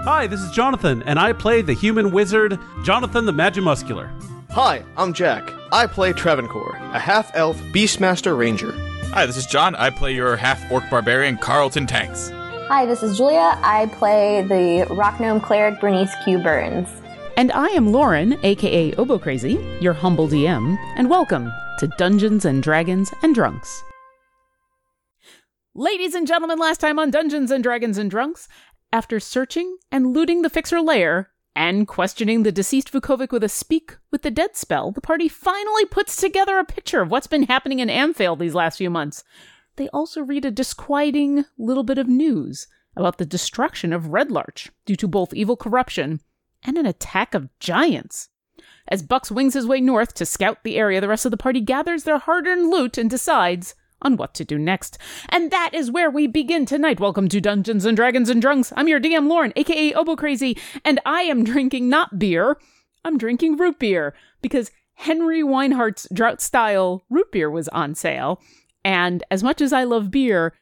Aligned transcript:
Hi, 0.00 0.26
this 0.26 0.40
is 0.40 0.50
Jonathan, 0.50 1.02
and 1.04 1.18
I 1.18 1.32
play 1.32 1.62
the 1.62 1.72
human 1.72 2.10
wizard, 2.10 2.58
Jonathan 2.82 3.24
the 3.24 3.32
Magimuscular. 3.32 4.10
Hi, 4.50 4.84
I'm 4.96 5.14
Jack. 5.14 5.50
I 5.72 5.86
play 5.86 6.12
Travancore, 6.12 6.74
a 6.92 6.98
half 6.98 7.30
elf 7.34 7.56
Beastmaster 7.72 8.36
Ranger. 8.36 8.72
Hi, 9.12 9.24
this 9.24 9.36
is 9.36 9.46
John. 9.46 9.74
I 9.76 9.90
play 9.90 10.12
your 10.12 10.36
half 10.36 10.70
orc 10.70 10.84
barbarian, 10.90 11.38
Carlton 11.38 11.86
Tanks. 11.86 12.30
Hi, 12.68 12.84
this 12.84 13.02
is 13.02 13.16
Julia. 13.16 13.58
I 13.62 13.86
play 13.94 14.42
the 14.42 14.92
rock 14.94 15.20
gnome 15.20 15.40
cleric 15.40 15.80
Bernice 15.80 16.14
Q. 16.24 16.38
Burns. 16.38 16.88
And 17.36 17.50
I 17.52 17.68
am 17.68 17.90
Lauren, 17.90 18.36
aka 18.42 18.92
Obo 18.94 19.18
Crazy, 19.18 19.64
your 19.80 19.94
humble 19.94 20.28
DM, 20.28 20.76
and 20.96 21.08
welcome 21.08 21.50
to 21.78 21.86
Dungeons 21.98 22.44
and 22.44 22.62
Dragons 22.62 23.12
and 23.22 23.34
Drunks. 23.34 23.82
Ladies 25.76 26.14
and 26.14 26.24
gentlemen, 26.24 26.60
last 26.60 26.78
time 26.78 27.00
on 27.00 27.10
Dungeons 27.10 27.50
and 27.50 27.62
Dragons 27.62 27.98
and 27.98 28.08
Drunks, 28.08 28.46
after 28.94 29.18
searching 29.18 29.76
and 29.90 30.14
looting 30.14 30.42
the 30.42 30.48
Fixer 30.48 30.80
lair 30.80 31.30
and 31.56 31.88
questioning 31.88 32.44
the 32.44 32.52
deceased 32.52 32.92
Vukovic 32.92 33.32
with 33.32 33.42
a 33.42 33.48
speak 33.48 33.96
with 34.12 34.22
the 34.22 34.30
dead 34.30 34.56
spell, 34.56 34.92
the 34.92 35.00
party 35.00 35.26
finally 35.26 35.84
puts 35.84 36.14
together 36.14 36.58
a 36.60 36.64
picture 36.64 37.00
of 37.00 37.10
what's 37.10 37.26
been 37.26 37.42
happening 37.42 37.80
in 37.80 37.88
Amphale 37.88 38.38
these 38.38 38.54
last 38.54 38.78
few 38.78 38.90
months. 38.90 39.24
They 39.74 39.88
also 39.88 40.20
read 40.20 40.44
a 40.44 40.52
disquieting 40.52 41.44
little 41.58 41.82
bit 41.82 41.98
of 41.98 42.06
news 42.06 42.68
about 42.94 43.18
the 43.18 43.26
destruction 43.26 43.92
of 43.92 44.12
Red 44.12 44.30
Larch 44.30 44.70
due 44.86 44.94
to 44.94 45.08
both 45.08 45.34
evil 45.34 45.56
corruption 45.56 46.20
and 46.62 46.78
an 46.78 46.86
attack 46.86 47.34
of 47.34 47.48
giants. 47.58 48.28
As 48.86 49.02
Bucks 49.02 49.28
wings 49.28 49.54
his 49.54 49.66
way 49.66 49.80
north 49.80 50.14
to 50.14 50.24
scout 50.24 50.58
the 50.62 50.76
area, 50.76 51.00
the 51.00 51.08
rest 51.08 51.24
of 51.24 51.32
the 51.32 51.36
party 51.36 51.60
gathers 51.60 52.04
their 52.04 52.18
hard 52.18 52.46
earned 52.46 52.70
loot 52.70 52.96
and 52.96 53.10
decides 53.10 53.74
on 54.04 54.16
what 54.16 54.34
to 54.34 54.44
do 54.44 54.58
next. 54.58 54.98
And 55.30 55.50
that 55.50 55.70
is 55.72 55.90
where 55.90 56.10
we 56.10 56.26
begin 56.26 56.66
tonight. 56.66 57.00
Welcome 57.00 57.28
to 57.28 57.40
Dungeons 57.40 57.84
and 57.84 57.96
Dragons 57.96 58.28
and 58.28 58.40
Drunks. 58.40 58.72
I'm 58.76 58.86
your 58.86 59.00
DM 59.00 59.28
Lauren, 59.28 59.52
aka 59.56 59.94
Obo 59.94 60.14
Crazy, 60.14 60.56
and 60.84 61.00
I 61.06 61.22
am 61.22 61.42
drinking 61.42 61.88
not 61.88 62.18
beer, 62.18 62.58
I'm 63.04 63.18
drinking 63.18 63.56
root 63.56 63.78
beer 63.78 64.14
because 64.42 64.70
Henry 64.94 65.42
Weinhard's 65.42 66.06
drought 66.12 66.40
style 66.40 67.04
root 67.10 67.32
beer 67.32 67.50
was 67.50 67.68
on 67.68 67.94
sale. 67.94 68.40
And 68.84 69.24
as 69.30 69.42
much 69.42 69.60
as 69.60 69.72
I 69.72 69.84
love 69.84 70.10
beer, 70.10 70.54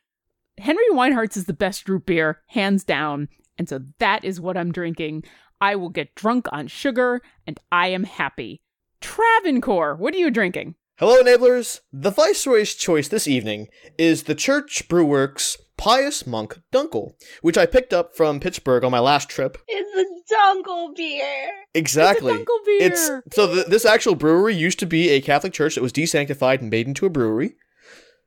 Henry 0.58 0.88
Weinhard's 0.92 1.36
is 1.36 1.46
the 1.46 1.52
best 1.52 1.88
root 1.88 2.06
beer, 2.06 2.40
hands 2.46 2.84
down. 2.84 3.28
And 3.58 3.68
so 3.68 3.80
that 3.98 4.24
is 4.24 4.40
what 4.40 4.56
I'm 4.56 4.72
drinking. 4.72 5.24
I 5.60 5.76
will 5.76 5.90
get 5.90 6.14
drunk 6.14 6.46
on 6.52 6.66
sugar, 6.66 7.20
and 7.46 7.58
I 7.70 7.88
am 7.88 8.04
happy. 8.04 8.60
Travancore, 9.00 9.94
what 9.96 10.14
are 10.14 10.18
you 10.18 10.30
drinking? 10.30 10.74
Hello, 10.98 11.20
enablers. 11.22 11.80
The 11.92 12.10
Viceroy's 12.10 12.74
choice 12.74 13.08
this 13.08 13.26
evening 13.26 13.68
is 13.98 14.24
the 14.24 14.34
Church 14.34 14.88
Brewworks 14.88 15.56
Pious 15.78 16.26
Monk 16.26 16.60
Dunkel, 16.70 17.12
which 17.40 17.56
I 17.56 17.64
picked 17.66 17.92
up 17.94 18.14
from 18.14 18.38
Pittsburgh 18.38 18.84
on 18.84 18.92
my 18.92 18.98
last 18.98 19.28
trip. 19.30 19.56
It's 19.66 19.96
a 19.96 20.34
Dunkel 20.34 20.94
beer. 20.94 21.48
Exactly. 21.74 22.32
It's 22.34 22.42
a 22.42 22.44
Dunkel 22.44 22.64
beer. 22.66 23.22
It's 23.22 23.34
so 23.34 23.52
th- 23.54 23.66
this 23.66 23.86
actual 23.86 24.14
brewery 24.14 24.54
used 24.54 24.78
to 24.80 24.86
be 24.86 25.08
a 25.08 25.22
Catholic 25.22 25.54
church 25.54 25.74
that 25.74 25.82
was 25.82 25.92
desanctified 25.94 26.60
and 26.60 26.70
made 26.70 26.86
into 26.86 27.06
a 27.06 27.10
brewery. 27.10 27.54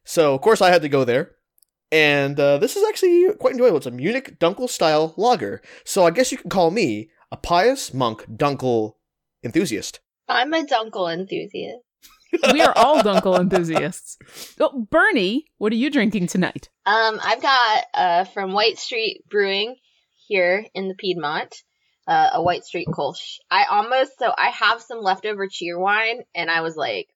So 0.04 0.34
of 0.34 0.42
course 0.42 0.60
I 0.62 0.72
had 0.72 0.82
to 0.82 0.90
go 0.90 1.04
there, 1.06 1.32
and 1.92 2.38
uh, 2.40 2.58
this 2.58 2.76
is 2.76 2.84
actually 2.90 3.32
quite 3.40 3.54
enjoyable. 3.54 3.78
It's 3.78 3.86
a 3.86 3.92
Munich 3.92 4.40
Dunkel 4.40 4.68
style 4.70 5.14
lager. 5.18 5.62
So 5.86 6.06
I 6.06 6.12
guess 6.12 6.32
you 6.32 6.40
can 6.40 6.50
call 6.50 6.72
me 6.72 7.10
a 7.32 7.38
pious 7.38 7.94
monk 7.94 8.26
Dunkel 8.28 8.94
enthusiast. 9.44 10.00
I'm 10.28 10.52
a 10.54 10.64
Dunkel 10.66 11.14
enthusiast. 11.14 11.85
We 12.52 12.62
are 12.62 12.74
all 12.76 13.02
Dunkel 13.02 13.40
enthusiasts. 13.40 14.18
Oh, 14.60 14.88
Bernie, 14.90 15.46
what 15.58 15.72
are 15.72 15.78
you 15.78 15.90
drinking 15.90 16.28
tonight? 16.28 16.70
Um, 16.86 17.20
I've 17.24 17.42
got 17.42 17.84
uh 17.94 18.24
from 18.26 18.54
White 18.54 18.78
Street 18.78 19.24
Brewing 19.30 19.76
here 20.28 20.66
in 20.74 20.88
the 20.88 20.96
Piedmont, 20.96 21.56
uh, 22.08 22.30
a 22.34 22.42
White 22.42 22.66
Street 22.66 22.88
Kolsch. 22.88 23.38
I 23.50 23.66
almost 23.70 24.18
so 24.20 24.34
I 24.38 24.50
have 24.50 24.82
some 24.82 25.02
leftover 25.02 25.48
Cheerwine, 25.48 26.22
and 26.34 26.50
I 26.50 26.62
was 26.62 26.76
like 26.76 27.08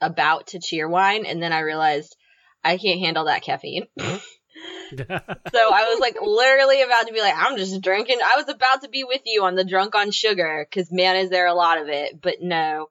about 0.00 0.48
to 0.48 0.58
Cheerwine, 0.58 1.24
and 1.26 1.42
then 1.42 1.52
I 1.52 1.60
realized 1.60 2.16
I 2.64 2.78
can't 2.78 3.00
handle 3.00 3.26
that 3.26 3.42
caffeine. 3.42 3.86
so 4.96 5.04
I 5.08 5.86
was 5.88 6.00
like 6.00 6.16
literally 6.20 6.82
about 6.82 7.06
to 7.06 7.12
be 7.12 7.20
like, 7.20 7.34
I'm 7.36 7.56
just 7.56 7.80
drinking. 7.80 8.18
I 8.22 8.36
was 8.36 8.48
about 8.48 8.82
to 8.82 8.88
be 8.88 9.04
with 9.04 9.22
you 9.24 9.44
on 9.44 9.54
the 9.54 9.64
drunk 9.64 9.94
on 9.94 10.10
sugar, 10.10 10.66
because 10.68 10.92
man, 10.92 11.16
is 11.16 11.30
there 11.30 11.46
a 11.46 11.54
lot 11.54 11.80
of 11.80 11.88
it. 11.88 12.20
But 12.20 12.36
no, 12.40 12.88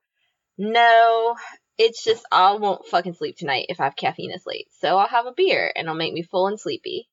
no, 0.61 1.35
it's 1.79 2.03
just 2.03 2.23
I 2.31 2.53
won't 2.53 2.85
fucking 2.85 3.15
sleep 3.15 3.35
tonight 3.35 3.65
if 3.69 3.81
I 3.81 3.85
have 3.85 3.95
caffeine 3.95 4.29
this 4.31 4.45
late. 4.45 4.67
So 4.79 4.97
I'll 4.97 5.07
have 5.07 5.25
a 5.25 5.33
beer, 5.35 5.71
and 5.75 5.85
it'll 5.85 5.95
make 5.95 6.13
me 6.13 6.21
full 6.21 6.47
and 6.47 6.59
sleepy. 6.59 7.09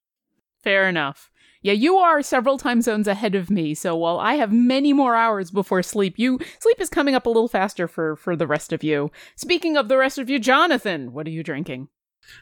Fair 0.62 0.86
enough. 0.86 1.30
Yeah, 1.62 1.72
you 1.72 1.96
are 1.96 2.22
several 2.22 2.58
time 2.58 2.82
zones 2.82 3.08
ahead 3.08 3.34
of 3.34 3.50
me, 3.50 3.74
so 3.74 3.96
while 3.96 4.20
I 4.20 4.34
have 4.34 4.52
many 4.52 4.92
more 4.92 5.16
hours 5.16 5.50
before 5.50 5.82
sleep, 5.82 6.18
you 6.18 6.38
sleep 6.60 6.78
is 6.78 6.90
coming 6.90 7.14
up 7.14 7.24
a 7.24 7.30
little 7.30 7.48
faster 7.48 7.88
for 7.88 8.16
for 8.16 8.36
the 8.36 8.46
rest 8.46 8.72
of 8.72 8.84
you. 8.84 9.10
Speaking 9.34 9.76
of 9.78 9.88
the 9.88 9.96
rest 9.96 10.18
of 10.18 10.28
you, 10.28 10.38
Jonathan, 10.38 11.12
what 11.14 11.26
are 11.26 11.30
you 11.30 11.42
drinking? 11.42 11.88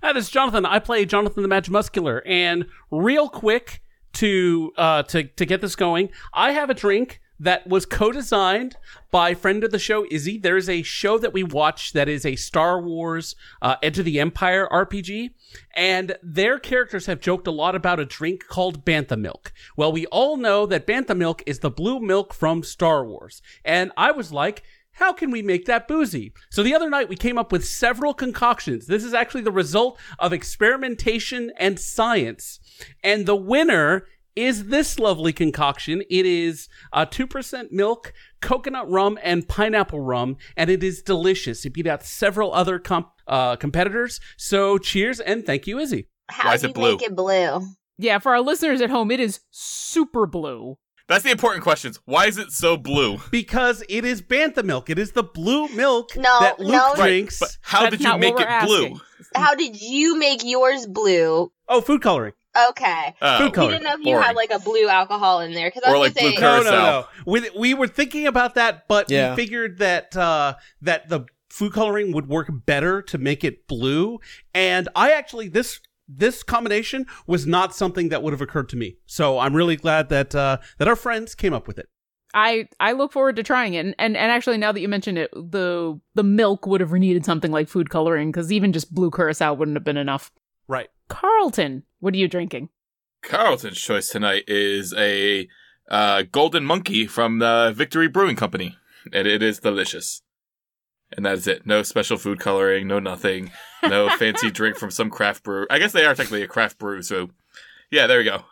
Hi, 0.02 0.12
this 0.12 0.24
is 0.24 0.30
Jonathan. 0.30 0.66
I 0.66 0.80
play 0.80 1.04
Jonathan 1.06 1.44
the 1.44 1.48
Magimuscular, 1.48 2.20
and 2.26 2.66
real 2.90 3.28
quick 3.28 3.80
to 4.14 4.72
uh 4.76 5.04
to 5.04 5.22
to 5.22 5.46
get 5.46 5.60
this 5.60 5.76
going, 5.76 6.08
I 6.34 6.50
have 6.50 6.68
a 6.68 6.74
drink 6.74 7.20
that 7.38 7.66
was 7.66 7.86
co-designed 7.86 8.76
by 9.10 9.34
friend 9.34 9.64
of 9.64 9.70
the 9.70 9.78
show 9.78 10.06
Izzy. 10.10 10.38
There 10.38 10.56
is 10.56 10.68
a 10.68 10.82
show 10.82 11.18
that 11.18 11.32
we 11.32 11.42
watch 11.42 11.92
that 11.92 12.08
is 12.08 12.24
a 12.24 12.36
Star 12.36 12.80
Wars 12.80 13.34
uh, 13.62 13.76
Edge 13.82 13.98
of 13.98 14.04
the 14.04 14.20
Empire 14.20 14.68
RPG, 14.70 15.30
and 15.74 16.16
their 16.22 16.58
characters 16.58 17.06
have 17.06 17.20
joked 17.20 17.46
a 17.46 17.52
lot 17.52 17.74
about 17.74 18.00
a 18.00 18.04
drink 18.04 18.46
called 18.46 18.84
Bantha 18.84 19.18
Milk. 19.18 19.52
Well, 19.76 19.92
we 19.92 20.06
all 20.06 20.36
know 20.36 20.66
that 20.66 20.86
Bantha 20.86 21.16
Milk 21.16 21.42
is 21.46 21.60
the 21.60 21.70
blue 21.70 22.00
milk 22.00 22.34
from 22.34 22.62
Star 22.62 23.04
Wars, 23.04 23.42
and 23.64 23.92
I 23.96 24.12
was 24.12 24.32
like. 24.32 24.62
How 24.98 25.12
can 25.12 25.30
we 25.30 25.42
make 25.42 25.66
that 25.66 25.86
boozy? 25.86 26.32
So 26.48 26.62
the 26.62 26.74
other 26.74 26.88
night 26.88 27.10
we 27.10 27.16
came 27.16 27.36
up 27.36 27.52
with 27.52 27.66
several 27.66 28.14
concoctions. 28.14 28.86
This 28.86 29.04
is 29.04 29.12
actually 29.12 29.42
the 29.42 29.52
result 29.52 29.98
of 30.18 30.32
experimentation 30.32 31.52
and 31.58 31.78
science. 31.78 32.60
And 33.04 33.26
the 33.26 33.36
winner 33.36 34.06
is 34.36 34.66
this 34.66 34.98
lovely 34.98 35.32
concoction. 35.32 36.02
It 36.10 36.26
is 36.26 36.68
uh, 36.92 37.06
2% 37.06 37.72
milk, 37.72 38.12
coconut 38.42 38.88
rum, 38.90 39.18
and 39.22 39.48
pineapple 39.48 40.00
rum, 40.00 40.36
and 40.56 40.70
it 40.70 40.84
is 40.84 41.02
delicious. 41.02 41.64
It 41.64 41.70
beat 41.72 41.86
out 41.86 42.04
several 42.04 42.52
other 42.54 42.78
comp- 42.78 43.08
uh, 43.26 43.56
competitors. 43.56 44.20
So 44.36 44.78
cheers 44.78 45.18
and 45.20 45.44
thank 45.44 45.66
you, 45.66 45.78
Izzy. 45.78 46.08
How 46.28 46.50
Why 46.50 46.54
is 46.54 46.60
do 46.60 46.66
it 46.66 46.68
you 46.70 46.74
blue? 46.74 46.92
make 46.92 47.02
it 47.02 47.16
blue? 47.16 47.60
Yeah, 47.98 48.18
for 48.18 48.32
our 48.32 48.40
listeners 48.42 48.80
at 48.82 48.90
home, 48.90 49.10
it 49.10 49.20
is 49.20 49.40
super 49.50 50.26
blue. 50.26 50.76
That's 51.08 51.22
the 51.22 51.30
important 51.30 51.62
questions. 51.62 52.00
Why 52.04 52.26
is 52.26 52.36
it 52.36 52.50
so 52.50 52.76
blue? 52.76 53.18
Because 53.30 53.82
it 53.88 54.04
is 54.04 54.20
Bantha 54.20 54.64
milk. 54.64 54.90
It 54.90 54.98
is 54.98 55.12
the 55.12 55.22
blue 55.22 55.68
milk 55.68 56.10
No, 56.16 56.40
that 56.40 56.58
Luke 56.58 56.72
no. 56.72 56.94
drinks. 56.96 57.38
But 57.38 57.56
how 57.62 57.82
That's 57.82 57.98
did 57.98 58.04
you 58.04 58.18
make 58.18 58.34
it 58.40 58.46
we're 58.48 58.66
blue? 58.66 59.00
How 59.34 59.54
did 59.54 59.80
you 59.80 60.18
make 60.18 60.42
yours 60.44 60.84
blue? 60.86 61.52
oh, 61.68 61.80
food 61.80 62.02
coloring. 62.02 62.32
Okay. 62.70 63.14
Oh, 63.22 63.38
Food 63.38 63.56
We 63.56 63.66
didn't 63.68 63.82
know 63.84 63.92
if 63.94 63.98
you 64.00 64.04
boring. 64.04 64.22
had 64.26 64.36
like 64.36 64.50
a 64.50 64.58
blue 64.58 64.88
alcohol 64.88 65.40
in 65.40 65.52
there 65.52 65.68
because 65.68 65.82
I 65.84 65.90
Or, 65.90 65.98
was 65.98 66.08
like, 66.08 66.14
gonna 66.16 66.30
blue 66.30 66.36
say 66.36 66.42
No, 66.42 66.62
no, 66.62 66.70
no. 66.70 67.06
We, 67.26 67.50
we 67.56 67.74
were 67.74 67.86
thinking 67.88 68.26
about 68.26 68.54
that, 68.54 68.88
but 68.88 69.10
Yeah. 69.10 69.30
we 69.30 69.36
figured 69.36 69.78
that 69.78 70.16
uh, 70.16 70.54
that 70.82 71.08
the 71.08 71.26
food 71.50 71.72
coloring 71.72 72.12
would 72.12 72.28
work 72.28 72.50
better 72.66 73.02
to 73.02 73.18
make 73.18 73.44
it 73.44 73.66
blue. 73.66 74.18
And 74.54 74.88
I 74.96 75.12
actually 75.12 75.48
this 75.48 75.80
this 76.08 76.42
combination 76.44 77.04
was 77.26 77.46
not 77.46 77.74
something 77.74 78.10
that 78.10 78.22
would 78.22 78.32
have 78.32 78.40
occurred 78.40 78.68
to 78.70 78.76
me. 78.76 78.96
So 79.06 79.38
I'm 79.38 79.54
really 79.56 79.76
glad 79.76 80.08
that 80.10 80.34
uh, 80.34 80.58
that 80.78 80.86
our 80.88 80.96
friends 80.96 81.34
came 81.34 81.52
up 81.52 81.66
with 81.66 81.78
it. 81.78 81.88
I 82.34 82.68
I 82.80 82.92
look 82.92 83.12
forward 83.12 83.36
to 83.36 83.42
trying 83.42 83.74
it, 83.74 83.86
and 83.86 83.94
and, 83.98 84.16
and 84.16 84.30
actually 84.30 84.58
now 84.58 84.70
that 84.72 84.80
you 84.80 84.88
mention 84.88 85.16
it, 85.16 85.30
the 85.32 85.98
the 86.14 86.22
milk 86.22 86.66
would 86.66 86.80
have 86.80 86.92
needed 86.92 87.24
something 87.24 87.50
like 87.50 87.68
food 87.68 87.90
coloring 87.90 88.30
because 88.30 88.52
even 88.52 88.72
just 88.72 88.94
blue 88.94 89.10
curacao 89.10 89.54
wouldn't 89.54 89.76
have 89.76 89.84
been 89.84 89.96
enough. 89.96 90.30
Right. 90.68 90.88
Carlton, 91.08 91.84
what 92.00 92.14
are 92.14 92.18
you 92.18 92.28
drinking? 92.28 92.70
Carlton's 93.22 93.80
choice 93.80 94.08
tonight 94.08 94.44
is 94.46 94.94
a 94.96 95.48
uh, 95.88 96.22
golden 96.30 96.64
monkey 96.64 97.06
from 97.06 97.38
the 97.38 97.72
Victory 97.74 98.08
Brewing 98.08 98.36
Company, 98.36 98.76
and 99.12 99.26
it 99.26 99.42
is 99.42 99.60
delicious. 99.60 100.22
And 101.16 101.24
that 101.24 101.34
is 101.34 101.46
it. 101.46 101.66
No 101.66 101.82
special 101.82 102.16
food 102.16 102.40
coloring, 102.40 102.88
no 102.88 102.98
nothing, 102.98 103.52
no 103.84 104.08
fancy 104.18 104.50
drink 104.50 104.76
from 104.76 104.90
some 104.90 105.10
craft 105.10 105.44
brew. 105.44 105.66
I 105.70 105.78
guess 105.78 105.92
they 105.92 106.04
are 106.04 106.14
technically 106.14 106.42
a 106.42 106.48
craft 106.48 106.78
brew, 106.78 107.02
so 107.02 107.30
yeah, 107.90 108.06
there 108.08 108.18
we 108.18 108.24
go. 108.24 108.42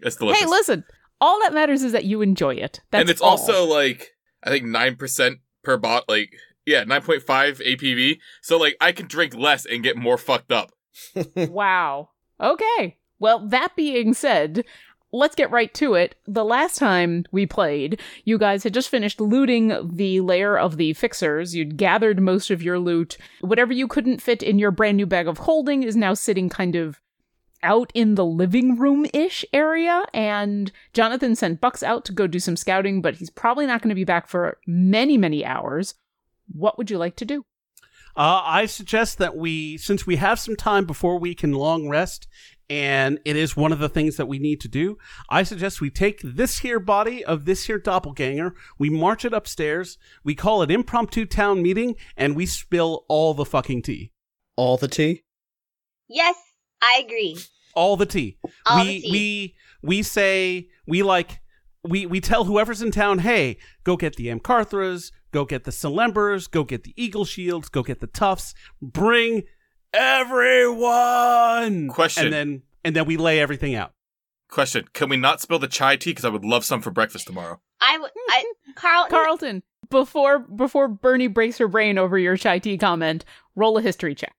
It's 0.00 0.16
delicious. 0.16 0.42
Hey, 0.42 0.48
listen, 0.48 0.84
all 1.20 1.40
that 1.40 1.54
matters 1.54 1.82
is 1.82 1.92
that 1.92 2.04
you 2.04 2.20
enjoy 2.20 2.54
it. 2.54 2.82
That's 2.90 3.00
and 3.00 3.10
it's 3.10 3.22
all. 3.22 3.30
also 3.30 3.64
like 3.64 4.10
I 4.42 4.50
think 4.50 4.66
nine 4.66 4.96
percent 4.96 5.38
per 5.62 5.78
bot. 5.78 6.08
Like 6.08 6.34
yeah, 6.66 6.84
nine 6.84 7.00
point 7.00 7.22
five 7.22 7.58
ABV. 7.58 8.18
So 8.42 8.58
like 8.58 8.76
I 8.80 8.92
can 8.92 9.06
drink 9.06 9.34
less 9.34 9.64
and 9.64 9.82
get 9.82 9.96
more 9.96 10.18
fucked 10.18 10.52
up. 10.52 10.73
Wow. 11.36 12.10
Okay. 12.40 12.98
Well, 13.18 13.46
that 13.48 13.76
being 13.76 14.12
said, 14.12 14.64
let's 15.12 15.36
get 15.36 15.50
right 15.50 15.72
to 15.74 15.94
it. 15.94 16.16
The 16.26 16.44
last 16.44 16.76
time 16.76 17.24
we 17.30 17.46
played, 17.46 18.00
you 18.24 18.36
guys 18.36 18.64
had 18.64 18.74
just 18.74 18.88
finished 18.88 19.20
looting 19.20 19.72
the 19.94 20.20
lair 20.20 20.58
of 20.58 20.76
the 20.76 20.92
fixers. 20.92 21.54
You'd 21.54 21.76
gathered 21.76 22.20
most 22.20 22.50
of 22.50 22.62
your 22.62 22.78
loot. 22.78 23.16
Whatever 23.40 23.72
you 23.72 23.86
couldn't 23.86 24.20
fit 24.20 24.42
in 24.42 24.58
your 24.58 24.72
brand 24.72 24.96
new 24.96 25.06
bag 25.06 25.28
of 25.28 25.38
holding 25.38 25.82
is 25.84 25.96
now 25.96 26.14
sitting 26.14 26.48
kind 26.48 26.74
of 26.74 27.00
out 27.62 27.90
in 27.94 28.14
the 28.14 28.26
living 28.26 28.76
room 28.76 29.06
ish 29.14 29.44
area. 29.52 30.04
And 30.12 30.70
Jonathan 30.92 31.34
sent 31.36 31.60
Bucks 31.60 31.82
out 31.82 32.04
to 32.06 32.12
go 32.12 32.26
do 32.26 32.38
some 32.38 32.56
scouting, 32.56 33.00
but 33.00 33.16
he's 33.16 33.30
probably 33.30 33.66
not 33.66 33.80
going 33.80 33.88
to 33.90 33.94
be 33.94 34.04
back 34.04 34.26
for 34.26 34.58
many, 34.66 35.16
many 35.16 35.44
hours. 35.44 35.94
What 36.52 36.76
would 36.76 36.90
you 36.90 36.98
like 36.98 37.16
to 37.16 37.24
do? 37.24 37.46
Uh, 38.16 38.42
I 38.44 38.66
suggest 38.66 39.18
that 39.18 39.36
we, 39.36 39.76
since 39.76 40.06
we 40.06 40.16
have 40.16 40.38
some 40.38 40.54
time 40.54 40.84
before 40.84 41.18
we 41.18 41.34
can 41.34 41.52
long 41.52 41.88
rest, 41.88 42.28
and 42.70 43.18
it 43.24 43.36
is 43.36 43.56
one 43.56 43.72
of 43.72 43.78
the 43.78 43.88
things 43.88 44.16
that 44.16 44.26
we 44.26 44.38
need 44.38 44.60
to 44.60 44.68
do, 44.68 44.98
I 45.28 45.42
suggest 45.42 45.80
we 45.80 45.90
take 45.90 46.20
this 46.22 46.60
here 46.60 46.78
body 46.78 47.24
of 47.24 47.44
this 47.44 47.66
here 47.66 47.78
doppelganger, 47.78 48.54
we 48.78 48.88
march 48.88 49.24
it 49.24 49.32
upstairs, 49.32 49.98
we 50.22 50.34
call 50.34 50.62
it 50.62 50.70
impromptu 50.70 51.26
town 51.26 51.60
meeting, 51.60 51.96
and 52.16 52.36
we 52.36 52.46
spill 52.46 53.04
all 53.08 53.34
the 53.34 53.44
fucking 53.44 53.82
tea. 53.82 54.12
All 54.56 54.76
the 54.76 54.88
tea. 54.88 55.24
Yes, 56.08 56.36
I 56.80 57.02
agree. 57.04 57.36
All 57.74 57.96
the 57.96 58.06
tea. 58.06 58.38
All 58.66 58.84
we 58.84 58.84
the 58.84 59.00
tea. 59.00 59.10
we 59.10 59.54
we 59.82 60.02
say 60.02 60.68
we 60.86 61.02
like 61.02 61.40
we 61.82 62.06
we 62.06 62.20
tell 62.20 62.44
whoever's 62.44 62.80
in 62.80 62.92
town, 62.92 63.18
hey, 63.18 63.58
go 63.82 63.96
get 63.96 64.16
the 64.16 64.28
Amcarthras, 64.28 65.10
go 65.34 65.44
get 65.44 65.64
the 65.64 65.72
Celembers, 65.72 66.48
go 66.48 66.62
get 66.64 66.84
the 66.84 66.94
Eagle 66.96 67.24
Shields, 67.24 67.68
go 67.68 67.82
get 67.82 68.00
the 68.00 68.06
Tufts, 68.06 68.54
bring 68.80 69.42
everyone. 69.92 71.88
Question. 71.88 72.26
And 72.26 72.32
then 72.32 72.62
and 72.84 72.96
then 72.96 73.04
we 73.04 73.16
lay 73.16 73.40
everything 73.40 73.74
out. 73.74 73.92
Question: 74.48 74.86
Can 74.94 75.08
we 75.08 75.16
not 75.16 75.40
spill 75.40 75.58
the 75.58 75.66
chai 75.66 75.96
tea? 75.96 76.12
Because 76.12 76.24
I 76.24 76.28
would 76.28 76.44
love 76.44 76.64
some 76.64 76.80
for 76.80 76.92
breakfast 76.92 77.26
tomorrow. 77.26 77.60
I 77.80 77.98
would. 77.98 78.10
Mm-hmm. 78.10 78.72
Carl. 78.76 79.06
Carlton, 79.10 79.62
before 79.90 80.38
before 80.38 80.86
Bernie 80.86 81.26
breaks 81.26 81.58
her 81.58 81.68
brain 81.68 81.98
over 81.98 82.16
your 82.16 82.36
chai 82.36 82.60
tea 82.60 82.78
comment, 82.78 83.24
roll 83.56 83.76
a 83.76 83.82
history 83.82 84.14
check. 84.14 84.36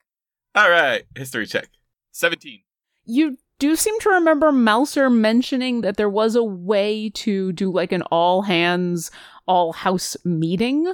All 0.55 0.69
right, 0.69 1.03
history 1.15 1.45
check. 1.45 1.67
Seventeen. 2.11 2.61
You 3.03 3.37
do 3.59 3.75
seem 3.75 3.99
to 4.01 4.09
remember 4.09 4.51
Mouser 4.51 5.09
mentioning 5.09 5.81
that 5.81 5.97
there 5.97 6.09
was 6.09 6.35
a 6.35 6.43
way 6.43 7.09
to 7.11 7.51
do 7.53 7.71
like 7.71 7.91
an 7.91 8.01
all 8.03 8.41
hands, 8.41 9.11
all 9.47 9.73
house 9.73 10.17
meeting. 10.23 10.93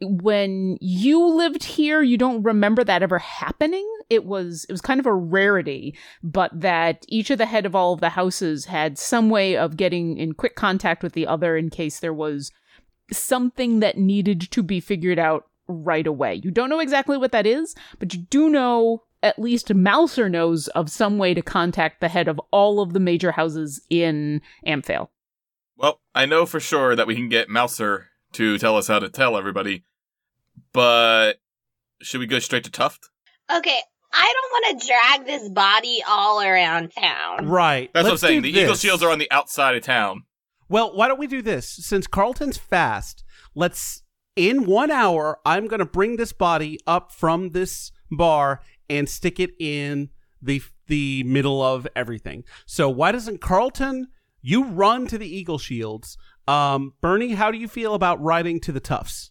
When 0.00 0.78
you 0.80 1.24
lived 1.24 1.62
here, 1.62 2.02
you 2.02 2.18
don't 2.18 2.42
remember 2.42 2.82
that 2.82 3.02
ever 3.02 3.20
happening. 3.20 3.88
It 4.10 4.24
was 4.24 4.66
it 4.68 4.72
was 4.72 4.80
kind 4.80 4.98
of 4.98 5.06
a 5.06 5.14
rarity, 5.14 5.96
but 6.22 6.50
that 6.60 7.04
each 7.08 7.30
of 7.30 7.38
the 7.38 7.46
head 7.46 7.66
of 7.66 7.76
all 7.76 7.92
of 7.92 8.00
the 8.00 8.10
houses 8.10 8.64
had 8.64 8.98
some 8.98 9.30
way 9.30 9.56
of 9.56 9.76
getting 9.76 10.16
in 10.18 10.34
quick 10.34 10.56
contact 10.56 11.02
with 11.02 11.12
the 11.12 11.26
other 11.26 11.56
in 11.56 11.70
case 11.70 12.00
there 12.00 12.12
was 12.12 12.50
something 13.12 13.80
that 13.80 13.98
needed 13.98 14.40
to 14.50 14.62
be 14.62 14.80
figured 14.80 15.18
out 15.18 15.46
right 15.68 16.06
away. 16.06 16.40
You 16.42 16.50
don't 16.50 16.70
know 16.70 16.80
exactly 16.80 17.16
what 17.16 17.32
that 17.32 17.46
is, 17.46 17.74
but 17.98 18.12
you 18.12 18.20
do 18.22 18.48
know 18.48 19.04
at 19.22 19.38
least 19.38 19.72
Mouser 19.72 20.28
knows 20.28 20.68
of 20.68 20.90
some 20.90 21.16
way 21.16 21.32
to 21.32 21.42
contact 21.42 22.00
the 22.00 22.08
head 22.08 22.28
of 22.28 22.40
all 22.50 22.80
of 22.80 22.92
the 22.92 23.00
major 23.00 23.32
houses 23.32 23.80
in 23.88 24.42
Amphale. 24.66 25.08
Well, 25.82 26.00
I 26.14 26.26
know 26.26 26.46
for 26.46 26.60
sure 26.60 26.94
that 26.94 27.08
we 27.08 27.16
can 27.16 27.28
get 27.28 27.48
Mouser 27.48 28.06
to 28.34 28.56
tell 28.56 28.76
us 28.76 28.86
how 28.86 29.00
to 29.00 29.08
tell 29.08 29.36
everybody, 29.36 29.84
but 30.72 31.40
should 32.00 32.20
we 32.20 32.26
go 32.26 32.38
straight 32.38 32.62
to 32.64 32.70
Tuft? 32.70 33.10
Okay, 33.54 33.80
I 34.12 34.32
don't 34.32 34.52
want 34.52 34.80
to 34.80 34.86
drag 34.86 35.26
this 35.26 35.48
body 35.48 36.02
all 36.06 36.40
around 36.40 36.92
town. 36.96 37.48
Right. 37.48 37.90
That's 37.92 38.04
Let's 38.08 38.22
what 38.22 38.28
I'm 38.28 38.32
saying. 38.34 38.42
do 38.42 38.52
The 38.52 38.60
Eagle. 38.60 38.74
Shields 38.76 39.02
are 39.02 39.10
on 39.10 39.18
the 39.18 39.30
outside 39.32 39.74
of 39.74 39.82
town. 39.82 40.22
Well, 40.68 40.94
why 40.96 41.08
don't 41.08 41.18
we 41.18 41.26
do 41.26 41.42
this? 41.42 41.68
Since 41.68 42.06
Carlton's 42.06 42.56
fast, 42.56 43.24
let's 43.54 44.02
in 44.36 44.64
one 44.64 44.90
hour, 44.90 45.38
I'm 45.44 45.66
gonna 45.66 45.84
bring 45.84 46.16
this 46.16 46.32
body 46.32 46.78
up 46.86 47.10
from 47.12 47.50
this 47.50 47.90
bar 48.10 48.60
and 48.88 49.08
stick 49.08 49.40
it 49.40 49.50
in 49.58 50.10
the 50.40 50.62
the 50.86 51.24
middle 51.24 51.60
of 51.60 51.88
everything. 51.96 52.44
So 52.66 52.88
why 52.88 53.12
doesn't 53.12 53.40
Carlton 53.40 54.08
you 54.42 54.64
run 54.64 55.06
to 55.06 55.18
the 55.18 55.26
Eagle 55.26 55.58
Shields? 55.58 56.18
Um, 56.46 56.94
Bernie, 57.00 57.34
how 57.34 57.50
do 57.50 57.58
you 57.58 57.68
feel 57.68 57.94
about 57.94 58.22
riding 58.22 58.60
to 58.60 58.72
the 58.72 58.80
Tufts? 58.80 59.30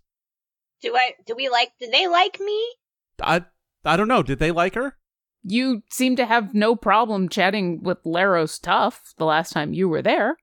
Do 0.81 0.95
I? 0.95 1.13
Do 1.25 1.35
we 1.35 1.49
like? 1.49 1.73
Do 1.79 1.89
they 1.91 2.07
like 2.07 2.39
me? 2.39 2.75
I 3.21 3.45
I 3.85 3.97
don't 3.97 4.07
know. 4.07 4.23
Did 4.23 4.39
they 4.39 4.51
like 4.51 4.75
her? 4.75 4.97
You 5.43 5.83
seem 5.91 6.15
to 6.15 6.25
have 6.25 6.53
no 6.53 6.75
problem 6.75 7.29
chatting 7.29 7.81
with 7.83 8.03
Laros 8.03 8.59
Tuff 8.61 9.13
the 9.17 9.25
last 9.25 9.51
time 9.51 9.73
you 9.73 9.89
were 9.89 10.01
there. 10.01 10.37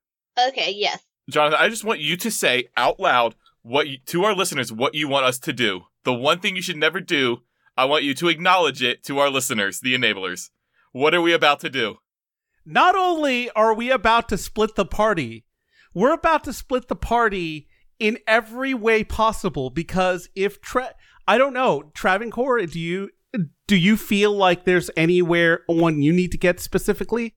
Okay. 0.49 0.73
Yes. 0.77 1.03
Jonathan, 1.31 1.59
I 1.61 1.69
just 1.69 1.85
want 1.85 2.01
you 2.01 2.17
to 2.17 2.31
say 2.31 2.69
out 2.77 2.99
loud 2.99 3.35
what 3.63 3.89
you, 3.89 3.99
to 4.07 4.25
our 4.25 4.35
listeners 4.35 4.73
what 4.73 4.95
you 4.95 5.09
want 5.09 5.27
us 5.27 5.39
to 5.41 5.53
do. 5.53 5.83
The 6.05 6.15
one 6.15 6.41
thing 6.41 6.57
you 6.57 6.63
should 6.63 6.77
never 6.77 7.01
do. 7.01 7.39
I 7.77 7.85
want 7.85 8.03
you 8.03 8.13
to 8.15 8.29
acknowledge 8.29 8.83
it 8.83 9.05
to 9.05 9.21
our 9.21 9.31
listeners, 9.31 9.79
the 9.79 9.95
enablers. 9.95 10.51
What 10.91 11.15
are 11.15 11.23
we 11.23 11.33
about 11.33 11.61
to 11.61 11.71
do? 11.71 11.99
Not 12.71 12.95
only 12.95 13.51
are 13.53 13.73
we 13.73 13.91
about 13.91 14.29
to 14.29 14.37
split 14.37 14.75
the 14.77 14.85
party, 14.85 15.47
we're 15.95 16.13
about 16.13 16.45
to 16.45 16.53
split 16.53 16.89
the 16.89 16.97
party 16.97 17.67
in 17.99 18.19
every 18.27 18.75
way 18.75 19.05
possible 19.05 19.71
because 19.71 20.29
if 20.35 20.61
Tra- 20.61 20.95
I 21.27 21.39
don't 21.39 21.55
know, 21.55 21.91
Travancore, 21.95 22.65
do 22.67 22.79
you 22.79 23.09
do 23.67 23.75
you 23.75 23.97
feel 23.97 24.33
like 24.33 24.65
there's 24.65 24.91
anywhere 24.99 25.63
one 25.67 26.03
you 26.03 26.13
need 26.13 26.31
to 26.33 26.39
get 26.39 26.61
specifically? 26.61 27.35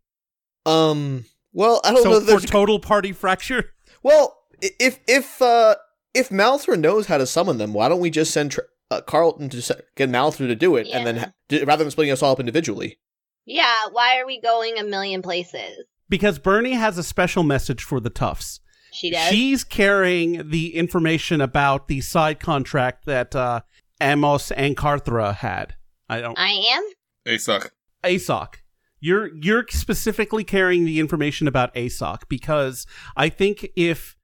Um. 0.65 1.25
Well, 1.53 1.79
I 1.85 1.93
don't 1.93 2.03
know. 2.03 2.11
So 2.11 2.19
That 2.19 2.25
for 2.25 2.31
there's 2.31 2.45
total 2.45 2.79
party 2.79 3.13
fracture? 3.13 3.71
well, 4.03 4.37
if 4.61 4.99
if 5.07 5.41
uh 5.41 5.75
if 6.13 6.27
Malthor 6.29 6.77
knows 6.77 7.07
how 7.07 7.17
to 7.17 7.25
summon 7.25 7.57
them, 7.57 7.73
why 7.73 7.87
don't 7.87 8.01
we 8.01 8.09
just 8.09 8.31
send 8.31 8.51
Tra- 8.51 8.65
uh, 8.91 8.99
Carlton 8.99 9.47
to 9.49 9.61
se- 9.61 9.81
get 9.95 10.09
Malthor 10.09 10.39
to 10.47 10.55
do 10.55 10.75
it, 10.75 10.87
and 10.91 11.07
then 11.07 11.17
ha- 11.17 11.65
rather 11.65 11.85
than 11.85 11.91
splitting 11.91 12.11
us 12.11 12.21
all 12.21 12.33
up 12.33 12.39
individually? 12.41 12.99
Yeah. 13.45 13.87
Why 13.91 14.19
are 14.19 14.25
we 14.25 14.39
going 14.39 14.77
a 14.77 14.83
million 14.83 15.21
places? 15.21 15.83
Because 16.09 16.39
Bernie 16.39 16.73
has 16.73 16.97
a 16.97 17.03
special 17.03 17.43
message 17.43 17.83
for 17.83 17.99
the 17.99 18.09
Tufts. 18.09 18.59
She 18.91 19.09
does. 19.09 19.29
She's 19.29 19.63
carrying 19.63 20.49
the 20.49 20.75
information 20.75 21.39
about 21.41 21.87
the 21.87 22.01
side 22.01 22.39
contract 22.39 23.05
that 23.05 23.35
uh, 23.35 23.61
Amos 24.01 24.51
and 24.51 24.75
Carthra 24.75 25.33
had. 25.33 25.75
I 26.09 26.19
don't. 26.19 26.37
I 26.37 26.51
am. 26.73 26.83
They 27.23 27.37
suck. 27.37 27.71
Asok. 28.03 28.55
You're 28.99 29.33
you're 29.35 29.65
specifically 29.69 30.43
carrying 30.43 30.85
the 30.85 30.99
information 30.99 31.47
about 31.47 31.73
Asok 31.73 32.23
because 32.27 32.85
I 33.15 33.29
think 33.29 33.67
if 33.75 34.15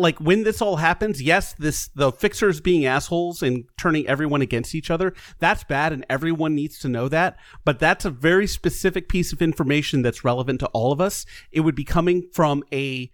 like 0.00 0.18
when 0.18 0.42
this 0.44 0.60
all 0.60 0.76
happens, 0.76 1.22
yes, 1.22 1.54
this 1.54 1.88
the 1.94 2.12
fixers 2.12 2.60
being 2.60 2.84
assholes 2.86 3.42
and 3.42 3.64
turning 3.78 4.06
everyone 4.06 4.42
against 4.42 4.74
each 4.74 4.90
other, 4.90 5.14
that's 5.38 5.64
bad 5.64 5.92
and 5.92 6.04
everyone 6.08 6.54
needs 6.54 6.78
to 6.80 6.88
know 6.88 7.08
that, 7.08 7.36
but 7.64 7.78
that's 7.78 8.04
a 8.04 8.10
very 8.10 8.46
specific 8.46 9.08
piece 9.08 9.32
of 9.32 9.42
information 9.42 10.02
that's 10.02 10.24
relevant 10.24 10.60
to 10.60 10.66
all 10.68 10.92
of 10.92 11.00
us. 11.00 11.26
It 11.52 11.60
would 11.60 11.74
be 11.74 11.84
coming 11.84 12.28
from 12.32 12.62
a 12.72 13.12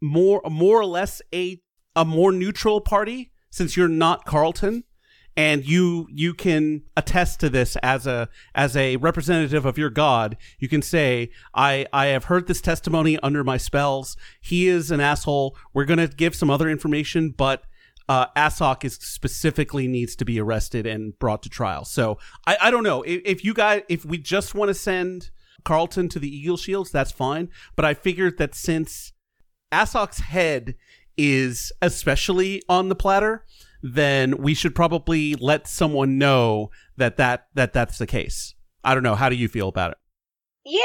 more 0.00 0.40
more 0.48 0.80
or 0.80 0.86
less 0.86 1.20
a 1.34 1.60
a 1.96 2.04
more 2.04 2.30
neutral 2.30 2.80
party 2.80 3.32
since 3.50 3.76
you're 3.76 3.88
not 3.88 4.24
Carlton 4.24 4.84
and 5.38 5.64
you 5.64 6.08
you 6.10 6.34
can 6.34 6.82
attest 6.96 7.38
to 7.38 7.48
this 7.48 7.76
as 7.76 8.08
a 8.08 8.28
as 8.56 8.76
a 8.76 8.96
representative 8.96 9.64
of 9.64 9.78
your 9.78 9.88
god. 9.88 10.36
You 10.58 10.68
can 10.68 10.82
say 10.82 11.30
i 11.54 11.86
i 11.92 12.06
have 12.06 12.24
heard 12.24 12.48
this 12.48 12.60
testimony 12.60 13.18
under 13.20 13.44
my 13.44 13.56
spells. 13.56 14.16
He 14.40 14.66
is 14.66 14.90
an 14.90 15.00
asshole. 15.00 15.56
We're 15.72 15.84
going 15.84 16.00
to 16.00 16.08
give 16.08 16.34
some 16.34 16.50
other 16.50 16.68
information 16.68 17.30
but 17.30 17.62
uh 18.08 18.26
asok 18.36 18.84
is 18.84 18.94
specifically 18.94 19.86
needs 19.86 20.16
to 20.16 20.24
be 20.24 20.40
arrested 20.40 20.86
and 20.86 21.16
brought 21.20 21.44
to 21.44 21.48
trial. 21.48 21.84
So 21.84 22.18
i 22.46 22.56
i 22.60 22.70
don't 22.72 22.84
know. 22.84 23.02
If, 23.02 23.22
if 23.24 23.44
you 23.44 23.54
guys 23.54 23.82
if 23.88 24.04
we 24.04 24.18
just 24.18 24.56
want 24.56 24.70
to 24.70 24.74
send 24.74 25.30
carlton 25.64 26.08
to 26.08 26.18
the 26.18 26.28
eagle 26.28 26.56
shields 26.56 26.90
that's 26.90 27.12
fine. 27.12 27.48
But 27.76 27.84
i 27.84 27.94
figured 27.94 28.38
that 28.38 28.56
since 28.56 29.12
asok's 29.72 30.18
head 30.18 30.74
is 31.16 31.70
especially 31.80 32.60
on 32.68 32.88
the 32.88 32.96
platter 32.96 33.44
then 33.82 34.36
we 34.38 34.54
should 34.54 34.74
probably 34.74 35.34
let 35.36 35.66
someone 35.68 36.18
know 36.18 36.70
that 36.96 37.16
that 37.16 37.46
that 37.54 37.72
that's 37.72 37.98
the 37.98 38.06
case. 38.06 38.54
I 38.84 38.94
don't 38.94 39.02
know. 39.02 39.14
How 39.14 39.28
do 39.28 39.36
you 39.36 39.48
feel 39.48 39.68
about 39.68 39.92
it? 39.92 39.98
Yeah. 40.64 40.82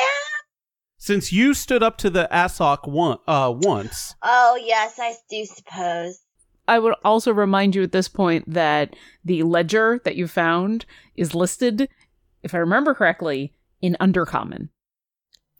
Since 0.97 1.33
you 1.33 1.53
stood 1.53 1.83
up 1.83 1.97
to 1.99 2.09
the 2.09 2.27
Asok 2.31 2.87
one, 2.87 3.17
uh, 3.27 3.53
once, 3.55 4.15
Oh 4.21 4.57
yes, 4.63 4.95
I 4.99 5.13
do 5.29 5.45
suppose. 5.45 6.19
I 6.67 6.79
would 6.79 6.93
also 7.03 7.33
remind 7.33 7.75
you 7.75 7.83
at 7.83 7.91
this 7.91 8.07
point 8.07 8.45
that 8.53 8.95
the 9.25 9.43
ledger 9.43 9.99
that 10.05 10.15
you 10.15 10.27
found 10.29 10.85
is 11.15 11.35
listed, 11.35 11.89
if 12.41 12.55
I 12.55 12.59
remember 12.59 12.93
correctly, 12.93 13.53
in 13.81 13.97
Undercommon. 13.99 14.69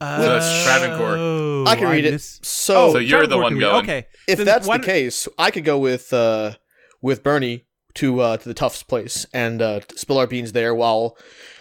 So 0.00 0.36
it's 0.36 0.64
Travancore. 0.64 1.68
I 1.68 1.76
can 1.76 1.88
read 1.90 2.04
it. 2.06 2.12
miss- 2.12 2.40
So, 2.42 2.92
So 2.92 2.98
you're 2.98 3.26
the 3.26 3.36
one 3.38 3.52
can 3.52 3.58
read 3.58 3.64
it. 3.66 3.70
going. 3.70 3.82
Okay, 3.84 4.06
if 4.28 4.38
then 4.38 4.46
that's 4.46 4.66
the 4.66 4.78
case, 4.78 5.28
I 5.38 5.50
could 5.50 5.64
go 5.64 5.78
with 5.78 6.10
uh 6.12 6.54
with 7.04 7.22
Bernie 7.22 7.66
to 7.92 8.20
uh 8.20 8.36
to 8.38 8.48
the 8.48 8.54
Tufts 8.54 8.82
place 8.82 9.26
and 9.32 9.60
uh 9.60 9.80
spill 9.94 10.18
our 10.18 10.26
beans 10.26 10.52
there 10.52 10.74
while 10.74 11.16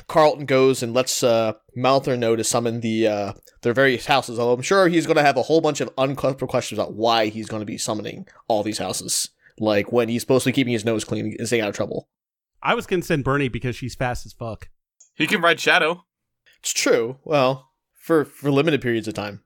Carlton 0.08 0.46
goes 0.46 0.82
and 0.82 0.94
lets 0.94 1.22
uh 1.22 1.54
Malthor 1.78 2.18
know 2.18 2.36
to 2.36 2.44
summon 2.46 2.80
the 2.80 3.08
uh 3.08 3.34
their 3.62 3.74
various 3.74 4.06
houses. 4.06 4.40
Although 4.40 4.54
I'm 4.54 4.62
sure 4.62 4.88
he's 4.88 5.06
going 5.06 5.18
to 5.18 5.24
have 5.24 5.38
a 5.38 5.44
whole 5.44 5.62
bunch 5.62 5.82
of 5.82 5.92
uncomfortable 5.98 6.50
questions 6.50 6.80
about 6.80 6.94
why 6.94 7.28
he's 7.28 7.48
going 7.48 7.60
to 7.60 7.66
be 7.66 7.78
summoning 7.78 8.26
all 8.48 8.64
these 8.64 8.78
houses. 8.78 9.30
Like 9.60 9.92
when 9.92 10.10
he's 10.10 10.22
supposed 10.22 10.46
to 10.46 10.50
be 10.50 10.54
keeping 10.54 10.74
his 10.74 10.86
nose 10.86 11.04
clean 11.04 11.36
and 11.38 11.48
staying 11.48 11.62
out 11.62 11.70
of 11.70 11.76
trouble. 11.76 12.08
I 12.62 12.74
was 12.74 12.88
gonna 12.88 13.04
send 13.04 13.26
Bernie 13.26 13.50
because 13.50 13.76
she's 13.76 13.96
fast 13.96 14.26
as 14.26 14.32
fuck. 14.32 14.70
He 15.14 15.28
can 15.28 15.42
ride 15.42 15.60
Shadow. 15.60 16.06
It's 16.60 16.72
true. 16.74 17.20
Well, 17.26 17.70
for 17.94 18.24
for 18.24 18.50
limited 18.50 18.82
periods 18.82 19.10
of 19.10 19.14
time. 19.14 19.43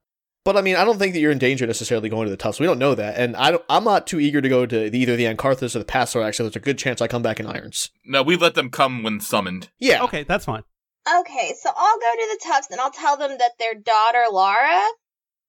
But 0.47 0.55
I 0.55 0.61
mean, 0.61 0.77
I 0.77 0.85
don't 0.85 0.97
think 0.97 1.11
that 1.13 1.19
you're 1.19 1.33
in 1.33 1.39
danger 1.39 1.67
necessarily 1.67 2.07
going 2.07 2.23
to 2.25 2.31
the 2.31 2.37
Tufts. 2.37 2.57
We 2.57 2.65
don't 2.67 2.79
know 2.79 2.95
that, 2.95 3.17
and 3.17 3.35
I 3.35 3.51
don't, 3.51 3.63
I'm 3.67 3.83
not 3.83 4.07
too 4.07 4.17
eager 4.17 4.39
to 4.39 4.47
go 4.47 4.65
to 4.65 4.95
either 4.95 5.17
the 5.17 5.25
Ancarthus 5.25 5.75
or 5.75 5.79
the 5.79 5.83
Pastor. 5.83 6.21
Actually, 6.21 6.47
there's 6.47 6.55
a 6.55 6.59
good 6.61 6.77
chance 6.77 7.01
I 7.01 7.07
come 7.09 7.21
back 7.21 7.41
in 7.41 7.45
Irons. 7.47 7.89
No, 8.05 8.23
we 8.23 8.37
let 8.37 8.55
them 8.55 8.69
come 8.69 9.03
when 9.03 9.19
summoned. 9.19 9.67
Yeah, 9.77 10.03
Okay, 10.03 10.23
that's 10.23 10.45
fine. 10.45 10.63
Okay, 11.05 11.53
so 11.61 11.69
I'll 11.75 11.99
go 11.99 12.11
to 12.13 12.27
the 12.31 12.39
Tufts 12.45 12.67
and 12.71 12.79
I'll 12.79 12.91
tell 12.91 13.17
them 13.17 13.31
that 13.39 13.51
their 13.59 13.73
daughter 13.73 14.23
Laura, 14.31 14.81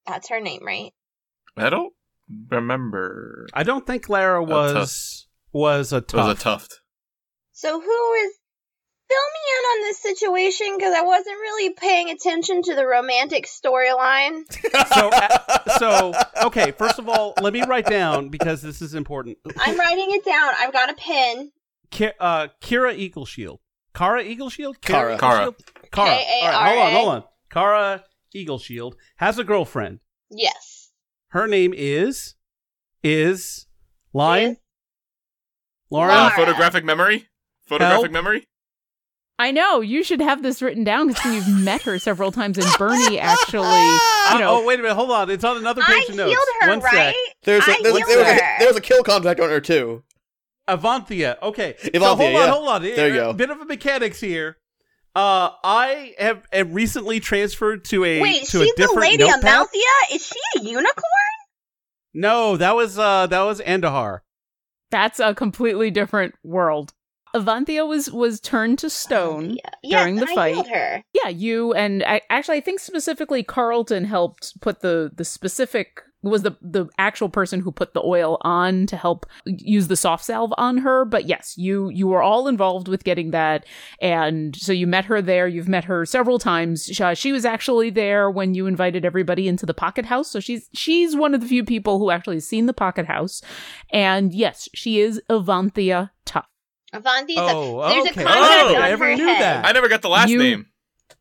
that's 0.05 0.31
her 0.31 0.41
name, 0.41 0.67
right? 0.67 0.91
I 1.57 1.71
don't 1.71 1.93
remember. 2.51 3.47
I 3.55 3.63
don't 3.63 3.87
think 3.87 4.09
Lara 4.09 4.43
was 4.43 5.29
was 5.53 5.93
a 5.93 5.99
It 5.99 6.13
was 6.13 6.27
a 6.27 6.35
tough. 6.35 6.41
tuft. 6.43 6.81
So 7.53 7.81
who 7.81 8.13
is 8.15 8.33
fill 9.09 9.17
me 9.35 9.41
in 9.57 9.65
on 9.65 9.89
this 9.89 9.99
situation 9.99 10.77
because 10.77 10.95
I 10.95 11.03
wasn't 11.03 11.37
really 11.39 11.73
paying 11.75 12.11
attention 12.11 12.63
to 12.63 12.75
the 12.75 12.87
romantic 12.87 13.47
storyline. 13.47 14.43
so, 14.95 15.09
uh, 15.13 15.79
so 15.79 16.13
okay. 16.47 16.73
First 16.73 16.99
of 16.99 17.09
all, 17.09 17.35
let 17.41 17.53
me 17.53 17.63
write 17.63 17.87
down 17.87 18.29
because 18.29 18.63
this 18.63 18.83
is 18.83 18.95
important. 18.95 19.39
I'm 19.59 19.79
writing 19.79 20.09
it 20.11 20.25
down. 20.25 20.53
I've 20.59 20.73
got 20.73 20.91
a 20.91 20.95
pen. 20.95 21.53
Ki- 21.91 22.11
uh, 22.21 22.49
Kira 22.61 22.95
Eagleshield, 22.99 23.59
Kara 23.95 24.23
Eagleshield, 24.23 24.81
Kara. 24.83 25.17
Eagleshield? 25.17 25.55
Kara. 25.91 26.09
K-A-R-A. 26.17 26.55
All 26.55 26.63
right, 26.63 26.75
hold 26.75 26.87
on, 26.87 26.93
hold 26.93 27.09
on. 27.09 27.25
Kara 27.51 28.05
Eagleshield 28.37 28.93
has 29.17 29.39
a 29.39 29.45
girlfriend. 29.45 30.01
Yes. 30.31 30.91
Her 31.29 31.47
name 31.47 31.73
is 31.75 32.35
is 33.03 33.67
line 34.13 34.51
Is- 34.51 34.57
Lauren. 35.91 36.11
Uh, 36.11 36.19
Laura. 36.25 36.31
photographic 36.37 36.85
memory? 36.85 37.27
Photographic 37.67 38.03
Help. 38.03 38.13
memory? 38.13 38.47
I 39.41 39.53
know 39.53 39.81
you 39.81 40.03
should 40.03 40.21
have 40.21 40.43
this 40.43 40.61
written 40.61 40.83
down 40.83 41.07
because 41.09 41.33
you've 41.33 41.65
met 41.65 41.83
her 41.83 41.99
several 41.99 42.33
times, 42.33 42.59
and 42.59 42.67
Bernie 42.77 43.21
actually, 43.21 43.67
Uh, 43.67 44.31
you 44.33 44.39
know, 44.41 44.61
oh 44.63 44.67
wait 44.67 44.81
a 44.81 44.83
minute, 44.83 44.95
hold 44.97 45.11
on. 45.13 45.31
It's 45.31 45.45
on 45.45 45.57
another 45.57 45.83
I 45.87 46.01
page 46.01 46.09
of 46.11 46.17
notes. 46.17 46.31
healed 46.33 46.45
her, 46.61 46.69
One 46.71 46.81
sec. 46.83 46.93
right? 46.93 47.15
there's 47.45 47.67
a, 47.69 47.71
I 47.71 47.79
there's, 47.83 47.95
a, 47.95 47.99
healed 47.99 48.09
there, 48.09 48.19
was 48.19 48.27
a, 48.27 48.35
her. 48.35 48.59
there 48.59 48.69
was 48.69 48.77
a 48.77 48.81
kill 48.81 49.03
contract 49.05 49.39
on 49.41 49.49
her 49.49 49.61
too. 49.61 50.03
Avanthia. 50.69 51.41
Okay. 51.41 51.77
so 51.79 51.89
Avanthia, 51.91 52.01
hold 52.07 52.21
on, 52.21 52.33
yeah. 52.33 52.51
hold 52.51 52.69
on. 52.69 52.83
There 52.83 53.09
you 53.09 53.15
go. 53.15 53.31
A 53.31 53.35
bit 53.35 53.51
of 53.51 53.61
a 53.61 53.65
mechanics 53.65 54.21
here. 54.21 54.57
Uh, 55.15 55.51
I 55.65 56.15
have, 56.19 56.43
have 56.53 56.75
recently 56.75 57.19
transferred 57.21 57.85
to 57.87 58.05
a 58.05 58.21
Wait, 58.21 58.45
to 58.45 58.59
she's 58.63 58.73
a 58.73 58.77
different 58.77 58.95
the 58.97 59.01
lady 59.01 59.25
notepad. 59.25 59.45
Amalthea? 59.45 59.81
Is 60.13 60.27
she 60.27 60.61
a 60.61 60.63
unicorn? 60.63 60.95
No, 62.15 62.57
that 62.57 62.75
was 62.75 62.99
uh 62.99 63.27
that 63.29 63.43
was 63.43 63.61
Andahar. 63.61 64.21
that's 64.91 65.21
a 65.21 65.35
completely 65.35 65.91
different 65.91 66.35
world. 66.43 66.93
Avanthia 67.35 67.87
was 67.87 68.11
was 68.11 68.41
turned 68.41 68.79
to 68.81 68.91
stone. 68.91 69.59
Yeah. 69.83 70.01
During 70.01 70.17
the 70.17 70.29
I 70.29 70.35
fight. 70.35 70.69
her. 70.69 71.03
Yeah, 71.13 71.29
you 71.29 71.73
and 71.75 72.03
I, 72.05 72.21
actually, 72.31 72.59
I 72.59 72.61
think 72.61 72.81
specifically 72.81 73.43
Carlton 73.43 74.05
helped 74.05 74.61
put 74.61 74.81
the 74.81 75.11
the 75.15 75.25
specific 75.25 76.03
was 76.23 76.43
the 76.43 76.57
the 76.61 76.87
actual 76.99 77.29
person 77.29 77.61
who 77.61 77.71
put 77.71 77.95
the 77.95 78.03
oil 78.03 78.39
on 78.41 78.87
to 78.87 78.97
help 78.97 79.25
use 79.45 79.87
the 79.87 79.97
soft 79.97 80.25
salve 80.25 80.53
on 80.59 80.79
her. 80.79 81.05
But 81.05 81.27
yes, 81.27 81.55
you 81.57 81.91
you 81.91 82.09
were 82.09 82.23
all 82.23 82.49
involved 82.49 82.89
with 82.89 83.05
getting 83.05 83.31
that, 83.31 83.67
and 84.01 84.57
so 84.57 84.73
you 84.73 84.87
met 84.87 85.05
her 85.05 85.23
there. 85.23 85.47
You've 85.47 85.69
met 85.69 85.85
her 85.85 86.05
several 86.05 86.39
times. 86.39 86.87
She, 86.87 87.03
uh, 87.03 87.15
she 87.15 87.33
was 87.33 87.45
actually 87.45 87.91
there 87.91 88.31
when 88.31 88.55
you 88.55 88.67
invited 88.67 89.05
everybody 89.05 89.47
into 89.47 89.67
the 89.67 89.75
Pocket 89.75 90.07
House. 90.07 90.31
So 90.31 90.41
she's 90.41 90.69
she's 90.75 91.15
one 91.15 91.35
of 91.35 91.41
the 91.41 91.47
few 91.47 91.65
people 91.65 91.99
who 91.99 92.11
actually 92.11 92.37
has 92.37 92.49
seen 92.49 92.67
the 92.67 92.73
Pocket 92.73 93.07
House, 93.07 93.41
and 93.93 94.33
yes, 94.35 94.69
she 94.75 95.01
is 95.01 95.23
Avanthia 95.31 96.11
Tough. 96.25 96.47
Avanti's 96.93 97.37
Oh, 97.39 97.81
a, 97.81 97.89
there's 97.91 98.07
okay. 98.09 98.23
a 98.23 98.25
contract 98.25 98.37
Oh, 98.71 98.77
on 98.77 98.83
I 98.83 98.89
never 98.89 99.05
her 99.11 99.17
knew 99.17 99.27
head. 99.27 99.41
that. 99.43 99.65
I 99.67 99.73
never 99.73 99.89
got 99.89 100.03
the 100.03 100.09
last 100.09 100.31
You- 100.31 100.39
name. 100.39 100.67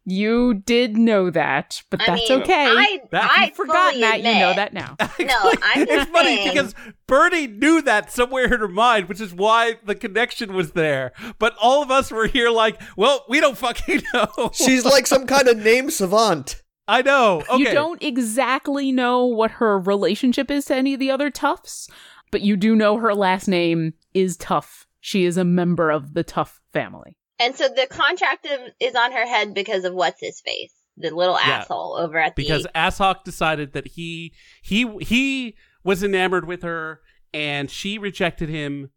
You 0.10 0.54
did 0.54 0.98
know 0.98 1.30
that, 1.32 1.82
but 1.90 2.02
I 2.02 2.06
that's 2.06 2.30
mean, 2.30 2.42
okay. 2.42 2.66
I, 2.66 3.00
That- 3.12 3.30
I 3.38 3.46
you've 3.48 3.56
Forgotten 3.56 4.00
fully 4.00 4.02
that, 4.02 4.18
you 4.20 4.40
know 4.40 4.54
that 4.54 4.72
now. 4.74 4.96
No, 5.20 5.52
I'm 5.62 5.82
it's 5.82 5.92
just 5.92 6.10
funny 6.12 6.48
because 6.50 6.74
Bernie 7.08 7.48
knew 7.48 7.82
that 7.82 8.10
somewhere 8.10 8.46
in 8.46 8.60
her 8.62 8.70
mind, 8.70 9.10
which 9.10 9.20
is 9.20 9.34
why 9.34 9.76
the 9.84 9.96
connection 9.96 10.54
was 10.54 10.72
there. 10.72 11.12
But 11.40 11.56
all 11.62 11.84
of 11.84 11.92
us 11.92 12.10
were 12.10 12.28
here 12.28 12.50
like, 12.50 12.82
well, 12.96 13.26
we 13.28 13.42
don't 13.42 13.58
fucking 13.58 14.04
know. 14.14 14.52
She's 14.54 14.86
like 14.86 15.08
some 15.08 15.26
kind 15.28 15.50
of 15.50 15.58
name 15.58 15.90
savant. 15.92 16.62
I 16.88 17.02
know. 17.02 17.42
Okay. 17.50 17.58
You 17.58 17.66
don't 17.74 18.02
exactly 18.02 18.94
know 18.94 19.26
what 19.26 19.52
her 19.52 19.78
relationship 19.78 20.50
is 20.50 20.66
to 20.66 20.76
any 20.76 20.94
of 20.94 21.02
the 21.02 21.12
other 21.12 21.30
Toughs, 21.30 21.90
but 22.32 22.40
you 22.42 22.56
do 22.56 22.78
know 22.78 22.96
her 22.98 23.14
last 23.14 23.50
name 23.50 23.94
is 24.14 24.38
Tough. 24.38 24.87
She 25.00 25.26
is 25.26 25.38
a 25.38 25.44
member 25.46 25.90
of 25.92 26.14
the 26.14 26.24
Tough 26.24 26.60
family. 26.74 27.18
And 27.40 27.56
so 27.56 27.68
the 27.68 27.88
contract 27.90 28.48
is 28.80 28.96
on 28.96 29.12
her 29.12 29.26
head 29.28 29.54
because 29.54 29.86
of 29.86 29.94
what's 29.94 30.20
his 30.20 30.42
face, 30.42 30.74
the 30.98 31.12
little 31.12 31.36
Yeah. 31.36 31.60
asshole 31.60 31.98
over 32.00 32.18
at 32.18 32.36
the. 32.36 32.44
because 32.44 32.66
Asshawk 32.74 33.24
decided 33.24 33.74
that 33.74 33.88
he 33.88 34.34
he 34.64 34.88
he 35.02 35.56
was 35.84 36.04
enamored 36.04 36.48
with 36.48 36.64
her 36.64 37.02
and 37.34 37.70
she 37.70 37.98
rejected 38.00 38.50
him 38.50 38.90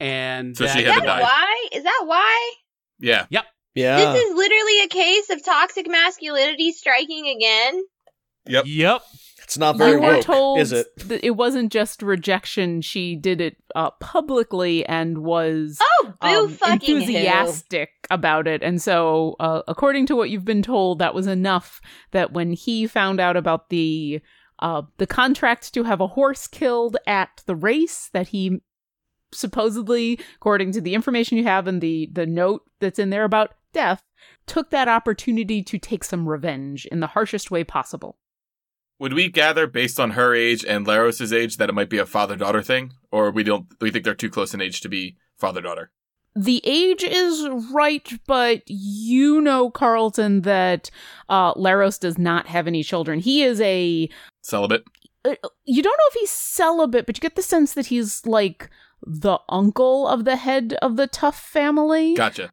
and 0.00 0.56
So 0.56 0.64
that- 0.64 0.76
she 0.76 0.82
had 0.82 0.94
to 0.94 1.00
that 1.02 1.06
die. 1.06 1.20
why? 1.22 1.68
Is 1.72 1.84
that 1.84 2.02
why? 2.04 2.52
Yeah. 2.98 3.26
Yep. 3.30 3.44
Yeah. 3.76 3.96
This 4.12 4.24
is 4.24 4.34
literally 4.34 4.80
a 4.82 4.88
case 4.88 5.30
of 5.30 5.44
toxic 5.44 5.88
masculinity 5.88 6.72
striking 6.72 7.28
again. 7.28 7.82
Yep. 8.46 8.64
Yep. 8.66 9.02
It's 9.54 9.58
not 9.58 9.76
very 9.76 9.92
you 9.92 10.00
were 10.00 10.14
woke, 10.14 10.24
told 10.24 10.58
is 10.58 10.72
it? 10.72 10.86
that 11.08 11.24
it 11.24 11.32
wasn't 11.36 11.70
just 11.70 12.02
rejection. 12.02 12.80
She 12.80 13.14
did 13.14 13.40
it 13.40 13.56
uh, 13.76 13.90
publicly 14.00 14.84
and 14.86 15.18
was 15.18 15.78
Oh, 15.80 16.14
um, 16.20 16.48
fucking 16.48 16.96
enthusiastic 16.96 17.90
about 18.10 18.48
it. 18.48 18.64
And 18.64 18.82
so, 18.82 19.36
uh, 19.38 19.62
according 19.68 20.06
to 20.06 20.16
what 20.16 20.30
you've 20.30 20.44
been 20.44 20.62
told, 20.62 20.98
that 20.98 21.14
was 21.14 21.28
enough 21.28 21.80
that 22.10 22.32
when 22.32 22.52
he 22.52 22.88
found 22.88 23.20
out 23.20 23.36
about 23.36 23.70
the 23.70 24.20
uh, 24.58 24.82
the 24.98 25.06
contract 25.06 25.72
to 25.74 25.84
have 25.84 26.00
a 26.00 26.08
horse 26.08 26.48
killed 26.48 26.96
at 27.06 27.42
the 27.46 27.56
race, 27.56 28.10
that 28.12 28.28
he 28.28 28.60
supposedly, 29.32 30.18
according 30.36 30.72
to 30.72 30.80
the 30.80 30.94
information 30.94 31.38
you 31.38 31.44
have 31.44 31.68
and 31.68 31.80
the 31.80 32.08
the 32.12 32.26
note 32.26 32.62
that's 32.80 32.98
in 32.98 33.10
there 33.10 33.24
about 33.24 33.54
death, 33.72 34.02
took 34.46 34.70
that 34.70 34.88
opportunity 34.88 35.62
to 35.62 35.78
take 35.78 36.02
some 36.02 36.28
revenge 36.28 36.86
in 36.86 37.00
the 37.00 37.08
harshest 37.08 37.50
way 37.50 37.62
possible. 37.62 38.18
Would 39.04 39.12
we 39.12 39.28
gather 39.28 39.66
based 39.66 40.00
on 40.00 40.12
her 40.12 40.34
age 40.34 40.64
and 40.64 40.86
Laros's 40.86 41.30
age 41.30 41.58
that 41.58 41.68
it 41.68 41.74
might 41.74 41.90
be 41.90 41.98
a 41.98 42.06
father 42.06 42.36
daughter 42.36 42.62
thing, 42.62 42.94
or 43.12 43.30
we 43.30 43.42
don't? 43.42 43.66
We 43.78 43.90
think 43.90 44.02
they're 44.02 44.14
too 44.14 44.30
close 44.30 44.54
in 44.54 44.62
age 44.62 44.80
to 44.80 44.88
be 44.88 45.18
father 45.38 45.60
daughter. 45.60 45.90
the 46.34 46.62
age 46.64 47.04
is 47.04 47.46
right, 47.70 48.10
but 48.26 48.62
you 48.66 49.42
know, 49.42 49.68
Carlton, 49.68 50.40
that 50.40 50.90
uh, 51.28 51.52
Laros 51.52 52.00
does 52.00 52.16
not 52.16 52.46
have 52.46 52.66
any 52.66 52.82
children. 52.82 53.20
He 53.20 53.42
is 53.42 53.60
a. 53.60 54.08
Celibate. 54.40 54.84
uh, 55.26 55.34
You 55.66 55.82
don't 55.82 55.92
know 55.98 56.08
if 56.08 56.14
he's 56.14 56.30
celibate, 56.30 57.04
but 57.04 57.18
you 57.18 57.20
get 57.20 57.36
the 57.36 57.42
sense 57.42 57.74
that 57.74 57.88
he's 57.88 58.24
like 58.24 58.70
the 59.06 59.38
uncle 59.50 60.08
of 60.08 60.24
the 60.24 60.36
head 60.36 60.78
of 60.80 60.96
the 60.96 61.06
Tough 61.08 61.38
family. 61.38 62.14
Gotcha. 62.14 62.50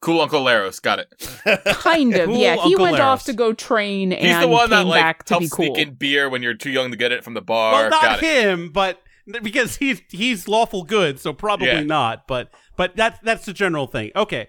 Cool 0.00 0.20
Uncle 0.22 0.42
Laros. 0.42 0.80
Got 0.80 1.00
it. 1.00 1.64
Kind 1.66 2.14
of, 2.16 2.26
Cool 2.26 2.38
yeah. 2.38 2.56
He 2.64 2.74
went 2.76 2.96
Laros. 2.96 3.00
off 3.00 3.24
to 3.24 3.32
go 3.34 3.52
train 3.52 4.12
He's 4.12 4.20
and 4.30 4.42
the 4.42 4.48
one 4.48 4.62
came 4.62 4.70
that 4.70 4.86
like 4.86 5.00
back 5.02 5.24
to 5.24 5.34
be 5.38 5.44
helps 5.44 5.54
cool. 5.54 5.74
sneak 5.74 5.88
in 5.88 5.94
beer 5.94 6.28
when 6.30 6.42
you're 6.42 6.54
too 6.54 6.70
young 6.70 6.90
to 6.90 6.96
get 6.96 7.12
it 7.12 7.22
from 7.22 7.34
the 7.34 7.42
bar. 7.42 7.72
Well, 7.74 7.90
not 7.90 8.02
Got 8.02 8.22
it. 8.22 8.44
him, 8.44 8.70
but 8.72 9.00
because 9.42 9.76
he's 9.76 10.00
he's 10.10 10.48
lawful 10.48 10.84
good, 10.84 11.20
so 11.20 11.32
probably 11.32 11.68
Yeah. 11.68 11.82
not. 11.82 12.26
But 12.26 12.50
but 12.76 12.96
that's 12.96 13.18
that's 13.22 13.44
the 13.44 13.52
general 13.52 13.86
thing. 13.86 14.10
Okay. 14.16 14.48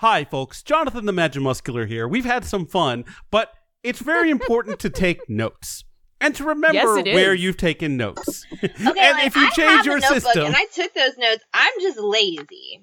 Hi, 0.00 0.24
folks. 0.24 0.62
Jonathan 0.62 1.06
the 1.06 1.12
Magimuscular 1.12 1.88
here. 1.88 2.06
We've 2.06 2.24
had 2.26 2.44
some 2.44 2.66
fun, 2.66 3.04
but 3.30 3.52
it's 3.82 4.00
very 4.00 4.30
important 4.38 4.78
to 4.80 4.90
take 4.90 5.28
notes 5.30 5.82
and 6.20 6.34
to 6.36 6.44
remember 6.44 6.74
Yes, 6.98 7.14
where 7.14 7.32
is. 7.34 7.40
you've 7.42 7.56
taken 7.56 7.96
notes. 7.96 8.44
Okay, 8.52 8.68
and 8.78 8.86
like, 8.94 9.26
if 9.26 9.34
you 9.34 9.46
I 9.46 9.50
change 9.50 9.70
have 9.70 9.86
your 9.86 9.96
a 9.96 10.00
notebook 10.00 10.22
system, 10.22 10.46
and 10.46 10.54
I 10.56 10.66
took 10.74 10.92
those 10.94 11.16
notes. 11.18 11.42
I'm 11.54 11.72
just 11.80 11.98
lazy. 11.98 12.82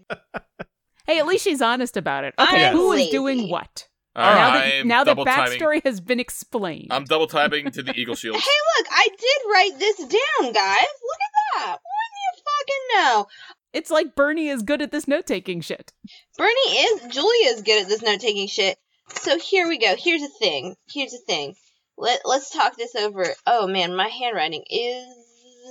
Hey, 1.06 1.20
at 1.20 1.28
least 1.28 1.44
she's 1.44 1.62
honest 1.62 1.98
about 1.98 2.24
it. 2.24 2.34
Okay, 2.40 2.68
I'm 2.68 2.74
who 2.76 2.92
is 2.94 3.00
lazy. 3.02 3.12
doing 3.12 3.50
what? 3.50 3.88
All 4.16 4.24
now 4.24 4.54
right, 4.54 4.54
that, 4.54 4.80
I'm 4.80 4.88
now 4.88 5.04
that 5.04 5.12
double 5.12 5.26
timing. 5.26 5.60
backstory 5.60 5.84
has 5.84 6.00
been 6.00 6.20
explained. 6.20 6.88
I'm 6.92 7.04
double 7.04 7.28
typing 7.28 7.70
to 7.72 7.84
the 7.84 7.94
Eagle 7.94 8.16
Shield. 8.16 8.38
Hey, 8.38 8.42
look, 8.78 8.88
I 8.90 9.08
did 9.10 9.52
write 9.52 9.80
this 9.80 9.98
down, 9.98 10.54
guys. 10.54 10.88
Look 11.04 11.20
at 11.22 11.60
that. 11.60 11.80
Wouldn't 11.80 12.22
you 12.22 12.44
fucking 12.46 12.84
know? 12.94 13.28
it's 13.74 13.92
like 13.92 14.16
Bernie 14.16 14.48
is 14.48 14.64
good 14.64 14.82
at 14.82 14.92
this 14.92 15.06
note 15.08 15.26
taking 15.28 15.60
shit. 15.60 15.92
Bernie 16.38 16.50
is 16.52 17.14
Julia 17.14 17.50
is 17.50 17.62
good 17.62 17.84
at 17.84 17.90
this 17.90 18.02
note 18.02 18.22
taking 18.22 18.48
shit. 18.48 18.78
So 19.10 19.38
here 19.38 19.68
we 19.68 19.78
go. 19.78 19.96
Here's 19.98 20.22
the 20.22 20.30
thing. 20.40 20.76
Here's 20.90 21.12
the 21.12 21.20
thing. 21.28 21.56
Let 21.98 22.22
let's 22.24 22.50
talk 22.50 22.78
this 22.78 22.96
over. 22.96 23.26
Oh 23.46 23.68
man, 23.68 23.96
my 23.96 24.08
handwriting 24.08 24.64
is 24.70 25.08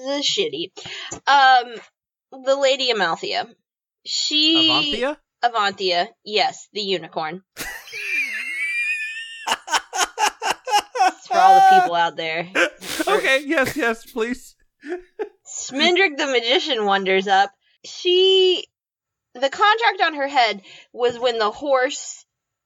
shitty. 0.07 0.71
Um, 1.27 1.75
the 2.45 2.57
Lady 2.57 2.91
Amalthea. 2.91 3.49
She 4.05 4.69
Avanthia? 4.69 5.17
Avanthia, 5.45 6.09
yes, 6.25 6.69
the 6.73 6.81
unicorn. 6.81 7.43
For 11.27 11.37
all 11.37 11.55
the 11.57 11.81
people 11.81 11.95
out 11.95 12.17
there. 12.17 12.49
okay, 13.09 13.43
yes, 13.45 13.77
yes, 13.77 14.05
please. 14.11 14.55
Schmendrick 15.47 16.17
the 16.17 16.27
magician 16.27 16.85
wonders 16.85 17.27
up. 17.27 17.51
She 17.85 18.67
the 19.35 19.51
contract 19.51 20.01
on 20.03 20.15
her 20.15 20.29
head 20.29 20.63
was 20.93 21.19
when 21.19 21.39
the 21.39 21.51
horse 21.51 22.25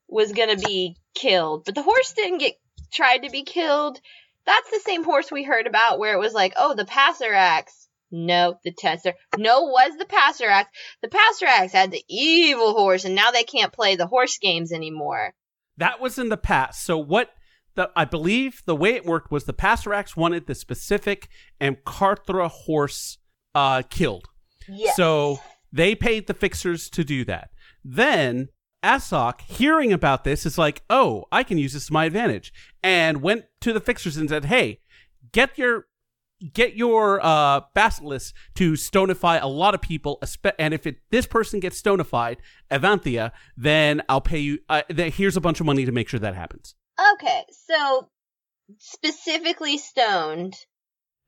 was 0.09 0.33
gonna 0.33 0.57
be 0.57 0.97
killed. 1.15 1.65
But 1.65 1.75
the 1.75 1.83
horse 1.83 2.13
didn't 2.13 2.39
get 2.39 2.55
tried 2.93 3.19
to 3.19 3.31
be 3.31 3.43
killed. 3.43 3.99
That's 4.47 4.71
the 4.71 4.81
same 4.85 5.05
horse 5.05 5.31
we 5.31 5.43
heard 5.43 5.67
about 5.67 5.99
where 5.99 6.15
it 6.15 6.21
was 6.21 6.33
like, 6.33 6.55
oh, 6.57 6.75
the 6.75 6.85
Passerax. 6.85 7.88
No, 8.11 8.59
the 8.65 8.73
tester. 8.73 9.13
No, 9.37 9.65
was 9.65 9.97
the 9.99 10.07
Passerax. 10.07 10.65
The 11.03 11.09
Passerax 11.09 11.73
had 11.73 11.91
the 11.91 12.03
evil 12.09 12.73
horse, 12.73 13.05
and 13.05 13.15
now 13.15 13.31
they 13.31 13.45
can't 13.45 13.73
play 13.73 13.97
the 13.97 14.07
horse 14.07 14.39
games 14.39 14.73
anymore. 14.73 15.35
That 15.77 16.01
was 16.01 16.19
in 16.19 16.29
the 16.29 16.37
past. 16.37 16.85
So 16.85 16.99
what 16.99 17.31
the 17.75 17.91
I 17.95 18.05
believe 18.05 18.63
the 18.67 18.77
way 18.77 18.95
it 18.95 19.05
worked 19.05 19.31
was 19.31 19.45
the 19.45 19.53
Passerax 19.53 20.17
wanted 20.17 20.47
the 20.47 20.55
specific 20.55 21.29
Amkarthra 21.61 22.51
horse 22.51 23.19
uh, 23.55 23.83
killed. 23.89 24.27
Yes. 24.69 24.97
So 24.97 25.41
they 25.73 25.95
paid 25.95 26.27
the 26.27 26.35
fixers 26.35 26.89
to 26.91 27.05
do 27.05 27.25
that. 27.27 27.51
Then 27.85 28.49
Asok, 28.83 29.41
hearing 29.43 29.93
about 29.93 30.25
this, 30.25 30.47
is 30.47 30.59
like, 30.59 30.83
oh, 30.89 31.25
I 31.33 31.43
can 31.43 31.59
use 31.59 31.73
this 31.73 31.87
to 31.87 31.93
my 31.93 32.05
advantage. 32.05 32.53
And 32.83 33.23
went 33.23 33.45
to 33.61 33.73
the 33.73 33.81
fixers 33.81 34.17
and 34.17 34.29
said, 34.29 34.47
hey, 34.47 34.81
get 35.33 35.59
your 35.59 35.87
get 36.53 36.75
your 36.75 37.21
uh 37.25 37.61
basilisk 37.75 38.35
to 38.55 38.73
stonify 38.75 39.43
a 39.43 39.49
lot 39.49 39.75
of 39.75 39.81
people 39.81 40.19
espe- 40.23 40.55
and 40.59 40.73
if 40.73 40.87
it 40.87 40.99
this 41.11 41.27
person 41.27 41.59
gets 41.59 41.81
stonified 41.83 42.37
avanthia 42.71 43.33
then 43.57 44.01
i'll 44.09 44.21
pay 44.21 44.39
you 44.39 44.59
uh, 44.69 44.83
th- 44.83 45.17
here's 45.17 45.37
a 45.37 45.41
bunch 45.41 45.59
of 45.59 45.67
money 45.67 45.85
to 45.85 45.91
make 45.91 46.09
sure 46.09 46.21
that 46.21 46.37
happens 46.37 46.77
Okay, 47.15 47.45
so 47.51 48.09
specifically 48.79 49.79
stoned. 49.79 50.55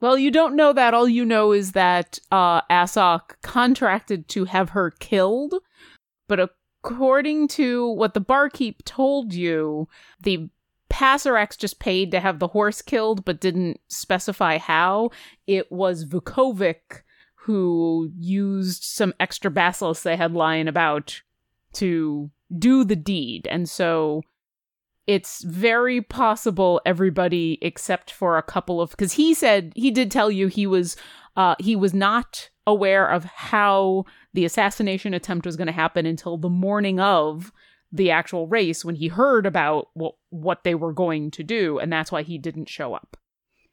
Well, 0.00 0.18
you 0.18 0.30
don't 0.30 0.56
know 0.56 0.72
that. 0.72 0.94
All 0.94 1.08
you 1.08 1.24
know 1.24 1.52
is 1.52 1.72
that 1.72 2.18
uh, 2.32 2.62
Asok 2.62 3.36
contracted 3.42 4.28
to 4.28 4.46
have 4.46 4.70
her 4.70 4.90
killed, 4.90 5.54
but 6.26 6.40
according 6.40 7.48
to 7.48 7.88
what 7.88 8.14
the 8.14 8.20
barkeep 8.20 8.84
told 8.84 9.34
you, 9.34 9.88
the 10.22 10.48
Passerax 11.00 11.56
just 11.56 11.78
paid 11.78 12.10
to 12.10 12.20
have 12.20 12.40
the 12.40 12.48
horse 12.48 12.82
killed, 12.82 13.24
but 13.24 13.40
didn't 13.40 13.80
specify 13.88 14.58
how. 14.58 15.10
It 15.46 15.72
was 15.72 16.04
Vukovic 16.04 17.04
who 17.36 18.12
used 18.18 18.84
some 18.84 19.14
extra 19.18 19.50
basilisks 19.50 20.02
they 20.02 20.14
had 20.14 20.32
lying 20.32 20.68
about 20.68 21.22
to 21.72 22.30
do 22.58 22.84
the 22.84 22.96
deed, 22.96 23.48
and 23.50 23.66
so 23.66 24.20
it's 25.06 25.42
very 25.42 26.02
possible 26.02 26.82
everybody 26.84 27.58
except 27.62 28.12
for 28.12 28.36
a 28.36 28.42
couple 28.42 28.82
of 28.82 28.90
because 28.90 29.12
he 29.12 29.32
said 29.32 29.72
he 29.74 29.90
did 29.90 30.10
tell 30.10 30.30
you 30.30 30.48
he 30.48 30.66
was 30.66 30.96
uh 31.36 31.54
he 31.58 31.74
was 31.74 31.94
not 31.94 32.50
aware 32.66 33.10
of 33.10 33.24
how 33.24 34.04
the 34.34 34.44
assassination 34.44 35.14
attempt 35.14 35.46
was 35.46 35.56
going 35.56 35.66
to 35.66 35.72
happen 35.72 36.04
until 36.04 36.36
the 36.36 36.50
morning 36.50 37.00
of 37.00 37.50
the 37.92 38.10
actual 38.10 38.46
race 38.46 38.84
when 38.84 38.94
he 38.96 39.08
heard 39.08 39.46
about 39.46 39.88
what 39.94 40.14
what 40.30 40.62
they 40.64 40.74
were 40.74 40.92
going 40.92 41.30
to 41.30 41.42
do 41.42 41.78
and 41.78 41.92
that's 41.92 42.12
why 42.12 42.22
he 42.22 42.38
didn't 42.38 42.68
show 42.68 42.94
up 42.94 43.16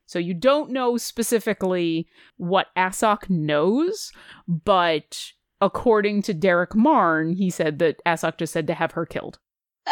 so 0.06 0.18
you 0.20 0.34
don't 0.34 0.72
know 0.72 0.98
specifically 0.98 2.08
what 2.38 2.68
Asok 2.76 3.30
knows 3.30 4.12
but 4.48 5.32
according 5.62 6.22
to 6.24 6.34
Derek 6.34 6.76
Marn 6.76 7.34
he 7.34 7.50
said 7.50 7.80
that 7.80 8.02
Asok 8.06 8.38
just 8.38 8.54
said 8.54 8.68
to 8.68 8.74
have 8.74 8.92
her 8.92 9.06
killed 9.06 9.40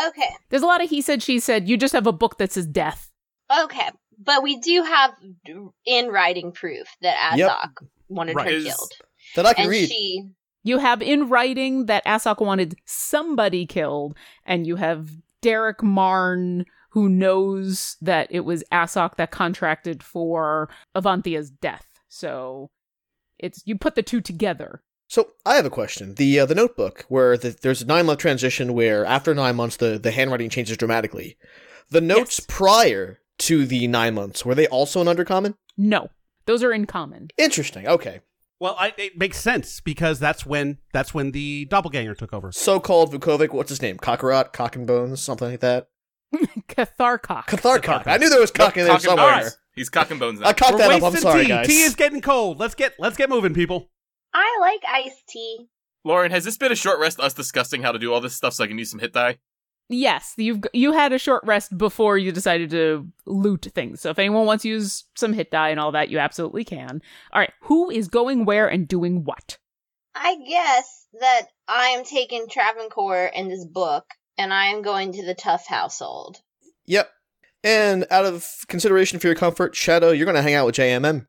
Okay, 0.07 0.27
there's 0.49 0.61
a 0.61 0.65
lot 0.65 0.83
of 0.83 0.89
he 0.89 0.99
said, 1.01 1.23
she 1.23 1.39
said. 1.39 1.69
You 1.69 1.77
just 1.77 1.93
have 1.93 2.05
a 2.05 2.11
book 2.11 2.37
that 2.37 2.51
says 2.51 2.65
death. 2.67 3.11
okay, 3.63 3.89
but 4.19 4.43
we 4.43 4.57
do 4.59 4.83
have 4.83 5.13
in 5.85 6.09
writing 6.09 6.51
proof 6.51 6.85
that 7.01 7.15
Asok 7.31 7.37
Yep. 7.37 7.69
wanted 8.09 8.35
Right. 8.35 8.45
her 8.55 8.61
killed, 8.61 8.91
That 9.37 9.45
I 9.45 9.53
can 9.53 9.61
and 9.63 9.69
read. 9.71 9.87
she. 9.87 10.21
You 10.65 10.79
have 10.79 11.01
in 11.01 11.29
writing 11.29 11.85
that 11.85 12.03
Asok 12.05 12.41
wanted 12.43 12.75
somebody 12.85 13.65
killed, 13.67 14.17
and 14.45 14.65
you 14.65 14.75
have 14.77 15.11
Derek 15.41 15.81
Marn 15.83 16.65
who 16.89 17.07
knows 17.07 17.97
that 18.01 18.27
it 18.31 18.39
was 18.41 18.63
Asok 18.71 19.15
that 19.17 19.29
contracted 19.29 20.01
for 20.01 20.69
Avanthia's 20.95 21.51
death. 21.51 21.85
So 22.09 22.71
it's 23.37 23.61
you 23.65 23.77
put 23.77 23.93
the 23.95 24.01
two 24.01 24.21
together. 24.21 24.81
So 25.07 25.33
I 25.45 25.55
have 25.57 25.65
a 25.65 25.69
question. 25.69 26.15
The 26.15 26.39
uh, 26.39 26.45
the 26.47 26.55
notebook 26.55 27.05
where 27.09 27.37
the, 27.37 27.49
there's 27.61 27.83
a 27.83 27.85
nine 27.85 28.07
month 28.07 28.19
transition 28.19 28.73
where 28.73 29.05
after 29.05 29.35
nine 29.35 29.55
months 29.55 29.77
the, 29.77 29.99
the 29.99 30.11
handwriting 30.11 30.49
changes 30.49 30.77
dramatically. 30.77 31.37
The 31.91 32.01
notes 32.01 32.39
Yes. 32.39 32.45
prior 32.49 33.19
to 33.39 33.65
the 33.67 33.87
nine 33.87 34.15
months 34.15 34.43
were 34.43 34.55
they 34.55 34.65
also 34.67 34.99
in 35.01 35.07
undercommon? 35.07 35.53
No, 35.77 36.09
those 36.47 36.63
are 36.63 36.71
in 36.73 36.85
common. 36.85 37.27
Interesting. 37.37 37.87
Okay. 37.87 38.21
Well 38.59 38.75
I, 38.79 38.93
it 38.97 39.17
makes 39.17 39.37
sense 39.39 39.79
because 39.79 40.19
that's 40.19 40.45
when 40.45 40.77
that's 40.93 41.13
when 41.13 41.31
the 41.31 41.65
doppelganger 41.65 42.15
took 42.15 42.33
over 42.33 42.51
So 42.51 42.79
called 42.79 43.13
Vukovic. 43.13 43.51
What's 43.53 43.69
his 43.69 43.81
name? 43.81 43.97
Kakarot, 43.97 44.53
Cock 44.53 44.75
and 44.75 44.85
Bones, 44.87 45.21
something 45.21 45.49
like 45.49 45.59
that. 45.61 45.87
Catharcock. 46.67 47.47
Catharcock. 47.47 48.07
I 48.07 48.17
knew 48.17 48.29
there 48.29 48.39
was 48.41 48.51
cock 48.51 48.77
in 48.77 48.83
there 48.85 48.93
Cock 48.93 49.03
and 49.03 49.09
somewhere. 49.09 49.41
bones. 49.41 49.57
He's 49.75 49.89
cock 49.89 50.11
and 50.11 50.19
bones 50.19 50.39
now. 50.39 50.47
I 50.47 50.53
cocked 50.53 50.73
We're 50.73 50.77
that 50.79 50.91
up. 50.91 50.95
I'm 50.97 51.01
wasting 51.03 51.21
sorry, 51.21 51.43
tea. 51.43 51.47
guys. 51.49 51.67
Tea 51.67 51.81
is 51.81 51.95
getting 51.95 52.21
cold. 52.21 52.59
Let's 52.59 52.75
get 52.75 52.93
let's 52.99 53.17
get 53.17 53.29
moving, 53.29 53.53
people. 53.53 53.89
I 54.33 54.57
like 54.61 54.81
iced 54.87 55.27
tea. 55.29 55.67
Lauren, 56.03 56.31
has 56.31 56.43
this 56.43 56.57
been 56.57 56.71
a 56.71 56.75
short 56.75 56.99
rest? 56.99 57.19
Us 57.19 57.33
discussing 57.33 57.81
how 57.83 57.91
to 57.91 57.99
do 57.99 58.13
all 58.13 58.21
this 58.21 58.35
stuff 58.35 58.53
so 58.53 58.63
I 58.63 58.67
can 58.67 58.77
use 58.77 58.91
some 58.91 58.99
hit 58.99 59.13
die. 59.13 59.37
Yes, 59.87 60.33
you've 60.37 60.63
you 60.73 60.93
had 60.93 61.13
a 61.13 61.19
short 61.19 61.43
rest 61.45 61.77
before 61.77 62.17
you 62.17 62.31
decided 62.31 62.71
to 62.71 63.07
loot 63.25 63.67
things. 63.75 64.01
So 64.01 64.09
if 64.09 64.17
anyone 64.17 64.45
wants 64.45 64.63
to 64.63 64.69
use 64.69 65.03
some 65.15 65.33
hit 65.33 65.51
die 65.51 65.69
and 65.69 65.79
all 65.79 65.91
that, 65.91 66.09
you 66.09 66.17
absolutely 66.17 66.63
can. 66.63 67.01
All 67.31 67.39
right, 67.39 67.53
who 67.61 67.91
is 67.91 68.07
going 68.07 68.45
where 68.45 68.67
and 68.67 68.87
doing 68.87 69.23
what? 69.25 69.59
I 70.15 70.37
guess 70.47 71.05
that 71.19 71.47
I 71.67 71.87
am 71.89 72.03
taking 72.03 72.47
Travancore 72.49 73.29
and 73.35 73.51
this 73.51 73.65
book, 73.65 74.05
and 74.37 74.53
I 74.53 74.67
am 74.67 74.81
going 74.81 75.13
to 75.13 75.25
the 75.25 75.35
Tough 75.35 75.67
household. 75.67 76.37
Yep. 76.85 77.11
And 77.63 78.05
out 78.09 78.25
of 78.25 78.47
consideration 78.67 79.19
for 79.19 79.27
your 79.27 79.35
comfort, 79.35 79.75
Shadow, 79.75 80.11
you're 80.11 80.25
going 80.25 80.35
to 80.35 80.41
hang 80.41 80.53
out 80.53 80.65
with 80.65 80.75
JMM. 80.75 81.27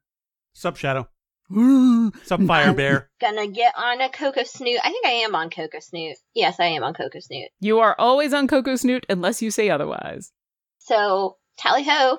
Sup, 0.54 0.76
Shadow. 0.76 1.08
Sup, 2.24 2.42
Fire 2.42 2.72
Bear. 2.72 3.10
Gonna 3.20 3.46
get 3.46 3.72
on 3.76 4.00
a 4.00 4.08
Coco 4.08 4.42
Snoot. 4.42 4.80
I 4.82 4.90
think 4.90 5.06
I 5.06 5.10
am 5.10 5.34
on 5.34 5.50
Coco 5.50 5.78
Snoot. 5.80 6.16
Yes, 6.34 6.58
I 6.58 6.66
am 6.66 6.82
on 6.82 6.94
Coco 6.94 7.20
Snoot. 7.20 7.48
You 7.60 7.78
are 7.80 7.94
always 7.98 8.32
on 8.34 8.48
Coco 8.48 8.76
Snoot 8.76 9.06
unless 9.08 9.42
you 9.42 9.50
say 9.50 9.70
otherwise. 9.70 10.32
So, 10.78 11.36
tally 11.58 11.84
ho! 11.84 12.18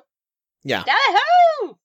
Yeah. 0.63 0.83
Tally 0.83 0.97
ho! 0.97 1.77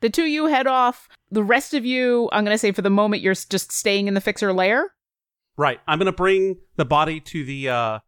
The 0.00 0.10
two 0.10 0.22
of 0.22 0.28
you 0.28 0.46
head 0.46 0.66
off. 0.66 1.08
The 1.30 1.42
rest 1.42 1.74
of 1.74 1.84
you, 1.84 2.28
I'm 2.32 2.44
going 2.44 2.54
to 2.54 2.58
say 2.58 2.72
for 2.72 2.82
the 2.82 2.90
moment, 2.90 3.22
you're 3.22 3.34
just 3.34 3.72
staying 3.72 4.08
in 4.08 4.14
the 4.14 4.20
fixer 4.20 4.52
lair. 4.52 4.92
Right. 5.58 5.80
I'm 5.88 5.98
gonna 5.98 6.12
bring 6.12 6.58
the 6.76 6.84
body 6.84 7.18
to 7.20 7.44
the 7.44 7.68
uh 7.68 7.98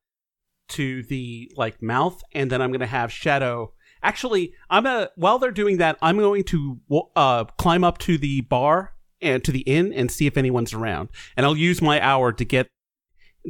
to 0.69 1.03
the 1.03 1.51
like 1.57 1.83
mouth, 1.83 2.23
and 2.33 2.49
then 2.49 2.63
I'm 2.63 2.71
gonna 2.71 2.87
have 2.87 3.13
Shadow. 3.13 3.75
Actually, 4.03 4.53
I'm 4.69 4.85
gonna 4.85 5.11
while 5.17 5.39
they're 5.39 5.51
doing 5.51 5.79
that, 5.79 5.99
I'm 6.01 6.19
going 6.19 6.45
to 6.45 6.81
uh 7.17 7.45
climb 7.45 7.85
up 7.85 7.99
to 7.99 8.17
the 8.19 8.41
bar 8.43 8.95
and 9.21 9.45
to 9.45 9.53
the 9.53 9.61
inn 9.61 9.93
and 9.93 10.11
see 10.11 10.27
if 10.27 10.37
anyone's 10.37 10.73
around, 10.73 11.11
and 11.37 11.45
I'll 11.45 11.57
use 11.57 11.83
my 11.83 12.01
hour 12.01 12.33
to 12.33 12.45
get 12.45 12.69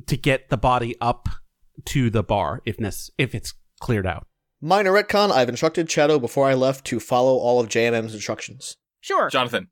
to 0.07 0.17
get 0.17 0.49
the 0.51 0.57
body 0.57 0.97
up 1.01 1.29
to 1.87 2.11
the 2.11 2.23
bar 2.23 2.61
if 2.65 2.79
nec- 2.81 2.95
if 3.19 3.35
it's 3.35 3.55
cleared 3.81 4.07
out. 4.07 4.27
Minor 4.61 4.93
retcon, 4.93 5.31
I've 5.31 5.49
instructed 5.49 5.91
Shadow 5.91 6.19
before 6.19 6.47
I 6.47 6.55
left 6.55 6.85
to 6.87 7.01
follow 7.01 7.37
all 7.39 7.61
of 7.61 7.69
JMM's 7.69 8.15
instructions. 8.15 8.77
Sure. 9.01 9.31
Jonathan, 9.31 9.69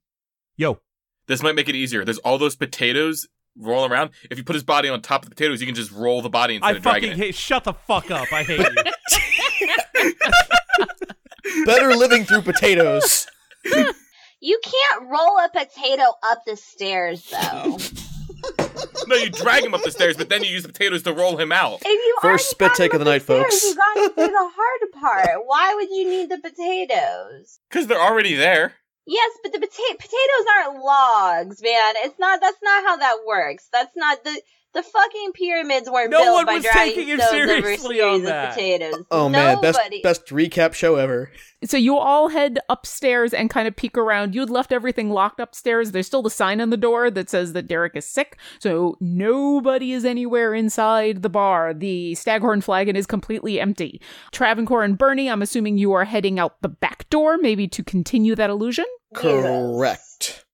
Yo, 0.56 0.78
this 1.26 1.42
might 1.42 1.54
make 1.54 1.68
it 1.68 1.74
easier. 1.74 2.04
There's 2.04 2.18
all 2.18 2.38
those 2.38 2.56
potatoes 2.56 3.28
rolling 3.56 3.92
around. 3.92 4.10
If 4.30 4.38
you 4.38 4.44
put 4.44 4.54
his 4.54 4.62
body 4.64 4.88
on 4.88 5.02
top 5.02 5.22
of 5.24 5.28
the 5.28 5.34
potatoes, 5.34 5.60
you 5.60 5.66
can 5.66 5.74
just 5.74 5.92
roll 5.92 6.22
the 6.22 6.30
body 6.30 6.54
instead 6.56 6.74
I 6.74 6.76
of 6.76 6.82
dragging 6.82 7.10
fucking 7.10 7.22
it. 7.22 7.26
hate. 7.26 7.34
Shut 7.34 7.64
the 7.64 7.74
fuck 7.74 8.10
up. 8.10 8.32
I 8.32 8.42
hate 8.44 8.60
you. 8.60 10.08
Better 11.64 11.94
living 11.94 12.24
through 12.24 12.42
potatoes. 12.42 13.26
You 14.40 14.60
can't 14.62 15.08
roll 15.10 15.38
a 15.38 15.48
potato 15.52 16.04
up 16.22 16.44
the 16.46 16.56
stairs, 16.56 17.28
though. 17.30 17.76
No, 19.08 19.16
you 19.16 19.30
drag 19.30 19.64
him 19.64 19.74
up 19.74 19.82
the 19.82 19.90
stairs, 19.90 20.16
but 20.16 20.28
then 20.28 20.44
you 20.44 20.50
use 20.50 20.62
the 20.62 20.68
potatoes 20.68 21.02
to 21.04 21.12
roll 21.12 21.36
him 21.36 21.50
out. 21.50 21.80
if 21.80 21.86
you 21.86 22.16
First 22.22 22.50
spit 22.50 22.72
take 22.74 22.92
of 22.92 23.00
the 23.00 23.04
night, 23.04 23.22
stairs, 23.22 23.42
folks. 23.42 23.64
You 23.64 23.74
got 23.74 24.14
through 24.14 24.26
the 24.28 24.50
hard 24.54 24.92
part. 25.00 25.40
Why 25.44 25.74
would 25.74 25.88
you 25.90 26.08
need 26.08 26.30
the 26.30 26.38
potatoes? 26.38 27.58
Because 27.68 27.86
they're 27.88 28.00
already 28.00 28.34
there. 28.34 28.74
Yes, 29.06 29.30
but 29.42 29.52
the 29.52 29.58
pota- 29.58 29.98
potatoes 29.98 30.46
aren't 30.56 30.84
logs, 30.84 31.62
man. 31.62 31.94
It's 32.04 32.18
not. 32.18 32.40
That's 32.40 32.58
not 32.62 32.84
how 32.84 32.96
that 32.98 33.16
works. 33.26 33.68
That's 33.72 33.92
not 33.96 34.22
the 34.22 34.40
the 34.74 34.82
fucking 34.82 35.32
pyramids 35.34 35.88
weren't 35.90 36.10
No 36.10 36.22
built 36.22 36.34
one 36.34 36.46
by 36.46 36.54
was 36.54 36.62
dragging 36.64 36.94
taking 36.94 37.08
him 37.08 37.20
over 37.20 37.34
a 37.36 37.62
seriously 37.62 38.00
on 38.00 38.22
that. 38.24 38.54
potatoes. 38.54 39.04
Oh 39.10 39.28
man, 39.28 39.60
best 39.60 39.78
Nobody- 39.78 40.00
best 40.02 40.26
recap 40.26 40.74
show 40.74 40.96
ever. 40.96 41.32
So 41.64 41.76
you 41.76 41.96
all 41.98 42.28
head 42.28 42.60
upstairs 42.68 43.34
and 43.34 43.50
kind 43.50 43.66
of 43.66 43.74
peek 43.74 43.98
around. 43.98 44.32
You'd 44.34 44.50
left 44.50 44.70
everything 44.70 45.10
locked 45.10 45.40
upstairs. 45.40 45.90
There's 45.90 46.06
still 46.06 46.22
the 46.22 46.30
sign 46.30 46.60
on 46.60 46.70
the 46.70 46.76
door 46.76 47.10
that 47.10 47.28
says 47.28 47.52
that 47.54 47.66
Derek 47.66 47.96
is 47.96 48.08
sick. 48.08 48.38
So 48.60 48.96
nobody 49.00 49.92
is 49.92 50.04
anywhere 50.04 50.54
inside 50.54 51.22
the 51.22 51.28
bar. 51.28 51.74
The 51.74 52.14
Staghorn 52.14 52.60
flagon 52.60 52.94
is 52.94 53.06
completely 53.06 53.58
empty. 53.58 54.00
Travancore 54.30 54.84
and 54.84 54.96
Bernie, 54.96 55.28
I'm 55.28 55.42
assuming 55.42 55.78
you 55.78 55.92
are 55.94 56.04
heading 56.04 56.38
out 56.38 56.62
the 56.62 56.68
back 56.68 57.10
door, 57.10 57.38
maybe 57.38 57.66
to 57.68 57.82
continue 57.82 58.36
that 58.36 58.50
illusion. 58.50 58.84
Correct. 59.14 60.44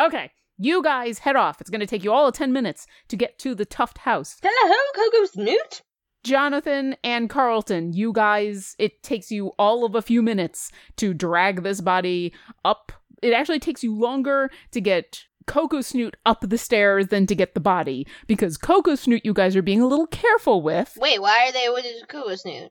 Okay. 0.00 0.30
You 0.64 0.80
guys 0.82 1.18
head 1.18 1.34
off. 1.34 1.60
It's 1.60 1.70
going 1.70 1.80
to 1.80 1.86
take 1.86 2.04
you 2.04 2.12
all 2.12 2.30
10 2.30 2.52
minutes 2.52 2.86
to 3.08 3.16
get 3.16 3.36
to 3.40 3.54
the 3.54 3.64
Tuft 3.64 3.98
house. 3.98 4.36
Hello, 4.42 4.76
Coco 4.94 5.26
Snoot. 5.26 5.82
Jonathan 6.22 6.94
and 7.02 7.28
Carlton, 7.28 7.92
you 7.94 8.12
guys, 8.12 8.76
it 8.78 9.02
takes 9.02 9.32
you 9.32 9.48
all 9.58 9.84
of 9.84 9.96
a 9.96 10.02
few 10.02 10.22
minutes 10.22 10.70
to 10.98 11.12
drag 11.14 11.64
this 11.64 11.80
body 11.80 12.32
up. 12.64 12.92
It 13.22 13.32
actually 13.32 13.58
takes 13.58 13.82
you 13.82 13.92
longer 13.98 14.50
to 14.70 14.80
get 14.80 15.24
Coco 15.48 15.80
Snoot 15.80 16.16
up 16.24 16.44
the 16.48 16.58
stairs 16.58 17.08
than 17.08 17.26
to 17.26 17.34
get 17.34 17.54
the 17.54 17.60
body 17.60 18.06
because 18.28 18.56
Coco 18.56 18.94
Snoot, 18.94 19.24
you 19.24 19.34
guys 19.34 19.56
are 19.56 19.62
being 19.62 19.80
a 19.80 19.88
little 19.88 20.06
careful 20.06 20.62
with 20.62 20.96
Wait, 20.96 21.20
why 21.20 21.48
are 21.48 21.52
they 21.52 21.68
with 21.70 21.86
Coco 22.08 22.36
Snoot? 22.36 22.70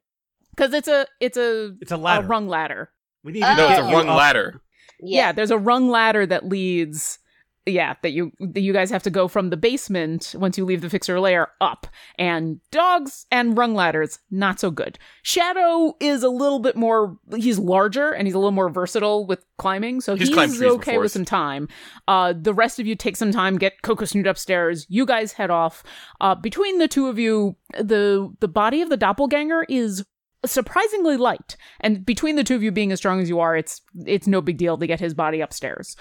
because 0.56 0.74
it's 0.74 0.88
a 0.88 1.06
it's 1.20 1.38
a, 1.38 1.76
It's 1.82 1.92
a 1.92 1.96
a 1.96 1.98
ladder. 1.98 2.28
rung 2.28 2.48
ladder. 2.48 2.92
We 3.26 3.34
need 3.34 3.44
Oh. 3.44 3.50
to 3.50 3.56
No, 3.58 3.70
it's 3.70 3.80
a 3.80 3.84
rung 3.84 4.08
up. 4.08 4.18
ladder. 4.18 4.62
Yeah. 5.02 5.34
there's 5.34 5.52
a 5.52 5.58
rung 5.58 5.90
ladder 5.90 6.26
that 6.26 6.46
leads. 6.48 7.20
Yeah, 7.68 7.94
that 8.02 8.12
you 8.12 8.32
that 8.40 8.62
you 8.62 8.74
guys 8.74 8.90
have 8.90 9.04
to 9.04 9.12
go 9.12 9.28
from 9.28 9.52
the 9.52 9.58
basement 9.58 10.34
once 10.36 10.58
you 10.58 10.66
leave 10.66 10.82
the 10.82 10.90
fixer 10.90 11.20
layer 11.20 11.50
up. 11.62 11.86
And 12.18 12.60
dogs 12.72 13.28
and 13.32 13.56
rung 13.56 13.76
ladders 13.76 14.18
not 14.32 14.60
so 14.60 14.72
good. 14.72 14.98
Shadow 15.22 15.94
is 16.00 16.24
a 16.24 16.30
little 16.30 16.58
bit 16.58 16.76
more. 16.76 17.18
He's 17.36 17.60
larger 17.60 18.14
and 18.14 18.28
he's 18.28 18.34
a 18.34 18.40
little 18.40 18.52
more 18.52 18.70
versatile 18.70 19.28
with 19.28 19.46
climbing, 19.60 20.02
so 20.02 20.16
He's 20.16 20.30
he's, 20.30 20.64
okay 20.64 20.98
with 20.98 21.12
some 21.12 21.24
time. 21.24 21.68
Uh, 22.08 22.34
the 22.36 22.54
rest 22.54 22.80
of 22.80 22.88
you 22.88 22.96
take 22.96 23.16
some 23.16 23.32
time, 23.32 23.60
get 23.60 23.84
Coco 23.84 24.06
Snoot 24.06 24.26
upstairs. 24.26 24.88
You 24.90 25.06
guys 25.06 25.34
head 25.34 25.52
off. 25.52 25.84
Uh, 26.20 26.34
between 26.34 26.80
the 26.80 26.88
two 26.88 27.10
of 27.10 27.20
you, 27.20 27.56
the 27.80 28.34
the 28.40 28.48
body 28.48 28.82
of 28.82 28.90
the 28.90 28.98
doppelganger 28.98 29.68
is 29.70 30.04
surprisingly 30.46 31.18
light 31.18 31.56
and 31.82 32.04
between 32.06 32.36
the 32.36 32.44
two 32.44 32.56
of 32.56 32.64
you 32.64 32.72
being 32.72 32.92
as 32.92 32.98
strong 32.98 33.22
as 33.22 33.30
you 33.30 33.40
are 33.40 33.56
it's 33.56 33.82
it's 34.08 34.26
no 34.26 34.42
big 34.42 34.58
deal 34.58 34.76
to 34.76 34.88
get 34.88 35.00
his 35.00 35.14
body 35.14 35.40
upstairs 35.40 35.96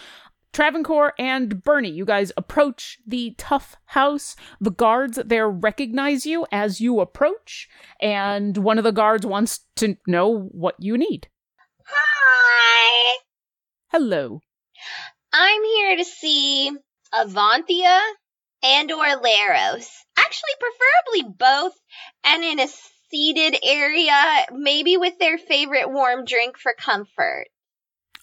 Travancore 0.53 1.15
and 1.19 1.63
Bernie, 1.63 1.91
you 1.91 2.05
guys 2.05 2.33
approach 2.37 2.99
the 3.07 3.35
tough 3.39 3.77
house. 3.87 4.35
The 4.61 4.73
guards 4.73 5.19
there 5.25 5.49
recognize 5.49 6.27
you 6.27 6.47
as 6.51 6.81
you 6.81 7.01
approach, 7.01 7.69
and 8.01 8.57
one 8.57 8.79
of 8.79 8.85
the 8.85 8.93
guards 8.93 9.25
wants 9.25 9.61
to 9.77 9.97
know 10.07 10.49
what 10.51 10.75
you 10.79 10.99
need. 10.99 11.29
Hi. 11.87 13.19
Hello. 13.89 14.41
I'm 15.33 15.63
here 15.63 15.97
to 15.97 16.05
see 16.05 16.71
Avanthia 17.15 18.01
and 18.63 18.91
or 18.91 19.05
Laros. 19.05 19.89
Actually, 20.17 20.55
preferably 20.59 21.35
both, 21.39 21.75
and 22.25 22.43
in 22.43 22.61
a 22.61 22.69
seated 23.11 23.57
area, 23.65 24.47
maybe 24.53 24.97
with 24.97 25.19
their 25.19 25.39
favorite 25.39 25.91
warm 25.91 26.25
drink 26.25 26.59
for 26.59 26.73
comfort. 26.77 27.47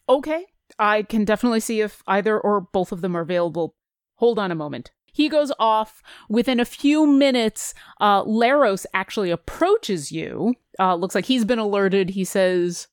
Okay. 0.07 0.45
I 0.79 1.03
can 1.03 1.25
definitely 1.25 1.59
see 1.59 1.81
if 1.81 2.01
either 2.07 2.39
or 2.39 2.61
both 2.61 2.91
of 2.91 3.01
them 3.01 3.15
are 3.15 3.21
available. 3.21 3.75
Hold 4.15 4.39
on 4.39 4.51
a 4.51 4.55
moment. 4.55 4.91
He 5.11 5.29
goes 5.29 5.51
off. 5.57 6.03
Within 6.29 6.59
a 6.59 6.65
few 6.65 7.07
minutes, 7.07 7.73
uh, 7.99 8.23
Laros 8.23 8.85
actually 8.93 9.31
approaches 9.31 10.11
you. 10.11 10.53
Uh, 10.79 10.93
looks 10.95 11.15
like 11.15 11.25
he's 11.25 11.45
been 11.45 11.57
alerted. 11.59 12.11
He 12.11 12.23
says, 12.23 12.87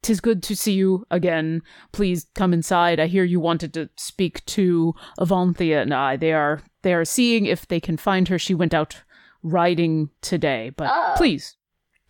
Tis 0.00 0.20
good 0.20 0.44
to 0.44 0.54
see 0.54 0.74
you 0.74 1.04
again. 1.10 1.60
Please 1.92 2.26
come 2.36 2.54
inside. 2.54 3.00
I 3.00 3.08
hear 3.08 3.24
you 3.24 3.40
wanted 3.40 3.74
to 3.74 3.90
speak 3.96 4.44
to 4.46 4.94
Avanthia 5.18 5.82
and 5.82 5.92
I. 5.92 6.16
They 6.16 6.32
are 6.32 6.62
they 6.82 6.94
are 6.94 7.04
seeing 7.04 7.46
if 7.46 7.66
they 7.66 7.80
can 7.80 7.96
find 7.96 8.28
her. 8.28 8.38
She 8.38 8.54
went 8.54 8.72
out 8.72 9.02
riding 9.42 10.10
today, 10.22 10.70
but 10.76 10.88
Oh. 10.92 11.14
please 11.16 11.56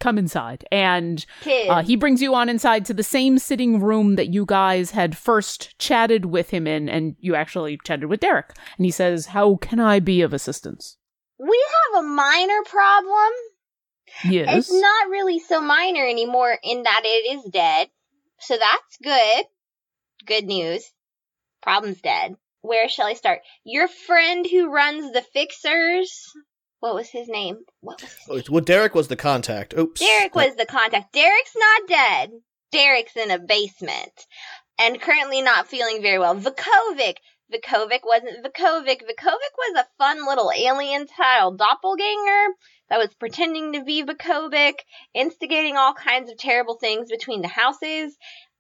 come 0.01 0.19
inside. 0.19 0.65
And 0.71 1.25
uh, 1.69 1.83
he 1.83 1.97
brings 1.97 2.23
you 2.23 2.35
on 2.35 2.49
inside 2.49 2.85
to 2.87 2.95
the 2.95 3.03
same 3.03 3.39
sitting 3.39 3.81
room 3.81 4.17
that 4.17 4.29
you 4.29 4.45
guys 4.45 4.93
had 4.93 5.17
first 5.17 5.79
chatted 5.79 6.27
with 6.27 6.51
him 6.51 6.67
in, 6.67 6.89
and 6.89 7.17
you 7.21 7.35
actually 7.35 7.79
chatted 7.85 8.07
with 8.09 8.21
Derek. 8.21 8.55
And 8.77 8.85
he 8.85 8.91
says, 8.91 9.27
How 9.27 9.57
can 9.57 9.81
I 9.81 10.01
be 10.01 10.23
of 10.23 10.33
assistance? 10.33 10.97
we 11.39 11.65
have 11.95 12.05
a 12.05 12.07
minor 12.07 12.63
problem. 12.67 13.33
Yes. 14.25 14.59
It's 14.59 14.73
not 14.73 15.11
really 15.11 15.39
so 15.39 15.61
minor 15.61 16.05
anymore 16.05 16.59
in 16.63 16.83
that 16.83 17.03
it 17.05 17.39
is 17.39 17.51
dead. 17.53 17.89
So 18.41 18.57
that's 18.57 18.99
good. 19.03 19.45
Good 20.27 20.45
news. 20.45 20.85
Problem's 21.63 22.01
dead. 22.01 22.35
Where 22.63 22.89
shall 22.89 23.07
I 23.07 23.15
start? 23.15 23.41
Your 23.65 23.87
friend 23.87 24.47
who 24.51 24.73
runs 24.73 25.13
the 25.13 25.23
fixers. 25.23 26.25
What 26.81 26.95
was 26.95 27.09
his 27.09 27.29
name? 27.29 27.59
What 27.81 28.01
was 28.01 28.13
his 28.13 28.29
name? 28.29 28.43
Well, 28.51 28.65
Derek 28.65 28.95
was 28.95 29.09
the 29.09 29.17
contact. 29.17 29.75
Oops. 29.77 30.01
Derek 30.01 30.35
was 30.35 30.55
the 30.57 30.67
contact. 30.67 31.13
Derek's 31.13 31.57
not 31.57 31.89
dead. 31.89 32.31
Derek's 32.71 33.17
in 33.17 33.31
a 33.31 33.39
basement 33.39 34.27
and 34.79 35.01
currently 35.01 35.43
not 35.43 35.69
feeling 35.69 36.03
very 36.03 36.19
well. 36.19 36.37
Vukovic. 36.37 37.17
Vukovic 37.53 38.01
wasn't 38.05 38.45
Vukovic. 38.45 39.03
Vukovic 39.03 39.55
was 39.57 39.77
a 39.77 39.89
fun 39.99 40.27
little 40.27 40.53
alien 40.55 41.09
style 41.09 41.53
doppelganger 41.53 42.55
that 42.91 42.99
was 42.99 43.15
pretending 43.19 43.73
to 43.73 43.85
be 43.85 44.05
Vukovic, 44.05 44.75
instigating 45.15 45.77
all 45.77 45.95
kinds 45.95 46.31
of 46.31 46.39
terrible 46.39 46.77
things 46.77 47.11
between 47.11 47.43
the 47.43 47.49
houses. 47.49 48.17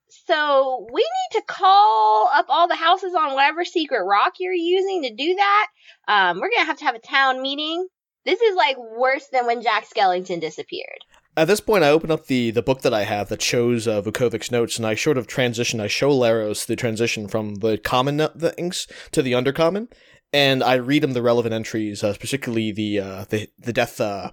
So 0.08 0.86
we 0.92 1.02
need 1.02 1.40
to 1.40 1.44
call 1.46 2.30
up 2.32 2.46
all 2.48 2.66
the 2.66 2.74
houses 2.74 3.14
on 3.14 3.34
whatever 3.34 3.64
secret 3.64 4.04
rock 4.04 4.34
you're 4.40 4.54
using 4.54 5.02
to 5.02 5.14
do 5.14 5.34
that. 5.34 5.66
Um, 6.08 6.40
we're 6.40 6.50
gonna 6.50 6.66
have 6.66 6.78
to 6.78 6.84
have 6.86 6.94
a 6.94 6.98
town 7.00 7.42
meeting. 7.42 7.86
This 8.28 8.42
is 8.42 8.54
like 8.56 8.76
worse 8.76 9.26
than 9.32 9.46
when 9.46 9.62
Jack 9.62 9.86
Skellington 9.88 10.38
disappeared. 10.38 10.98
At 11.34 11.46
this 11.46 11.60
point, 11.60 11.82
I 11.82 11.88
open 11.88 12.10
up 12.10 12.26
the, 12.26 12.50
the 12.50 12.60
book 12.62 12.82
that 12.82 12.92
I 12.92 13.04
have 13.04 13.30
that 13.30 13.40
shows 13.40 13.88
uh, 13.88 14.02
Vukovic's 14.02 14.50
notes, 14.50 14.76
and 14.76 14.86
I 14.86 14.94
sort 14.96 15.16
of 15.16 15.26
transition. 15.26 15.80
I 15.80 15.86
show 15.86 16.10
Laros 16.10 16.66
the 16.66 16.76
transition 16.76 17.26
from 17.26 17.54
the 17.56 17.78
common 17.78 18.16
no- 18.18 18.28
things 18.28 18.86
to 19.12 19.22
the 19.22 19.32
undercommon, 19.32 19.88
and 20.30 20.62
I 20.62 20.74
read 20.74 21.04
him 21.04 21.14
the 21.14 21.22
relevant 21.22 21.54
entries, 21.54 22.04
uh, 22.04 22.14
particularly 22.20 22.70
the 22.70 23.00
uh, 23.00 23.24
the 23.30 23.48
the 23.58 23.72
death 23.72 23.98
uh, 23.98 24.32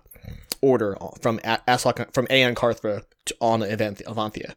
order 0.62 0.97
from 1.21 1.39
A- 1.45 1.62
Aslak 1.67 2.13
from 2.13 2.27
Aeon 2.29 2.55
Carthra 2.55 3.03
to, 3.27 3.36
on 3.39 3.62
Avanth- 3.62 4.03
Avanthia. 4.03 4.55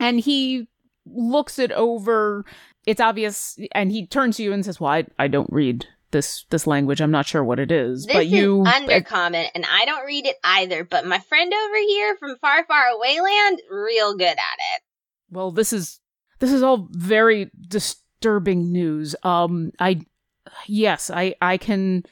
and 0.00 0.20
he 0.20 0.68
looks 1.04 1.58
it 1.58 1.72
over. 1.72 2.46
It's 2.86 3.00
obvious, 3.00 3.58
and 3.72 3.92
he 3.92 4.06
turns 4.06 4.36
to 4.38 4.42
you 4.42 4.52
and 4.54 4.64
says, 4.64 4.80
"Well, 4.80 4.92
I, 4.92 5.04
I 5.18 5.28
don't 5.28 5.52
read 5.52 5.86
this 6.14 6.46
this 6.48 6.66
language. 6.66 7.02
I'm 7.02 7.10
not 7.10 7.26
sure 7.26 7.44
what 7.44 7.58
it 7.58 7.70
is, 7.70 8.06
This 8.06 8.16
but 8.16 8.26
you." 8.26 8.62
is 8.62 8.68
undercommon, 8.72 9.48
and 9.54 9.66
I 9.70 9.84
don't 9.84 10.06
read 10.06 10.24
it 10.24 10.36
either. 10.42 10.82
But 10.84 11.06
my 11.06 11.18
friend 11.18 11.52
over 11.52 11.76
here 11.86 12.16
from 12.16 12.36
far, 12.40 12.64
far 12.64 12.86
away 12.86 13.20
land, 13.20 13.60
real 13.70 14.16
good 14.16 14.24
at 14.28 14.36
it. 14.74 14.82
well, 15.30 15.50
this 15.50 15.72
is 15.74 16.00
this 16.38 16.52
is 16.52 16.62
all 16.62 16.88
very 16.90 17.50
disturbing 17.68 18.72
news. 18.72 19.14
Um, 19.22 19.72
I 19.78 20.00
yes, 20.66 21.10
I 21.10 21.34
I 21.42 21.58
can 21.58 22.04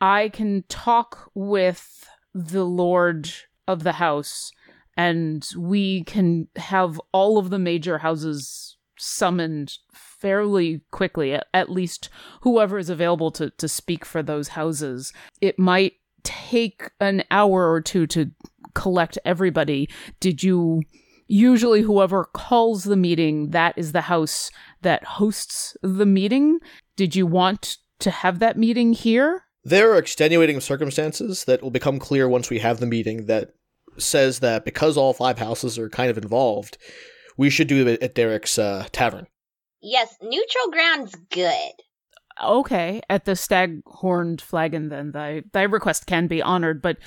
I 0.00 0.28
can 0.28 0.64
talk 0.68 1.30
with 1.34 2.06
the 2.34 2.64
lord 2.64 3.30
of 3.66 3.82
the 3.82 3.92
house, 3.92 4.50
and 4.96 5.46
we 5.56 6.04
can 6.04 6.48
have 6.56 7.00
all 7.12 7.38
of 7.38 7.50
the 7.50 7.58
major 7.58 7.98
houses 7.98 8.75
summoned 8.98 9.78
fairly 9.92 10.82
quickly. 10.90 11.38
At, 11.52 11.70
least 11.70 12.08
whoever 12.42 12.78
is 12.78 12.90
available 12.90 13.30
to 13.32 13.50
to 13.50 13.68
speak 13.68 14.04
for 14.04 14.22
those 14.22 14.48
houses. 14.48 15.12
It 15.40 15.58
might 15.58 15.94
take 16.22 16.90
an 17.00 17.24
hour 17.30 17.70
or 17.70 17.80
two 17.80 18.06
to 18.08 18.30
collect 18.74 19.18
everybody. 19.24 19.88
Did 20.20 20.42
you? 20.42 20.82
Usually, 21.28 21.82
whoever 21.82 22.24
calls 22.24 22.84
the 22.84 22.96
meeting, 22.96 23.50
that 23.50 23.76
is 23.76 23.90
the 23.90 24.02
house 24.02 24.48
that 24.82 25.02
hosts 25.02 25.76
the 25.82 26.06
meeting. 26.06 26.60
Did 26.94 27.16
you 27.16 27.26
want 27.26 27.78
to 27.98 28.12
have 28.12 28.38
that 28.38 28.56
meeting 28.56 28.92
here? 28.92 29.42
There 29.64 29.92
are 29.92 29.98
extenuating 29.98 30.60
circumstances 30.60 31.44
that 31.46 31.62
will 31.62 31.72
become 31.72 31.98
clear 31.98 32.28
once 32.28 32.48
we 32.48 32.60
have 32.60 32.78
the 32.78 32.86
meeting 32.86 33.26
that 33.26 33.54
says 33.98 34.38
that 34.38 34.64
because 34.64 34.96
all 34.96 35.12
five 35.12 35.38
houses 35.38 35.78
are 35.78 35.88
kind 35.88 36.10
of 36.10 36.18
involved, 36.18 36.78
we 37.36 37.50
should 37.50 37.68
do 37.68 37.86
it 37.86 38.02
at 38.02 38.14
Derek's 38.14 38.58
uh, 38.58 38.86
tavern. 38.92 39.26
Yes, 39.82 40.16
neutral 40.22 40.70
ground's 40.70 41.14
good. 41.30 41.72
Okay, 42.42 43.00
at 43.08 43.24
the 43.24 43.36
stag-horned 43.36 44.42
flagon, 44.42 44.88
then 44.88 45.12
thy 45.12 45.42
thy 45.52 45.62
request 45.62 46.06
can 46.06 46.26
be 46.26 46.42
honored, 46.42 46.82
but 46.82 46.98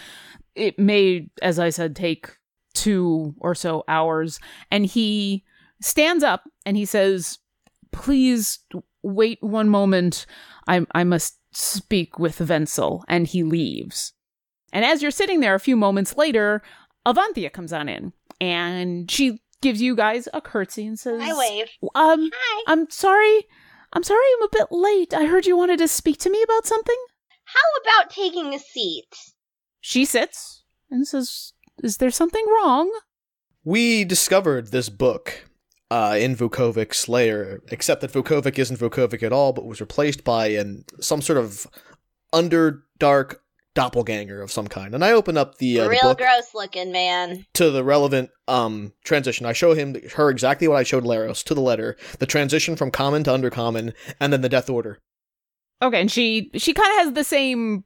it 0.56 0.80
may, 0.80 1.30
as 1.42 1.60
I 1.60 1.70
said, 1.70 1.96
take 1.96 2.30
two 2.74 3.36
or 3.40 3.54
so 3.54 3.84
hours. 3.88 4.40
And 4.72 4.86
he 4.86 5.44
stands 5.82 6.24
up 6.24 6.50
and 6.66 6.76
he 6.78 6.86
says, 6.86 7.38
"Please 7.92 8.60
wait 9.04 9.38
one 9.42 9.70
moment. 9.70 10.26
I 10.68 10.86
I 10.96 11.04
must 11.04 11.38
speak 11.52 12.18
with 12.18 12.42
Wenzel." 12.42 13.04
And 13.08 13.28
he 13.28 13.44
leaves. 13.44 14.14
And 14.74 14.84
as 14.84 15.02
you're 15.02 15.12
sitting 15.12 15.42
there, 15.42 15.56
a 15.56 15.60
few 15.60 15.76
moments 15.76 16.18
later, 16.18 16.64
Avanthia 17.06 17.52
comes 17.52 17.74
on 17.74 17.88
in, 17.88 18.14
and 18.42 19.10
she 19.12 19.42
gives 19.62 19.82
you 19.82 19.96
guys 19.96 20.28
a 20.34 20.42
curtsy 20.42 20.86
and 20.86 21.00
says, 21.00 21.22
I 21.22 21.38
wave. 21.38 21.68
Um, 21.96 22.30
Hi. 22.34 22.64
I'm 22.68 22.90
sorry. 22.90 23.46
I'm 23.94 24.04
sorry 24.04 24.24
I'm 24.38 24.44
a 24.44 24.50
bit 24.52 24.68
late. 24.72 25.14
I 25.14 25.26
heard 25.26 25.46
you 25.46 25.58
wanted 25.58 25.80
to 25.80 25.88
speak 25.88 26.18
to 26.20 26.30
me 26.30 26.42
about 26.44 26.66
something. 26.66 26.98
How 27.46 27.82
about 27.82 28.12
taking 28.12 28.54
a 28.54 28.60
seat? 28.60 29.16
She 29.82 30.06
sits 30.06 30.64
and 30.92 31.08
says, 31.08 31.54
Is 31.84 31.98
there 31.98 32.12
something 32.12 32.46
wrong? 32.48 32.92
We 33.64 34.04
discovered 34.04 34.72
this 34.72 34.90
book 34.90 35.50
uh, 35.92 36.16
in 36.20 36.36
Vukovic's 36.36 37.10
lair, 37.10 37.62
except 37.70 38.02
that 38.02 38.14
Vukovic 38.14 38.60
isn't 38.60 38.80
Vukovic 38.80 39.24
at 39.24 39.34
all, 39.34 39.54
but 39.54 39.66
was 39.66 39.82
replaced 39.82 40.24
by 40.24 40.48
an 40.48 40.86
some 41.00 41.22
sort 41.22 41.38
of 41.40 41.66
underdark 42.34 43.38
doppelganger 43.80 44.42
of 44.42 44.52
some 44.52 44.68
kind. 44.68 44.94
And 44.94 45.06
I 45.06 45.14
open 45.14 45.38
up 45.38 45.58
the, 45.58 45.80
uh, 45.80 45.84
the 45.84 45.90
Real 45.92 46.02
book 46.02 46.18
gross 46.18 46.54
looking, 46.54 46.92
man. 46.92 47.46
to 47.54 47.72
the 47.72 47.82
relevant 47.82 48.30
um 48.50 48.92
transition. 49.06 49.46
I 49.46 49.54
show 49.54 49.74
him 49.74 49.96
her 50.16 50.30
exactly 50.30 50.68
what 50.68 50.76
I 50.76 50.84
showed 50.84 51.06
Laros 51.06 51.44
to 51.46 51.54
the 51.54 51.62
letter, 51.62 51.96
the 52.20 52.26
transition 52.26 52.76
from 52.76 52.92
common 52.92 53.24
to 53.24 53.32
undercommon, 53.32 53.94
and 54.20 54.34
then 54.34 54.42
the 54.42 54.50
death 54.50 54.70
order. 54.70 55.00
Okay, 55.82 56.02
and 56.02 56.12
she 56.12 56.52
she 56.56 56.74
kind 56.74 56.92
of 56.92 57.06
has 57.06 57.14
the 57.14 57.24
same 57.24 57.86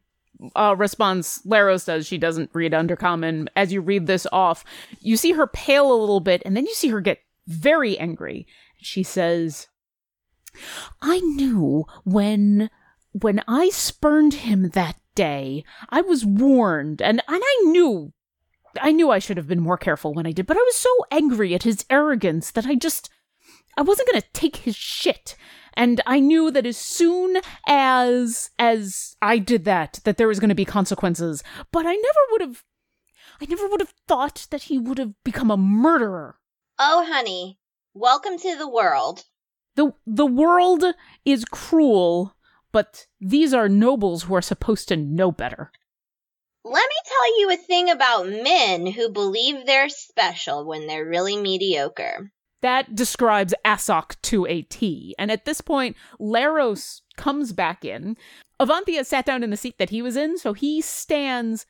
uh, 0.56 0.74
response 0.76 1.40
Laros 1.46 1.86
does. 1.86 2.08
She 2.08 2.18
doesn't 2.18 2.50
read 2.54 2.72
Undercommon. 2.72 3.48
As 3.56 3.72
you 3.72 3.80
read 3.80 4.08
this 4.08 4.26
off, 4.32 4.66
you 5.00 5.16
see 5.16 5.34
her 5.34 5.46
pale 5.46 5.94
a 5.94 6.00
little 6.00 6.22
bit, 6.22 6.42
and 6.44 6.58
then 6.58 6.66
you 6.66 6.74
see 6.74 6.88
her 6.88 7.02
get 7.02 7.20
very 7.46 8.00
angry. 8.00 8.48
She 8.78 9.04
says, 9.04 9.68
"I 11.04 11.20
knew 11.20 11.86
when 12.04 12.72
when 13.12 13.44
I 13.48 13.70
spurned 13.70 14.34
him 14.34 14.70
that 14.70 14.96
day. 15.16 15.64
I 15.90 16.02
was 16.02 16.26
warned, 16.26 17.02
and 17.02 17.22
and 17.28 17.42
I 17.44 17.62
knew." 17.66 18.14
I 18.82 18.92
knew 18.92 19.12
I 19.12 19.20
should 19.20 19.38
have 19.38 19.48
been 19.48 19.60
more 19.62 19.78
careful 19.78 20.16
when 20.16 20.26
I 20.26 20.32
did, 20.32 20.48
but 20.48 20.58
I 20.58 20.62
was 20.62 20.76
so 20.76 20.90
angry 21.12 21.54
at 21.54 21.62
his 21.62 21.86
arrogance 21.92 22.50
that 22.50 22.66
I 22.66 22.74
just 22.74 23.08
I 23.78 23.84
wasn't 23.84 24.10
going 24.10 24.20
to 24.20 24.28
take 24.34 24.56
his 24.58 24.76
shit 24.76 25.36
and 25.76 26.02
i 26.06 26.20
knew 26.20 26.52
that 26.52 26.66
as 26.66 26.78
soon 26.78 27.38
as 27.68 28.52
as 28.60 29.16
i 29.22 29.38
did 29.38 29.66
that 29.66 30.00
that 30.04 30.18
there 30.18 30.28
was 30.28 30.40
going 30.40 30.50
to 30.50 30.56
be 30.56 30.66
consequences 30.66 31.44
but 31.72 31.86
i 31.86 31.94
never 31.94 32.20
would 32.32 32.42
have 32.42 32.64
i 33.42 33.46
never 33.46 33.68
would 33.68 33.80
have 33.82 33.94
thought 34.08 34.46
that 34.52 34.64
he 34.64 34.78
would 34.78 34.98
have 34.98 35.14
become 35.24 35.50
a 35.52 35.58
murderer 35.58 36.38
Oh, 36.80 37.06
honey, 37.08 37.60
welcome 37.94 38.38
to 38.40 38.56
the 38.58 38.68
world. 38.70 39.26
the 39.76 39.94
the 40.06 40.26
world 40.26 40.84
is 41.26 41.46
cruel 41.46 42.36
but 42.74 43.08
these 43.22 43.54
are 43.54 43.70
nobles 43.70 44.24
who 44.24 44.36
are 44.36 44.42
supposed 44.42 44.90
to 44.90 44.98
know 44.98 45.32
better 45.32 45.72
Let 46.66 46.90
me 46.90 46.96
tell 47.06 47.40
you 47.40 47.52
a 47.52 47.58
thing 47.58 47.90
about 47.90 48.28
men 48.28 48.88
who 48.88 49.10
believe 49.10 49.66
they're 49.66 49.90
special 49.90 50.66
when 50.66 50.88
they're 50.88 51.06
really 51.06 51.38
mediocre. 51.38 52.32
that 52.62 52.96
describes 52.96 53.54
Asok 53.66 54.16
to 54.24 54.46
a 54.48 54.62
T. 54.64 55.14
And 55.20 55.30
at 55.32 55.44
this 55.46 55.60
point, 55.62 55.98
Laros 56.20 57.02
comes 57.18 57.52
back 57.52 57.84
in. 57.84 58.16
Avanthia 58.60 59.06
sat 59.06 59.26
down 59.26 59.44
in 59.44 59.50
the 59.50 59.58
seat 59.58 59.78
that 59.78 59.90
he 59.90 60.02
was 60.02 60.16
in, 60.16 60.38
so 60.38 60.54
he 60.54 60.80
stands 60.80 61.66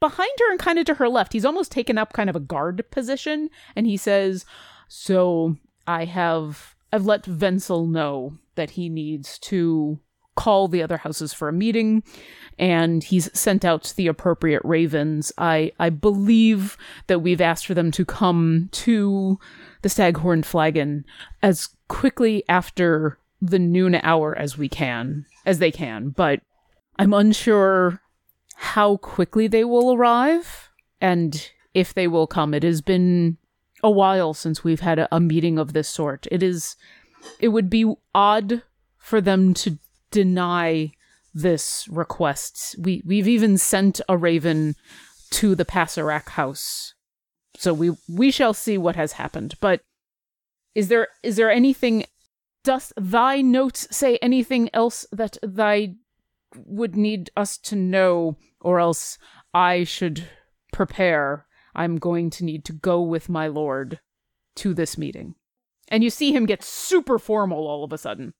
behind 0.00 0.30
her 0.38 0.50
and 0.50 0.58
kind 0.58 0.78
of 0.78 0.86
to 0.86 0.94
her 0.94 1.08
left. 1.08 1.34
He's 1.34 1.44
almost 1.44 1.70
taken 1.70 1.98
up 1.98 2.14
kind 2.14 2.30
of 2.30 2.36
a 2.36 2.40
guard 2.40 2.82
position, 2.90 3.50
and 3.76 3.86
he 3.86 3.98
says, 3.98 4.46
"So 4.88 5.56
I 5.86 6.06
have 6.06 6.74
I've 6.90 7.04
let 7.04 7.24
Venzel 7.24 7.86
know 7.86 8.38
that 8.54 8.70
he 8.70 8.88
needs 8.88 9.38
to 9.50 10.00
call 10.34 10.68
the 10.68 10.82
other 10.82 10.98
houses 10.98 11.32
for 11.32 11.48
a 11.48 11.52
meeting." 11.52 12.02
And 12.58 13.02
he's 13.02 13.30
sent 13.38 13.64
out 13.64 13.94
the 13.96 14.06
appropriate 14.06 14.62
ravens. 14.64 15.32
I 15.38 15.72
I 15.78 15.90
believe 15.90 16.76
that 17.06 17.20
we've 17.20 17.40
asked 17.40 17.66
for 17.66 17.74
them 17.74 17.90
to 17.92 18.04
come 18.04 18.68
to 18.72 19.38
the 19.82 19.88
Staghorn 19.88 20.42
Flagon 20.42 21.04
as 21.42 21.68
quickly 21.88 22.44
after 22.48 23.18
the 23.40 23.58
noon 23.58 23.96
hour 23.96 24.36
as 24.38 24.56
we 24.56 24.68
can, 24.68 25.26
as 25.44 25.58
they 25.58 25.72
can, 25.72 26.10
but 26.10 26.40
I'm 26.98 27.12
unsure 27.12 28.00
how 28.54 28.98
quickly 28.98 29.48
they 29.48 29.64
will 29.64 29.92
arrive 29.92 30.70
and 31.00 31.50
if 31.74 31.92
they 31.92 32.06
will 32.06 32.28
come. 32.28 32.54
It 32.54 32.62
has 32.62 32.80
been 32.80 33.38
a 33.82 33.90
while 33.90 34.34
since 34.34 34.62
we've 34.62 34.80
had 34.80 35.00
a, 35.00 35.08
a 35.14 35.18
meeting 35.18 35.58
of 35.58 35.72
this 35.72 35.88
sort. 35.88 36.26
It 36.30 36.42
is 36.42 36.76
it 37.40 37.48
would 37.48 37.68
be 37.68 37.92
odd 38.14 38.62
for 38.98 39.20
them 39.20 39.54
to 39.54 39.78
deny 40.12 40.92
this 41.34 41.88
request. 41.88 42.76
We 42.78 43.02
we've 43.04 43.26
even 43.26 43.58
sent 43.58 44.00
a 44.08 44.16
raven 44.16 44.76
to 45.32 45.54
the 45.54 45.64
Passarak 45.64 46.30
house. 46.30 46.94
So 47.56 47.74
we 47.74 47.92
we 48.08 48.30
shall 48.30 48.54
see 48.54 48.78
what 48.78 48.96
has 48.96 49.12
happened. 49.12 49.54
But 49.60 49.80
is 50.74 50.88
there 50.88 51.08
is 51.22 51.36
there 51.36 51.50
anything 51.50 52.04
doth 52.64 52.92
thy 52.96 53.40
notes 53.40 53.88
say 53.90 54.18
anything 54.18 54.70
else 54.72 55.04
that 55.10 55.36
thy 55.42 55.94
would 56.54 56.94
need 56.94 57.30
us 57.36 57.56
to 57.56 57.74
know 57.74 58.36
or 58.60 58.78
else 58.78 59.18
i 59.52 59.84
should 59.84 60.28
prepare? 60.72 61.46
I'm 61.74 61.96
going 61.96 62.28
to 62.30 62.44
need 62.44 62.66
to 62.66 62.72
go 62.74 63.00
with 63.00 63.30
my 63.30 63.46
lord 63.46 64.00
to 64.56 64.74
this 64.74 64.98
meeting. 64.98 65.34
And 65.88 66.04
you 66.04 66.10
see 66.10 66.32
him 66.32 66.44
get 66.44 66.62
super 66.62 67.18
formal 67.18 67.66
all 67.66 67.84
of 67.84 67.92
a 67.92 67.98
sudden 67.98 68.34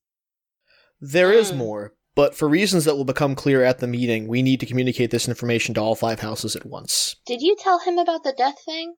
There 1.04 1.32
is 1.32 1.50
Mm. 1.50 1.56
more, 1.56 1.94
but 2.14 2.34
for 2.34 2.48
reasons 2.48 2.84
that 2.84 2.96
will 2.96 3.04
become 3.04 3.34
clear 3.34 3.64
at 3.64 3.80
the 3.80 3.88
meeting, 3.88 4.28
we 4.28 4.40
need 4.40 4.60
to 4.60 4.66
communicate 4.66 5.10
this 5.10 5.26
information 5.26 5.74
to 5.74 5.80
all 5.80 5.96
five 5.96 6.20
houses 6.20 6.54
at 6.54 6.64
once. 6.64 7.16
Did 7.26 7.42
you 7.42 7.56
tell 7.58 7.80
him 7.80 7.98
about 7.98 8.22
the 8.22 8.32
death 8.32 8.62
thing? 8.64 8.94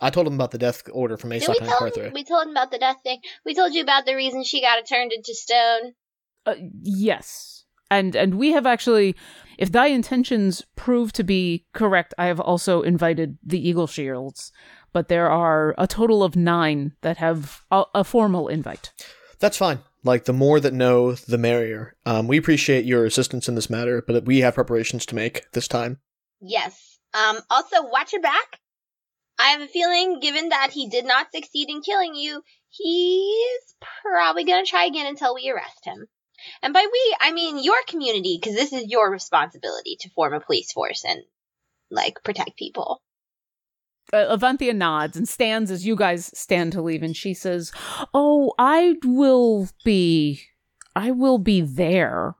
I 0.00 0.10
told 0.10 0.26
him 0.26 0.34
about 0.34 0.50
the 0.50 0.58
death 0.58 0.82
order 0.92 1.16
from 1.16 1.30
Did 1.30 1.42
Aesop 1.42 1.54
we 1.54 1.58
and 1.60 1.68
tell 1.68 2.04
him? 2.04 2.12
We 2.12 2.24
told 2.24 2.46
him 2.48 2.50
about 2.50 2.72
the 2.72 2.78
death 2.78 2.96
thing. 3.04 3.20
We 3.46 3.54
told 3.54 3.74
you 3.74 3.82
about 3.82 4.06
the 4.06 4.16
reason 4.16 4.42
she 4.42 4.60
got 4.60 4.84
turned 4.88 5.12
into 5.12 5.34
stone. 5.34 5.92
Uh, 6.44 6.56
yes. 6.82 7.64
And 7.92 8.16
and 8.16 8.34
we 8.34 8.50
have 8.52 8.66
actually 8.66 9.14
if 9.56 9.70
thy 9.70 9.86
intentions 9.86 10.64
prove 10.74 11.12
to 11.12 11.22
be 11.22 11.64
correct, 11.74 12.12
I 12.18 12.26
have 12.26 12.40
also 12.40 12.82
invited 12.82 13.38
the 13.40 13.68
Eagle 13.68 13.86
Shields, 13.86 14.50
but 14.92 15.06
there 15.08 15.30
are 15.30 15.76
a 15.78 15.86
total 15.86 16.24
of 16.24 16.34
9 16.34 16.96
that 17.02 17.18
have 17.18 17.62
a, 17.70 17.84
a 17.94 18.02
formal 18.02 18.48
invite. 18.48 18.92
That's 19.38 19.56
fine. 19.56 19.78
Like, 20.04 20.26
the 20.26 20.32
more 20.32 20.60
that 20.60 20.74
know, 20.74 21.12
the 21.14 21.38
merrier. 21.38 21.96
Um, 22.04 22.28
we 22.28 22.36
appreciate 22.36 22.84
your 22.84 23.06
assistance 23.06 23.48
in 23.48 23.54
this 23.54 23.70
matter, 23.70 24.04
but 24.06 24.24
we 24.26 24.40
have 24.40 24.54
preparations 24.54 25.06
to 25.06 25.14
make 25.14 25.50
this 25.52 25.66
time. 25.66 25.98
Yes. 26.40 26.98
Um. 27.14 27.38
Also, 27.48 27.82
watch 27.82 28.12
your 28.12 28.22
back. 28.22 28.60
I 29.38 29.48
have 29.48 29.62
a 29.62 29.66
feeling, 29.66 30.20
given 30.20 30.50
that 30.50 30.70
he 30.70 30.88
did 30.88 31.04
not 31.06 31.32
succeed 31.34 31.68
in 31.68 31.80
killing 31.80 32.14
you, 32.14 32.42
he's 32.68 33.74
probably 34.02 34.44
gonna 34.44 34.64
try 34.64 34.84
again 34.84 35.06
until 35.06 35.34
we 35.34 35.50
arrest 35.50 35.84
him. 35.84 36.06
And 36.62 36.74
by 36.74 36.86
we, 36.92 37.16
I 37.20 37.32
mean 37.32 37.62
your 37.62 37.78
community, 37.88 38.38
because 38.40 38.56
this 38.56 38.72
is 38.72 38.88
your 38.88 39.10
responsibility 39.10 39.96
to 40.00 40.10
form 40.10 40.34
a 40.34 40.40
police 40.40 40.72
force 40.72 41.04
and 41.04 41.22
like 41.90 42.22
protect 42.22 42.56
people. 42.56 43.00
Uh, 44.14 44.36
Avanthia 44.36 44.74
nods 44.74 45.16
and 45.16 45.28
stands 45.28 45.72
as 45.72 45.84
you 45.84 45.96
guys 45.96 46.30
stand 46.38 46.70
to 46.72 46.80
leave, 46.80 47.02
and 47.02 47.16
she 47.16 47.34
says, 47.34 47.72
"Oh, 48.14 48.52
I 48.58 48.94
will 49.04 49.68
be, 49.84 50.40
I 50.94 51.10
will 51.10 51.38
be 51.38 51.60
there." 51.60 52.36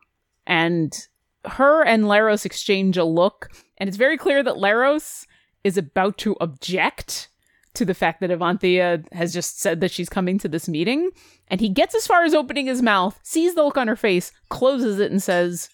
And 0.46 0.96
her 1.44 1.84
and 1.84 2.04
Laros 2.04 2.44
exchange 2.44 2.96
a 2.96 3.04
look, 3.04 3.50
and 3.76 3.88
it's 3.88 3.96
very 3.96 4.16
clear 4.16 4.42
that 4.44 4.54
Laros 4.56 5.26
is 5.64 5.76
about 5.76 6.16
to 6.18 6.36
object 6.40 7.28
to 7.74 7.84
the 7.84 7.94
fact 7.94 8.20
that 8.20 8.30
Avanthia 8.30 9.12
has 9.12 9.32
just 9.32 9.58
said 9.58 9.80
that 9.80 9.90
she's 9.90 10.08
coming 10.08 10.38
to 10.38 10.48
this 10.48 10.68
meeting, 10.68 11.10
and 11.48 11.60
he 11.60 11.68
gets 11.68 11.96
as 11.96 12.06
far 12.06 12.22
as 12.22 12.34
opening 12.34 12.66
his 12.66 12.82
mouth, 12.82 13.18
sees 13.24 13.56
the 13.56 13.64
look 13.64 13.76
on 13.76 13.88
her 13.88 13.96
face, 13.96 14.30
closes 14.48 15.00
it, 15.00 15.10
and 15.10 15.20
says, 15.20 15.70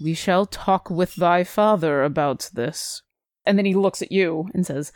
"We 0.00 0.14
shall 0.14 0.46
talk 0.46 0.90
with 0.90 1.16
thy 1.16 1.42
father 1.42 2.04
about 2.04 2.50
this." 2.54 3.02
And 3.46 3.56
then 3.56 3.64
he 3.64 3.74
looks 3.74 4.02
at 4.02 4.12
you 4.12 4.48
and 4.54 4.66
says, 4.66 4.92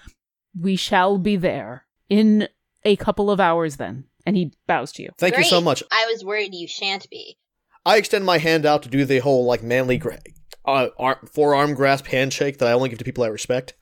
We 0.58 0.76
shall 0.76 1.18
be 1.18 1.36
there 1.36 1.86
in 2.08 2.48
a 2.84 2.96
couple 2.96 3.30
of 3.30 3.40
hours 3.40 3.76
then. 3.76 4.04
And 4.26 4.36
he 4.36 4.52
bows 4.66 4.92
to 4.92 5.02
you. 5.02 5.10
Thank 5.18 5.36
you 5.38 5.44
so 5.44 5.58
Great. 5.58 5.64
much. 5.64 5.82
I 5.90 6.06
was 6.12 6.24
worried 6.24 6.54
you 6.54 6.68
shan't 6.68 7.08
be. 7.08 7.38
I 7.86 7.96
extend 7.96 8.26
my 8.26 8.38
hand 8.38 8.66
out 8.66 8.82
to 8.82 8.88
do 8.90 9.04
the 9.06 9.20
whole, 9.20 9.46
like, 9.46 9.62
manly 9.62 9.96
gra- 9.96 10.18
uh, 10.66 10.88
ar- 10.98 11.20
forearm 11.32 11.74
grasp 11.74 12.06
handshake 12.06 12.58
that 12.58 12.68
I 12.68 12.72
only 12.72 12.90
give 12.90 12.98
to 12.98 13.04
people 13.04 13.24
I 13.24 13.28
respect. 13.28 13.74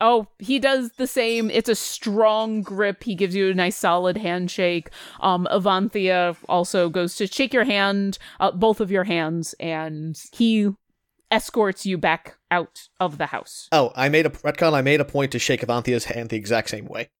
Oh, 0.00 0.28
he 0.38 0.58
does 0.58 0.92
the 0.96 1.06
same. 1.06 1.50
It's 1.50 1.68
a 1.68 1.74
strong 1.74 2.62
grip. 2.62 3.04
He 3.04 3.14
gives 3.14 3.34
you 3.34 3.50
a 3.50 3.54
nice 3.54 3.76
solid 3.76 4.16
handshake. 4.16 4.88
Um, 5.20 5.46
Avanthia 5.50 6.36
also 6.48 6.88
goes 6.88 7.16
to 7.16 7.26
shake 7.26 7.52
your 7.52 7.64
hand, 7.64 8.16
uh, 8.40 8.50
both 8.52 8.80
of 8.80 8.90
your 8.90 9.04
hands, 9.04 9.54
and 9.60 10.18
he 10.32 10.70
escorts 11.30 11.86
you 11.86 11.98
back 11.98 12.36
out 12.50 12.88
of 12.98 13.18
the 13.18 13.26
house. 13.26 13.68
Oh, 13.72 13.92
I 13.94 14.08
made 14.08 14.26
a 14.26 14.30
retcon. 14.30 14.72
I 14.72 14.82
made 14.82 15.00
a 15.00 15.04
point 15.04 15.32
to 15.32 15.38
shake 15.38 15.62
Avanthia's 15.62 16.06
hand 16.06 16.30
the 16.30 16.36
exact 16.36 16.70
same 16.70 16.86
way. 16.86 17.10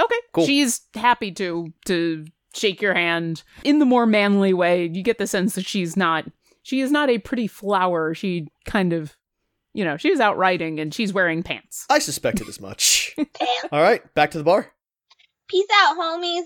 Okay. 0.00 0.16
Cool. 0.32 0.46
She's 0.46 0.82
happy 0.94 1.32
to 1.32 1.72
to 1.86 2.26
shake 2.54 2.80
your 2.80 2.94
hand 2.94 3.42
in 3.62 3.78
the 3.78 3.84
more 3.84 4.06
manly 4.06 4.52
way. 4.52 4.86
You 4.92 5.02
get 5.02 5.18
the 5.18 5.26
sense 5.26 5.54
that 5.54 5.66
she's 5.66 5.96
not 5.96 6.26
she 6.62 6.80
is 6.80 6.90
not 6.90 7.10
a 7.10 7.18
pretty 7.18 7.46
flower. 7.46 8.14
She 8.14 8.48
kind 8.64 8.92
of 8.92 9.16
you 9.72 9.84
know, 9.84 9.96
she's 9.96 10.20
out 10.20 10.38
riding 10.38 10.78
and 10.78 10.94
she's 10.94 11.12
wearing 11.12 11.42
pants. 11.42 11.84
I 11.90 11.98
suspected 11.98 12.48
as 12.48 12.60
much. 12.60 13.12
Damn. 13.16 13.26
All 13.72 13.82
right, 13.82 14.14
back 14.14 14.30
to 14.32 14.38
the 14.38 14.44
bar. 14.44 14.72
Peace 15.48 15.66
out, 15.82 15.96
homies. 15.96 16.44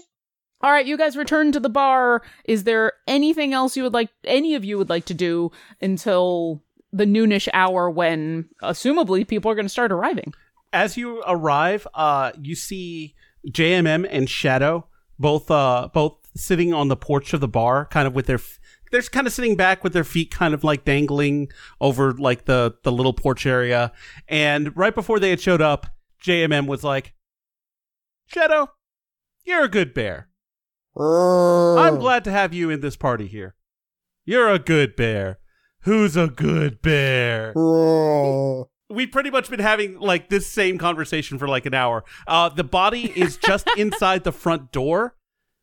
All 0.61 0.73
right, 0.73 0.87
you 0.87 0.97
guys 0.97 1.17
return 1.17 1.53
to 1.53 1.61
the 1.61 1.69
bar. 1.69 2.23
Is 2.45 2.65
there 2.65 2.95
anything 3.07 3.53
else 3.55 3.77
you 3.77 3.85
would 3.85 3.95
like 3.95 4.11
any 4.25 4.55
of 4.55 4.65
you 4.65 4.77
would 4.77 4.89
like 4.89 5.05
to 5.05 5.15
do 5.15 5.53
until 5.81 6.65
the 6.93 7.05
noonish 7.05 7.49
hour 7.53 7.91
when 7.91 8.49
assumably 8.63 9.27
people 9.27 9.51
are 9.51 9.55
going 9.55 9.67
to 9.67 9.71
start 9.71 9.93
arriving? 9.93 10.33
As 10.73 10.97
you 10.97 11.23
arrive, 11.27 11.87
uh, 11.95 12.33
you 12.41 12.55
see 12.55 13.15
JMM 13.49 14.07
and 14.11 14.29
Shadow 14.29 14.87
both 15.19 15.51
uh, 15.51 15.89
both 15.93 16.19
sitting 16.35 16.73
on 16.73 16.89
the 16.89 16.97
porch 16.97 17.33
of 17.33 17.41
the 17.41 17.49
bar, 17.49 17.87
kind 17.87 18.07
of 18.07 18.15
with 18.15 18.27
their 18.27 18.37
f- 18.37 18.59
they're 18.91 19.03
kind 19.03 19.27
of 19.27 19.33
sitting 19.33 19.57
back 19.57 19.85
with 19.85 19.93
their 19.93 20.05
feet 20.05 20.31
kind 20.31 20.55
of 20.55 20.65
like 20.65 20.85
dangling 20.85 21.49
over 21.81 22.13
like 22.13 22.45
the 22.45 22.75
the 22.85 22.93
little 22.93 23.13
porch 23.13 23.47
area. 23.47 23.93
And 24.29 24.77
right 24.77 24.95
before 24.95 25.19
they 25.19 25.31
had 25.31 25.41
showed 25.41 25.63
up, 25.63 25.87
JMM 26.25 26.67
was 26.67 26.85
like, 26.85 27.15
"Shadow, 28.27 28.71
you're 29.45 29.65
a 29.65 29.69
good 29.69 29.95
bear. 29.95 30.29
I'm 30.97 31.99
glad 31.99 32.25
to 32.25 32.31
have 32.31 32.53
you 32.53 32.71
in 32.71 32.81
this 32.81 32.97
party 32.97 33.27
here. 33.27 33.55
You're 34.25 34.49
a 34.49 34.59
good 34.59 34.97
bear. 34.97 35.39
Who's 35.89 36.17
a 36.17 36.29
good 36.29 36.83
bear?" 36.83 37.53
We've 38.91 39.11
pretty 39.11 39.31
much 39.31 39.51
been 39.51 39.61
having 39.61 39.99
like 39.99 40.29
this 40.29 40.47
same 40.47 40.79
conversation 40.79 41.39
for 41.39 41.49
like 41.49 41.67
an 41.67 41.75
hour. 41.75 42.05
Uh, 42.27 42.49
the 42.49 42.65
body 42.65 43.13
is 43.19 43.37
just 43.37 43.69
inside 43.77 44.25
the 44.25 44.33
front 44.33 44.73
door. 44.73 45.15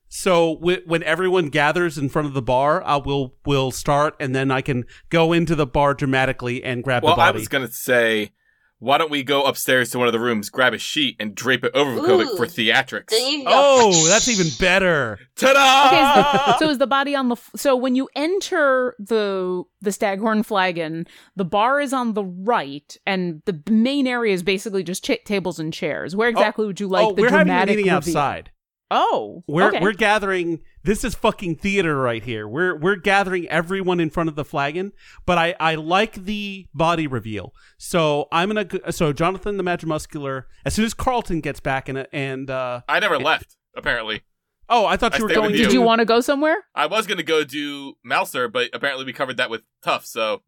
So 0.07 0.55
w- 0.55 0.81
when 0.85 1.03
everyone 1.03 1.49
gathers 1.49 1.97
in 1.97 2.09
front 2.09 2.27
of 2.27 2.33
the 2.33 2.41
bar, 2.41 2.83
I 2.83 2.97
will 2.97 3.35
will 3.45 3.71
start, 3.71 4.15
and 4.19 4.35
then 4.35 4.49
I 4.51 4.61
can 4.61 4.85
go 5.09 5.33
into 5.33 5.55
the 5.55 5.65
bar 5.65 5.93
dramatically 5.93 6.63
and 6.63 6.83
grab 6.83 7.03
Well, 7.03 7.13
the 7.13 7.17
body. 7.17 7.27
Well, 7.27 7.35
I 7.35 7.39
was 7.39 7.47
gonna 7.47 7.67
say, 7.71 8.31
why 8.79 8.97
don't 8.97 9.09
we 9.09 9.23
go 9.23 9.43
upstairs 9.43 9.89
to 9.91 9.97
one 9.99 10.07
of 10.07 10.13
the 10.13 10.19
rooms, 10.19 10.49
grab 10.49 10.73
a 10.73 10.77
sheet, 10.77 11.15
and 11.19 11.33
drape 11.33 11.63
it 11.63 11.73
over 11.73 11.91
Vukovic 11.99 12.33
Ooh. 12.33 12.37
for 12.37 12.45
theatrics? 12.45 13.07
Then 13.07 13.25
you 13.31 13.37
can 13.37 13.45
go, 13.45 13.51
oh, 13.53 14.07
that's 14.07 14.27
even 14.27 14.47
better. 14.59 15.17
Ta-da! 15.35 15.87
Okay, 15.87 15.99
is 16.01 16.45
the- 16.45 16.57
so 16.59 16.69
is 16.69 16.77
the 16.77 16.87
body 16.87 17.15
on 17.15 17.29
the 17.29 17.35
f- 17.35 17.51
so 17.55 17.75
when 17.75 17.95
you 17.95 18.09
enter 18.15 18.95
the 18.99 19.63
the 19.81 19.91
Staghorn 19.91 20.43
Flagon, 20.43 21.07
the 21.35 21.45
bar 21.45 21.79
is 21.79 21.93
on 21.93 22.13
the 22.13 22.23
right, 22.25 22.97
and 23.05 23.41
the 23.45 23.61
main 23.69 24.07
area 24.07 24.33
is 24.33 24.43
basically 24.43 24.83
just 24.83 25.03
cha- 25.03 25.15
tables 25.25 25.59
and 25.59 25.73
chairs. 25.73 26.15
Where 26.15 26.27
oh, 26.27 26.31
exactly 26.31 26.65
would 26.65 26.79
you 26.79 26.87
like 26.87 27.05
oh, 27.07 27.13
the 27.13 27.21
we're 27.21 27.29
having 27.29 27.41
a 27.41 27.45
dramatic 27.45 27.75
meeting 27.77 27.93
reveal? 27.93 28.17
outside. 28.17 28.51
Oh, 28.91 29.43
We're 29.47 29.69
okay. 29.69 29.79
we're 29.81 29.93
gathering. 29.93 30.61
This 30.83 31.03
is 31.03 31.15
fucking 31.15 31.55
theater 31.55 31.97
right 31.97 32.21
here. 32.23 32.47
We're 32.47 32.75
we're 32.77 32.95
gathering 32.97 33.47
everyone 33.49 33.99
in 33.99 34.11
front 34.11 34.29
of 34.29 34.35
the 34.35 34.45
flagon. 34.45 34.91
But 35.25 35.39
I 35.39 35.55
I 35.59 35.75
like 35.75 36.25
the 36.25 36.67
body 36.73 37.07
reveal. 37.07 37.53
So 37.79 38.27
I'm 38.31 38.49
gonna. 38.53 38.91
So 38.91 39.11
Jonathan 39.11 39.57
the 39.57 39.63
Magimuscular. 39.63 40.43
As 40.65 40.75
soon 40.75 40.85
as 40.85 40.93
Carlton 40.93 41.41
gets 41.41 41.59
back 41.59 41.89
in 41.89 41.97
and 41.97 42.07
and 42.13 42.49
uh 42.51 42.81
I 42.87 42.99
never 42.99 43.17
left. 43.17 43.57
Apparently, 43.75 44.21
oh, 44.69 44.85
I 44.85 44.97
thought 44.97 45.15
I 45.15 45.17
you 45.17 45.23
were 45.23 45.33
going. 45.33 45.51
you. 45.51 45.57
Did 45.57 45.73
you 45.73 45.81
want 45.81 45.99
to 45.99 46.05
go 46.05 46.21
somewhere? 46.21 46.65
I 46.75 46.85
was 46.85 47.07
gonna 47.07 47.23
go 47.23 47.43
do 47.43 47.95
Mouser, 48.03 48.47
but 48.47 48.69
apparently 48.71 49.03
we 49.03 49.13
covered 49.13 49.37
that 49.37 49.49
with 49.49 49.63
Tough. 49.83 50.05
So 50.05 50.43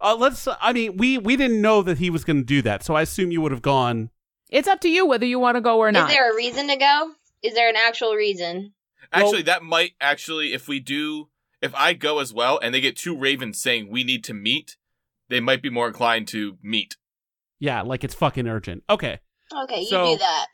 Uh, 0.00 0.16
let's. 0.16 0.46
I 0.62 0.72
mean, 0.72 0.96
we 0.96 1.18
we 1.18 1.36
didn't 1.36 1.60
know 1.60 1.82
that 1.82 1.98
he 1.98 2.08
was 2.08 2.24
going 2.24 2.38
to 2.38 2.44
do 2.44 2.62
that, 2.62 2.82
so 2.84 2.94
I 2.94 3.02
assume 3.02 3.32
you 3.32 3.40
would 3.42 3.52
have 3.52 3.60
gone. 3.62 4.10
It's 4.48 4.66
up 4.66 4.80
to 4.80 4.88
you 4.88 5.04
whether 5.06 5.26
you 5.26 5.38
want 5.38 5.56
to 5.56 5.60
go 5.60 5.78
or 5.78 5.92
not. 5.92 6.08
Is 6.08 6.14
there 6.16 6.32
a 6.32 6.34
reason 6.36 6.68
to 6.68 6.76
go? 6.76 7.10
Is 7.42 7.54
there 7.54 7.68
an 7.68 7.76
actual 7.76 8.14
reason? 8.14 8.72
actually, 9.12 9.42
that 9.42 9.62
might 9.62 9.92
actually, 10.00 10.52
if 10.52 10.68
we 10.68 10.78
do, 10.80 11.28
if 11.62 11.74
I 11.74 11.94
go 11.94 12.18
as 12.20 12.32
well, 12.32 12.58
and 12.62 12.74
they 12.74 12.80
get 12.80 12.96
two 12.96 13.16
ravens 13.16 13.60
saying 13.60 13.88
we 13.90 14.04
need 14.04 14.22
to 14.24 14.34
meet, 14.34 14.76
they 15.28 15.40
might 15.40 15.62
be 15.62 15.70
more 15.70 15.88
inclined 15.88 16.28
to 16.28 16.58
meet. 16.62 16.96
Yeah, 17.58 17.82
like 17.82 18.04
it's 18.04 18.14
fucking 18.14 18.46
urgent. 18.46 18.84
Okay. 18.88 19.18
Okay, 19.64 19.80
you 19.80 19.86
So- 19.86 20.12
do 20.12 20.18
that. 20.18 20.46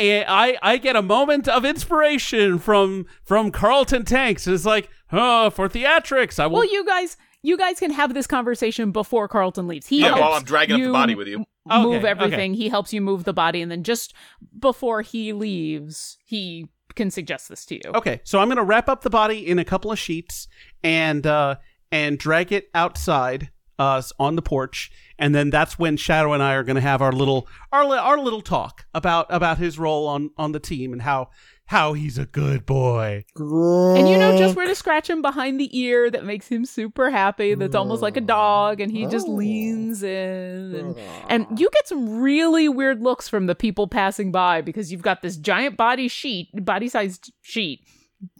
I 0.00 0.56
I 0.62 0.76
get 0.76 0.94
a 0.94 1.02
moment 1.02 1.48
of 1.48 1.64
inspiration 1.64 2.58
from 2.60 3.06
from 3.24 3.50
Carlton 3.50 4.04
Tanks. 4.04 4.46
It's 4.46 4.64
like, 4.64 4.88
oh, 5.12 5.50
for 5.50 5.68
theatrics, 5.68 6.38
I 6.38 6.46
will. 6.46 6.58
well, 6.60 6.72
you 6.72 6.84
guys, 6.86 7.16
you 7.42 7.56
guys 7.58 7.80
can 7.80 7.90
have 7.90 8.14
this 8.14 8.28
conversation 8.28 8.92
before 8.92 9.26
Carlton 9.26 9.66
leaves. 9.66 9.88
He 9.88 10.00
Yeah, 10.02 10.12
while 10.18 10.34
I'm 10.34 10.44
dragging 10.44 10.76
up 10.76 10.82
the 10.82 10.92
body 10.92 11.14
with 11.16 11.26
you. 11.26 11.44
M- 11.70 11.82
move 11.82 11.96
Okay, 12.04 12.08
everything. 12.08 12.54
He 12.54 12.68
helps 12.68 12.92
you 12.92 13.00
move 13.00 13.24
the 13.24 13.32
body, 13.32 13.62
and 13.62 13.70
then 13.70 13.82
just 13.82 14.14
before 14.58 15.02
he 15.02 15.32
leaves, 15.32 16.18
he 16.24 16.68
can 16.94 17.10
suggest 17.10 17.48
this 17.48 17.64
to 17.66 17.74
you. 17.76 17.92
Okay, 17.94 18.20
so 18.24 18.38
I'm 18.38 18.48
gonna 18.48 18.64
wrap 18.64 18.88
up 18.88 19.02
the 19.02 19.10
body 19.10 19.46
in 19.46 19.58
a 19.58 19.64
couple 19.64 19.92
of 19.92 19.98
sheets 19.98 20.48
and 20.82 21.26
uh 21.26 21.56
and 21.92 22.18
drag 22.18 22.52
it 22.52 22.68
outside 22.74 23.50
uh 23.78 24.02
on 24.18 24.36
the 24.36 24.42
porch, 24.42 24.90
and 25.18 25.34
then 25.34 25.50
that's 25.50 25.78
when 25.78 25.96
Shadow 25.96 26.32
and 26.32 26.42
I 26.42 26.54
are 26.54 26.64
gonna 26.64 26.80
have 26.80 27.00
our 27.02 27.12
little 27.12 27.46
our 27.72 27.84
our 27.96 28.18
little 28.18 28.42
talk 28.42 28.86
about 28.94 29.26
about 29.30 29.58
his 29.58 29.78
role 29.78 30.08
on 30.08 30.30
on 30.36 30.52
the 30.52 30.60
team 30.60 30.92
and 30.92 31.02
how 31.02 31.30
how 31.68 31.92
he's 31.92 32.16
a 32.16 32.24
good 32.24 32.64
boy. 32.64 33.24
And 33.36 34.08
you 34.08 34.16
know 34.16 34.38
just 34.38 34.56
where 34.56 34.66
to 34.66 34.74
scratch 34.74 35.08
him 35.08 35.20
behind 35.20 35.60
the 35.60 35.78
ear 35.78 36.10
that 36.10 36.24
makes 36.24 36.48
him 36.48 36.64
super 36.64 37.10
happy. 37.10 37.54
That's 37.54 37.74
almost 37.74 38.00
like 38.00 38.16
a 38.16 38.22
dog, 38.22 38.80
and 38.80 38.90
he 38.90 39.06
just 39.06 39.28
leans 39.28 40.02
in. 40.02 40.74
And, 40.74 40.98
and 41.28 41.60
you 41.60 41.68
get 41.70 41.86
some 41.86 42.20
really 42.20 42.70
weird 42.70 43.02
looks 43.02 43.28
from 43.28 43.46
the 43.46 43.54
people 43.54 43.86
passing 43.86 44.32
by 44.32 44.62
because 44.62 44.90
you've 44.90 45.02
got 45.02 45.20
this 45.20 45.36
giant 45.36 45.76
body 45.76 46.08
sheet, 46.08 46.48
body 46.64 46.88
sized 46.88 47.34
sheet, 47.42 47.80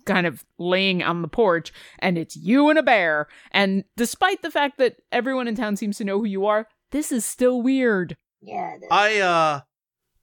kind 0.07 0.27
of 0.27 0.43
laying 0.59 1.03
on 1.03 1.21
the 1.21 1.29
porch, 1.29 1.71
and 1.99 2.17
it's 2.17 2.35
you 2.35 2.71
and 2.71 2.79
a 2.79 2.83
bear. 2.83 3.29
And 3.51 3.85
despite 3.99 4.41
the 4.41 4.51
fact 4.51 4.79
that 4.79 4.97
everyone 5.12 5.49
in 5.49 5.55
town 5.55 5.77
seems 5.77 5.99
to 5.99 6.05
know 6.05 6.19
who 6.19 6.27
you 6.27 6.47
are, 6.47 6.67
this 6.93 7.12
is 7.12 7.27
still 7.27 7.61
weird. 7.61 8.17
Yeah. 8.41 8.77
I 8.91 9.19
uh 9.19 9.61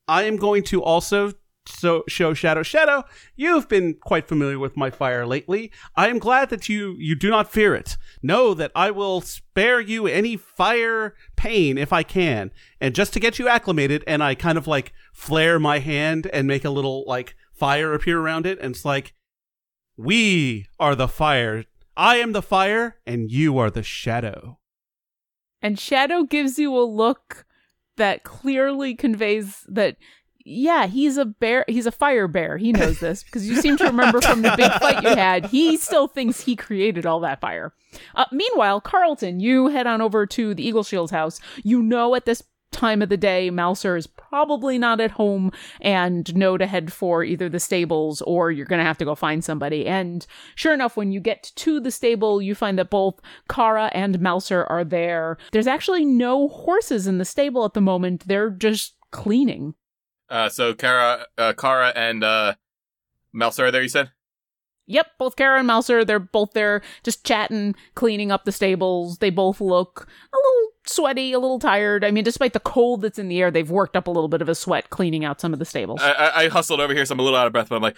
I 0.08 0.24
am 0.24 0.38
going 0.38 0.64
to 0.64 0.82
also 0.82 1.34
so 1.68 2.04
show 2.08 2.34
Shadow 2.34 2.64
Shadow. 2.64 3.04
You've 3.36 3.68
been 3.68 3.96
quite 3.96 4.28
familiar 4.28 4.60
with 4.60 4.78
my 4.78 4.90
fire 4.90 5.26
lately. 5.26 5.72
I 5.96 6.10
am 6.10 6.20
glad 6.20 6.50
that 6.50 6.70
you 6.70 6.96
you 6.98 7.16
do 7.16 7.30
not 7.30 7.52
fear 7.52 7.76
it. 7.76 7.98
Know 8.22 8.54
that 8.54 8.72
I 8.76 8.92
will 8.92 9.22
spare 9.22 9.80
you 9.80 10.08
any 10.08 10.38
fire 10.38 11.16
pain 11.36 11.78
if 11.78 11.92
I 11.92 12.04
can. 12.04 12.52
And 12.80 12.96
just 12.96 13.14
to 13.14 13.20
get 13.20 13.40
you 13.40 13.48
acclimated, 13.48 14.04
and 14.08 14.24
I 14.24 14.36
kind 14.36 14.58
of 14.58 14.68
like 14.68 14.94
flare 15.14 15.60
my 15.60 15.80
hand 15.80 16.28
and 16.32 16.48
make 16.48 16.66
a 16.66 16.70
little 16.70 17.04
like 17.08 17.36
fire 17.54 17.94
appear 17.94 18.20
around 18.20 18.46
it, 18.46 18.60
and 18.60 18.76
it's 18.76 18.86
like 18.86 19.14
we 19.98 20.68
are 20.80 20.96
the 20.96 21.08
fire. 21.08 21.66
I 21.98 22.18
am 22.18 22.34
the 22.34 22.42
fire, 22.42 22.98
and 23.06 23.32
you 23.32 23.58
are 23.58 23.72
the 23.72 23.84
shadow. 23.84 24.60
And 25.62 25.80
Shadow 25.80 26.24
gives 26.24 26.60
you 26.60 26.78
a 26.78 26.84
look 26.84 27.46
that 27.98 28.24
clearly 28.24 28.94
conveys 28.94 29.66
that 29.68 29.98
yeah, 30.46 30.86
he's 30.86 31.18
a 31.18 31.26
bear, 31.26 31.66
he's 31.68 31.88
a 31.88 31.92
fire 31.92 32.28
bear. 32.28 32.58
He 32.58 32.72
knows 32.72 33.00
this 33.00 33.24
because 33.24 33.50
you 33.50 33.60
seem 33.60 33.78
to 33.78 33.86
remember 33.86 34.22
from 34.22 34.44
the 34.44 34.54
big 34.56 34.72
fight 34.74 35.04
you 35.04 35.10
had, 35.10 35.48
he 35.48 35.76
still 35.76 36.08
thinks 36.08 36.42
he 36.42 36.56
created 36.56 37.06
all 37.06 37.20
that 37.22 37.42
fire. 37.42 37.74
Uh, 38.14 38.26
meanwhile, 38.32 38.80
Carlton, 38.80 39.40
you 39.40 39.68
head 39.68 39.88
on 39.88 40.02
over 40.02 40.28
to 40.28 40.54
the 40.54 40.66
Eagle 40.66 40.84
Shield's 40.84 41.12
house. 41.12 41.42
You 41.64 41.82
know 41.82 42.14
at 42.14 42.26
this 42.26 42.44
time 42.72 43.02
of 43.02 43.10
the 43.10 43.18
day, 43.18 43.50
Mouser 43.50 43.96
is 43.96 44.06
probably 44.06 44.78
not 44.78 45.02
at 45.02 45.12
home 45.12 45.52
and 45.82 46.36
know 46.36 46.58
to 46.58 46.68
head 46.68 46.94
for 46.94 47.24
either 47.24 47.50
the 47.50 47.60
stables 47.60 48.22
or 48.22 48.52
you're 48.52 48.66
going 48.68 48.80
to 48.80 48.86
have 48.86 48.98
to 49.00 49.06
go 49.06 49.16
find 49.16 49.44
somebody. 49.44 49.88
And 49.88 50.28
sure 50.54 50.74
enough, 50.74 50.96
when 50.96 51.12
you 51.12 51.20
get 51.20 51.52
to 51.56 51.80
the 51.80 51.92
stable, 51.92 52.42
you 52.42 52.54
find 52.54 52.78
that 52.78 52.92
both 52.92 53.20
Kara 53.50 53.90
and 53.94 54.20
Mouser 54.20 54.66
are 54.66 54.84
there. 54.84 55.38
There's 55.54 55.68
actually 55.68 56.06
no 56.06 56.50
horses 56.50 57.08
in 57.08 57.18
the 57.18 57.26
stable 57.26 57.66
at 57.66 57.74
the 57.74 57.82
moment. 57.82 58.28
They're 58.28 58.52
just 58.52 58.96
cleaning. 59.10 59.74
Uh, 60.30 60.50
so 60.50 60.74
Kara, 60.74 61.26
uh, 61.38 61.54
Kara, 61.54 61.94
and 61.96 62.24
uh, 62.24 62.56
Mouser 63.34 63.66
are 63.66 63.72
there. 63.72 63.82
You 63.84 63.90
said. 63.90 64.12
Yep, 64.88 65.08
both 65.18 65.36
Kara 65.36 65.58
and 65.58 65.66
Mouser, 65.68 66.06
they're 66.06 66.20
both 66.20 66.52
there 66.54 66.84
just 67.04 67.26
chatting, 67.26 67.74
cleaning 67.96 68.32
up 68.32 68.46
the 68.46 68.52
stables. 68.52 69.18
They 69.18 69.32
both 69.32 69.60
look 69.60 70.08
a 70.32 70.38
little 70.38 70.72
sweaty, 70.86 71.34
a 71.34 71.40
little 71.40 71.58
tired. 71.58 72.06
I 72.06 72.12
mean, 72.12 72.24
despite 72.24 72.54
the 72.54 72.60
cold 72.60 73.02
that's 73.02 73.18
in 73.18 73.28
the 73.28 73.42
air, 73.42 73.50
they've 73.50 73.72
worked 73.72 73.96
up 73.96 74.06
a 74.06 74.12
little 74.12 74.28
bit 74.28 74.44
of 74.44 74.50
a 74.50 74.54
sweat 74.54 74.92
cleaning 74.92 75.26
out 75.26 75.42
some 75.42 75.54
of 75.54 75.58
the 75.60 75.66
stables. 75.66 76.02
I, 76.04 76.12
I, 76.12 76.44
I 76.44 76.48
hustled 76.50 76.80
over 76.82 76.94
here, 76.94 77.04
so 77.04 77.14
I'm 77.14 77.20
a 77.20 77.24
little 77.24 77.40
out 77.40 77.48
of 77.48 77.54
breath. 77.54 77.70
But 77.70 77.78
I'm 77.78 77.82
like, 77.82 77.98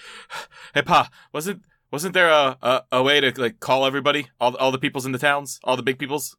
"Hey, 0.74 0.82
Pa, 0.82 1.10
wasn't 1.34 1.64
wasn't 1.92 2.14
there 2.14 2.30
a, 2.30 2.58
a, 2.62 2.84
a 2.94 3.04
way 3.04 3.20
to 3.20 3.34
like 3.36 3.60
call 3.60 3.86
everybody, 3.86 4.28
all 4.40 4.56
all 4.56 4.72
the 4.72 4.78
peoples 4.80 5.06
in 5.06 5.12
the 5.12 5.20
towns, 5.20 5.60
all 5.66 5.76
the 5.76 5.84
big 5.84 6.00
peoples, 6.00 6.38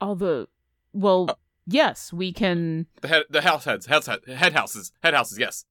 All 0.00 0.14
the 0.14 0.46
well, 0.92 1.26
Uh, 1.28 1.34
yes, 1.66 2.12
we 2.12 2.32
can. 2.32 2.86
the 3.02 3.08
head 3.08 3.24
the 3.30 3.42
house 3.42 3.64
heads, 3.64 3.86
heads 3.86 4.06
head 4.06 4.52
houses, 4.52 4.92
head 5.02 5.14
houses? 5.14 5.38
Yes. 5.38 5.64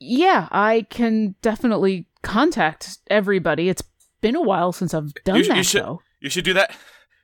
Yeah, 0.00 0.48
I 0.52 0.86
can 0.90 1.34
definitely 1.42 2.06
contact 2.22 2.98
everybody. 3.10 3.68
It's 3.68 3.82
been 4.20 4.36
a 4.36 4.42
while 4.42 4.72
since 4.72 4.94
I've 4.94 5.12
done 5.24 5.36
You 5.36 5.44
sh- 5.44 5.48
you 5.48 5.54
that, 5.54 5.66
should- 5.66 5.82
though. 5.82 6.02
You 6.20 6.30
should 6.30 6.44
do 6.44 6.54
that. 6.54 6.74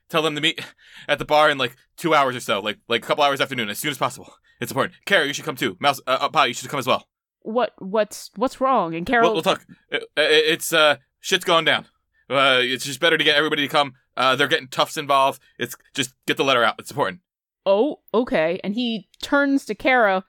Tell 0.09 0.21
them 0.21 0.35
to 0.35 0.41
meet 0.41 0.61
at 1.07 1.17
the 1.19 1.25
bar 1.25 1.49
in 1.49 1.57
like 1.57 1.75
two 1.97 2.13
hours 2.13 2.35
or 2.35 2.39
so, 2.39 2.59
like 2.59 2.77
like 2.87 3.03
a 3.03 3.07
couple 3.07 3.23
hours 3.23 3.41
after 3.41 3.55
noon, 3.55 3.69
as 3.69 3.79
soon 3.79 3.91
as 3.91 3.97
possible. 3.97 4.31
It's 4.61 4.71
important. 4.71 4.95
Kara, 5.05 5.25
you 5.25 5.33
should 5.33 5.43
come 5.45 5.55
too. 5.55 5.75
Mouse, 5.79 5.99
uh, 6.07 6.17
uh, 6.21 6.29
Pa, 6.29 6.43
you 6.43 6.53
should 6.53 6.69
come 6.69 6.79
as 6.79 6.87
well. 6.87 7.07
What 7.41 7.73
what's 7.79 8.29
what's 8.35 8.61
wrong? 8.61 8.93
And 8.95 9.05
Carol, 9.05 9.27
We'll, 9.27 9.33
we'll 9.35 9.43
talk. 9.43 9.65
Uh, 9.91 9.97
uh, 9.97 9.99
it's 10.15 10.71
uh, 10.73 10.97
shit's 11.19 11.43
going 11.43 11.65
down. 11.65 11.85
Uh, 12.29 12.59
it's 12.61 12.85
just 12.85 12.99
better 12.99 13.17
to 13.17 13.23
get 13.23 13.35
everybody 13.35 13.63
to 13.63 13.67
come. 13.67 13.93
Uh, 14.17 14.35
they're 14.35 14.47
getting 14.47 14.67
toughs 14.67 14.95
involved. 14.97 15.41
It's 15.59 15.75
just 15.93 16.13
get 16.25 16.37
the 16.37 16.43
letter 16.45 16.63
out. 16.63 16.75
It's 16.79 16.89
important. 16.91 17.19
Oh, 17.65 17.99
okay. 18.13 18.59
And 18.63 18.75
he 18.75 19.07
turns 19.21 19.65
to 19.65 19.75
Kara, 19.75 20.23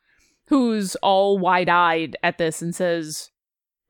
who's 0.48 0.94
all 0.96 1.38
wide 1.38 1.68
eyed 1.68 2.16
at 2.22 2.38
this, 2.38 2.62
and 2.62 2.74
says, 2.74 3.30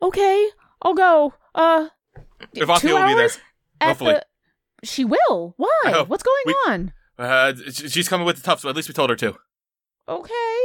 "Okay, 0.02 0.48
I'll 0.82 0.94
go. 0.94 1.34
Uh, 1.54 1.88
Avanthia 2.56 2.80
two 2.80 2.94
will 2.94 3.06
be 3.06 3.14
there. 3.14 3.30
hopefully. 3.82 4.12
the- 4.14 4.86
She 4.86 5.04
will. 5.04 5.54
Why? 5.56 6.04
What's 6.06 6.22
going 6.22 6.42
We- 6.46 6.54
on? 6.68 6.92
Uh, 7.18 7.54
she's 7.72 8.08
coming 8.08 8.26
with 8.26 8.36
the 8.36 8.42
toughs, 8.42 8.62
so 8.62 8.68
at 8.68 8.76
least 8.76 8.88
we 8.88 8.94
told 8.94 9.08
her 9.10 9.16
to. 9.16 9.36
Okay. 10.08 10.60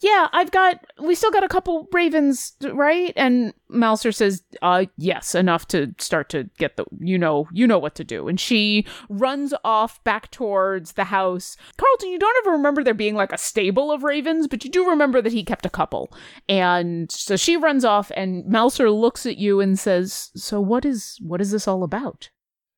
Yeah, 0.00 0.28
I've 0.32 0.50
got. 0.50 0.84
We 1.00 1.14
still 1.14 1.30
got 1.30 1.44
a 1.44 1.48
couple 1.48 1.88
ravens, 1.92 2.52
right? 2.62 3.12
And 3.16 3.54
Mouser 3.68 4.12
says, 4.12 4.42
"Uh, 4.60 4.84
yes, 4.96 5.34
enough 5.34 5.66
to 5.68 5.94
start 5.98 6.28
to 6.30 6.48
get 6.58 6.76
the. 6.76 6.84
You 7.00 7.18
know, 7.18 7.48
you 7.52 7.66
know 7.66 7.78
what 7.78 7.94
to 7.96 8.04
do." 8.04 8.28
And 8.28 8.38
she 8.38 8.86
runs 9.08 9.54
off 9.64 10.02
back 10.04 10.30
towards 10.30 10.92
the 10.92 11.04
house. 11.04 11.56
Carlton, 11.78 12.10
you 12.10 12.18
don't 12.18 12.36
ever 12.44 12.52
remember 12.56 12.84
there 12.84 12.94
being 12.94 13.14
like 13.14 13.32
a 13.32 13.38
stable 13.38 13.90
of 13.90 14.02
ravens, 14.04 14.46
but 14.46 14.64
you 14.64 14.70
do 14.70 14.88
remember 14.88 15.20
that 15.22 15.32
he 15.32 15.42
kept 15.42 15.66
a 15.66 15.70
couple. 15.70 16.12
And 16.48 17.10
so 17.10 17.36
she 17.36 17.56
runs 17.56 17.84
off, 17.84 18.12
and 18.14 18.46
Mouser 18.46 18.90
looks 18.90 19.26
at 19.26 19.38
you 19.38 19.60
and 19.60 19.78
says, 19.78 20.30
"So 20.36 20.60
what 20.60 20.84
is 20.84 21.18
what 21.20 21.40
is 21.40 21.50
this 21.50 21.66
all 21.66 21.82
about?" 21.82 22.30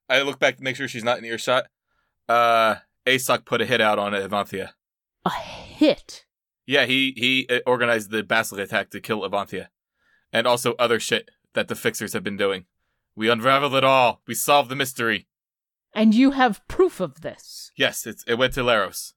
I 0.09 0.23
look 0.23 0.39
back 0.39 0.57
to 0.59 0.63
make 0.63 0.77
sure 0.77 0.89
she's 0.89 1.05
not 1.05 1.19
in 1.19 1.25
earshot. 1.25 1.67
Uh, 2.29 2.77
Asok 3.07 3.45
put 3.45 3.61
a 3.61 3.67
hit 3.67 3.81
out 3.81 3.99
on 3.99 4.13
Avanthia. 4.13 4.71
A 5.25 5.31
hit. 5.31 6.25
Yeah, 6.67 6.87
he 6.87 7.13
he 7.17 7.47
uh, 7.49 7.61
organized 7.67 8.11
the 8.11 8.23
basilisk 8.23 8.71
attack 8.71 8.91
to 8.91 9.01
kill 9.01 9.23
Avanthia, 9.23 9.69
and 10.33 10.47
also 10.47 10.75
other 10.79 10.99
shit 10.99 11.31
that 11.55 11.69
the 11.69 11.75
fixers 11.75 12.13
have 12.13 12.25
been 12.25 12.37
doing. 12.37 12.65
We 13.17 13.31
unraveled 13.31 13.75
it 13.75 13.85
all. 13.85 14.23
We 14.27 14.35
solved 14.35 14.71
the 14.71 14.77
mystery. 14.77 15.29
And 15.95 16.15
you 16.15 16.33
have 16.33 16.67
proof 16.67 16.99
of 16.99 17.21
this. 17.21 17.71
Yes, 17.77 18.07
it's, 18.07 18.25
it 18.27 18.35
went 18.35 18.55
to 18.55 18.63
Laros, 18.63 19.13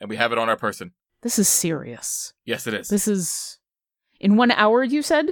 and 0.00 0.10
we 0.10 0.16
have 0.16 0.32
it 0.32 0.38
on 0.38 0.48
our 0.48 0.56
person. 0.56 0.92
This 1.22 1.38
is 1.38 1.48
serious. 1.48 2.34
Yes, 2.44 2.66
it 2.66 2.74
is. 2.74 2.88
This 2.88 3.08
is 3.08 3.58
in 4.20 4.36
one 4.36 4.50
hour. 4.50 4.84
You 4.84 5.02
said. 5.02 5.30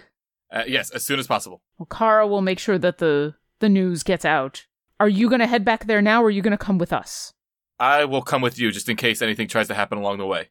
Uh, 0.50 0.64
yes, 0.66 0.90
as 0.90 1.04
soon 1.04 1.18
as 1.18 1.26
possible. 1.26 1.60
Well, 1.78 1.86
Kara 1.86 2.26
will 2.26 2.40
make 2.40 2.58
sure 2.58 2.78
that 2.78 2.98
the 2.98 3.34
the 3.58 3.68
news 3.68 4.02
gets 4.02 4.24
out. 4.24 4.66
Are 5.00 5.08
you 5.08 5.28
going 5.28 5.40
to 5.40 5.46
head 5.46 5.64
back 5.64 5.86
there 5.86 6.02
now, 6.02 6.22
or 6.22 6.26
are 6.26 6.30
you 6.30 6.42
going 6.42 6.56
to 6.56 6.64
come 6.64 6.78
with 6.78 6.92
us? 6.92 7.34
I 7.80 8.04
will 8.04 8.22
come 8.22 8.42
with 8.42 8.58
you 8.58 8.70
just 8.70 8.88
in 8.88 8.96
case 8.96 9.22
anything 9.22 9.48
tries 9.48 9.68
to 9.68 9.74
happen 9.74 9.98
along 9.98 10.18
the 10.18 10.26
way. 10.26 10.48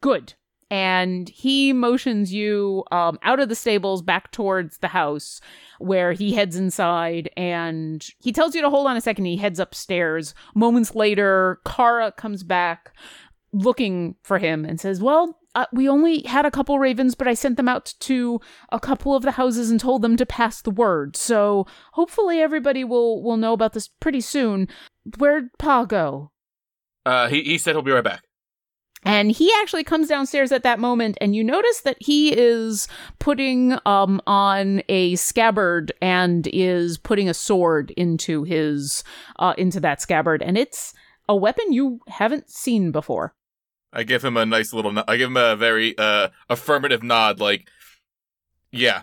Good. 0.00 0.34
And 0.70 1.28
he 1.28 1.72
motions 1.72 2.32
you 2.32 2.84
um, 2.90 3.18
out 3.22 3.38
of 3.38 3.48
the 3.48 3.54
stables 3.54 4.02
back 4.02 4.32
towards 4.32 4.78
the 4.78 4.88
house 4.88 5.40
where 5.78 6.12
he 6.12 6.32
heads 6.32 6.56
inside 6.56 7.30
and 7.36 8.04
he 8.18 8.32
tells 8.32 8.54
you 8.54 8.62
to 8.62 8.70
hold 8.70 8.86
on 8.86 8.96
a 8.96 9.00
second. 9.00 9.26
He 9.26 9.36
heads 9.36 9.60
upstairs. 9.60 10.34
Moments 10.54 10.94
later, 10.94 11.60
Kara 11.64 12.12
comes 12.12 12.42
back 12.42 12.92
looking 13.52 14.16
for 14.22 14.38
him 14.38 14.64
and 14.64 14.80
says, 14.80 15.00
Well, 15.00 15.38
uh, 15.54 15.66
we 15.72 15.88
only 15.88 16.22
had 16.22 16.44
a 16.44 16.50
couple 16.50 16.78
ravens, 16.78 17.14
but 17.14 17.28
I 17.28 17.34
sent 17.34 17.56
them 17.56 17.68
out 17.68 17.94
to 18.00 18.40
a 18.70 18.80
couple 18.80 19.14
of 19.14 19.22
the 19.22 19.32
houses 19.32 19.70
and 19.70 19.78
told 19.78 20.02
them 20.02 20.16
to 20.16 20.26
pass 20.26 20.60
the 20.60 20.70
word. 20.70 21.16
So 21.16 21.66
hopefully 21.92 22.40
everybody 22.40 22.82
will, 22.82 23.22
will 23.22 23.36
know 23.36 23.52
about 23.52 23.72
this 23.74 23.86
pretty 23.86 24.20
soon. 24.20 24.68
Where'd 25.18 25.56
Pa 25.58 25.84
go? 25.84 26.32
Uh, 27.06 27.28
he 27.28 27.42
he 27.42 27.58
said 27.58 27.74
he'll 27.74 27.82
be 27.82 27.90
right 27.90 28.04
back. 28.04 28.24
And 29.06 29.30
he 29.30 29.52
actually 29.60 29.84
comes 29.84 30.08
downstairs 30.08 30.50
at 30.50 30.62
that 30.62 30.78
moment, 30.78 31.18
and 31.20 31.36
you 31.36 31.44
notice 31.44 31.82
that 31.82 31.98
he 32.00 32.32
is 32.32 32.88
putting 33.18 33.78
um, 33.84 34.20
on 34.26 34.82
a 34.88 35.14
scabbard 35.16 35.92
and 36.00 36.46
is 36.46 36.96
putting 36.96 37.28
a 37.28 37.34
sword 37.34 37.90
into 37.98 38.44
his 38.44 39.04
uh, 39.38 39.52
into 39.58 39.78
that 39.80 40.00
scabbard, 40.00 40.42
and 40.42 40.56
it's 40.56 40.94
a 41.28 41.36
weapon 41.36 41.72
you 41.72 42.00
haven't 42.08 42.48
seen 42.48 42.92
before. 42.92 43.34
I 43.92 44.04
give 44.04 44.24
him 44.24 44.38
a 44.38 44.46
nice 44.46 44.72
little. 44.72 44.90
no- 44.92 45.04
I 45.06 45.18
give 45.18 45.28
him 45.28 45.36
a 45.36 45.54
very 45.54 45.96
uh 45.98 46.30
affirmative 46.48 47.02
nod, 47.02 47.40
like, 47.40 47.68
yeah. 48.72 49.02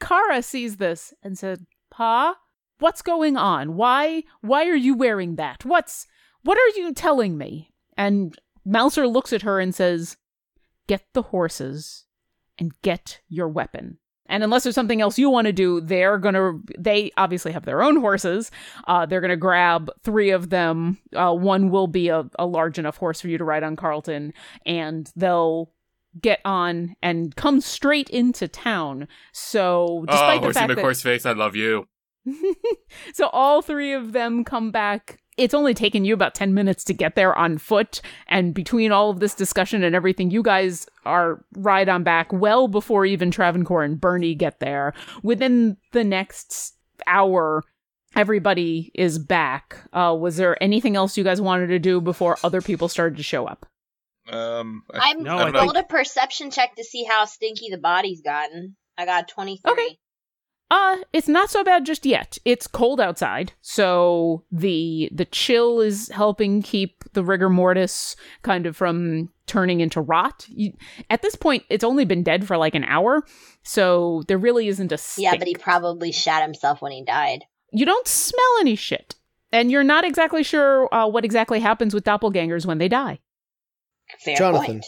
Kara 0.00 0.42
sees 0.42 0.76
this 0.76 1.12
and 1.24 1.36
said, 1.36 1.66
"Pa, 1.90 2.36
what's 2.78 3.02
going 3.02 3.36
on? 3.36 3.74
Why 3.74 4.22
why 4.40 4.68
are 4.68 4.76
you 4.76 4.94
wearing 4.94 5.36
that? 5.36 5.64
What's 5.64 6.06
what 6.44 6.58
are 6.58 6.80
you 6.80 6.92
telling 6.94 7.36
me?" 7.36 7.70
And 7.96 8.36
Mouser 8.64 9.06
looks 9.06 9.32
at 9.32 9.42
her 9.42 9.60
and 9.60 9.74
says, 9.74 10.16
"Get 10.86 11.02
the 11.12 11.22
horses 11.22 12.04
and 12.58 12.72
get 12.82 13.20
your 13.28 13.48
weapon." 13.48 13.98
And 14.26 14.42
unless 14.42 14.62
there's 14.62 14.74
something 14.74 15.02
else 15.02 15.18
you 15.18 15.28
want 15.28 15.46
to 15.46 15.52
do, 15.52 15.80
they're 15.80 16.18
gonna. 16.18 16.58
They 16.78 17.12
obviously 17.16 17.52
have 17.52 17.66
their 17.66 17.82
own 17.82 17.96
horses. 17.96 18.50
Uh, 18.86 19.04
they're 19.04 19.20
gonna 19.20 19.36
grab 19.36 19.90
three 20.02 20.30
of 20.30 20.50
them. 20.50 20.98
Uh, 21.14 21.34
one 21.34 21.70
will 21.70 21.86
be 21.86 22.08
a, 22.08 22.24
a 22.38 22.46
large 22.46 22.78
enough 22.78 22.96
horse 22.96 23.20
for 23.20 23.28
you 23.28 23.36
to 23.36 23.44
ride 23.44 23.62
on, 23.62 23.76
Carlton, 23.76 24.32
and 24.64 25.12
they'll 25.14 25.70
get 26.20 26.40
on 26.44 26.94
and 27.02 27.34
come 27.36 27.60
straight 27.60 28.08
into 28.10 28.48
town. 28.48 29.08
So, 29.32 30.04
despite 30.08 30.42
oh, 30.42 30.48
the 30.48 30.54
fact 30.54 30.68
that 30.68 30.78
McHorseface, 30.78 31.26
I 31.26 31.32
love 31.32 31.54
you. 31.54 31.86
so 33.12 33.28
all 33.28 33.60
three 33.60 33.92
of 33.92 34.12
them 34.12 34.44
come 34.44 34.70
back. 34.70 35.20
It's 35.36 35.54
only 35.54 35.74
taken 35.74 36.04
you 36.04 36.14
about 36.14 36.34
10 36.34 36.54
minutes 36.54 36.84
to 36.84 36.94
get 36.94 37.16
there 37.16 37.36
on 37.36 37.58
foot. 37.58 38.00
And 38.28 38.54
between 38.54 38.92
all 38.92 39.10
of 39.10 39.20
this 39.20 39.34
discussion 39.34 39.82
and 39.82 39.94
everything, 39.94 40.30
you 40.30 40.42
guys 40.42 40.86
are 41.04 41.44
ride 41.56 41.88
on 41.88 42.04
back 42.04 42.32
well 42.32 42.68
before 42.68 43.04
even 43.04 43.30
Travancore 43.30 43.82
and 43.82 44.00
Bernie 44.00 44.34
get 44.34 44.60
there. 44.60 44.94
Within 45.22 45.76
the 45.92 46.04
next 46.04 46.76
hour, 47.06 47.64
everybody 48.14 48.92
is 48.94 49.18
back. 49.18 49.78
Uh, 49.92 50.16
was 50.18 50.36
there 50.36 50.62
anything 50.62 50.96
else 50.96 51.16
you 51.16 51.24
guys 51.24 51.40
wanted 51.40 51.68
to 51.68 51.78
do 51.78 52.00
before 52.00 52.38
other 52.44 52.60
people 52.60 52.88
started 52.88 53.16
to 53.16 53.22
show 53.22 53.46
up? 53.46 53.66
Um, 54.30 54.84
I, 54.92 55.10
I'm 55.10 55.22
No, 55.22 55.36
I 55.36 55.42
I 55.42 55.50
don't 55.50 55.62
rolled 55.62 55.76
a 55.76 55.82
perception 55.82 56.50
check 56.50 56.76
to 56.76 56.84
see 56.84 57.04
how 57.04 57.24
stinky 57.24 57.68
the 57.70 57.78
body's 57.78 58.22
gotten. 58.22 58.76
I 58.96 59.04
got 59.04 59.28
23. 59.28 59.72
Okay. 59.72 59.98
Uh, 60.70 60.96
it's 61.12 61.28
not 61.28 61.50
so 61.50 61.62
bad 61.62 61.84
just 61.84 62.06
yet. 62.06 62.38
It's 62.44 62.66
cold 62.66 63.00
outside, 63.00 63.52
so 63.60 64.44
the 64.50 65.10
the 65.12 65.26
chill 65.26 65.80
is 65.80 66.08
helping 66.08 66.62
keep 66.62 67.04
the 67.12 67.22
rigor 67.22 67.50
mortis 67.50 68.16
kind 68.42 68.66
of 68.66 68.76
from 68.76 69.30
turning 69.46 69.80
into 69.80 70.00
rot. 70.00 70.46
You, 70.48 70.72
at 71.10 71.22
this 71.22 71.36
point, 71.36 71.64
it's 71.68 71.84
only 71.84 72.04
been 72.06 72.22
dead 72.22 72.46
for 72.46 72.56
like 72.56 72.74
an 72.74 72.84
hour, 72.84 73.24
so 73.62 74.22
there 74.26 74.38
really 74.38 74.68
isn't 74.68 74.90
a 74.90 74.98
stink. 74.98 75.24
Yeah, 75.24 75.36
but 75.36 75.46
he 75.46 75.54
probably 75.54 76.12
shot 76.12 76.42
himself 76.42 76.80
when 76.80 76.92
he 76.92 77.04
died. 77.04 77.44
you 77.70 77.84
don't 77.84 78.08
smell 78.08 78.42
any 78.60 78.74
shit, 78.74 79.16
and 79.52 79.70
you're 79.70 79.84
not 79.84 80.04
exactly 80.04 80.42
sure 80.42 80.92
uh, 80.94 81.06
what 81.06 81.26
exactly 81.26 81.60
happens 81.60 81.92
with 81.92 82.04
doppelgangers 82.04 82.64
when 82.64 82.78
they 82.78 82.88
die. 82.88 83.20
Fair 84.18 84.36
Jonathan. 84.36 84.66
point. 84.66 84.86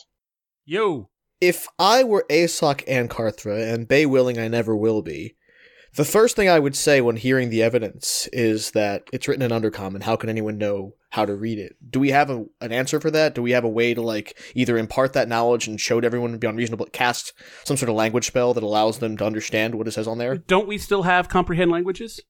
Yo. 0.65 1.11
If 1.39 1.69
I 1.79 2.03
were 2.03 2.25
Asok 2.31 2.83
and 2.89 3.11
Karthra, 3.11 3.73
and 3.73 3.87
Bay 3.87 4.07
willing 4.07 4.39
I 4.39 4.49
never 4.49 4.75
will 4.75 5.03
be, 5.03 5.36
the 5.97 6.05
first 6.05 6.37
thing 6.37 6.49
I 6.49 6.59
would 6.59 6.77
say 6.77 7.01
when 7.01 7.17
hearing 7.17 7.51
the 7.51 7.63
evidence 7.63 8.29
is 8.33 8.73
that 8.73 9.05
it's 9.13 9.27
written 9.27 9.43
in 9.43 9.51
Undercommon. 9.51 10.03
How 10.03 10.17
can 10.17 10.29
anyone 10.29 10.59
know 10.59 10.95
how 11.11 11.25
to 11.25 11.35
read 11.35 11.59
it? 11.59 11.77
Do 11.91 11.99
we 11.99 12.11
have 12.11 12.29
a, 12.29 12.45
an 12.61 12.73
answer 12.73 13.01
for 13.01 13.11
that? 13.11 13.35
Do 13.35 13.43
we 13.43 13.53
have 13.53 13.65
a 13.65 13.69
way 13.69 13.95
to 13.95 14.03
like 14.03 14.39
either 14.55 14.77
impart 14.77 15.15
that 15.15 15.29
knowledge 15.29 15.67
and 15.67 15.81
show 15.81 16.01
to 16.01 16.07
everyone 16.07 16.37
beyond 16.39 16.59
reasonable 16.59 16.87
cast 16.93 17.33
some 17.65 17.77
sort 17.77 17.89
of 17.89 17.97
language 17.97 18.27
spell 18.27 18.53
that 18.55 18.63
allows 18.63 18.99
them 18.99 19.17
to 19.17 19.25
understand 19.25 19.75
what 19.75 19.89
it 19.89 19.93
says 19.93 20.07
on 20.07 20.19
there? 20.19 20.37
Don't 20.37 20.69
we 20.69 20.79
still 20.79 21.05
have 21.05 21.29
comprehend 21.29 21.71
languages? 21.71 22.21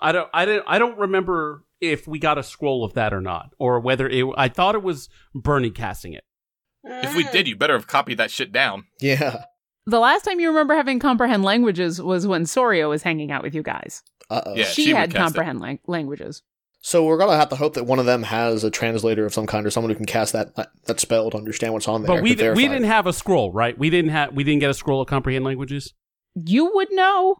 I 0.00 0.12
don't. 0.12 0.28
I 0.32 0.44
don't. 0.44 0.64
I 0.66 0.78
don't 0.78 0.98
remember 0.98 1.64
if 1.80 2.06
we 2.06 2.18
got 2.18 2.38
a 2.38 2.42
scroll 2.42 2.84
of 2.84 2.94
that 2.94 3.12
or 3.12 3.20
not, 3.20 3.50
or 3.58 3.80
whether 3.80 4.08
it. 4.08 4.24
I 4.36 4.48
thought 4.48 4.74
it 4.74 4.82
was 4.82 5.08
Bernie 5.34 5.70
casting 5.70 6.12
it. 6.12 6.24
if 6.84 7.16
we 7.16 7.24
did, 7.24 7.48
you 7.48 7.56
better 7.56 7.72
have 7.72 7.86
copied 7.88 8.18
that 8.18 8.30
shit 8.30 8.52
down. 8.52 8.84
Yeah. 9.00 9.44
The 9.88 9.98
last 10.00 10.22
time 10.24 10.38
you 10.38 10.48
remember 10.48 10.74
having 10.74 10.98
comprehend 10.98 11.44
languages 11.44 12.00
was 12.00 12.26
when 12.26 12.44
Sorio 12.44 12.90
was 12.90 13.02
hanging 13.02 13.32
out 13.32 13.42
with 13.42 13.54
you 13.54 13.62
guys. 13.62 14.02
Uh 14.28 14.42
oh. 14.44 14.54
Yeah. 14.54 14.64
she, 14.64 14.84
she 14.84 14.90
had 14.90 15.14
comprehend 15.14 15.60
lang- 15.60 15.78
languages. 15.86 16.42
So 16.80 17.04
we're 17.04 17.16
gonna 17.18 17.36
have 17.36 17.48
to 17.48 17.56
hope 17.56 17.72
that 17.74 17.84
one 17.86 17.98
of 17.98 18.04
them 18.06 18.22
has 18.24 18.64
a 18.64 18.70
translator 18.70 19.24
of 19.24 19.32
some 19.32 19.46
kind 19.46 19.66
or 19.66 19.70
someone 19.70 19.90
who 19.90 19.96
can 19.96 20.04
cast 20.06 20.32
that 20.34 20.54
that 20.84 21.00
spell 21.00 21.30
to 21.30 21.36
understand 21.38 21.72
what's 21.72 21.88
on 21.88 22.02
there. 22.02 22.16
But 22.16 22.22
we 22.22 22.34
to 22.34 22.42
di- 22.42 22.50
we 22.52 22.68
didn't 22.68 22.84
have 22.84 23.06
a 23.06 23.12
scroll, 23.12 23.50
right? 23.50 23.76
We 23.78 23.88
didn't 23.90 24.10
have. 24.10 24.34
We 24.34 24.44
didn't 24.44 24.60
get 24.60 24.70
a 24.70 24.74
scroll 24.74 25.00
of 25.00 25.08
comprehend 25.08 25.44
languages. 25.44 25.94
You 26.34 26.70
would 26.74 26.88
know. 26.92 27.36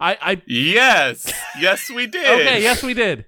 I. 0.00 0.16
I 0.20 0.42
Yes, 0.46 1.30
yes, 1.60 1.90
we 1.90 2.06
did. 2.06 2.26
okay. 2.26 2.62
Yes, 2.62 2.82
we 2.82 2.94
did. 2.94 3.24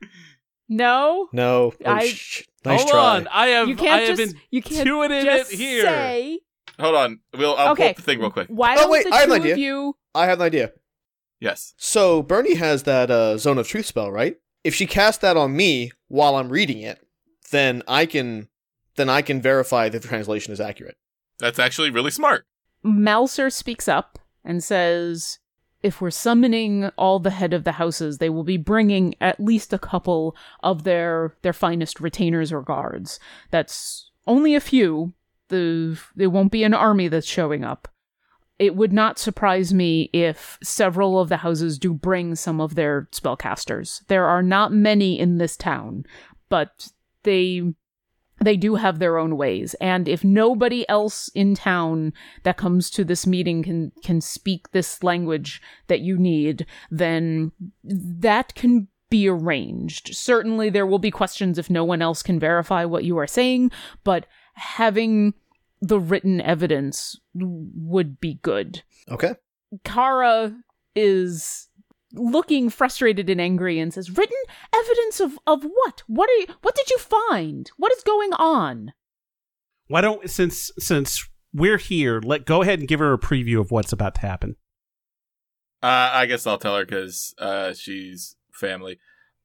No, 0.69 1.29
No. 1.33 1.73
Oh, 1.85 1.91
I- 1.93 2.09
sh- 2.09 2.45
nice 2.65 2.81
Hold 2.81 2.91
try. 2.91 3.17
on. 3.17 3.29
I 3.29 3.47
have. 3.49 3.69
you 3.69 3.75
I 3.75 3.77
can't 3.77 4.09
have 4.09 4.17
just 4.17 4.35
you 4.51 4.63
can't 4.63 4.85
doing 4.87 5.11
it 5.13 5.25
just 5.25 5.53
here. 5.53 5.83
say. 5.85 6.41
Hold 6.81 6.95
on. 6.95 7.21
We'll. 7.37 7.55
I'll 7.57 7.77
pull 7.77 7.87
up 7.89 7.97
the 7.97 8.03
thing 8.03 8.19
real 8.21 8.31
quick. 8.31 8.49
Why 8.49 8.75
Oh, 8.75 8.83
don't 8.83 8.91
wait, 8.91 9.05
the 9.05 9.15
I 9.15 9.21
have 9.21 9.31
an 9.31 9.41
idea. 9.43 9.53
of 9.53 9.59
you? 9.59 9.97
I 10.15 10.27
have 10.27 10.41
an 10.41 10.47
idea. 10.47 10.73
Yes. 11.41 11.75
So 11.77 12.23
Bernie 12.23 12.55
has 12.55 12.85
that 12.85 13.11
uh, 13.11 13.37
zone 13.39 13.59
of 13.59 13.69
truth 13.69 13.87
spell, 13.87 14.11
right? 14.11 14.37
If 14.63 14.75
she 14.75 14.87
casts 14.87 15.21
that 15.21 15.37
on 15.37 15.55
me 15.57 15.91
while 16.09 16.37
I'm 16.37 16.49
reading 16.49 16.79
it, 16.81 17.07
then 17.51 17.83
I 17.87 18.07
can 18.07 18.49
then 18.97 19.09
I 19.11 19.23
can 19.23 19.41
verify 19.43 19.89
that 19.89 20.03
the 20.03 20.09
translation 20.09 20.53
is 20.53 20.61
accurate. 20.61 20.97
That's 21.39 21.59
actually 21.59 21.91
really 21.91 22.11
smart. 22.13 22.47
Mouser 22.83 23.51
speaks 23.51 23.89
up 23.89 24.19
and 24.45 24.63
says, 24.63 25.39
"If 25.83 26.01
we're 26.01 26.11
summoning 26.11 26.91
all 26.97 27.19
the 27.19 27.31
head 27.31 27.53
of 27.53 27.65
the 27.65 27.73
houses, 27.73 28.19
they 28.19 28.31
will 28.31 28.45
be 28.45 28.57
bringing 28.57 29.15
at 29.21 29.41
least 29.41 29.73
a 29.73 29.79
couple 29.79 30.35
of 30.63 30.85
their 30.85 31.37
their 31.43 31.53
finest 31.53 32.01
retainers 32.01 32.53
or 32.53 32.63
guards. 32.63 33.19
That's 33.51 34.11
only 34.27 34.55
a 34.55 34.61
few. 34.61 35.13
The 35.49 35.99
there 36.15 36.31
won't 36.31 36.53
be 36.53 36.65
an 36.65 36.75
army 36.75 37.09
that's 37.09 37.27
showing 37.27 37.65
up." 37.65 37.89
It 38.59 38.77
would 38.77 38.93
not 38.93 39.19
surprise 39.19 39.75
me 39.75 40.11
if 40.13 40.59
several 40.63 41.19
of 41.19 41.29
the 41.29 41.39
houses 41.39 41.77
do 41.77 41.93
bring 41.93 42.37
some 42.37 42.61
of 42.61 42.77
their 42.77 43.09
spellcasters. 43.11 44.07
There 44.07 44.27
are 44.27 44.43
not 44.43 44.73
many 44.73 45.19
in 45.19 45.39
this 45.39 45.57
town, 45.57 46.05
but 46.49 46.89
they 47.25 47.75
they 48.41 48.57
do 48.57 48.75
have 48.75 48.99
their 48.99 49.17
own 49.19 49.37
ways 49.37 49.75
and 49.81 50.09
if 50.09 50.25
nobody 50.25 50.89
else 50.89 51.29
in 51.35 51.55
town 51.55 52.13
that 52.43 52.57
comes 52.57 52.91
to 52.91 53.05
this 53.05 53.27
meeting 53.27 53.63
can 53.63 53.93
can 54.03 54.21
speak 54.21 54.71
this 54.73 55.03
language 55.03 55.63
that 55.87 56.01
you 56.01 56.19
need 56.19 56.67
then 56.91 57.53
that 57.83 58.55
can 58.55 58.89
be 59.09 59.29
arranged 59.29 60.15
certainly 60.15 60.69
there 60.69 60.87
will 60.87 60.99
be 60.99 61.11
questions 61.11 61.59
if 61.59 61.71
no 61.71 61.85
one 61.85 62.03
else 62.03 62.23
can 62.23 62.39
verify 62.41 62.85
what 62.85 63.05
you 63.05 63.17
are 63.17 63.27
saying 63.27 63.71
but 64.03 64.27
having 64.55 65.35
the 65.81 66.01
written 66.01 66.41
evidence 66.41 67.21
would 67.35 68.19
be 68.21 68.35
good 68.43 68.83
Okay. 69.11 69.35
Kara 69.85 70.57
is 70.95 71.69
looking 72.13 72.71
frustrated 72.71 73.29
and 73.29 73.41
angry 73.41 73.79
and 73.79 73.93
says, 73.93 74.17
"Written 74.17 74.37
evidence 74.73 75.21
of 75.21 75.39
of 75.47 75.65
what? 75.65 76.03
What 76.07 76.31
are 76.31 76.35
you? 76.35 76.47
What 76.63 76.75
did 76.75 76.91
you 76.91 76.99
find? 76.99 77.71
What 77.77 77.93
is 77.93 78.03
going 78.03 78.33
on?" 78.35 78.93
Why 79.89 80.01
don't 80.01 80.29
since 80.31 80.71
since 80.79 81.29
we're 81.53 81.79
here, 81.79 82.21
let 82.21 82.47
go 82.47 82.63
ahead 82.63 82.79
and 82.79 82.89
give 82.89 83.01
her 83.01 83.13
a 83.13 83.19
preview 83.19 83.61
of 83.61 83.71
what's 83.71 83.93
about 83.93 84.15
to 84.17 84.21
happen. 84.23 84.57
Uh, 85.83 86.11
I 86.13 86.27
guess 86.27 86.47
I'll 86.47 86.59
tell 86.59 86.77
her 86.77 86.85
because 86.85 87.35
uh, 87.39 87.75
she's 87.75 88.37
family. 88.53 88.99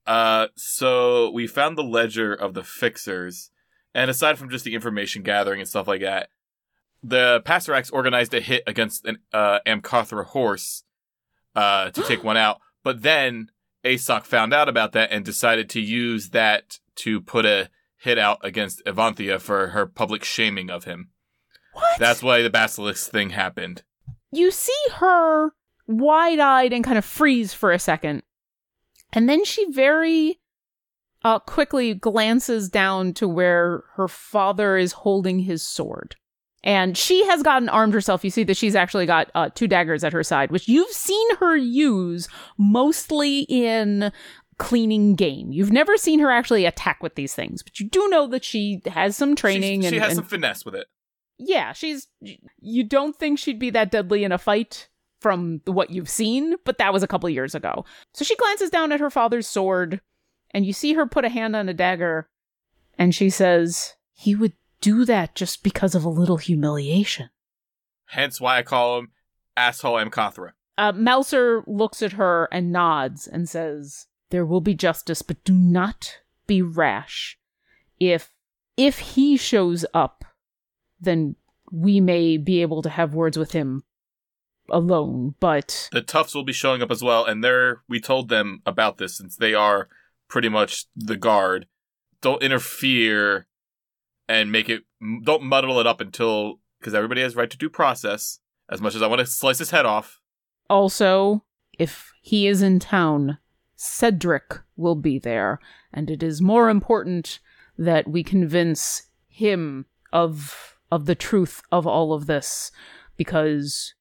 Uh, 0.08 0.48
so 0.56 1.30
we 1.32 1.46
found 1.48 1.78
the 1.78 1.84
ledger 1.84 2.34
of 2.34 2.54
the 2.54 2.64
fixers, 2.64 3.52
and 3.94 4.10
aside 4.10 4.38
from 4.38 4.50
just 4.50 4.66
the 4.66 4.76
information 4.76 5.24
gathering 5.24 5.60
and 5.60 5.70
stuff 5.70 5.88
like 5.88 6.02
that, 6.02 6.30
the 7.02 7.42
Passerax 7.46 7.92
organized 7.92 8.34
a 8.34 8.42
hit 8.42 8.64
against 8.68 9.06
an 9.06 9.20
uh, 9.34 9.60
horse 10.26 10.84
uh, 11.56 11.90
to 11.92 12.04
take 12.04 12.24
one 12.24 12.38
out. 12.38 12.60
But 12.84 13.02
then 13.02 13.50
Asok 13.84 14.24
found 14.24 14.54
out 14.54 14.70
about 14.70 14.92
that 14.94 15.12
and 15.12 15.24
decided 15.24 15.70
to 15.72 15.82
use 15.82 16.30
that 16.30 16.80
to 16.96 17.22
put 17.22 17.46
a 17.46 17.70
hit 17.98 18.18
out 18.18 18.40
against 18.44 18.84
Avanthia 18.86 19.40
for 19.40 19.68
her 19.68 19.86
public 19.86 20.24
shaming 20.24 20.70
of 20.70 20.86
him. 20.86 21.10
What? 21.74 22.00
That's 22.00 22.24
why 22.24 22.42
the 22.42 22.50
Basilisk 22.50 23.12
thing 23.12 23.32
happened. 23.32 23.84
you 24.32 24.52
see 24.52 24.74
her 24.96 25.52
wide-eyed 25.88 26.72
and 26.72 26.84
kind 26.84 26.98
of 26.98 27.06
freeze 27.06 27.54
for 27.54 27.72
a 27.72 27.80
second. 27.80 28.24
And 29.12 29.28
then 29.28 29.44
she 29.44 29.72
very 29.72 30.39
uh 31.24 31.40
quickly 31.40 31.94
glances 31.94 32.70
down 32.70 33.14
to 33.14 33.28
where 33.28 33.84
her 33.96 34.08
father 34.08 34.78
is 34.78 34.92
holding 34.94 35.40
his 35.40 35.62
sword. 35.62 36.16
And 36.62 36.98
she 36.98 37.26
has 37.28 37.42
gotten 37.42 37.70
armed 37.70 37.94
herself. 37.94 38.24
You 38.26 38.30
see 38.30 38.44
that 38.44 38.58
she's 38.58 38.76
actually 38.76 39.06
got 39.06 39.32
uh, 39.34 39.48
two 39.56 39.66
daggers 39.68 40.04
at 40.04 40.12
her 40.12 40.24
side, 40.24 40.52
which 40.52 40.68
you've 40.68 40.90
seen 40.92 41.36
her 41.38 41.56
use 41.56 42.28
mostly 42.58 43.42
in 43.48 44.12
cleaning 44.58 45.16
game. 45.16 45.54
You've 45.54 45.72
never 45.72 45.96
seen 45.96 46.20
her 46.20 46.30
actually 46.30 46.66
attack 46.66 47.02
with 47.02 47.16
these 47.16 47.34
things, 47.34 47.64
but 47.64 47.80
you 47.80 47.88
do 47.90 48.10
know 48.10 48.28
that 48.28 48.44
she 48.44 48.82
has 48.88 49.16
some 49.16 49.36
training. 49.38 49.82
She's- 49.84 49.92
and, 49.94 49.96
she 49.96 50.00
has 50.00 50.10
and 50.10 50.16
some 50.18 50.26
finesse 50.26 50.66
with 50.66 50.76
it. 50.76 50.88
yeah, 51.38 51.72
she's. 51.72 52.08
You 52.60 52.84
don't 52.84 53.16
think 53.16 53.40
she'd 53.40 53.58
be 53.60 53.70
that 53.70 53.90
deadly 53.90 54.26
in 54.26 54.34
a 54.34 54.38
fight 54.38 54.90
from 55.22 55.62
what 55.66 55.92
you've 55.92 56.10
seen, 56.10 56.56
but 56.66 56.78
that 56.78 56.92
was 56.92 57.04
a 57.04 57.08
couple 57.08 57.30
years 57.30 57.56
ago. 57.56 57.86
So 58.14 58.26
she 58.26 58.36
glances 58.36 58.70
down 58.70 58.92
at 58.92 59.00
her 59.00 59.10
father's 59.10 59.48
sword, 59.48 60.02
and 60.52 60.66
you 60.66 60.74
see 60.74 60.94
her 60.94 61.06
put 61.06 61.26
a 61.26 61.30
hand 61.30 61.56
on 61.56 61.70
a 61.70 61.74
dagger, 61.74 62.28
and 62.98 63.14
she 63.14 63.30
says, 63.30 63.96
He 64.14 64.36
would 64.36 64.54
do 64.82 65.06
that 65.06 65.36
just 65.36 65.64
because 65.64 65.96
of 65.96 66.04
a 66.04 66.10
little 66.10 66.38
humiliation. 66.38 67.30
Hence 68.08 68.42
why 68.42 68.58
I 68.58 68.64
call 68.64 69.00
him 69.00 69.12
asshole 69.56 69.98
Amkathra. 69.98 70.52
Uh, 70.78 70.94
Mouser 70.94 71.64
looks 71.68 72.02
at 72.02 72.14
her 72.14 72.48
and 72.52 72.72
nods 72.72 73.28
and 73.28 73.50
says, 73.50 74.08
"There 74.30 74.46
will 74.46 74.62
be 74.62 74.74
justice, 74.74 75.22
but 75.22 75.44
do 75.44 75.54
not 75.54 76.20
be 76.48 76.62
rash. 76.62 77.38
If 78.00 78.32
if 78.78 79.00
he 79.00 79.36
shows 79.36 79.86
up, 79.94 80.24
then 81.00 81.36
we 81.72 82.00
may 82.00 82.38
be 82.38 82.62
able 82.62 82.82
to 82.82 82.90
have 82.90 83.14
words 83.14 83.38
with 83.38 83.52
him 83.52 83.84
alone. 84.70 85.36
But 85.40 85.90
The 85.92 86.02
Tufts 86.02 86.34
will 86.34 86.44
be 86.44 86.54
showing 86.54 86.82
up 86.82 86.92
as 86.92 87.04
well, 87.04 87.26
and 87.26 87.44
they're 87.44 87.82
we 87.88 88.00
told 88.00 88.30
them 88.30 88.62
about 88.66 88.98
this 88.98 89.18
since 89.18 89.36
they 89.36 89.54
are 89.54 89.90
pretty 90.30 90.50
much 90.50 90.86
the 90.96 91.18
guard. 91.18 91.68
Don't 92.22 92.44
interfere 92.44 93.48
and 94.28 94.52
make 94.52 94.70
it. 94.70 94.84
Don't 95.24 95.44
muddle 95.44 95.80
it 95.80 95.88
up 95.88 96.00
until 96.00 96.60
because 96.80 96.94
everybody 96.94 97.22
has 97.22 97.36
right 97.36 97.50
to 97.50 97.58
due 97.58 97.70
process. 97.70 98.40
As 98.72 98.82
much 98.82 98.94
as 98.94 99.02
I 99.02 99.08
want 99.08 99.20
to 99.20 99.26
slice 99.26 99.58
his 99.58 99.72
head 99.72 99.88
off, 99.88 100.22
also, 100.70 101.44
if 101.80 102.14
he 102.22 102.48
is 102.48 102.62
in 102.62 102.78
town, 102.78 103.40
Cedric 103.76 104.60
will 104.78 104.96
be 104.96 105.18
there, 105.18 105.60
and 105.92 106.12
it 106.12 106.22
is 106.22 106.42
more 106.42 106.70
important 106.70 107.40
that 107.78 108.08
we 108.08 108.24
convince 108.24 109.10
him 109.28 109.86
of 110.14 110.78
of 110.92 111.06
the 111.06 111.16
truth 111.16 111.62
of 111.72 111.88
all 111.88 112.14
of 112.14 112.26
this 112.26 112.72
because 113.16 113.94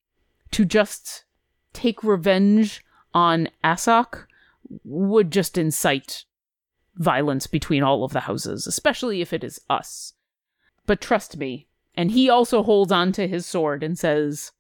to 0.51 0.65
just 0.65 1.25
take 1.73 2.03
revenge 2.03 2.83
on 3.15 3.49
Asok 3.63 4.25
would 4.85 5.31
just 5.31 5.59
incite 5.59 6.25
violence 6.97 7.47
between 7.47 7.83
all 7.83 8.05
of 8.05 8.13
the 8.13 8.21
houses, 8.21 8.67
especially 8.67 9.21
if 9.21 9.33
it 9.33 9.45
is 9.45 9.61
us. 9.71 10.15
But 10.87 11.01
trust 11.01 11.37
me, 11.37 11.69
and 11.95 12.11
he 12.11 12.29
also 12.29 12.63
holds 12.63 12.93
on 12.93 13.13
to 13.13 13.29
his 13.29 13.47
sword 13.47 13.83
and 13.83 13.99
says, 13.99 14.53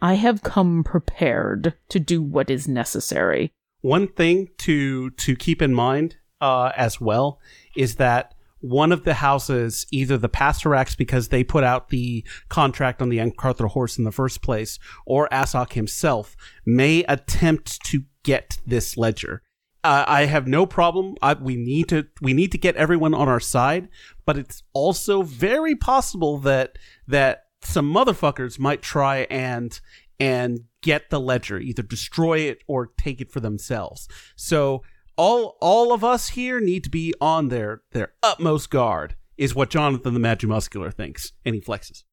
I 0.00 0.14
have 0.14 0.42
come 0.42 0.84
prepared 0.84 1.74
to 1.88 2.00
do 2.00 2.22
what 2.22 2.50
is 2.50 2.68
necessary. 2.68 3.52
One 3.80 4.08
thing 4.08 4.48
to 4.58 5.10
to 5.10 5.36
keep 5.36 5.60
in 5.60 5.74
mind 5.74 6.16
uh, 6.40 6.72
as 6.76 7.00
well 7.00 7.40
is 7.76 7.96
that 7.96 8.34
one 8.60 8.92
of 8.92 9.04
the 9.04 9.14
houses, 9.14 9.86
either 9.90 10.16
the 10.16 10.28
Pastorax 10.28 10.96
because 10.96 11.28
they 11.28 11.44
put 11.44 11.64
out 11.64 11.90
the 11.90 12.24
contract 12.48 13.02
on 13.02 13.10
the 13.10 13.18
Ancarthur 13.18 13.68
horse 13.68 13.98
in 13.98 14.04
the 14.04 14.12
first 14.12 14.40
place, 14.40 14.78
or 15.04 15.28
Asok 15.28 15.74
himself, 15.74 16.34
may 16.64 17.04
attempt 17.04 17.84
to 17.84 18.04
get 18.22 18.58
this 18.66 18.96
ledger. 18.96 19.42
Uh, 19.84 20.04
I 20.08 20.24
have 20.24 20.46
no 20.46 20.64
problem. 20.64 21.14
I, 21.20 21.34
we 21.34 21.56
need 21.56 21.88
to 21.90 22.06
we 22.22 22.32
need 22.32 22.52
to 22.52 22.58
get 22.58 22.74
everyone 22.76 23.12
on 23.12 23.28
our 23.28 23.38
side, 23.38 23.88
but 24.24 24.38
it's 24.38 24.62
also 24.72 25.22
very 25.22 25.76
possible 25.76 26.38
that 26.38 26.78
that 27.06 27.44
some 27.60 27.92
motherfuckers 27.92 28.58
might 28.58 28.80
try 28.80 29.26
and 29.30 29.78
and 30.18 30.60
get 30.80 31.10
the 31.10 31.20
ledger, 31.20 31.58
either 31.58 31.82
destroy 31.82 32.38
it 32.40 32.62
or 32.66 32.92
take 32.98 33.20
it 33.20 33.30
for 33.30 33.40
themselves. 33.40 34.08
So 34.36 34.82
all 35.18 35.58
all 35.60 35.92
of 35.92 36.02
us 36.02 36.30
here 36.30 36.60
need 36.60 36.84
to 36.84 36.90
be 36.90 37.12
on 37.20 37.48
their 37.48 37.82
their 37.92 38.14
utmost 38.22 38.70
guard, 38.70 39.16
is 39.36 39.54
what 39.54 39.68
Jonathan 39.68 40.14
the 40.14 40.20
Magimuscular 40.20 40.94
thinks, 40.94 41.32
and 41.44 41.54
he 41.54 41.60
flexes. 41.60 42.04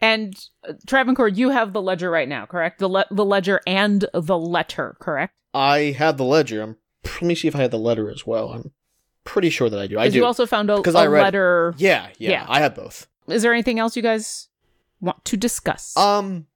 And 0.00 0.34
uh, 0.68 0.74
Travancore, 0.86 1.28
you 1.28 1.48
have 1.48 1.72
the 1.72 1.82
ledger 1.82 2.10
right 2.10 2.28
now, 2.28 2.44
correct? 2.44 2.78
The 2.78 2.88
le- 2.88 3.06
the 3.10 3.24
ledger 3.24 3.60
and 3.66 4.04
the 4.12 4.38
letter, 4.38 4.96
correct? 5.00 5.32
I 5.58 5.92
had 5.92 6.16
the 6.18 6.24
ledger. 6.24 6.62
I'm, 6.62 6.76
let 7.04 7.22
me 7.22 7.34
see 7.34 7.48
if 7.48 7.56
I 7.56 7.60
had 7.60 7.70
the 7.70 7.78
letter 7.78 8.10
as 8.10 8.26
well. 8.26 8.50
I'm 8.52 8.70
pretty 9.24 9.50
sure 9.50 9.68
that 9.68 9.78
I 9.78 9.86
do. 9.86 9.98
I 9.98 10.08
do. 10.08 10.16
you 10.18 10.24
also 10.24 10.46
found 10.46 10.70
a, 10.70 10.80
'Cause 10.80 10.94
a 10.94 10.98
I 10.98 11.06
read- 11.06 11.22
letter. 11.22 11.74
yeah, 11.78 12.08
yeah, 12.18 12.30
Yeah. 12.30 12.46
I 12.48 12.60
had 12.60 12.74
both. 12.74 13.06
Is 13.26 13.42
there 13.42 13.52
anything 13.52 13.78
else 13.78 13.96
you 13.96 14.02
guys 14.02 14.48
want 15.00 15.24
to 15.26 15.36
discuss? 15.36 15.96
Um, 15.96 16.46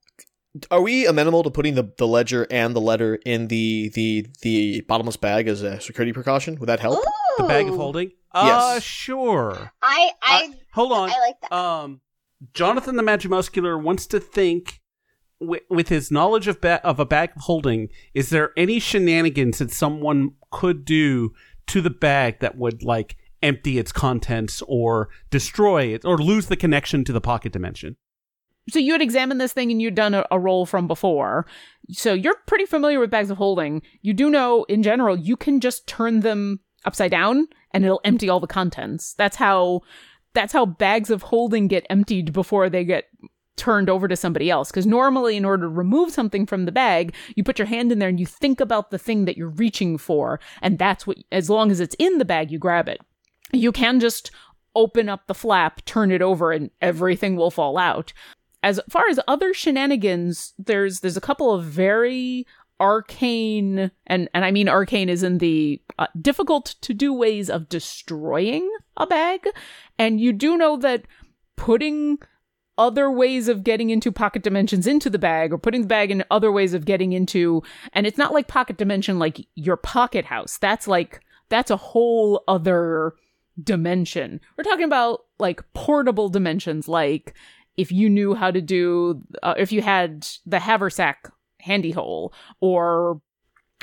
are 0.71 0.81
we 0.81 1.05
amenable 1.07 1.43
to 1.43 1.49
putting 1.51 1.75
the, 1.75 1.91
the 1.97 2.07
ledger 2.07 2.47
and 2.49 2.75
the 2.75 2.81
letter 2.81 3.15
in 3.25 3.47
the 3.47 3.89
the 3.95 4.27
the 4.41 4.81
bottomless 4.81 5.17
bag 5.17 5.47
as 5.47 5.61
a 5.63 5.79
security 5.81 6.13
precaution? 6.13 6.57
Would 6.59 6.69
that 6.69 6.79
help? 6.79 7.03
The 7.37 7.43
bag 7.45 7.67
of 7.67 7.73
Ooh. 7.73 7.77
holding? 7.77 8.11
Uh 8.31 8.73
Yes. 8.75 8.83
sure. 8.83 9.71
I 9.81 10.11
I 10.21 10.53
Hold 10.73 10.91
on. 10.91 11.09
I 11.09 11.19
like 11.19 11.41
that. 11.41 11.51
um, 11.53 12.01
Jonathan 12.53 12.95
the 12.95 13.03
Magimuscular 13.03 13.81
wants 13.81 14.05
to 14.07 14.19
think 14.19 14.81
wi- 15.43 15.61
with 15.69 15.89
his 15.89 16.11
knowledge 16.11 16.47
of 16.47 16.61
ba- 16.61 16.85
of 16.85 16.99
a 16.99 17.05
bag 17.05 17.31
of 17.35 17.43
holding. 17.43 17.89
Is 18.13 18.29
there 18.29 18.51
any 18.57 18.79
shenanigans 18.79 19.59
that 19.59 19.71
someone 19.71 20.31
could 20.51 20.85
do 20.85 21.33
to 21.67 21.81
the 21.81 21.89
bag 21.89 22.39
that 22.39 22.57
would 22.57 22.83
like 22.83 23.15
empty 23.41 23.77
its 23.77 23.91
contents 23.91 24.63
or 24.67 25.09
destroy 25.29 25.85
it 25.85 26.05
or 26.05 26.17
lose 26.17 26.47
the 26.47 26.55
connection 26.55 27.03
to 27.05 27.13
the 27.13 27.21
pocket 27.21 27.51
dimension? 27.51 27.97
so 28.69 28.79
you 28.79 28.93
had 28.93 29.01
examined 29.01 29.41
this 29.41 29.53
thing 29.53 29.71
and 29.71 29.81
you'd 29.81 29.95
done 29.95 30.13
a, 30.13 30.25
a 30.31 30.39
roll 30.39 30.65
from 30.65 30.87
before. 30.87 31.45
So 31.89 32.13
you're 32.13 32.37
pretty 32.47 32.65
familiar 32.65 32.99
with 32.99 33.11
bags 33.11 33.29
of 33.29 33.37
holding. 33.37 33.81
You 34.01 34.13
do 34.13 34.29
know, 34.29 34.63
in 34.69 34.83
general, 34.83 35.17
you 35.17 35.35
can 35.35 35.59
just 35.59 35.85
turn 35.87 36.21
them 36.21 36.61
upside 36.85 37.11
down 37.11 37.47
and 37.71 37.83
it'll 37.83 38.01
empty 38.03 38.29
all 38.29 38.39
the 38.39 38.47
contents. 38.47 39.13
That's 39.15 39.35
how 39.35 39.81
that's 40.33 40.53
how 40.53 40.65
bags 40.65 41.09
of 41.11 41.23
holding 41.23 41.67
get 41.67 41.85
emptied 41.89 42.33
before 42.33 42.67
they 42.69 42.83
get 42.83 43.05
turned 43.55 43.89
over 43.89 44.07
to 44.07 44.15
somebody 44.15 44.49
else. 44.49 44.71
Because 44.71 44.85
normally, 44.85 45.37
in 45.37 45.45
order 45.45 45.63
to 45.63 45.69
remove 45.69 46.11
something 46.11 46.45
from 46.45 46.65
the 46.65 46.71
bag, 46.71 47.13
you 47.35 47.43
put 47.43 47.59
your 47.59 47.67
hand 47.67 47.91
in 47.91 47.99
there 47.99 48.09
and 48.09 48.19
you 48.19 48.25
think 48.25 48.59
about 48.59 48.91
the 48.91 48.99
thing 48.99 49.25
that 49.25 49.37
you're 49.37 49.49
reaching 49.49 49.97
for, 49.97 50.39
and 50.61 50.77
that's 50.77 51.07
what. 51.07 51.17
As 51.31 51.49
long 51.49 51.71
as 51.71 51.79
it's 51.79 51.95
in 51.99 52.17
the 52.17 52.25
bag, 52.25 52.51
you 52.51 52.59
grab 52.59 52.87
it. 52.87 52.99
You 53.51 53.71
can 53.71 53.99
just 53.99 54.31
open 54.75 55.07
up 55.07 55.27
the 55.27 55.35
flap, 55.35 55.85
turn 55.85 56.11
it 56.11 56.21
over, 56.21 56.51
and 56.51 56.71
everything 56.81 57.35
will 57.35 57.51
fall 57.51 57.77
out 57.77 58.13
as 58.63 58.79
far 58.89 59.07
as 59.09 59.19
other 59.27 59.53
shenanigans, 59.53 60.53
there's 60.57 61.01
there's 61.01 61.17
a 61.17 61.21
couple 61.21 61.51
of 61.51 61.65
very 61.65 62.47
arcane 62.79 63.91
and 64.07 64.29
and 64.33 64.45
I 64.45 64.51
mean 64.51 64.67
arcane 64.67 65.09
is 65.09 65.21
in 65.21 65.37
the 65.37 65.81
uh, 65.99 66.07
difficult 66.19 66.75
to 66.81 66.93
do 66.93 67.13
ways 67.13 67.49
of 67.49 67.69
destroying 67.69 68.67
a 68.97 69.05
bag. 69.05 69.45
And 69.99 70.19
you 70.19 70.33
do 70.33 70.57
know 70.57 70.77
that 70.77 71.03
putting 71.55 72.17
other 72.77 73.09
ways 73.11 73.47
of 73.47 73.63
getting 73.63 73.89
into 73.89 74.11
pocket 74.11 74.43
dimensions 74.43 74.87
into 74.87 75.09
the 75.09 75.19
bag 75.19 75.53
or 75.53 75.57
putting 75.57 75.81
the 75.81 75.87
bag 75.87 76.11
in 76.11 76.23
other 76.31 76.51
ways 76.51 76.73
of 76.73 76.85
getting 76.85 77.13
into 77.13 77.61
and 77.93 78.07
it's 78.07 78.17
not 78.17 78.33
like 78.33 78.47
pocket 78.47 78.77
dimension 78.77 79.19
like 79.19 79.45
your 79.55 79.77
pocket 79.77 80.25
house. 80.25 80.57
That's 80.57 80.87
like 80.87 81.21
that's 81.49 81.71
a 81.71 81.77
whole 81.77 82.43
other 82.47 83.13
dimension. 83.61 84.41
We're 84.57 84.63
talking 84.63 84.85
about 84.85 85.21
like 85.39 85.61
portable 85.73 86.29
dimensions 86.29 86.87
like 86.87 87.35
if 87.77 87.91
you 87.91 88.09
knew 88.09 88.33
how 88.33 88.51
to 88.51 88.61
do 88.61 89.21
uh, 89.43 89.55
if 89.57 89.71
you 89.71 89.81
had 89.81 90.27
the 90.45 90.59
haversack 90.59 91.31
handy 91.59 91.91
hole 91.91 92.33
or 92.59 93.21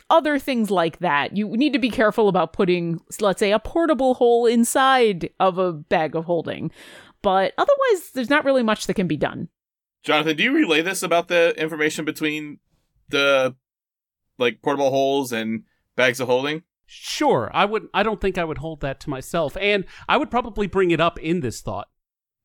other 0.09 0.39
things 0.39 0.71
like 0.71 0.99
that. 0.99 1.37
You 1.37 1.49
need 1.49 1.73
to 1.73 1.79
be 1.79 1.91
careful 1.91 2.29
about 2.29 2.53
putting 2.53 3.01
let's 3.21 3.39
say 3.39 3.53
a 3.53 3.59
portable 3.61 4.15
hole 4.15 4.47
inside 4.47 5.31
of 5.39 5.59
a 5.59 5.73
bag 5.73 6.17
of 6.17 6.25
holding 6.25 6.73
but 7.23 7.53
otherwise 7.59 8.11
there's 8.15 8.31
not 8.31 8.45
really 8.45 8.63
much 8.63 8.87
that 8.87 8.95
can 8.95 9.07
be 9.07 9.17
done 9.17 9.49
Jonathan, 10.03 10.37
do 10.37 10.43
you 10.43 10.55
relay 10.55 10.81
this 10.81 11.03
about 11.03 11.29
the 11.29 11.55
information 11.61 12.05
between 12.05 12.59
the 13.09 13.55
like 14.39 14.63
portable 14.63 14.91
holes 14.91 15.33
and 15.33 15.65
bags 15.97 16.21
of 16.21 16.29
holding? 16.29 16.63
Sure, 16.87 17.51
I 17.53 17.67
would. 17.67 17.89
I 17.95 18.03
don't 18.03 18.21
think 18.21 18.39
I 18.39 18.45
would 18.45 18.59
hold 18.59 18.81
that 18.81 18.99
to 19.01 19.11
myself, 19.11 19.57
and 19.59 19.85
I 20.09 20.17
would 20.17 20.31
probably 20.31 20.67
bring 20.67 20.91
it 20.91 21.01
up 21.01 21.19
in 21.19 21.41
this 21.41 21.61
thought. 21.61 21.89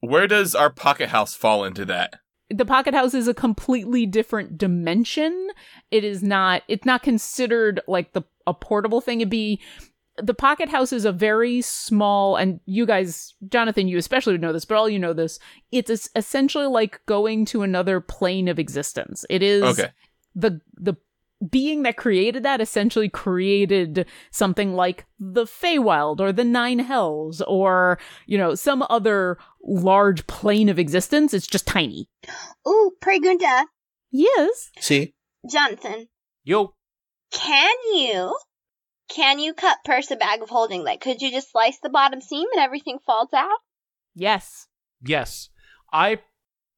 Where 0.01 0.28
does 0.28 0.53
our 0.53 0.69
pocket 0.69 1.09
house 1.09 1.34
fall 1.34 1.63
into 1.63 1.86
that? 1.86 2.19
the 2.51 2.65
pocket 2.65 2.93
house 2.93 3.15
is 3.15 3.28
a 3.28 3.34
completely 3.34 4.05
different 4.05 4.55
dimension 4.55 5.49
it 5.89 6.03
is 6.03 6.21
not 6.21 6.61
it's 6.67 6.86
not 6.86 7.01
considered 7.01 7.82
like 7.88 8.13
the 8.13 8.21
a 8.45 8.53
portable 8.53 9.01
thing 9.01 9.19
it'd 9.19 9.32
be 9.32 9.59
the 10.22 10.34
pocket 10.34 10.70
house 10.70 10.93
is 10.93 11.03
a 11.05 11.11
very 11.11 11.61
small 11.61 12.36
and 12.38 12.59
you 12.66 12.86
guys 12.86 13.34
jonathan 13.49 13.88
you 13.88 13.97
especially 13.97 14.34
would 14.34 14.41
know 14.41 14.53
this 14.53 14.66
but 14.66 14.78
all 14.78 14.88
you 14.89 14.99
know 14.99 15.13
this 15.13 15.39
it's 15.72 16.09
essentially 16.16 16.68
like 16.68 17.01
going 17.05 17.43
to 17.45 17.63
another 17.63 17.99
plane 17.99 18.47
of 18.47 18.57
existence 18.59 19.26
it 19.30 19.43
is 19.43 19.63
Okay. 19.63 19.89
the 20.36 20.61
the 20.78 20.95
being 21.49 21.84
that 21.84 21.97
created 21.97 22.43
that 22.43 22.61
essentially 22.61 23.09
created 23.09 24.05
something 24.32 24.74
like 24.74 25.05
the 25.20 25.43
Feywild 25.43 26.22
or 26.22 26.32
the 26.32 26.45
Nine 26.45 26.80
Hells 26.80 27.41
or, 27.41 27.99
you 28.26 28.38
know, 28.38 28.55
some 28.55 28.84
other 28.89 29.38
large 29.61 30.26
plane 30.28 30.70
of 30.70 30.80
existence. 30.80 31.34
It's 31.34 31.45
just 31.45 31.68
tiny. 31.68 32.09
Ooh, 32.66 32.93
Pregunta, 33.03 33.66
Yes. 34.11 34.72
See, 34.80 35.13
Jonathan, 35.51 36.07
Yo, 36.45 36.74
can 37.32 37.76
you 37.93 38.36
can 39.10 39.39
you 39.39 39.53
cut 39.53 39.78
purse 39.86 40.10
a 40.12 40.16
bag 40.16 40.41
of 40.41 40.49
holding? 40.49 40.84
Like, 40.84 41.01
could 41.01 41.22
you 41.22 41.32
just 41.32 41.51
slice 41.51 41.78
the 41.82 41.89
bottom 41.89 42.22
seam 42.22 42.47
and 42.53 42.62
everything 42.64 42.99
falls 43.06 43.30
out? 43.34 43.60
Yes. 44.16 44.68
yes, 45.06 45.49
I, 45.91 46.20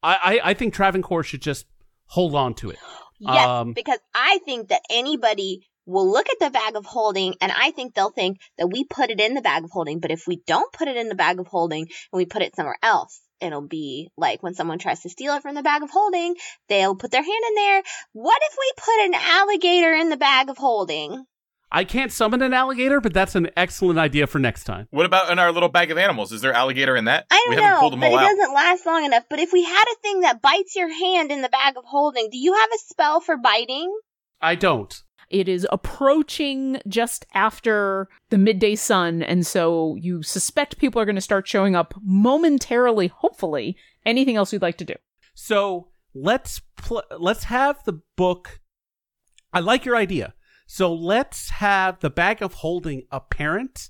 I, 0.03 0.15
I- 0.15 0.39
I 0.43 0.53
think 0.53 0.73
Travancore 0.73 1.23
should 1.23 1.41
just 1.41 1.65
hold 2.07 2.35
on 2.35 2.53
to 2.55 2.69
it. 2.71 2.79
Yes, 3.19 3.47
Um, 3.47 3.73
because 3.73 3.99
I 4.13 4.39
think 4.45 4.69
that 4.69 4.81
anybody 4.89 5.67
will 5.85 6.09
look 6.11 6.27
at 6.29 6.39
the 6.39 6.49
bag 6.51 6.75
of 6.75 6.85
holding 6.85 7.35
and 7.41 7.51
I 7.51 7.71
think 7.71 7.93
they'll 7.93 8.11
think 8.11 8.37
that 8.57 8.67
we 8.67 8.83
put 8.83 9.09
it 9.09 9.19
in 9.19 9.33
the 9.35 9.41
bag 9.41 9.63
of 9.63 9.71
holding. 9.71 9.99
But 9.99 10.11
if 10.11 10.27
we 10.27 10.41
don't 10.45 10.71
put 10.73 10.87
it 10.87 10.97
in 10.97 11.09
the 11.09 11.15
bag 11.15 11.39
of 11.39 11.47
holding 11.47 11.83
and 11.83 12.17
we 12.17 12.25
put 12.25 12.41
it 12.41 12.55
somewhere 12.55 12.77
else, 12.83 13.19
it'll 13.39 13.67
be 13.67 14.09
like 14.17 14.43
when 14.43 14.53
someone 14.53 14.79
tries 14.79 15.01
to 15.01 15.09
steal 15.09 15.33
it 15.35 15.41
from 15.43 15.55
the 15.55 15.63
bag 15.63 15.83
of 15.83 15.89
holding, 15.89 16.35
they'll 16.69 16.95
put 16.95 17.11
their 17.11 17.23
hand 17.23 17.43
in 17.49 17.55
there. 17.55 17.83
What 18.13 18.37
if 18.43 18.55
we 18.59 18.71
put 18.77 19.05
an 19.05 19.13
alligator 19.15 19.93
in 19.93 20.09
the 20.09 20.17
bag 20.17 20.49
of 20.49 20.57
holding? 20.57 21.23
I 21.71 21.83
can't 21.83 22.11
summon 22.11 22.41
an 22.41 22.53
alligator, 22.53 23.01
but 23.01 23.13
that's 23.13 23.35
an 23.35 23.49
excellent 23.57 23.99
idea 23.99 24.25
for 24.27 24.39
next 24.39 24.63
time. 24.63 24.87
What 24.91 25.05
about 25.05 25.29
in 25.29 25.37
our 25.37 25.51
little 25.51 25.69
bag 25.69 25.91
of 25.91 25.97
animals? 25.97 26.31
Is 26.31 26.41
there 26.41 26.53
alligator 26.53 26.95
in 26.95 27.05
that? 27.05 27.25
I 27.29 27.43
don't 27.45 27.55
haven't 27.55 27.69
know, 27.69 27.79
pulled 27.81 27.93
them 27.93 27.99
but 27.99 28.11
all 28.11 28.17
it 28.17 28.21
out. 28.21 28.27
doesn't 28.29 28.53
last 28.53 28.85
long 28.85 29.05
enough. 29.05 29.23
But 29.29 29.39
if 29.39 29.51
we 29.51 29.63
had 29.63 29.83
a 29.83 30.01
thing 30.01 30.21
that 30.21 30.41
bites 30.41 30.75
your 30.75 30.89
hand 30.93 31.31
in 31.31 31.41
the 31.41 31.49
bag 31.49 31.75
of 31.77 31.83
holding, 31.85 32.29
do 32.31 32.37
you 32.37 32.53
have 32.53 32.69
a 32.73 32.77
spell 32.79 33.19
for 33.19 33.35
biting? 33.37 33.93
I 34.41 34.55
don't. 34.55 35.03
It 35.29 35.49
is 35.49 35.67
approaching 35.69 36.79
just 36.87 37.25
after 37.33 38.07
the 38.29 38.37
midday 38.37 38.75
sun, 38.75 39.21
and 39.21 39.45
so 39.45 39.97
you 39.99 40.23
suspect 40.23 40.77
people 40.77 41.01
are 41.01 41.05
going 41.05 41.15
to 41.15 41.21
start 41.21 41.49
showing 41.49 41.75
up 41.75 41.93
momentarily, 42.01 43.07
hopefully. 43.07 43.75
Anything 44.05 44.37
else 44.37 44.53
you'd 44.53 44.61
like 44.61 44.77
to 44.77 44.85
do? 44.85 44.93
So 45.33 45.89
let's 46.15 46.61
pl- 46.77 47.03
let's 47.19 47.43
have 47.45 47.83
the 47.83 47.99
book. 48.15 48.61
I 49.51 49.59
like 49.59 49.83
your 49.83 49.97
idea. 49.97 50.33
So 50.67 50.93
let's 50.93 51.49
have 51.49 52.01
the 52.01 52.09
bag 52.09 52.41
of 52.41 52.55
holding 52.55 53.03
a 53.09 53.21
parent, 53.21 53.89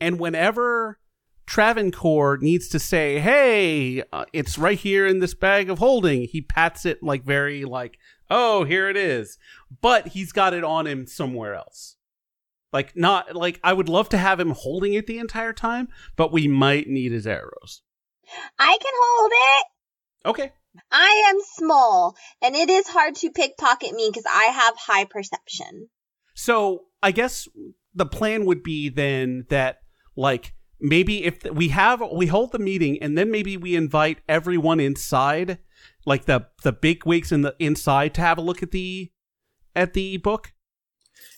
and 0.00 0.18
whenever 0.18 0.98
Travancore 1.46 2.36
needs 2.36 2.68
to 2.70 2.80
say, 2.80 3.20
"Hey, 3.20 4.02
uh, 4.12 4.24
it's 4.32 4.58
right 4.58 4.78
here 4.78 5.06
in 5.06 5.20
this 5.20 5.34
bag 5.34 5.70
of 5.70 5.78
holding," 5.78 6.22
he 6.22 6.42
pats 6.42 6.84
it 6.84 7.02
like 7.02 7.24
very 7.24 7.64
like, 7.64 7.96
"Oh, 8.28 8.64
here 8.64 8.88
it 8.88 8.96
is," 8.96 9.38
but 9.80 10.08
he's 10.08 10.32
got 10.32 10.52
it 10.52 10.64
on 10.64 10.88
him 10.88 11.06
somewhere 11.06 11.54
else. 11.54 11.96
Like 12.72 12.96
not 12.96 13.36
like 13.36 13.60
I 13.62 13.72
would 13.72 13.88
love 13.88 14.08
to 14.10 14.18
have 14.18 14.40
him 14.40 14.50
holding 14.50 14.94
it 14.94 15.06
the 15.06 15.18
entire 15.18 15.52
time, 15.52 15.88
but 16.16 16.32
we 16.32 16.48
might 16.48 16.88
need 16.88 17.12
his 17.12 17.26
arrows. 17.26 17.82
I 18.58 18.78
can 18.80 18.92
hold 18.96 19.32
it. 19.32 19.66
Okay. 20.26 20.52
I 20.90 21.30
am 21.30 21.40
small, 21.54 22.16
and 22.42 22.54
it 22.54 22.68
is 22.68 22.88
hard 22.88 23.14
to 23.16 23.30
pickpocket 23.30 23.92
me 23.92 24.08
because 24.08 24.26
I 24.28 24.44
have 24.44 24.76
high 24.76 25.04
perception. 25.04 25.88
So 26.40 26.84
I 27.02 27.10
guess 27.10 27.46
the 27.94 28.06
plan 28.06 28.46
would 28.46 28.62
be 28.62 28.88
then 28.88 29.44
that 29.50 29.80
like 30.16 30.54
maybe 30.80 31.24
if 31.24 31.44
we 31.44 31.68
have 31.68 32.02
we 32.10 32.28
hold 32.28 32.52
the 32.52 32.58
meeting 32.58 32.96
and 33.02 33.18
then 33.18 33.30
maybe 33.30 33.58
we 33.58 33.76
invite 33.76 34.20
everyone 34.26 34.80
inside, 34.80 35.58
like 36.06 36.24
the 36.24 36.46
the 36.62 36.72
big 36.72 37.04
wigs 37.04 37.30
in 37.30 37.42
the 37.42 37.54
inside 37.58 38.14
to 38.14 38.22
have 38.22 38.38
a 38.38 38.40
look 38.40 38.62
at 38.62 38.70
the 38.70 39.12
at 39.76 39.92
the 39.92 40.16
book. 40.16 40.54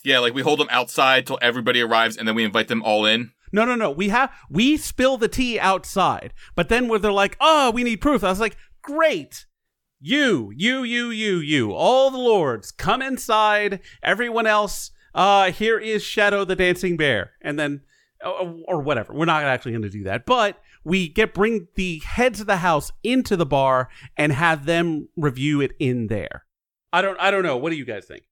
Yeah, 0.05 0.19
like 0.19 0.33
we 0.33 0.41
hold 0.41 0.61
them 0.61 0.69
outside 0.71 1.27
till 1.27 1.39
everybody 1.41 1.81
arrives, 1.81 2.15
and 2.15 2.25
then 2.25 2.35
we 2.35 2.45
invite 2.45 2.69
them 2.69 2.81
all 2.81 3.05
in. 3.05 3.33
No, 3.51 3.65
no, 3.65 3.75
no. 3.75 3.91
We 3.91 4.07
have 4.07 4.31
we 4.49 4.77
spill 4.77 5.17
the 5.17 5.27
tea 5.27 5.59
outside, 5.59 6.33
but 6.55 6.69
then 6.69 6.87
where 6.87 6.97
they're 6.97 7.11
like, 7.11 7.35
"Oh, 7.41 7.71
we 7.71 7.83
need 7.83 7.99
proof." 7.99 8.23
I 8.23 8.29
was 8.29 8.39
like, 8.39 8.55
"Great, 8.81 9.45
you, 10.05 10.51
you, 10.57 10.83
you, 10.83 11.11
you, 11.11 11.37
you, 11.37 11.71
all 11.71 12.11
the 12.11 12.17
lords, 12.17 12.73
come 12.73 13.01
inside. 13.01 13.79
Everyone 14.03 14.45
else, 14.45 14.91
uh, 15.13 15.51
here 15.51 15.79
is 15.79 16.03
Shadow 16.03 16.45
the 16.45 16.55
Dancing 16.55 16.97
Bear," 16.97 17.31
and 17.41 17.59
then 17.59 17.81
or, 18.23 18.55
or 18.67 18.81
whatever. 18.81 19.13
We're 19.13 19.25
not 19.25 19.43
actually 19.43 19.71
going 19.71 19.83
to 19.83 19.89
do 19.89 20.03
that, 20.03 20.25
but 20.25 20.61
we 20.83 21.07
get 21.07 21.33
bring 21.33 21.67
the 21.75 21.99
heads 21.99 22.39
of 22.39 22.47
the 22.47 22.57
house 22.57 22.91
into 23.03 23.35
the 23.35 23.45
bar 23.45 23.89
and 24.17 24.31
have 24.31 24.65
them 24.65 25.09
review 25.15 25.61
it 25.61 25.73
in 25.79 26.07
there. 26.07 26.45
I 26.91 27.01
don't, 27.01 27.19
I 27.19 27.31
don't 27.31 27.43
know. 27.43 27.57
What 27.57 27.71
do 27.71 27.75
you 27.75 27.85
guys 27.85 28.05
think? 28.05 28.23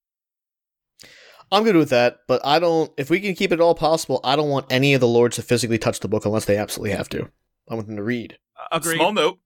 I'm 1.52 1.64
good 1.64 1.76
with 1.76 1.90
that, 1.90 2.20
but 2.28 2.40
I 2.46 2.60
don't. 2.60 2.92
If 2.98 3.10
we 3.10 3.20
can 3.20 3.36
keep 3.36 3.52
it 3.52 3.60
all 3.60 3.76
possible, 3.76 4.22
I 4.24 4.36
don't 4.36 4.50
want 4.50 4.68
any 4.70 4.94
of 4.94 5.02
the 5.02 5.08
lords 5.08 5.36
to 5.36 5.42
physically 5.42 5.78
touch 5.78 6.00
the 6.00 6.08
book 6.08 6.26
unless 6.26 6.46
they 6.46 6.56
absolutely 6.56 6.96
have 6.96 7.10
to. 7.10 7.30
I 7.70 7.76
want 7.76 7.88
them 7.88 7.98
to 7.98 8.04
read. 8.04 8.38
Agreed. 8.72 8.96
Small 8.96 9.12
note: 9.12 9.40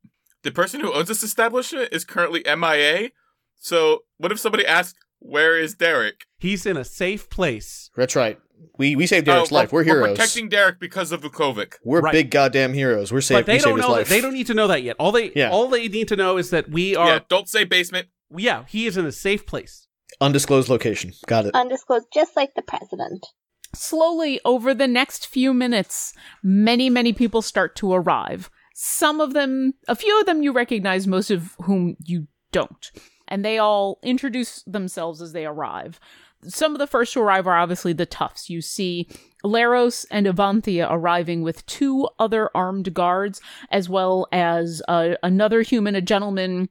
the 0.43 0.51
person 0.51 0.81
who 0.81 0.93
owns 0.93 1.07
this 1.07 1.23
establishment 1.23 1.89
is 1.91 2.05
currently 2.05 2.43
MIA. 2.45 3.09
So, 3.55 4.03
what 4.17 4.31
if 4.31 4.39
somebody 4.39 4.67
asks, 4.67 4.99
"Where 5.17 5.57
is 5.57 5.73
Derek?" 5.73 6.25
He's 6.45 6.65
in 6.65 6.77
a 6.77 6.83
safe 6.85 7.29
place. 7.29 7.89
That's 7.95 8.15
right. 8.15 8.37
We 8.77 8.95
we 8.95 9.07
saved 9.07 9.25
Derek's 9.25 9.51
Oh, 9.51 9.55
life. 9.55 9.71
We're, 9.73 9.83
heroes. 9.83 10.11
protecting 10.17 10.47
Derek 10.49 10.79
because 10.79 11.11
of 11.11 11.21
Vukovic. 11.21 11.73
We're 11.83 12.01
Right. 12.01 12.11
big 12.11 12.29
goddamn 12.29 12.73
heroes. 12.73 13.11
We're 13.11 13.21
saved. 13.21 13.39
but 13.39 13.45
they 13.47 13.53
we 13.53 13.59
don't 13.59 13.63
saved 13.69 13.77
his 13.77 13.81
know. 13.87 13.91
That, 13.93 13.97
life. 13.99 14.09
they 14.09 14.21
don't 14.21 14.33
need 14.33 14.47
to 14.47 14.53
know 14.53 14.67
that 14.67 14.83
yet. 14.83 14.95
All 14.99 15.11
they, 15.11 15.31
Yeah. 15.35 15.49
all 15.49 15.67
they 15.67 15.87
need 15.87 16.07
to 16.09 16.15
know 16.15 16.37
is 16.37 16.51
that 16.51 16.69
we 16.69 16.95
are. 16.95 17.07
Yeah, 17.07 17.19
don't 17.29 17.49
say 17.49 17.63
basement. 17.63 18.07
Yeah, 18.35 18.65
he 18.67 18.85
is 18.85 18.95
in 18.97 19.05
a 19.05 19.11
safe 19.11 19.45
place. 19.47 19.87
Undisclosed 20.21 20.69
location. 20.69 21.13
Got 21.27 21.47
it. 21.47 21.55
Undisclosed, 21.55 22.07
just 22.13 22.35
like 22.35 22.53
the 22.55 22.61
president. 22.61 23.25
Slowly, 23.73 24.39
over 24.45 24.73
the 24.73 24.87
next 24.87 25.27
few 25.27 25.53
minutes, 25.53 26.13
many, 26.43 26.89
many 26.89 27.11
people 27.11 27.41
start 27.41 27.75
to 27.77 27.91
arrive. 27.93 28.49
Some 28.73 29.19
of 29.19 29.33
them, 29.33 29.73
a 29.87 29.95
few 29.95 30.17
of 30.19 30.25
them 30.25 30.43
you 30.43 30.51
recognize, 30.53 31.07
most 31.07 31.29
of 31.31 31.55
whom 31.63 31.97
you 32.03 32.27
don't. 32.51 32.91
And 33.27 33.43
they 33.43 33.57
all 33.57 33.99
introduce 34.03 34.63
themselves 34.63 35.21
as 35.21 35.33
they 35.33 35.45
arrive. 35.45 35.99
Some 36.47 36.73
of 36.73 36.79
the 36.79 36.87
first 36.87 37.13
to 37.13 37.21
arrive 37.21 37.47
are 37.47 37.57
obviously 37.57 37.93
the 37.93 38.05
toughs. 38.05 38.49
You 38.49 38.61
see 38.61 39.09
Laros 39.43 40.05
and 40.09 40.25
Avanthia 40.25 40.87
arriving 40.89 41.41
with 41.41 41.65
two 41.65 42.07
other 42.19 42.49
armed 42.55 42.93
guards, 42.93 43.41
as 43.71 43.89
well 43.89 44.27
as 44.31 44.81
uh, 44.87 45.15
another 45.23 45.61
human, 45.61 45.95
a 45.95 46.01
gentleman 46.01 46.69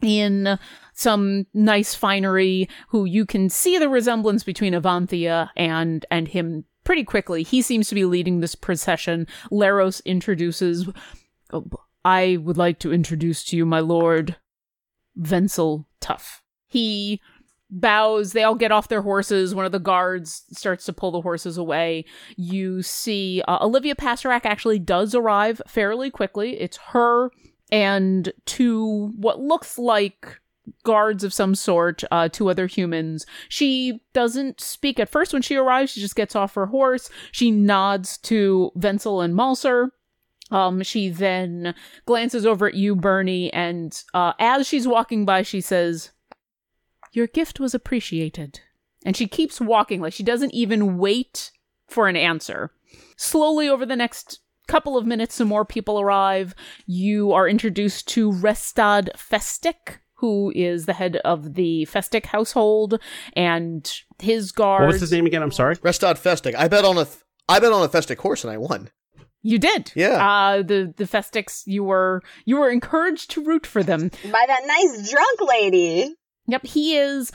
in 0.00 0.58
some 0.94 1.46
nice 1.54 1.94
finery 1.94 2.68
who 2.88 3.04
you 3.04 3.26
can 3.26 3.48
see 3.48 3.78
the 3.78 3.88
resemblance 3.88 4.44
between 4.44 4.72
Avanthia 4.72 5.50
and 5.56 6.04
and 6.10 6.28
him 6.28 6.64
pretty 6.84 7.04
quickly. 7.04 7.42
He 7.42 7.62
seems 7.62 7.88
to 7.88 7.94
be 7.94 8.04
leading 8.04 8.40
this 8.40 8.54
procession. 8.54 9.26
Laros 9.50 10.04
introduces 10.04 10.88
"Oh, 11.52 11.66
I 12.04 12.38
would 12.40 12.56
like 12.56 12.78
to 12.80 12.92
introduce 12.92 13.44
to 13.46 13.56
you 13.56 13.66
my 13.66 13.80
lord 13.80 14.36
Venzel 15.18 15.86
Tuff. 16.00 16.42
He 16.66 17.20
bows. 17.70 18.32
They 18.32 18.44
all 18.44 18.54
get 18.54 18.72
off 18.72 18.88
their 18.88 19.02
horses. 19.02 19.54
One 19.54 19.66
of 19.66 19.72
the 19.72 19.78
guards 19.78 20.44
starts 20.52 20.84
to 20.86 20.92
pull 20.92 21.10
the 21.10 21.20
horses 21.20 21.56
away. 21.58 22.04
You 22.36 22.82
see 22.82 23.42
uh, 23.46 23.58
Olivia 23.60 23.94
Pasterak 23.94 24.44
actually 24.44 24.78
does 24.78 25.14
arrive 25.14 25.60
fairly 25.66 26.10
quickly. 26.10 26.60
It's 26.60 26.78
her 26.88 27.30
and 27.70 28.32
two 28.46 29.12
what 29.16 29.40
looks 29.40 29.78
like 29.78 30.40
guards 30.84 31.24
of 31.24 31.32
some 31.32 31.54
sort, 31.54 32.04
uh, 32.10 32.28
two 32.28 32.48
other 32.48 32.66
humans. 32.66 33.26
She 33.48 34.00
doesn't 34.12 34.60
speak 34.60 34.98
at 34.98 35.08
first 35.08 35.32
when 35.32 35.42
she 35.42 35.56
arrives. 35.56 35.92
She 35.92 36.00
just 36.00 36.16
gets 36.16 36.36
off 36.36 36.54
her 36.54 36.66
horse. 36.66 37.10
She 37.32 37.50
nods 37.50 38.18
to 38.18 38.70
Venzel 38.76 39.24
and 39.24 39.34
Mouser. 39.34 39.92
Um, 40.50 40.82
she 40.82 41.10
then 41.10 41.74
glances 42.06 42.46
over 42.46 42.68
at 42.68 42.74
you, 42.74 42.96
Bernie, 42.96 43.52
and 43.52 44.02
uh, 44.14 44.32
as 44.38 44.66
she's 44.66 44.88
walking 44.88 45.26
by, 45.26 45.42
she 45.42 45.60
says, 45.60 46.10
Your 47.18 47.26
gift 47.26 47.58
was 47.58 47.74
appreciated. 47.74 48.60
And 49.04 49.16
she 49.16 49.26
keeps 49.26 49.60
walking, 49.60 50.00
like 50.00 50.12
she 50.12 50.22
doesn't 50.22 50.54
even 50.54 50.98
wait 50.98 51.50
for 51.88 52.06
an 52.06 52.14
answer. 52.14 52.70
Slowly 53.16 53.68
over 53.68 53.84
the 53.84 53.96
next 53.96 54.38
couple 54.68 54.96
of 54.96 55.04
minutes, 55.04 55.34
some 55.34 55.48
more 55.48 55.64
people 55.64 55.98
arrive. 55.98 56.54
You 56.86 57.32
are 57.32 57.48
introduced 57.48 58.06
to 58.10 58.30
Restad 58.30 59.08
Festic, 59.16 59.98
who 60.18 60.52
is 60.54 60.86
the 60.86 60.92
head 60.92 61.16
of 61.24 61.54
the 61.54 61.88
Festic 61.90 62.26
household, 62.26 63.00
and 63.32 63.92
his 64.20 64.52
guards. 64.52 64.82
What 64.82 64.92
was 64.92 65.00
his 65.00 65.10
name 65.10 65.26
again? 65.26 65.42
I'm 65.42 65.50
sorry. 65.50 65.74
Restad 65.78 66.18
Festic. 66.18 66.54
I 66.54 66.68
bet 66.68 66.84
on 66.84 66.98
a 66.98 67.04
th- 67.04 67.16
I 67.48 67.58
bet 67.58 67.72
on 67.72 67.82
a 67.82 67.88
Festic 67.88 68.18
horse 68.18 68.44
and 68.44 68.52
I 68.52 68.58
won. 68.58 68.90
You 69.42 69.58
did, 69.58 69.90
Yeah. 69.96 70.24
Uh, 70.24 70.62
the 70.62 70.94
the 70.96 71.06
Festics, 71.08 71.64
you 71.66 71.82
were 71.82 72.22
you 72.44 72.58
were 72.60 72.70
encouraged 72.70 73.32
to 73.32 73.42
root 73.42 73.66
for 73.66 73.82
them. 73.82 74.10
By 74.22 74.44
that 74.46 74.62
nice 74.66 75.10
drunk 75.10 75.40
lady. 75.40 76.14
Yep, 76.48 76.66
he 76.66 76.96
is 76.96 77.30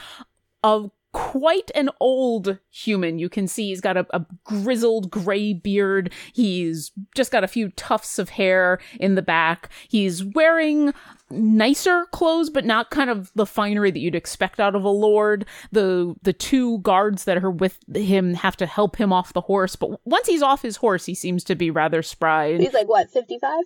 a 0.64 0.90
quite 1.14 1.70
an 1.76 1.90
old 2.00 2.58
human. 2.72 3.20
You 3.20 3.30
can 3.30 3.48
see 3.48 3.68
he's 3.68 3.82
got 3.82 3.96
a, 3.96 4.06
a 4.10 4.26
grizzled 4.44 5.12
gray 5.12 5.54
beard. 5.54 6.12
He's 6.34 6.92
just 7.16 7.32
got 7.32 7.44
a 7.44 7.48
few 7.48 7.70
tufts 7.70 8.18
of 8.18 8.30
hair 8.30 8.80
in 9.00 9.14
the 9.14 9.22
back. 9.22 9.70
He's 9.88 10.24
wearing 10.24 10.92
nicer 11.30 12.08
clothes, 12.08 12.50
but 12.50 12.66
not 12.66 12.90
kind 12.90 13.12
of 13.12 13.32
the 13.36 13.46
finery 13.46 13.92
that 13.92 14.00
you'd 14.00 14.16
expect 14.16 14.60
out 14.60 14.76
of 14.76 14.84
a 14.84 14.90
lord. 14.90 15.46
The 15.72 16.16
the 16.24 16.34
two 16.34 16.80
guards 16.80 17.26
that 17.26 17.44
are 17.44 17.52
with 17.52 17.78
him 17.96 18.34
have 18.34 18.58
to 18.58 18.66
help 18.66 18.96
him 18.96 19.14
off 19.14 19.34
the 19.34 19.42
horse, 19.42 19.76
but 19.76 20.06
once 20.06 20.28
he's 20.28 20.42
off 20.42 20.64
his 20.64 20.78
horse, 20.78 21.06
he 21.06 21.14
seems 21.14 21.44
to 21.46 21.56
be 21.56 21.70
rather 21.70 22.02
spry. 22.02 22.58
He's 22.58 22.74
like, 22.74 22.90
what, 22.90 23.12
55? 23.12 23.64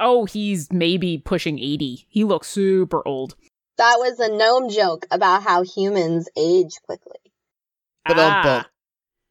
oh, 0.00 0.24
he's 0.24 0.72
maybe 0.72 1.18
pushing 1.18 1.58
80. 1.58 2.06
He 2.08 2.24
looks 2.24 2.48
super 2.48 3.06
old. 3.06 3.34
That 3.78 3.96
was 3.98 4.18
a 4.20 4.28
gnome 4.28 4.70
joke 4.70 5.06
about 5.10 5.42
how 5.42 5.62
humans 5.62 6.28
age 6.36 6.76
quickly. 6.84 7.18
Ba-dum-bum. 8.06 8.64
Ah. 8.64 8.66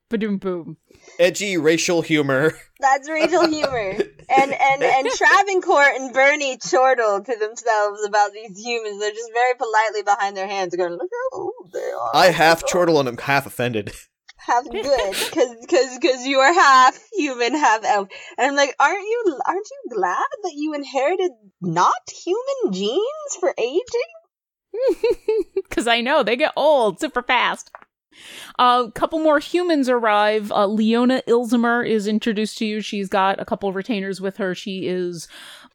Ba-doom 0.10 0.38
boom. 0.38 0.78
Edgy 1.20 1.58
racial 1.58 2.02
humor. 2.02 2.54
That's 2.80 3.10
racial 3.10 3.48
humor. 3.48 3.96
And 4.30 4.54
and 4.54 4.84
and 4.84 5.08
Travancore 5.10 5.84
and 5.84 6.14
Bernie 6.14 6.58
chortle 6.58 7.24
to 7.24 7.36
themselves 7.38 8.06
about 8.06 8.32
these 8.34 8.64
humans. 8.64 9.00
They're 9.00 9.12
just 9.12 9.32
very 9.34 9.56
politely 9.56 10.04
behind 10.04 10.38
their 10.38 10.48
hands 10.48 10.76
going, 10.76 10.94
look 10.94 11.10
how 11.32 11.40
old 11.40 11.72
they 11.74 11.80
are. 11.80 12.12
I 12.14 12.28
half 12.28 12.66
chortle 12.66 13.00
and 13.00 13.10
I'm 13.10 13.18
half 13.18 13.46
offended. 13.48 13.92
half 14.38 14.64
good 14.72 15.12
because 15.12 15.56
because 15.62 15.98
because 16.00 16.26
you 16.26 16.40
are 16.40 16.54
half 16.54 17.00
human, 17.14 17.54
half 17.56 17.84
elf. 17.84 18.10
And 18.38 18.48
I'm 18.48 18.56
like, 18.56 18.76
aren't 18.80 19.00
you 19.02 19.40
aren't 19.46 19.68
you 19.72 19.96
glad 19.96 20.26
that 20.44 20.54
you 20.56 20.74
inherited 20.74 21.32
not 21.62 21.94
human 22.12 22.74
genes 22.74 23.36
for 23.40 23.54
aging? 23.58 23.82
Because 25.56 25.88
I 25.88 26.00
know 26.00 26.24
they 26.24 26.36
get 26.38 26.54
old 26.56 27.00
super 27.00 27.22
fast. 27.22 27.70
A 28.58 28.90
couple 28.94 29.20
more 29.20 29.40
humans 29.40 29.90
arrive. 29.90 30.52
Uh, 30.52 30.68
Leona 30.68 31.22
Ilzimer 31.28 31.86
is 31.86 32.08
introduced 32.08 32.58
to 32.60 32.66
you. 32.66 32.80
She's 32.80 33.10
got 33.10 33.42
a 33.42 33.46
couple 33.46 33.68
of 33.68 33.76
retainers 33.76 34.22
with 34.22 34.38
her. 34.38 34.56
She 34.56 34.88
is 34.88 35.28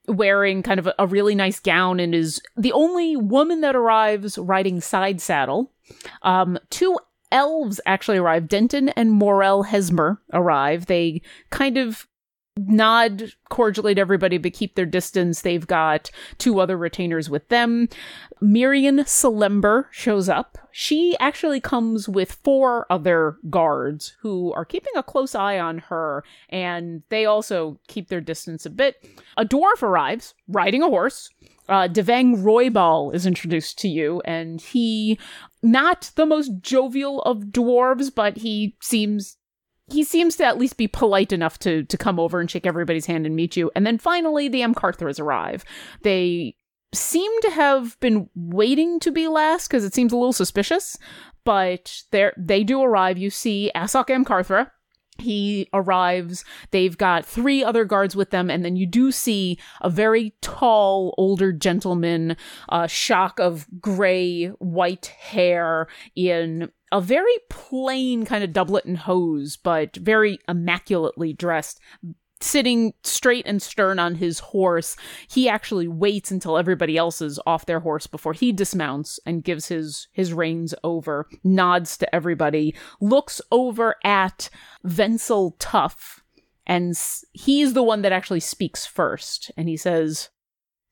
wearing 0.08 0.62
kind 0.62 0.80
of 0.80 0.86
a, 0.86 0.94
a 0.98 1.06
really 1.06 1.34
nice 1.34 1.60
gown 1.60 2.00
and 2.00 2.14
is 2.14 2.40
the 2.56 2.72
only 2.72 3.16
woman 3.16 3.60
that 3.60 3.76
arrives 3.76 4.38
riding 4.38 4.80
side 4.80 5.20
saddle. 5.20 5.72
Um, 6.22 6.58
two 6.70 6.98
elves 7.30 7.80
actually 7.86 8.18
arrive. 8.18 8.48
Denton 8.48 8.88
and 8.90 9.12
Morel 9.12 9.64
Hesmer 9.64 10.18
arrive. 10.32 10.86
They 10.86 11.22
kind 11.50 11.76
of 11.76 12.06
nod 12.66 13.32
cordially 13.48 13.94
to 13.94 14.00
everybody 14.00 14.38
but 14.38 14.52
keep 14.52 14.74
their 14.74 14.86
distance. 14.86 15.42
They've 15.42 15.66
got 15.66 16.10
two 16.38 16.60
other 16.60 16.76
retainers 16.76 17.30
with 17.30 17.48
them. 17.48 17.88
Miriam 18.40 18.98
Salember 18.98 19.86
shows 19.90 20.28
up. 20.28 20.58
She 20.72 21.16
actually 21.18 21.60
comes 21.60 22.08
with 22.08 22.38
four 22.44 22.86
other 22.90 23.36
guards 23.48 24.16
who 24.20 24.52
are 24.52 24.64
keeping 24.64 24.92
a 24.96 25.02
close 25.02 25.34
eye 25.34 25.58
on 25.58 25.78
her, 25.78 26.24
and 26.48 27.02
they 27.08 27.26
also 27.26 27.80
keep 27.88 28.08
their 28.08 28.20
distance 28.20 28.64
a 28.66 28.70
bit. 28.70 29.04
A 29.36 29.44
dwarf 29.44 29.82
arrives 29.82 30.34
riding 30.48 30.82
a 30.82 30.88
horse. 30.88 31.30
Uh, 31.68 31.86
Devang 31.86 32.42
Roybal 32.42 33.14
is 33.14 33.26
introduced 33.26 33.78
to 33.78 33.88
you, 33.88 34.20
and 34.24 34.60
he, 34.60 35.18
not 35.62 36.10
the 36.16 36.26
most 36.26 36.50
jovial 36.60 37.22
of 37.22 37.44
dwarves, 37.44 38.12
but 38.12 38.38
he 38.38 38.76
seems 38.80 39.36
he 39.90 40.04
seems 40.04 40.36
to 40.36 40.44
at 40.44 40.58
least 40.58 40.76
be 40.76 40.88
polite 40.88 41.32
enough 41.32 41.58
to 41.60 41.84
to 41.84 41.96
come 41.96 42.18
over 42.18 42.40
and 42.40 42.50
shake 42.50 42.66
everybody's 42.66 43.06
hand 43.06 43.26
and 43.26 43.36
meet 43.36 43.56
you. 43.56 43.70
And 43.74 43.86
then 43.86 43.98
finally, 43.98 44.48
the 44.48 44.60
Amcarthras 44.60 45.20
arrive. 45.20 45.64
They 46.02 46.56
seem 46.92 47.30
to 47.42 47.50
have 47.50 47.98
been 48.00 48.28
waiting 48.34 48.98
to 49.00 49.12
be 49.12 49.28
last 49.28 49.68
because 49.68 49.84
it 49.84 49.94
seems 49.94 50.12
a 50.12 50.16
little 50.16 50.32
suspicious, 50.32 50.98
but 51.44 52.02
they 52.10 52.30
they 52.36 52.64
do 52.64 52.82
arrive. 52.82 53.18
You 53.18 53.30
see 53.30 53.70
Asok 53.74 54.06
Amcarthra. 54.06 54.70
He 55.18 55.68
arrives. 55.74 56.46
They've 56.70 56.96
got 56.96 57.26
three 57.26 57.62
other 57.62 57.84
guards 57.84 58.16
with 58.16 58.30
them, 58.30 58.48
and 58.50 58.64
then 58.64 58.76
you 58.76 58.86
do 58.86 59.12
see 59.12 59.58
a 59.82 59.90
very 59.90 60.34
tall, 60.40 61.14
older 61.18 61.52
gentleman, 61.52 62.38
a 62.70 62.88
shock 62.88 63.38
of 63.38 63.66
gray, 63.80 64.46
white 64.46 65.06
hair 65.06 65.88
in 66.16 66.70
a 66.92 67.00
very 67.00 67.38
plain 67.48 68.24
kind 68.24 68.42
of 68.42 68.52
doublet 68.52 68.84
and 68.84 68.98
hose, 68.98 69.56
but 69.56 69.96
very 69.96 70.38
immaculately 70.48 71.32
dressed, 71.32 71.80
sitting 72.40 72.94
straight 73.02 73.46
and 73.46 73.60
stern 73.60 73.98
on 73.98 74.14
his 74.16 74.38
horse. 74.38 74.96
He 75.30 75.48
actually 75.48 75.88
waits 75.88 76.30
until 76.30 76.56
everybody 76.56 76.96
else 76.96 77.20
is 77.20 77.38
off 77.46 77.66
their 77.66 77.80
horse 77.80 78.06
before 78.06 78.32
he 78.32 78.50
dismounts 78.50 79.20
and 79.26 79.44
gives 79.44 79.68
his 79.68 80.08
his 80.12 80.32
reins 80.32 80.74
over, 80.82 81.28
nods 81.44 81.96
to 81.98 82.14
everybody, 82.14 82.74
looks 83.00 83.40
over 83.52 83.96
at 84.04 84.48
Venzel 84.84 85.52
Tuff, 85.58 86.22
and 86.66 86.98
he's 87.32 87.74
the 87.74 87.82
one 87.82 88.02
that 88.02 88.12
actually 88.12 88.40
speaks 88.40 88.86
first, 88.86 89.50
and 89.56 89.68
he 89.68 89.76
says. 89.76 90.30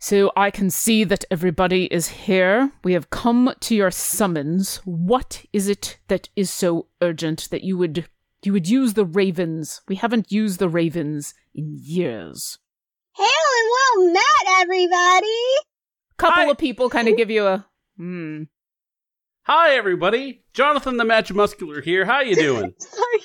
So 0.00 0.30
I 0.36 0.50
can 0.50 0.70
see 0.70 1.02
that 1.04 1.24
everybody 1.30 1.86
is 1.86 2.08
here. 2.08 2.70
We 2.84 2.92
have 2.92 3.10
come 3.10 3.52
to 3.60 3.74
your 3.74 3.90
summons. 3.90 4.76
What 4.84 5.44
is 5.52 5.68
it 5.68 5.98
that 6.06 6.28
is 6.36 6.50
so 6.50 6.86
urgent 7.02 7.48
that 7.50 7.64
you 7.64 7.76
would 7.78 8.08
you 8.44 8.52
would 8.52 8.68
use 8.68 8.94
the 8.94 9.04
ravens? 9.04 9.80
We 9.88 9.96
haven't 9.96 10.30
used 10.30 10.60
the 10.60 10.68
ravens 10.68 11.34
in 11.52 11.76
years. 11.82 12.58
Hail 13.16 13.26
and 13.26 13.68
well 13.72 14.12
met, 14.12 14.60
everybody. 14.60 15.26
Couple 16.16 16.44
Hi. 16.44 16.50
of 16.50 16.58
people 16.58 16.88
kind 16.88 17.08
of 17.08 17.16
give 17.16 17.30
you 17.30 17.46
a 17.46 17.66
hmm. 17.96 18.44
Hi, 19.42 19.74
everybody. 19.74 20.44
Jonathan 20.52 20.96
the 20.96 21.04
Match 21.04 21.32
Muscular 21.32 21.80
here. 21.80 22.04
How 22.04 22.20
you 22.20 22.36
doing? 22.36 22.74
Sorry. 22.78 23.24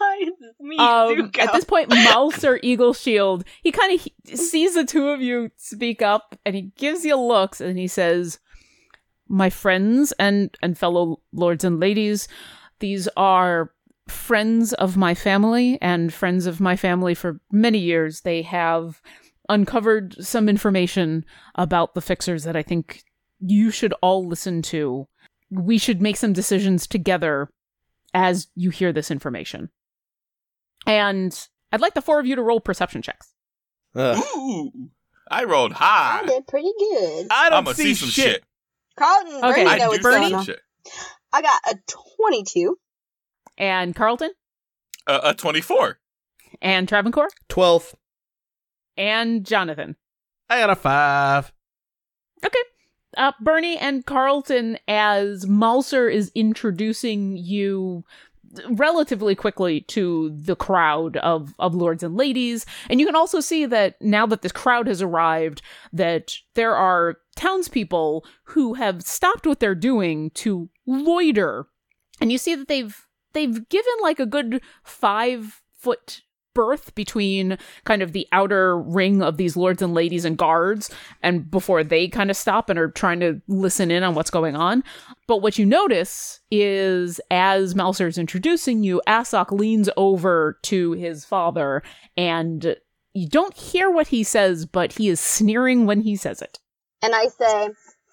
Hi, 0.00 0.24
this 0.24 0.40
is 0.40 0.44
me, 0.46 0.47
Um, 0.60 1.30
at 1.38 1.52
this 1.52 1.64
point, 1.64 1.88
Mouser 1.90 2.58
Eagle 2.62 2.92
Shield, 2.92 3.44
he 3.62 3.70
kind 3.72 3.94
of 3.94 4.00
he- 4.00 4.36
sees 4.36 4.74
the 4.74 4.84
two 4.84 5.08
of 5.08 5.20
you 5.20 5.50
speak 5.56 6.02
up 6.02 6.36
and 6.44 6.54
he 6.54 6.72
gives 6.76 7.04
you 7.04 7.16
looks 7.16 7.60
and 7.60 7.78
he 7.78 7.86
says, 7.86 8.38
My 9.28 9.50
friends 9.50 10.12
and, 10.18 10.56
and 10.62 10.76
fellow 10.76 11.20
lords 11.32 11.64
and 11.64 11.78
ladies, 11.78 12.28
these 12.80 13.08
are 13.16 13.72
friends 14.08 14.72
of 14.74 14.96
my 14.96 15.14
family 15.14 15.78
and 15.80 16.12
friends 16.12 16.46
of 16.46 16.60
my 16.60 16.76
family 16.76 17.14
for 17.14 17.40
many 17.52 17.78
years. 17.78 18.22
They 18.22 18.42
have 18.42 19.00
uncovered 19.48 20.16
some 20.24 20.48
information 20.48 21.24
about 21.54 21.94
the 21.94 22.00
fixers 22.00 22.44
that 22.44 22.56
I 22.56 22.62
think 22.62 23.02
you 23.40 23.70
should 23.70 23.94
all 24.02 24.26
listen 24.26 24.62
to. 24.62 25.06
We 25.50 25.78
should 25.78 26.02
make 26.02 26.16
some 26.16 26.32
decisions 26.32 26.86
together 26.86 27.48
as 28.12 28.48
you 28.54 28.70
hear 28.70 28.92
this 28.92 29.10
information. 29.10 29.70
And 30.86 31.48
I'd 31.72 31.80
like 31.80 31.94
the 31.94 32.02
four 32.02 32.18
of 32.20 32.26
you 32.26 32.36
to 32.36 32.42
roll 32.42 32.60
perception 32.60 33.02
checks. 33.02 33.34
Ugh. 33.94 34.16
Ooh, 34.36 34.72
I 35.30 35.44
rolled 35.44 35.72
high. 35.72 36.20
I 36.22 36.26
did 36.26 36.46
pretty 36.46 36.72
good. 36.78 37.26
I 37.30 37.50
don't 37.50 37.64
gonna 37.64 37.74
see, 37.76 37.94
see 37.94 37.94
some 37.94 38.08
shit. 38.10 38.44
Carlton, 38.98 39.36
Okay, 39.44 39.64
Bernie 39.64 39.66
I 39.70 39.78
know 39.78 39.88
what's 39.88 40.02
Bernie? 40.02 40.16
going 40.20 40.30
some 40.30 40.38
on. 40.40 40.44
shit. 40.44 40.60
I 41.32 41.42
got 41.42 41.60
a 41.70 41.76
22. 42.20 42.78
And 43.58 43.94
Carlton, 43.94 44.30
Uh, 45.06 45.20
a 45.24 45.34
24. 45.34 45.98
and 46.62 46.88
Travancore, 46.88 47.28
Twelve. 47.48 47.94
and 48.96 49.44
Jonathan. 49.44 49.96
I 50.48 50.58
got 50.60 50.70
a 50.70 50.76
five. 50.76 51.52
Okay. 52.44 52.58
Uh, 53.16 53.32
Bernie 53.40 53.76
and 53.78 54.06
Carlton, 54.06 54.78
as 54.86 55.46
Mouser 55.46 56.08
is 56.08 56.30
introducing 56.34 57.36
you 57.36 58.04
relatively 58.70 59.34
quickly 59.34 59.82
to 59.82 60.30
the 60.34 60.56
crowd 60.56 61.16
of, 61.18 61.54
of 61.58 61.74
lords 61.74 62.02
and 62.02 62.16
ladies. 62.16 62.66
And 62.88 63.00
you 63.00 63.06
can 63.06 63.16
also 63.16 63.40
see 63.40 63.66
that 63.66 64.00
now 64.00 64.26
that 64.26 64.42
this 64.42 64.52
crowd 64.52 64.86
has 64.86 65.02
arrived, 65.02 65.62
that 65.92 66.34
there 66.54 66.74
are 66.74 67.18
townspeople 67.36 68.24
who 68.44 68.74
have 68.74 69.02
stopped 69.02 69.46
what 69.46 69.60
they're 69.60 69.74
doing 69.74 70.30
to 70.30 70.68
loiter. 70.86 71.66
And 72.20 72.32
you 72.32 72.38
see 72.38 72.54
that 72.54 72.68
they've 72.68 73.06
they've 73.32 73.68
given 73.68 73.92
like 74.02 74.18
a 74.18 74.26
good 74.26 74.60
five 74.82 75.62
foot 75.76 76.22
berth 76.58 76.92
between 76.96 77.56
kind 77.84 78.02
of 78.02 78.10
the 78.10 78.26
outer 78.32 78.76
ring 78.76 79.22
of 79.22 79.36
these 79.36 79.56
lords 79.56 79.80
and 79.80 79.94
ladies 79.94 80.24
and 80.24 80.36
guards 80.36 80.90
and 81.22 81.48
before 81.48 81.84
they 81.84 82.08
kind 82.08 82.32
of 82.32 82.36
stop 82.36 82.68
and 82.68 82.80
are 82.80 82.90
trying 82.90 83.20
to 83.20 83.40
listen 83.46 83.92
in 83.92 84.02
on 84.02 84.16
what's 84.16 84.28
going 84.28 84.56
on. 84.56 84.82
But 85.28 85.40
what 85.40 85.56
you 85.56 85.64
notice 85.64 86.40
is 86.50 87.20
as 87.30 87.76
Mouser 87.76 88.08
is 88.08 88.18
introducing 88.18 88.82
you, 88.82 89.00
Asok 89.06 89.52
leans 89.52 89.88
over 89.96 90.58
to 90.64 90.92
his 90.94 91.24
father 91.24 91.84
and 92.16 92.74
you 93.14 93.28
don't 93.28 93.56
hear 93.56 93.88
what 93.88 94.08
he 94.08 94.24
says, 94.24 94.66
but 94.66 94.94
he 94.94 95.08
is 95.08 95.20
sneering 95.20 95.86
when 95.86 96.00
he 96.00 96.16
says 96.16 96.42
it. 96.42 96.58
And 97.02 97.14
I 97.14 97.26
say, 97.28 97.68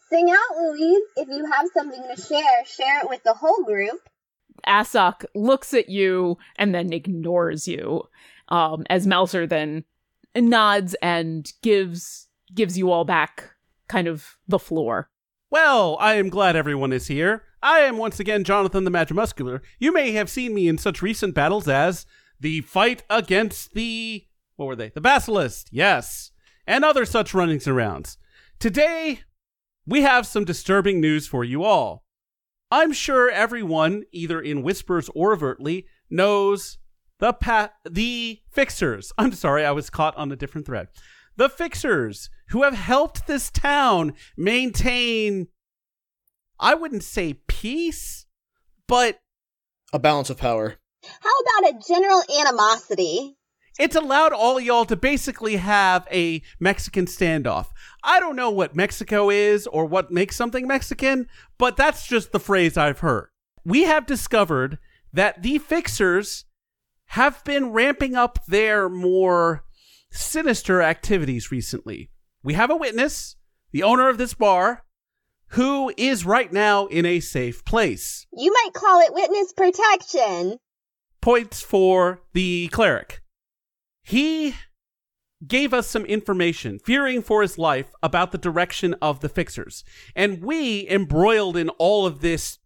Sing 0.10 0.30
out, 0.30 0.58
Louise. 0.62 1.02
If 1.18 1.30
you 1.30 1.50
have 1.52 1.66
something 1.74 2.04
to 2.04 2.22
share, 2.22 2.64
share 2.66 3.02
it 3.02 3.10
with 3.10 3.24
the 3.24 3.34
whole 3.34 3.64
group. 3.64 4.02
Asok 4.68 5.26
looks 5.34 5.74
at 5.74 5.90
you 5.90 6.38
and 6.58 6.74
then 6.74 6.94
ignores 6.94 7.68
you. 7.68 8.04
Um, 8.50 8.84
as 8.90 9.08
Mouser 9.08 9.48
then 9.48 9.84
nods 10.36 10.96
and 11.02 11.52
gives 11.62 12.28
gives 12.54 12.78
you 12.78 12.92
all 12.92 13.06
back 13.06 13.52
kind 13.88 14.08
of 14.08 14.38
the 14.48 14.60
floor. 14.60 15.10
Well, 15.50 15.98
I 16.00 16.16
am 16.16 16.30
glad 16.30 16.56
everyone 16.56 16.94
is 16.94 17.08
here. 17.08 17.44
I 17.62 17.80
am 17.80 17.98
once 17.98 18.20
again 18.20 18.44
Jonathan 18.44 18.84
the 18.84 18.92
Magimuscular. 18.92 19.62
You 19.80 19.94
may 19.94 20.12
have 20.12 20.30
seen 20.30 20.54
me 20.54 20.68
in 20.68 20.78
such 20.78 21.02
recent 21.02 21.34
battles 21.34 21.68
as 21.68 22.06
the 22.40 22.62
fight 22.62 23.04
against 23.10 23.74
the 23.74 24.26
what 24.56 24.68
were 24.68 24.76
they? 24.76 24.90
The 24.90 25.02
Basilisk, 25.02 25.68
yes, 25.72 26.32
and 26.66 26.86
other 26.86 27.06
such 27.06 27.34
runnings 27.34 27.66
arounds. 27.66 28.18
Today, 28.60 29.22
we 29.86 30.02
have 30.02 30.26
some 30.26 30.46
disturbing 30.46 31.02
news 31.02 31.28
for 31.28 31.44
you 31.44 31.64
all. 31.64 32.06
I'm 32.72 32.94
sure 32.94 33.30
everyone, 33.30 34.04
either 34.12 34.42
in 34.42 34.64
whispers 34.64 35.10
or 35.14 35.34
overtly, 35.34 35.86
knows 36.10 36.78
the 37.20 37.34
pa- 37.34 37.72
the 37.90 38.42
fixers. 38.52 39.12
I'm 39.18 39.34
sorry, 39.34 39.66
I 39.66 39.72
was 39.72 39.90
caught 39.90 40.16
on 40.18 40.32
a 40.32 40.36
different 40.36 40.66
thread. 40.68 40.88
The 41.38 41.50
fixers 41.50 42.30
who 42.50 42.64
have 42.64 42.76
helped 42.76 43.28
this 43.28 43.50
town 43.52 44.14
maintain 44.38 45.48
I 46.60 46.74
wouldn't 46.74 47.04
say 47.04 47.42
peace, 47.48 48.26
but 48.88 49.20
A 49.92 50.00
balance 50.00 50.30
of 50.30 50.38
power. 50.38 50.76
How 51.04 51.64
about 51.64 51.76
a 51.76 51.88
general 51.88 52.24
animosity? 52.40 53.36
it's 53.78 53.96
allowed 53.98 54.32
all 54.32 54.58
y'all 54.58 54.86
to 54.86 54.96
basically 54.96 55.58
have 55.58 56.08
a 56.10 56.42
Mexican 56.62 57.06
standoff. 57.06 57.68
I 58.06 58.22
don't 58.22 58.38
know 58.38 58.50
what 58.50 58.74
Mexico 58.74 59.30
is 59.30 59.68
or 59.68 59.86
what 59.86 60.12
makes 60.12 60.38
something 60.38 60.66
Mexican, 60.66 61.28
but 61.58 61.76
that's 61.76 62.08
just 62.08 62.32
the 62.32 62.40
phrase 62.40 62.78
I've 62.78 63.00
heard. 63.00 63.28
We 63.66 63.84
have 63.84 64.06
discovered 64.06 64.80
that 65.12 65.44
the 65.44 65.58
fixers 65.58 66.46
have 67.08 67.44
been 67.44 67.72
ramping 67.72 68.16
up 68.16 68.40
their 68.48 68.90
more 68.90 69.64
sinister 70.12 70.82
activities 70.82 71.52
recently. 71.52 72.10
We 72.44 72.54
have 72.54 72.70
a 72.70 72.76
witness, 72.76 73.36
the 73.72 73.84
owner 73.84 74.10
of 74.10 74.18
this 74.18 74.34
bar, 74.34 74.84
who 75.50 75.94
is 75.98 76.26
right 76.26 76.52
now 76.52 76.88
in 76.88 77.06
a 77.06 77.20
safe 77.20 77.64
place. 77.66 78.26
You 78.34 78.52
might 78.52 78.74
call 78.74 79.00
it 79.02 79.14
witness 79.14 79.54
protection. 79.54 80.58
Points 81.22 81.62
for 81.62 82.22
the 82.34 82.68
cleric. 82.70 83.22
He 84.04 84.56
gave 85.46 85.74
us 85.74 85.88
some 85.88 86.06
information, 86.06 86.80
fearing 86.80 87.22
for 87.22 87.42
his 87.42 87.58
life, 87.58 87.92
about 88.02 88.32
the 88.32 88.38
direction 88.38 88.96
of 89.02 89.20
the 89.20 89.30
fixers. 89.30 89.84
And 90.16 90.44
we, 90.44 90.88
embroiled 90.90 91.58
in 91.58 91.70
all 91.70 92.06
of 92.06 92.22
this, 92.22 92.60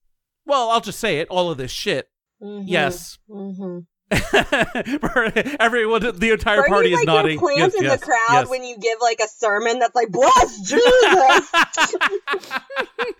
well, 0.45 0.69
I'll 0.69 0.81
just 0.81 0.99
say 0.99 1.19
it, 1.19 1.27
all 1.29 1.49
of 1.51 1.57
this 1.57 1.71
shit. 1.71 2.09
Mhm. 2.41 2.63
Yes. 2.65 3.17
Mm-hmm. 3.29 3.79
Everyone, 5.59 6.01
the 6.17 6.31
entire 6.31 6.63
party 6.63 6.93
is 6.93 6.97
like 6.97 7.05
nodding. 7.05 7.33
your 7.33 7.41
plant 7.41 7.59
Yes, 7.59 7.75
in 7.75 7.83
yes, 7.83 7.99
the 7.99 8.05
crowd 8.05 8.17
yes. 8.31 8.49
when 8.49 8.63
you 8.63 8.75
give 8.79 8.97
like 9.01 9.19
a 9.19 9.27
sermon 9.27 9.77
that's 9.79 9.93
like 9.93 10.09
bless 10.09 10.59
Jesus. 10.61 11.51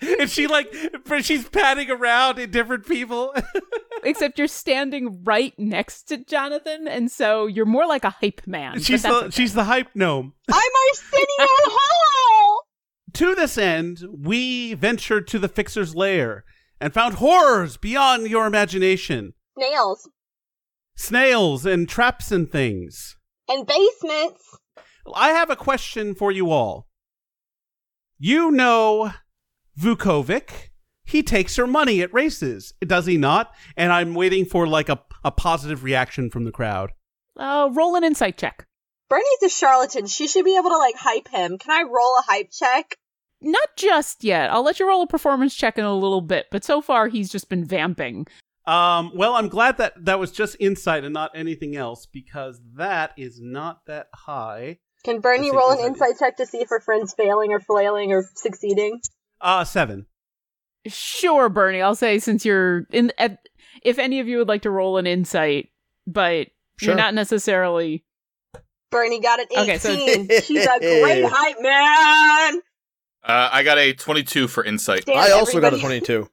and 0.20 0.30
she 0.30 0.48
like, 0.48 0.74
she's 1.22 1.48
patting 1.48 1.92
around 1.92 2.40
in 2.40 2.50
different 2.50 2.88
people. 2.88 3.36
Except 4.04 4.40
you're 4.40 4.48
standing 4.48 5.24
right 5.24 5.54
next 5.60 6.04
to 6.04 6.18
Jonathan, 6.18 6.88
and 6.88 7.12
so 7.12 7.46
you're 7.46 7.66
more 7.66 7.86
like 7.86 8.04
a 8.04 8.10
hype 8.10 8.48
man. 8.48 8.80
she's 8.80 9.04
the 9.04 9.14
okay. 9.14 9.30
she's 9.30 9.54
the 9.54 9.66
hype 9.66 9.90
gnome. 9.94 10.34
I'm 10.50 10.72
Arsenio 10.90 11.28
Hall. 11.38 12.64
To 13.14 13.36
this 13.36 13.58
end, 13.58 14.04
we 14.12 14.74
ventured 14.74 15.28
to 15.28 15.40
the 15.40 15.48
fixer's 15.48 15.96
lair 15.96 16.46
and 16.82 16.94
found 16.94 17.16
horrors 17.16 17.78
beyond 17.78 18.28
your 18.28 18.48
imagination. 18.48 19.34
Nails 19.58 20.08
Snails 21.00 21.66
and 21.66 21.88
traps 21.88 22.30
and 22.30 22.52
things. 22.52 23.16
and 23.48 23.66
basements. 23.66 24.44
I 25.16 25.30
have 25.30 25.50
a 25.50 25.56
question 25.56 26.14
for 26.14 26.30
you 26.30 26.52
all. 26.52 26.88
You 28.18 28.52
know 28.52 29.14
Vukovic. 29.80 30.72
He 31.06 31.24
takes 31.24 31.56
her 31.56 31.66
money 31.66 32.02
at 32.02 32.14
races, 32.14 32.74
does 32.82 33.06
he 33.06 33.16
not? 33.16 33.56
And 33.78 33.94
I'm 33.94 34.14
waiting 34.14 34.44
for 34.46 34.68
like 34.68 34.90
a, 34.90 35.00
a 35.24 35.32
positive 35.32 35.86
reaction 35.86 36.30
from 36.30 36.44
the 36.44 36.52
crowd. 36.52 36.92
Uh, 37.38 37.70
roll 37.72 37.96
an 37.96 38.04
insight 38.04 38.38
check. 38.38 38.68
Bernie's 39.10 39.44
a 39.46 39.50
charlatan. 39.50 40.06
She 40.06 40.28
should 40.28 40.44
be 40.44 40.58
able 40.58 40.70
to 40.70 40.78
like 40.78 40.96
hype 40.98 41.30
him. 41.30 41.58
Can 41.58 41.72
I 41.72 41.84
roll 41.84 42.18
a 42.20 42.24
hype 42.28 42.52
check? 42.52 42.98
Not 43.42 43.70
just 43.78 44.26
yet. 44.26 44.52
I'll 44.52 44.64
let 44.64 44.82
you 44.82 44.88
roll 44.88 45.04
a 45.04 45.08
performance 45.08 45.56
check 45.56 45.78
in 45.78 45.86
a 45.86 45.96
little 45.96 46.22
bit, 46.22 46.48
but 46.52 46.66
so 46.66 46.82
far 46.82 47.08
he's 47.08 47.32
just 47.32 47.48
been 47.48 47.64
vamping. 47.64 48.28
Um, 48.70 49.12
well, 49.16 49.34
I'm 49.34 49.48
glad 49.50 49.78
that 49.78 49.94
that 50.06 50.20
was 50.20 50.32
just 50.32 50.56
insight 50.60 51.04
and 51.04 51.14
not 51.14 51.32
anything 51.34 51.76
else 51.76 52.06
because 52.06 52.62
that 52.76 53.14
is 53.18 53.40
not 53.42 53.86
that 53.88 54.08
high. 54.14 54.78
Can 55.04 55.22
Bernie 55.22 55.46
Let's 55.52 55.56
roll 55.56 55.72
an 55.72 55.78
insight. 55.80 56.10
insight 56.10 56.20
check 56.20 56.38
to 56.38 56.46
see 56.46 56.60
if 56.60 56.70
her 56.70 56.80
friend's 56.82 57.14
failing 57.14 57.52
or 57.52 57.60
flailing 57.60 58.12
or 58.12 58.26
succeeding? 58.36 59.00
Uh, 59.42 59.64
seven. 59.64 60.06
Sure, 60.88 61.50
Bernie. 61.50 61.82
I'll 61.82 61.96
say 61.96 62.20
since 62.20 62.46
you're 62.46 62.86
in, 62.92 63.12
at, 63.18 63.40
if 63.84 63.98
any 63.98 64.20
of 64.20 64.28
you 64.28 64.38
would 64.38 64.48
like 64.48 64.62
to 64.64 64.70
roll 64.72 64.98
an 64.98 65.08
insight, 65.08 65.70
but 66.06 66.48
Sure. 66.78 66.90
you're 66.90 66.96
not 66.96 67.14
necessarily. 67.14 68.06
Bernie 68.92 69.20
got 69.20 69.40
an 69.40 69.48
18. 69.52 69.64
Okay, 69.64 69.78
so- 69.78 70.42
She's 70.42 70.66
a 70.66 70.80
great 70.80 71.26
hype 71.26 71.58
man. 71.62 72.62
Uh, 73.24 73.50
I 73.52 73.64
got 73.64 73.78
a 73.78 73.94
22 73.94 74.48
for 74.48 74.64
insight. 74.64 75.06
Damn, 75.06 75.18
I 75.18 75.32
also 75.32 75.60
got 75.60 75.74
a 75.74 75.80
22. 75.80 76.30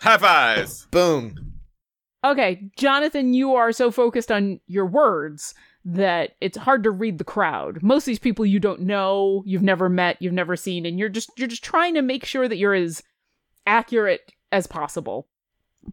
High 0.00 0.18
fives. 0.18 0.86
Boom. 0.90 1.51
Okay, 2.24 2.70
Jonathan, 2.76 3.34
you 3.34 3.54
are 3.54 3.72
so 3.72 3.90
focused 3.90 4.30
on 4.30 4.60
your 4.66 4.86
words 4.86 5.54
that 5.84 6.36
it's 6.40 6.56
hard 6.56 6.84
to 6.84 6.90
read 6.90 7.18
the 7.18 7.24
crowd. 7.24 7.82
Most 7.82 8.02
of 8.02 8.06
these 8.06 8.18
people 8.20 8.46
you 8.46 8.60
don't 8.60 8.82
know, 8.82 9.42
you've 9.44 9.62
never 9.62 9.88
met, 9.88 10.20
you've 10.20 10.32
never 10.32 10.54
seen, 10.56 10.86
and 10.86 10.98
you're 10.98 11.08
just 11.08 11.30
you're 11.36 11.48
just 11.48 11.64
trying 11.64 11.94
to 11.94 12.02
make 12.02 12.24
sure 12.24 12.48
that 12.48 12.58
you're 12.58 12.74
as 12.74 13.02
accurate 13.66 14.32
as 14.52 14.66
possible. 14.66 15.26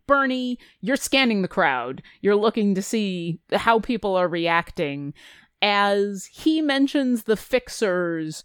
Bernie, 0.05 0.59
you're 0.81 0.95
scanning 0.95 1.41
the 1.41 1.47
crowd. 1.47 2.03
You're 2.21 2.35
looking 2.35 2.75
to 2.75 2.81
see 2.81 3.39
how 3.51 3.79
people 3.79 4.15
are 4.15 4.27
reacting 4.27 5.15
as 5.61 6.25
he 6.31 6.61
mentions 6.61 7.23
the 7.23 7.35
fixers 7.35 8.43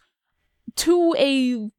to 0.76 1.14
a 1.18 1.70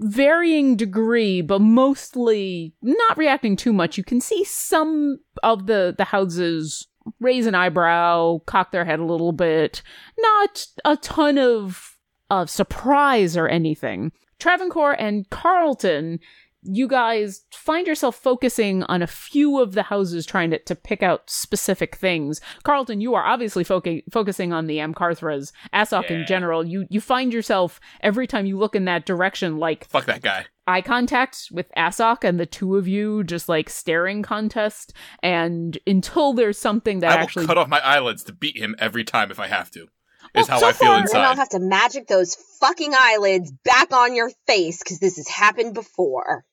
varying 0.00 0.76
degree, 0.76 1.40
but 1.40 1.60
mostly 1.60 2.74
not 2.82 3.16
reacting 3.16 3.56
too 3.56 3.72
much. 3.72 3.96
You 3.96 4.04
can 4.04 4.20
see 4.20 4.44
some 4.44 5.18
of 5.42 5.66
the 5.66 5.94
the 5.96 6.04
houses 6.04 6.86
raise 7.20 7.46
an 7.46 7.54
eyebrow, 7.54 8.38
cock 8.46 8.72
their 8.72 8.84
head 8.84 8.98
a 8.98 9.04
little 9.04 9.32
bit. 9.32 9.82
Not 10.18 10.66
a 10.84 10.96
ton 10.96 11.38
of 11.38 11.96
of 12.30 12.50
surprise 12.50 13.36
or 13.36 13.48
anything. 13.48 14.12
Travancore 14.38 14.92
and 14.92 15.28
Carlton, 15.30 16.20
you 16.68 16.88
guys 16.88 17.44
find 17.52 17.86
yourself 17.86 18.16
focusing 18.16 18.82
on 18.84 19.02
a 19.02 19.06
few 19.06 19.60
of 19.60 19.72
the 19.72 19.84
houses 19.84 20.26
trying 20.26 20.50
to, 20.50 20.58
to 20.60 20.74
pick 20.74 21.02
out 21.02 21.28
specific 21.30 21.96
things. 21.96 22.40
Carlton, 22.64 23.00
you 23.00 23.14
are 23.14 23.24
obviously 23.24 23.64
foca- 23.64 24.02
focusing 24.10 24.52
on 24.52 24.66
the 24.66 24.78
Amkarthras. 24.78 25.52
Asok 25.72 26.10
in 26.10 26.26
general, 26.26 26.64
you, 26.66 26.86
you 26.90 27.00
find 27.00 27.32
yourself 27.32 27.80
every 28.00 28.26
time 28.26 28.46
you 28.46 28.58
look 28.58 28.74
in 28.74 28.84
that 28.86 29.06
direction, 29.06 29.58
like 29.58 29.86
Fuck 29.88 30.06
that 30.06 30.22
guy. 30.22 30.46
eye 30.66 30.82
contact 30.82 31.48
with 31.50 31.66
Asok 31.76 32.24
and 32.24 32.40
the 32.40 32.46
two 32.46 32.76
of 32.76 32.88
you 32.88 33.24
just 33.24 33.48
like 33.48 33.70
staring 33.70 34.22
contest. 34.22 34.92
And 35.22 35.78
until 35.86 36.32
there's 36.32 36.58
something 36.58 37.00
that 37.00 37.12
I 37.12 37.16
will 37.16 37.22
actually 37.22 37.46
cut 37.46 37.58
off 37.58 37.68
my 37.68 37.80
eyelids 37.80 38.24
to 38.24 38.32
beat 38.32 38.56
him 38.56 38.74
every 38.78 39.04
time 39.04 39.30
if 39.30 39.38
I 39.38 39.46
have 39.46 39.70
to. 39.72 39.86
is 40.34 40.48
how 40.48 40.58
so 40.58 40.68
I 40.68 40.72
feel 40.72 40.88
far, 40.88 41.06
Then 41.06 41.20
I'll 41.22 41.36
have 41.36 41.48
to 41.50 41.60
magic 41.60 42.08
those 42.08 42.36
fucking 42.60 42.92
eyelids 42.96 43.52
back 43.64 43.92
on 43.92 44.14
your 44.14 44.30
face 44.46 44.78
because 44.82 44.98
this 44.98 45.16
has 45.16 45.28
happened 45.28 45.74
before. 45.74 46.44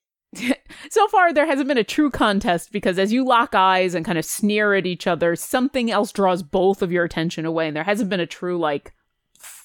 So 0.89 1.07
far 1.07 1.33
there 1.33 1.45
hasn't 1.45 1.67
been 1.67 1.77
a 1.77 1.83
true 1.83 2.09
contest 2.09 2.71
because 2.71 2.97
as 2.97 3.13
you 3.13 3.25
lock 3.25 3.53
eyes 3.53 3.93
and 3.93 4.05
kind 4.05 4.17
of 4.17 4.25
sneer 4.25 4.73
at 4.73 4.85
each 4.85 5.07
other 5.07 5.35
something 5.35 5.91
else 5.91 6.11
draws 6.11 6.43
both 6.43 6.81
of 6.81 6.91
your 6.91 7.03
attention 7.03 7.45
away 7.45 7.67
and 7.67 7.75
there 7.75 7.83
hasn't 7.83 8.09
been 8.09 8.19
a 8.19 8.25
true 8.25 8.57
like 8.57 8.93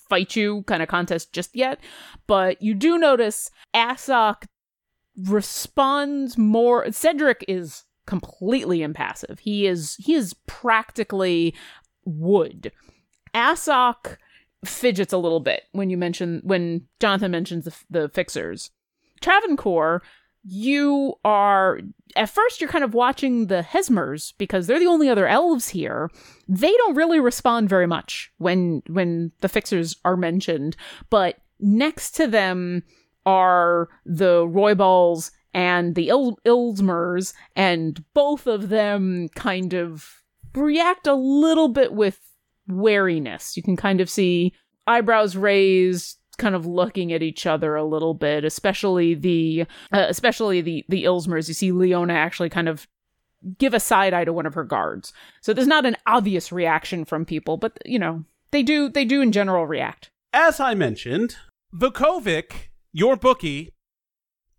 fight 0.08 0.34
you 0.36 0.62
kind 0.62 0.82
of 0.82 0.88
contest 0.88 1.32
just 1.32 1.54
yet. 1.54 1.78
But 2.26 2.60
you 2.62 2.74
do 2.74 2.98
notice 2.98 3.50
Asok 3.74 4.44
responds 5.16 6.38
more 6.38 6.90
Cedric 6.92 7.44
is 7.48 7.84
completely 8.06 8.82
impassive. 8.82 9.40
He 9.40 9.66
is 9.66 9.96
he 9.96 10.14
is 10.14 10.34
practically 10.46 11.54
wood. 12.04 12.72
Asok 13.34 14.16
fidgets 14.64 15.12
a 15.12 15.18
little 15.18 15.40
bit 15.40 15.64
when 15.72 15.90
you 15.90 15.96
mention 15.96 16.40
when 16.44 16.86
Jonathan 17.00 17.30
mentions 17.30 17.64
the, 17.64 17.76
the 17.90 18.08
fixers. 18.08 18.70
Travancore 19.20 20.02
you 20.44 21.14
are 21.24 21.80
at 22.16 22.30
first 22.30 22.60
you're 22.60 22.70
kind 22.70 22.84
of 22.84 22.94
watching 22.94 23.46
the 23.46 23.62
Hesmers 23.62 24.32
because 24.38 24.66
they're 24.66 24.78
the 24.78 24.86
only 24.86 25.08
other 25.08 25.26
elves 25.26 25.68
here. 25.68 26.10
They 26.48 26.72
don't 26.72 26.96
really 26.96 27.20
respond 27.20 27.68
very 27.68 27.86
much 27.86 28.32
when 28.38 28.82
when 28.86 29.32
the 29.40 29.48
fixers 29.48 29.96
are 30.04 30.16
mentioned, 30.16 30.76
but 31.10 31.38
next 31.60 32.12
to 32.12 32.26
them 32.26 32.82
are 33.26 33.88
the 34.06 34.46
Royballs 34.46 35.30
and 35.54 35.94
the 35.94 36.08
Il- 36.08 36.38
Ilsmers, 36.46 37.34
and 37.56 38.04
both 38.14 38.46
of 38.46 38.68
them 38.68 39.28
kind 39.34 39.74
of 39.74 40.22
react 40.54 41.06
a 41.06 41.14
little 41.14 41.68
bit 41.68 41.92
with 41.92 42.20
wariness. 42.68 43.56
You 43.56 43.62
can 43.62 43.76
kind 43.76 44.00
of 44.00 44.10
see 44.10 44.54
eyebrows 44.86 45.36
raised, 45.36 46.17
kind 46.38 46.54
of 46.54 46.66
looking 46.66 47.12
at 47.12 47.22
each 47.22 47.46
other 47.46 47.74
a 47.76 47.84
little 47.84 48.14
bit, 48.14 48.44
especially 48.44 49.14
the 49.14 49.66
uh, 49.92 50.06
especially 50.08 50.60
the 50.60 50.84
the 50.88 51.04
Ilsmers. 51.04 51.48
You 51.48 51.54
see 51.54 51.72
Leona 51.72 52.14
actually 52.14 52.48
kind 52.48 52.68
of 52.68 52.88
give 53.58 53.74
a 53.74 53.80
side 53.80 54.14
eye 54.14 54.24
to 54.24 54.32
one 54.32 54.46
of 54.46 54.54
her 54.54 54.64
guards. 54.64 55.12
So 55.40 55.52
there's 55.52 55.68
not 55.68 55.86
an 55.86 55.96
obvious 56.06 56.50
reaction 56.50 57.04
from 57.04 57.24
people, 57.24 57.56
but 57.56 57.78
you 57.84 57.98
know, 57.98 58.24
they 58.50 58.62
do 58.62 58.88
they 58.88 59.04
do 59.04 59.20
in 59.20 59.32
general 59.32 59.66
react. 59.66 60.10
As 60.32 60.60
I 60.60 60.74
mentioned, 60.74 61.36
Vukovic, 61.74 62.70
your 62.92 63.16
bookie, 63.16 63.74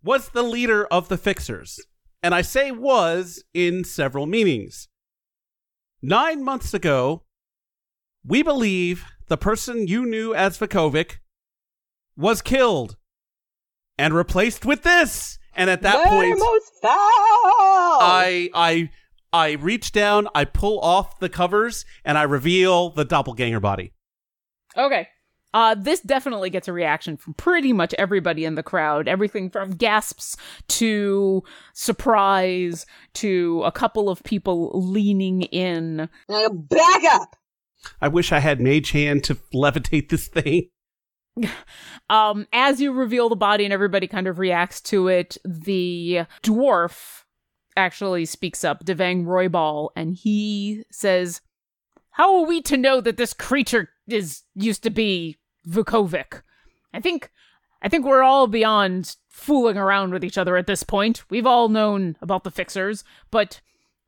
was 0.02 0.30
the 0.30 0.42
leader 0.42 0.86
of 0.86 1.08
the 1.08 1.18
Fixers. 1.18 1.80
And 2.22 2.34
I 2.34 2.42
say 2.42 2.70
was 2.70 3.44
in 3.54 3.84
several 3.84 4.26
meanings. 4.26 4.88
Nine 6.02 6.42
months 6.42 6.74
ago, 6.74 7.22
we 8.24 8.42
believe 8.42 9.04
the 9.28 9.36
person 9.36 9.86
you 9.86 10.04
knew 10.04 10.34
as 10.34 10.58
Vukovic 10.58 11.18
was 12.20 12.42
killed 12.42 12.96
and 13.98 14.14
replaced 14.14 14.64
with 14.64 14.82
this. 14.82 15.38
And 15.54 15.68
at 15.68 15.82
that 15.82 16.06
point, 16.06 16.38
foul. 16.80 16.92
I 16.92 18.48
I 18.54 18.90
I 19.32 19.52
reach 19.52 19.92
down, 19.92 20.28
I 20.34 20.44
pull 20.44 20.80
off 20.80 21.18
the 21.18 21.28
covers, 21.28 21.84
and 22.04 22.16
I 22.16 22.22
reveal 22.22 22.90
the 22.90 23.04
doppelganger 23.04 23.60
body. 23.60 23.92
Okay. 24.76 25.08
Uh, 25.52 25.74
this 25.74 26.00
definitely 26.00 26.48
gets 26.48 26.68
a 26.68 26.72
reaction 26.72 27.16
from 27.16 27.34
pretty 27.34 27.72
much 27.72 27.92
everybody 27.94 28.44
in 28.44 28.54
the 28.54 28.62
crowd. 28.62 29.08
Everything 29.08 29.50
from 29.50 29.72
gasps 29.72 30.36
to 30.68 31.42
surprise 31.74 32.86
to 33.14 33.62
a 33.64 33.72
couple 33.72 34.08
of 34.08 34.22
people 34.22 34.70
leaning 34.72 35.42
in. 35.42 36.08
Now 36.28 36.48
back 36.48 37.02
up. 37.04 37.34
I 38.00 38.08
wish 38.08 38.30
I 38.30 38.38
had 38.38 38.60
mage 38.60 38.92
hand 38.92 39.24
to 39.24 39.34
levitate 39.52 40.08
this 40.08 40.28
thing. 40.28 40.68
Um, 42.08 42.48
as 42.52 42.80
you 42.80 42.90
reveal 42.90 43.28
the 43.28 43.36
body 43.36 43.62
and 43.64 43.72
everybody 43.72 44.08
kind 44.08 44.26
of 44.26 44.40
reacts 44.40 44.80
to 44.80 45.06
it, 45.06 45.38
the 45.44 46.22
dwarf 46.42 47.22
actually 47.76 48.24
speaks 48.24 48.64
up, 48.64 48.84
Devang 48.84 49.26
Royball, 49.26 49.90
and 49.94 50.16
he 50.16 50.82
says, 50.90 51.40
How 52.10 52.40
are 52.40 52.46
we 52.46 52.62
to 52.62 52.76
know 52.76 53.00
that 53.00 53.16
this 53.16 53.32
creature 53.32 53.90
is 54.08 54.42
used 54.56 54.82
to 54.82 54.90
be 54.90 55.38
Vukovic? 55.68 56.42
I 56.92 57.00
think 57.00 57.30
I 57.82 57.88
think 57.88 58.04
we're 58.04 58.24
all 58.24 58.46
beyond 58.46 59.16
fooling 59.28 59.78
around 59.78 60.12
with 60.12 60.24
each 60.24 60.36
other 60.36 60.56
at 60.56 60.66
this 60.66 60.82
point. 60.82 61.22
We've 61.30 61.46
all 61.46 61.68
known 61.68 62.16
about 62.20 62.44
the 62.44 62.50
fixers, 62.50 63.04
but 63.30 63.60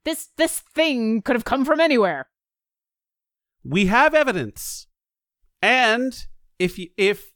this 0.05 0.31
this 0.37 0.59
thing 0.59 1.23
could 1.23 1.37
have 1.37 1.45
come 1.45 1.65
from 1.65 1.81
anywhere. 1.81 2.29
We 3.65 3.87
have 3.87 4.15
evidence. 4.15 4.89
And 5.63 6.27
if 6.63 6.79
if 6.97 7.33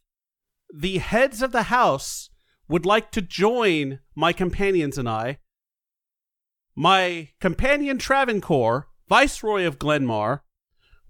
the 0.72 0.99
heads 0.99 1.43
of 1.43 1.53
the 1.53 1.64
house 1.64 2.31
would 2.68 2.87
like 2.87 3.11
to 3.12 3.22
join 3.22 4.01
my 4.14 4.33
companions 4.33 4.99
and 4.99 5.09
I, 5.09 5.39
my 6.77 7.31
companion 7.41 7.99
Travancore, 7.99 8.89
Viceroy 9.09 9.64
of 9.64 9.79
Glenmar, 9.79 10.41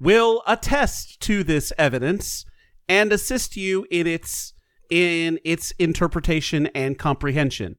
will 0.00 0.42
attest 0.46 1.20
to 1.20 1.42
this 1.42 1.72
evidence 1.76 2.44
and 2.88 3.12
assist 3.12 3.56
you 3.56 3.86
in 3.90 4.06
its 4.06 4.54
in 4.88 5.38
its 5.44 5.72
interpretation 5.72 6.68
and 6.68 6.98
comprehension. 6.98 7.76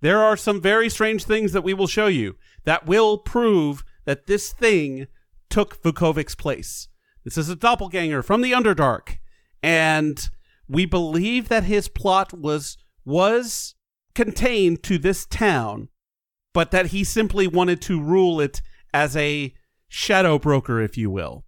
There 0.00 0.22
are 0.22 0.36
some 0.36 0.60
very 0.60 0.88
strange 0.88 1.24
things 1.24 1.52
that 1.52 1.64
we 1.64 1.74
will 1.74 1.86
show 1.88 2.06
you 2.06 2.36
that 2.64 2.86
will 2.86 3.18
prove 3.18 3.84
that 4.04 4.26
this 4.26 4.52
thing 4.52 5.08
took 5.48 5.82
Vukovic's 5.82 6.36
place. 6.36 6.88
This 7.28 7.36
is 7.36 7.50
a 7.50 7.56
doppelganger 7.56 8.22
from 8.22 8.40
the 8.40 8.52
Underdark, 8.52 9.18
and 9.62 10.18
we 10.66 10.86
believe 10.86 11.50
that 11.50 11.64
his 11.64 11.86
plot 11.86 12.32
was 12.32 12.78
was 13.04 13.74
contained 14.14 14.82
to 14.84 14.96
this 14.96 15.26
town, 15.26 15.90
but 16.54 16.70
that 16.70 16.86
he 16.86 17.04
simply 17.04 17.46
wanted 17.46 17.82
to 17.82 18.00
rule 18.00 18.40
it 18.40 18.62
as 18.94 19.14
a 19.14 19.52
shadow 19.88 20.38
broker, 20.38 20.80
if 20.80 20.96
you 20.96 21.10
will. 21.10 21.44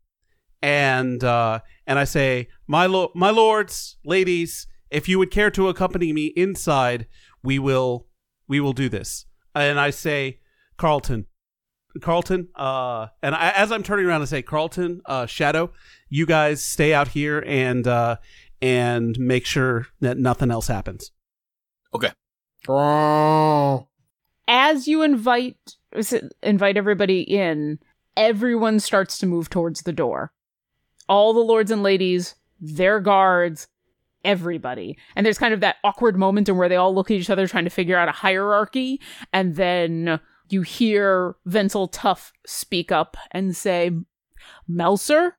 And 0.60 1.24
uh, 1.24 1.60
and 1.86 1.98
I 1.98 2.04
say, 2.04 2.48
my 2.66 2.84
lo- 2.84 3.12
my 3.14 3.30
lords, 3.30 3.96
ladies, 4.04 4.66
if 4.90 5.08
you 5.08 5.18
would 5.18 5.30
care 5.30 5.50
to 5.52 5.70
accompany 5.70 6.12
me 6.12 6.26
inside, 6.36 7.06
we 7.42 7.58
will 7.58 8.06
we 8.46 8.60
will 8.60 8.74
do 8.74 8.90
this. 8.90 9.24
And 9.54 9.80
I 9.80 9.88
say, 9.88 10.40
Carlton, 10.76 11.24
Carlton, 12.00 12.48
uh, 12.54 13.08
and 13.22 13.34
I, 13.34 13.50
as 13.50 13.72
I'm 13.72 13.82
turning 13.82 14.06
around 14.06 14.20
to 14.20 14.26
say, 14.26 14.42
Carlton, 14.42 15.00
uh, 15.06 15.26
Shadow, 15.26 15.72
you 16.08 16.26
guys 16.26 16.62
stay 16.62 16.94
out 16.94 17.08
here 17.08 17.42
and 17.46 17.86
uh, 17.86 18.16
and 18.62 19.18
make 19.18 19.46
sure 19.46 19.86
that 20.00 20.18
nothing 20.18 20.50
else 20.50 20.68
happens. 20.68 21.10
Okay. 21.94 22.10
Oh. 22.68 23.88
as 24.46 24.86
you 24.86 25.02
invite 25.02 25.56
invite 26.42 26.76
everybody 26.76 27.22
in, 27.22 27.78
everyone 28.16 28.78
starts 28.80 29.18
to 29.18 29.26
move 29.26 29.48
towards 29.48 29.82
the 29.82 29.92
door. 29.92 30.32
All 31.08 31.32
the 31.32 31.40
lords 31.40 31.70
and 31.70 31.82
ladies, 31.82 32.36
their 32.60 33.00
guards, 33.00 33.66
everybody. 34.24 34.96
And 35.16 35.24
there's 35.24 35.38
kind 35.38 35.54
of 35.54 35.60
that 35.60 35.76
awkward 35.82 36.16
moment 36.16 36.48
in 36.48 36.56
where 36.56 36.68
they 36.68 36.76
all 36.76 36.94
look 36.94 37.10
at 37.10 37.16
each 37.16 37.30
other 37.30 37.48
trying 37.48 37.64
to 37.64 37.70
figure 37.70 37.96
out 37.96 38.08
a 38.08 38.12
hierarchy, 38.12 39.00
and 39.32 39.56
then 39.56 40.20
you 40.52 40.62
hear 40.62 41.36
Venzel 41.48 41.88
Tuff 41.90 42.32
speak 42.46 42.90
up 42.92 43.16
and 43.30 43.56
say, 43.56 43.90
Melser, 44.68 45.32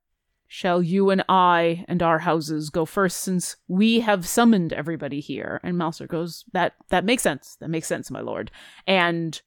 shall 0.47 0.82
you 0.82 1.09
and 1.09 1.24
I 1.30 1.86
and 1.88 2.03
our 2.03 2.20
houses 2.20 2.70
go 2.70 2.86
first 2.86 3.20
since 3.20 3.55
we 3.68 4.01
have 4.01 4.28
summoned 4.28 4.74
everybody 4.74 5.20
here? 5.20 5.59
And 5.64 5.78
Melser 5.78 6.07
goes, 6.07 6.43
That 6.53 6.74
that 6.89 7.05
makes 7.05 7.24
sense. 7.24 7.57
That 7.59 7.70
makes 7.70 7.88
sense, 7.88 8.12
my 8.12 8.22
lord. 8.22 8.51
And 8.86 9.41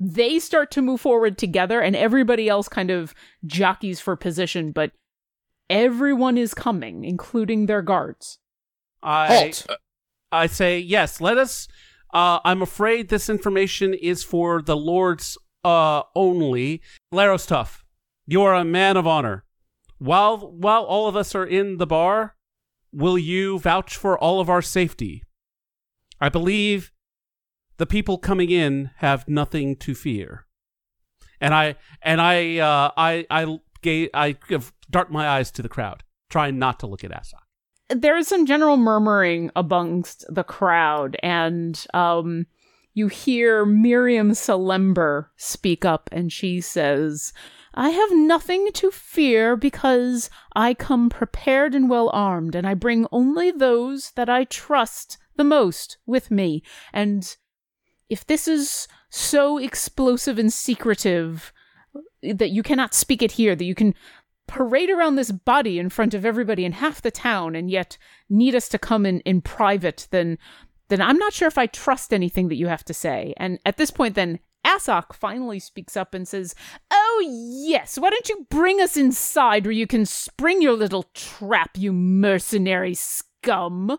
they 0.00 0.38
start 0.38 0.70
to 0.72 0.82
move 0.82 1.00
forward 1.00 1.38
together 1.38 1.80
and 1.80 1.94
everybody 1.94 2.48
else 2.48 2.68
kind 2.68 2.90
of 2.90 3.14
jockeys 3.46 4.00
for 4.00 4.16
position, 4.16 4.72
but 4.72 4.90
everyone 5.70 6.36
is 6.36 6.54
coming, 6.54 7.04
including 7.04 7.66
their 7.66 7.82
guards. 7.82 8.38
I 9.02 9.26
Halt. 9.28 9.66
I 10.32 10.46
say 10.46 10.78
yes. 10.78 11.20
Let 11.20 11.38
us. 11.38 11.68
Uh, 12.12 12.40
I'm 12.44 12.62
afraid 12.62 13.08
this 13.08 13.30
information 13.30 13.94
is 13.94 14.22
for 14.22 14.60
the 14.60 14.76
lords 14.76 15.38
uh, 15.64 16.02
only. 16.14 16.82
Laros 17.12 17.46
Tough, 17.46 17.84
you 18.26 18.42
are 18.42 18.54
a 18.54 18.64
man 18.64 18.96
of 18.96 19.06
honor. 19.06 19.44
While 19.98 20.38
while 20.50 20.82
all 20.82 21.06
of 21.06 21.16
us 21.16 21.34
are 21.34 21.46
in 21.46 21.78
the 21.78 21.86
bar, 21.86 22.34
will 22.92 23.16
you 23.16 23.58
vouch 23.58 23.96
for 23.96 24.18
all 24.18 24.40
of 24.40 24.50
our 24.50 24.62
safety? 24.62 25.22
I 26.20 26.28
believe 26.28 26.92
the 27.78 27.86
people 27.86 28.18
coming 28.18 28.50
in 28.50 28.90
have 28.96 29.28
nothing 29.28 29.76
to 29.76 29.94
fear. 29.94 30.46
And 31.40 31.54
I 31.54 31.76
and 32.02 32.20
I 32.20 32.58
uh, 32.58 32.90
I 32.96 33.26
I 33.30 33.58
ga- 33.80 34.10
I 34.12 34.36
dart 34.90 35.10
my 35.10 35.28
eyes 35.28 35.50
to 35.52 35.62
the 35.62 35.68
crowd, 35.68 36.04
trying 36.30 36.58
not 36.58 36.78
to 36.80 36.86
look 36.86 37.04
at 37.04 37.16
Asa. 37.16 37.38
There 37.94 38.16
is 38.16 38.28
some 38.28 38.46
general 38.46 38.76
murmuring 38.76 39.50
amongst 39.54 40.24
the 40.28 40.44
crowd, 40.44 41.16
and 41.22 41.84
um, 41.94 42.46
you 42.94 43.08
hear 43.08 43.64
Miriam 43.64 44.32
Salember 44.32 45.26
speak 45.36 45.84
up, 45.84 46.08
and 46.12 46.32
she 46.32 46.60
says, 46.60 47.32
I 47.74 47.90
have 47.90 48.12
nothing 48.12 48.68
to 48.74 48.90
fear 48.90 49.56
because 49.56 50.28
I 50.54 50.74
come 50.74 51.08
prepared 51.08 51.74
and 51.74 51.88
well 51.88 52.10
armed, 52.12 52.54
and 52.54 52.66
I 52.66 52.74
bring 52.74 53.06
only 53.10 53.50
those 53.50 54.10
that 54.12 54.28
I 54.28 54.44
trust 54.44 55.18
the 55.36 55.44
most 55.44 55.96
with 56.04 56.30
me. 56.30 56.62
And 56.92 57.36
if 58.10 58.26
this 58.26 58.46
is 58.46 58.88
so 59.08 59.56
explosive 59.56 60.38
and 60.38 60.52
secretive 60.52 61.52
that 62.22 62.50
you 62.50 62.62
cannot 62.62 62.94
speak 62.94 63.22
it 63.22 63.32
here, 63.32 63.56
that 63.56 63.64
you 63.64 63.74
can 63.74 63.94
parade 64.52 64.90
around 64.90 65.16
this 65.16 65.32
body 65.32 65.78
in 65.78 65.88
front 65.88 66.12
of 66.12 66.26
everybody 66.26 66.66
in 66.66 66.72
half 66.72 67.00
the 67.00 67.10
town 67.10 67.56
and 67.56 67.70
yet 67.70 67.96
need 68.28 68.54
us 68.54 68.68
to 68.68 68.78
come 68.78 69.06
in 69.06 69.20
in 69.20 69.40
private, 69.40 70.06
then 70.10 70.36
then 70.88 71.00
I'm 71.00 71.16
not 71.16 71.32
sure 71.32 71.48
if 71.48 71.56
I 71.56 71.66
trust 71.66 72.12
anything 72.12 72.48
that 72.48 72.56
you 72.56 72.66
have 72.66 72.84
to 72.84 72.92
say. 72.92 73.32
And 73.38 73.58
at 73.64 73.78
this 73.78 73.90
point, 73.90 74.14
then 74.14 74.40
Asok 74.66 75.14
finally 75.14 75.58
speaks 75.58 75.96
up 75.96 76.12
and 76.12 76.28
says, 76.28 76.54
Oh, 76.90 77.24
yes, 77.66 77.96
why 77.96 78.10
don't 78.10 78.28
you 78.28 78.46
bring 78.50 78.78
us 78.78 78.94
inside 78.94 79.64
where 79.64 79.72
you 79.72 79.86
can 79.86 80.04
spring 80.04 80.60
your 80.60 80.74
little 80.74 81.04
trap, 81.14 81.70
you 81.78 81.94
mercenary 81.94 82.92
scum? 82.92 83.96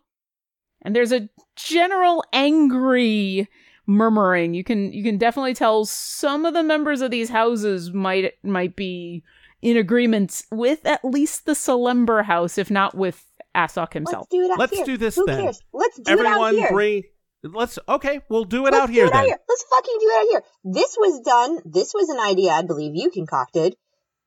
And 0.84 0.96
there's 0.96 1.12
a 1.12 1.30
general 1.56 2.24
angry 2.32 3.50
murmuring. 3.88 4.54
You 4.54 4.64
can 4.64 4.94
you 4.94 5.04
can 5.04 5.18
definitely 5.18 5.56
tell 5.56 5.86
some 5.86 6.46
of 6.46 6.54
the 6.54 6.64
members 6.64 7.02
of 7.02 7.10
these 7.10 7.30
houses 7.30 7.92
might 7.92 8.34
might 8.44 8.76
be 8.76 9.24
in 9.64 9.78
agreements 9.78 10.46
with 10.52 10.86
at 10.86 11.04
least 11.06 11.46
the 11.46 11.54
Solember 11.54 12.24
house, 12.26 12.58
if 12.58 12.70
not 12.70 12.96
with 12.96 13.26
Asok 13.56 13.94
himself. 13.94 14.28
Let's 14.30 14.32
do 14.32 14.42
it 14.44 14.52
out 14.52 14.60
Let's 14.60 14.76
here. 14.76 14.86
do 14.86 14.98
this 14.98 15.16
Who 15.16 15.26
then. 15.26 15.42
Cares? 15.44 15.62
Let's 15.74 15.98
do 15.98 16.02
it 16.02 16.08
out 16.10 16.26
Everyone 16.26 16.56
here. 16.56 16.70
bring. 16.72 17.04
Let's 17.44 17.80
okay. 17.88 18.20
We'll 18.30 18.44
do 18.46 18.66
it 18.68 18.72
Let's 18.72 18.84
out 18.84 18.88
do 18.88 18.94
here 18.94 19.06
it 19.06 19.12
then. 19.12 19.22
out 19.22 19.26
here. 19.26 19.40
Let's 19.48 19.64
fucking 19.70 19.98
do 20.00 20.06
it 20.08 20.22
out 20.22 20.28
here. 20.32 20.44
This 20.66 20.96
was 20.98 21.22
done. 21.26 21.60
This 21.66 21.94
was 21.94 22.10
an 22.10 22.20
idea 22.20 22.52
I 22.52 22.62
believe 22.64 22.92
you 22.96 23.10
concocted. 23.10 23.76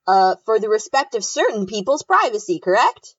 Uh, 0.09 0.37
for 0.45 0.61
the 0.61 0.68
respect 0.68 1.16
of 1.16 1.24
certain 1.24 1.66
people's 1.66 2.05
privacy, 2.05 2.61
correct? 2.62 3.16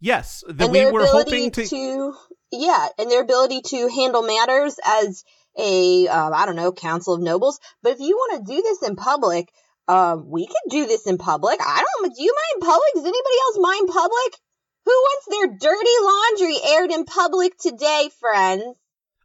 Yes, 0.00 0.44
that 0.46 0.62
and 0.62 0.72
we 0.72 0.78
their 0.78 0.92
were 0.92 1.00
ability 1.00 1.44
hoping 1.44 1.50
to. 1.50 2.14
yeah, 2.52 2.88
and 2.98 3.10
their 3.10 3.22
ability 3.22 3.62
to 3.62 3.88
handle 3.88 4.22
matters 4.22 4.78
as 4.84 5.24
a 5.58 6.06
uh, 6.06 6.30
I 6.30 6.46
don't 6.46 6.54
know 6.56 6.70
council 6.72 7.14
of 7.14 7.20
nobles. 7.20 7.58
But 7.82 7.94
if 7.94 8.00
you 8.00 8.14
want 8.16 8.46
to 8.46 8.52
do 8.54 8.62
this 8.62 8.82
in 8.88 8.94
public, 8.96 9.48
um, 9.88 10.30
we 10.30 10.46
could 10.46 10.70
do 10.70 10.86
this 10.86 11.06
in 11.06 11.18
public. 11.18 11.58
I 11.60 11.82
don't. 11.82 12.14
Do 12.14 12.22
you 12.22 12.34
mind 12.34 12.62
public? 12.62 12.94
Does 12.94 13.04
anybody 13.04 13.38
else 13.46 13.58
mind 13.60 13.88
public? 13.88 14.40
Who 14.86 14.90
wants 14.90 15.26
their 15.30 15.70
dirty 15.70 15.90
laundry 16.02 16.72
aired 16.72 16.90
in 16.90 17.04
public 17.04 17.58
today, 17.58 18.10
friends? 18.20 18.76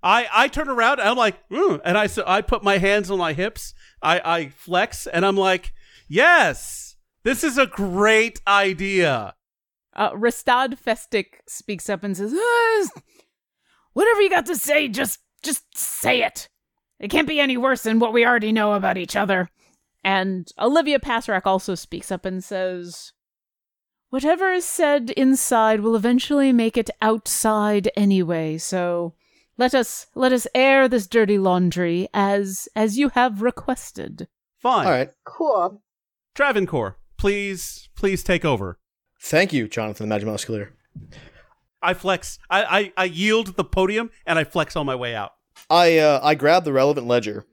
I 0.02 0.28
I 0.34 0.48
turn 0.48 0.70
around 0.70 1.00
and 1.00 1.10
I'm 1.10 1.18
like, 1.18 1.38
"Ooh," 1.52 1.82
and 1.84 1.98
I 1.98 2.08
so 2.08 2.24
I 2.26 2.42
put 2.42 2.64
my 2.64 2.78
hands 2.78 3.12
on 3.12 3.18
my 3.18 3.34
hips. 3.34 3.74
I 4.02 4.22
I 4.24 4.50
flex 4.50 5.08
and 5.08 5.26
I'm 5.26 5.36
like, 5.36 5.74
yes, 6.08 6.96
this 7.24 7.44
is 7.44 7.58
a 7.58 7.66
great 7.68 8.42
idea. 8.48 9.36
Uh, 9.94 10.12
Rastad 10.12 10.80
Festic 10.80 11.42
speaks 11.48 11.90
up 11.90 12.04
and 12.04 12.16
says, 12.16 12.34
"Uh, 12.34 13.00
"Whatever 13.94 14.22
you 14.22 14.30
got 14.30 14.46
to 14.46 14.56
say, 14.56 14.88
just 14.88 15.20
just 15.44 15.78
say 15.78 16.24
it. 16.24 16.48
It 17.00 17.10
can't 17.10 17.28
be 17.28 17.40
any 17.40 17.58
worse 17.58 17.84
than 17.84 18.00
what 18.00 18.14
we 18.14 18.26
already 18.26 18.52
know 18.52 18.74
about 18.74 18.98
each 18.98 19.16
other." 19.16 19.50
And 20.04 20.48
Olivia 20.58 21.00
Pasarak 21.00 21.42
also 21.46 21.76
speaks 21.76 22.12
up 22.12 22.26
and 22.26 22.44
says, 22.44 23.12
"Whatever 24.10 24.52
is 24.52 24.66
said 24.66 25.10
inside 25.12 25.82
will 25.82 25.96
eventually 25.96 26.54
make 26.54 26.78
it 26.78 26.90
outside 27.02 27.90
anyway. 27.96 28.58
So 28.58 29.16
let 29.58 29.74
us 29.74 30.08
let 30.16 30.32
us 30.32 30.48
air 30.56 30.88
this 30.88 31.08
dirty 31.08 31.38
laundry 31.38 32.08
as 32.14 32.70
as 32.76 32.98
you 32.98 33.10
have 33.10 33.42
requested." 33.42 34.28
Fine. 34.60 34.86
All 34.86 34.92
right. 34.92 35.10
Cool. 35.26 35.82
Travancore, 36.36 36.98
please 37.18 37.90
please 37.96 38.24
take 38.24 38.46
over. 38.46 38.80
Thank 39.22 39.52
you, 39.52 39.68
Jonathan 39.68 40.08
the 40.08 40.16
Magimuscular. 40.16 40.70
I 41.82 41.94
flex. 41.94 42.40
I, 42.50 42.64
I 42.98 43.04
I 43.04 43.06
yield 43.06 43.58
the 43.58 43.64
podium 43.64 44.12
and 44.26 44.40
I 44.40 44.44
flex 44.44 44.76
on 44.76 44.86
my 44.86 44.96
way 44.96 45.16
out. 45.16 45.32
I 45.70 45.98
uh, 45.98 46.20
I 46.24 46.36
grab 46.36 46.64
the 46.64 46.74
relevant 46.74 47.08
ledger 47.08 47.46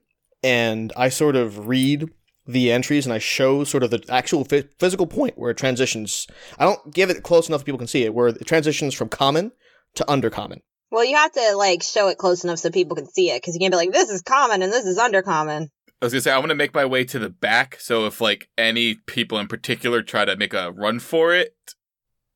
and 0.43 0.93
I 0.97 1.09
sort 1.09 1.35
of 1.37 1.67
read 1.67 2.09
the 2.47 2.71
entries 2.71 3.07
and 3.07 3.13
I 3.13 3.19
show 3.19 3.65
sort 3.65 3.83
of 3.83 3.91
the 3.91 4.05
actual 4.09 4.45
phy- 4.45 4.65
physical 4.79 5.07
point 5.07 5.37
where 5.37 5.51
it 5.51 5.57
transitions. 5.57 6.27
I 6.59 6.65
don't 6.65 6.95
give 6.95 7.11
it 7.11 7.23
close 7.23 7.49
enough 7.49 7.61
that 7.61 7.67
people 7.67 7.79
can 7.79 7.87
see 7.87 8.05
it, 8.05 8.15
where 8.15 8.29
it 8.29 8.47
transitions 8.47 8.95
from 8.95 9.09
common 9.09 9.53
to 9.95 10.05
undercommon. 10.05 10.61
Well, 10.91 11.05
you 11.05 11.17
have 11.17 11.33
to 11.33 11.57
like 11.57 11.83
show 11.83 12.09
it 12.09 12.19
close 12.19 12.45
enough 12.45 12.59
so 12.59 12.71
people 12.71 12.97
can 12.97 13.09
see 13.11 13.31
it, 13.31 13.43
because 13.43 13.55
you 13.55 13.61
can't 13.61 13.73
be 13.73 13.77
like, 13.77 13.93
"This 13.93 14.09
is 14.09 14.23
common 14.23 14.63
and 14.63 14.73
this 14.73 14.85
is 14.85 14.99
undercommon." 14.99 15.71
I 16.01 16.05
was 16.05 16.13
gonna 16.13 16.21
say 16.21 16.31
I'm 16.31 16.43
gonna 16.43 16.55
make 16.55 16.75
my 16.75 16.85
way 16.85 17.05
to 17.05 17.19
the 17.19 17.31
back, 17.31 17.81
so 17.81 18.07
if 18.07 18.21
like 18.21 18.49
any 18.57 18.95
people 18.95 19.39
in 19.39 19.49
particular 19.49 20.03
try 20.03 20.25
to 20.25 20.37
make 20.37 20.55
a 20.55 20.71
run 20.71 21.01
for 21.01 21.35
it, 21.35 21.57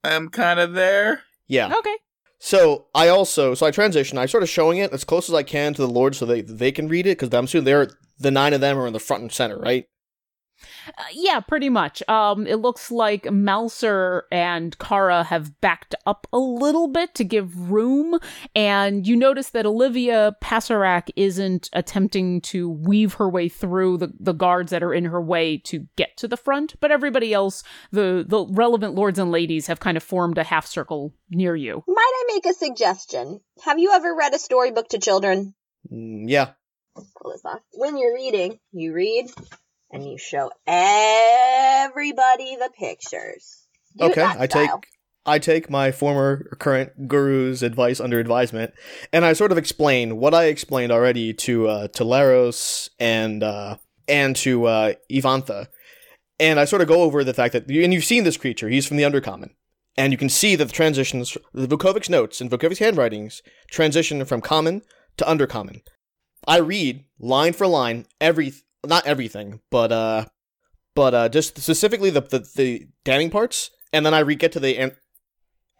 I'm 0.02 0.28
kind 0.28 0.58
of 0.58 0.72
there. 0.72 1.22
Yeah. 1.46 1.74
Okay. 1.76 1.96
So 2.38 2.86
I 2.94 3.08
also 3.08 3.54
so 3.54 3.66
I 3.66 3.70
transition. 3.70 4.18
I 4.18 4.26
sort 4.26 4.42
of 4.42 4.48
showing 4.48 4.78
it 4.78 4.92
as 4.92 5.04
close 5.04 5.28
as 5.28 5.34
I 5.34 5.42
can 5.42 5.74
to 5.74 5.82
the 5.82 5.88
Lord 5.88 6.16
so 6.16 6.24
they 6.24 6.40
they 6.40 6.72
can 6.72 6.88
read 6.88 7.06
it 7.06 7.18
because 7.18 7.32
I'm 7.32 7.44
assuming 7.44 7.66
they're 7.66 7.90
the 8.18 8.30
nine 8.30 8.54
of 8.54 8.60
them 8.60 8.78
are 8.78 8.86
in 8.86 8.92
the 8.92 8.98
front 8.98 9.22
and 9.22 9.30
center, 9.30 9.58
right? 9.58 9.86
Uh, 10.88 11.02
yeah, 11.12 11.40
pretty 11.40 11.68
much. 11.68 12.02
Um, 12.08 12.46
it 12.46 12.56
looks 12.56 12.90
like 12.90 13.24
Malser 13.24 14.22
and 14.30 14.78
Kara 14.78 15.24
have 15.24 15.60
backed 15.60 15.94
up 16.06 16.26
a 16.32 16.38
little 16.38 16.88
bit 16.88 17.14
to 17.16 17.24
give 17.24 17.70
room, 17.70 18.18
and 18.54 19.06
you 19.06 19.16
notice 19.16 19.50
that 19.50 19.66
Olivia 19.66 20.36
Pasarak 20.42 21.10
isn't 21.16 21.68
attempting 21.72 22.40
to 22.42 22.68
weave 22.68 23.14
her 23.14 23.28
way 23.28 23.48
through 23.48 23.98
the, 23.98 24.12
the 24.18 24.32
guards 24.32 24.70
that 24.70 24.82
are 24.82 24.94
in 24.94 25.04
her 25.06 25.20
way 25.20 25.58
to 25.58 25.86
get 25.96 26.16
to 26.18 26.28
the 26.28 26.36
front, 26.36 26.74
but 26.80 26.90
everybody 26.90 27.32
else, 27.32 27.62
the, 27.90 28.24
the 28.26 28.46
relevant 28.46 28.94
lords 28.94 29.18
and 29.18 29.30
ladies, 29.30 29.66
have 29.66 29.80
kind 29.80 29.96
of 29.96 30.02
formed 30.02 30.38
a 30.38 30.44
half 30.44 30.66
circle 30.66 31.14
near 31.30 31.56
you. 31.56 31.84
Might 31.86 32.12
I 32.14 32.24
make 32.34 32.46
a 32.46 32.54
suggestion? 32.54 33.40
Have 33.64 33.78
you 33.78 33.92
ever 33.92 34.14
read 34.14 34.34
a 34.34 34.38
storybook 34.38 34.88
to 34.88 34.98
children? 34.98 35.54
Mm, 35.90 36.24
yeah. 36.28 36.50
Pull 36.94 37.32
this 37.32 37.44
off. 37.44 37.60
When 37.72 37.96
you're 37.96 38.14
reading, 38.14 38.58
you 38.72 38.92
read 38.92 39.30
and 39.90 40.04
you 40.04 40.18
show 40.18 40.50
everybody 40.66 42.56
the 42.56 42.70
pictures. 42.78 43.66
Do 43.98 44.06
Okay. 44.06 44.22
I 44.22 44.46
take. 44.46 44.70
I 45.26 45.38
take 45.38 45.68
my 45.68 45.92
former 45.92 46.46
or 46.50 46.56
current 46.56 47.06
guru's 47.06 47.62
advice 47.62 48.00
under 48.00 48.18
advisement, 48.18 48.72
and 49.12 49.24
I 49.24 49.34
sort 49.34 49.52
of 49.52 49.58
explain 49.58 50.16
what 50.16 50.32
I 50.32 50.44
explained 50.44 50.90
already 50.92 51.34
to 51.34 51.68
uh, 51.68 51.88
to 51.88 52.04
Laros 52.04 52.88
and 52.98 53.42
uh, 53.42 53.76
and 54.08 54.34
to 54.36 54.64
uh, 54.64 54.94
Avanthia, 55.12 55.66
and 56.38 56.58
I 56.58 56.64
sort 56.64 56.80
of 56.80 56.88
go 56.88 57.02
over 57.02 57.22
the 57.22 57.34
fact 57.34 57.52
that 57.52 57.68
and 57.68 57.92
you've 57.92 58.04
seen 58.04 58.24
this 58.24 58.38
creature. 58.38 58.70
He's 58.70 58.86
from 58.86 58.96
the 58.96 59.02
Undercommon, 59.02 59.50
and 59.96 60.10
you 60.10 60.16
can 60.16 60.30
see 60.30 60.56
that 60.56 60.64
the 60.64 60.72
transitions, 60.72 61.36
the 61.52 61.68
Vukovic's 61.68 62.08
notes 62.08 62.40
and 62.40 62.50
Vukovic's 62.50 62.78
handwritings 62.78 63.42
transition 63.70 64.24
from 64.24 64.40
common 64.40 64.80
to 65.18 65.24
undercommon. 65.24 65.82
I 66.48 66.56
read 66.56 67.04
line 67.18 67.52
for 67.52 67.66
line 67.66 68.06
every 68.22 68.54
not 68.86 69.06
everything, 69.06 69.60
but 69.70 69.92
uh, 69.92 70.26
but 70.94 71.14
uh, 71.14 71.28
just 71.28 71.56
specifically 71.56 72.10
the 72.10 72.22
the, 72.22 72.48
the 72.56 72.88
damning 73.04 73.30
parts, 73.30 73.70
and 73.92 74.04
then 74.04 74.14
I 74.14 74.20
re- 74.20 74.34
get 74.34 74.52
to 74.52 74.60
the 74.60 74.76
An- 74.78 74.96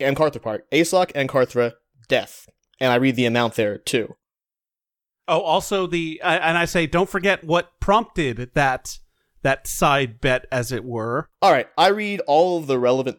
Ancarthra 0.01 0.43
part, 0.43 0.67
and 0.73 1.29
Carthra 1.29 1.73
death, 2.09 2.47
and 2.81 2.93
I 2.93 2.97
read 2.97 3.17
the 3.17 3.27
amount 3.27 3.55
there 3.55 3.79
too. 3.79 4.17
Oh, 5.29 5.41
also 5.41 5.87
the 5.87 6.21
I 6.23 6.37
and 6.37 6.59
I 6.59 6.65
say 6.65 6.87
don't 6.87 7.09
forget 7.09 7.45
what 7.45 7.79
prompted 7.81 8.51
that 8.55 8.99
that 9.43 9.67
side 9.67 10.21
bet, 10.21 10.47
as 10.53 10.73
it 10.73 10.85
were. 10.85 11.29
All 11.41 11.53
right, 11.53 11.69
I 11.79 11.89
read 11.89 12.21
all 12.27 12.59
of 12.59 12.67
the 12.67 12.79
relevant 12.79 13.19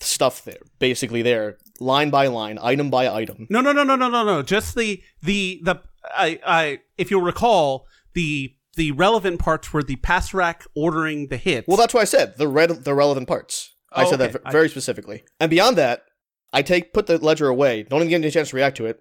stuff 0.00 0.42
there, 0.44 0.58
basically 0.78 1.22
there, 1.22 1.58
line 1.78 2.10
by 2.10 2.26
line, 2.26 2.58
item 2.60 2.90
by 2.90 3.08
item. 3.08 3.46
No, 3.50 3.60
no, 3.60 3.72
no, 3.72 3.84
no, 3.84 3.94
no, 3.94 4.08
no, 4.08 4.24
no. 4.24 4.42
Just 4.42 4.74
the 4.74 5.02
the 5.22 5.60
the 5.62 5.82
I 6.04 6.40
I 6.44 6.80
if 6.96 7.10
you'll 7.10 7.22
recall 7.22 7.86
the 8.14 8.54
the 8.80 8.92
relevant 8.92 9.38
parts 9.38 9.72
were 9.74 9.82
the 9.82 9.96
pass 9.96 10.32
rack 10.32 10.66
ordering 10.74 11.26
the 11.28 11.36
hits. 11.36 11.68
Well, 11.68 11.76
that's 11.76 11.92
what 11.92 12.00
I 12.00 12.04
said. 12.04 12.38
The 12.38 12.48
red, 12.48 12.70
the 12.84 12.94
relevant 12.94 13.28
parts. 13.28 13.74
I 13.92 14.04
Oh, 14.04 14.10
said 14.10 14.20
okay. 14.22 14.32
that 14.32 14.38
v- 14.40 14.44
I- 14.48 14.52
very 14.52 14.68
specifically. 14.70 15.22
And 15.38 15.50
beyond 15.50 15.76
that, 15.76 16.04
I 16.52 16.62
take 16.62 16.94
put 16.94 17.06
the 17.06 17.18
ledger 17.18 17.48
away. 17.48 17.82
Don't 17.82 18.00
even 18.00 18.08
give 18.08 18.22
me 18.22 18.28
a 18.28 18.30
chance 18.30 18.50
to 18.50 18.56
react 18.56 18.78
to 18.78 18.86
it. 18.86 19.00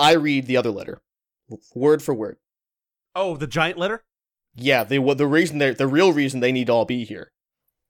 I 0.00 0.12
read 0.14 0.46
the 0.46 0.56
other 0.56 0.70
letter, 0.72 1.00
word 1.74 2.02
for 2.02 2.12
word. 2.14 2.38
oh 3.14 3.36
the 3.36 3.46
giant 3.46 3.78
letter. 3.78 4.02
Yeah, 4.56 4.82
the 4.82 4.98
the 5.14 5.26
reason 5.28 5.58
they 5.58 5.70
the 5.74 5.86
real 5.86 6.12
reason 6.12 6.40
they 6.40 6.50
need 6.52 6.66
to 6.66 6.72
all 6.72 6.84
be 6.84 7.04
here, 7.04 7.30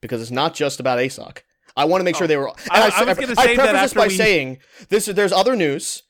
because 0.03 0.21
it's 0.21 0.31
not 0.31 0.55
just 0.55 0.79
about 0.79 0.99
Asok. 0.99 1.39
I 1.77 1.87
want 1.87 2.01
to 2.01 2.05
make 2.05 2.17
sure 2.17 2.25
Oh. 2.25 2.29
they 2.29 2.37
were. 2.37 2.49
And 2.49 2.57
I- 2.71 2.87
I 2.87 2.91
said- 2.91 3.09
was 3.09 3.19
gonna 3.19 3.35
I 3.39 3.45
say 3.47 3.57
that 3.57 3.71
preface 3.71 3.81
this 3.83 3.95
by 3.95 4.07
we- 4.09 4.17
saying 4.17 4.59
this. 4.91 5.07
There's 5.07 5.33
other 5.33 5.57
news, 5.57 6.03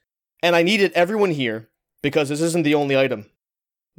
and 0.42 0.56
I 0.56 0.62
needed 0.64 0.90
everyone 0.94 1.30
here 1.30 1.68
because 2.02 2.28
this 2.30 2.40
isn't 2.40 2.64
the 2.64 2.74
only 2.74 2.96
item. 2.96 3.29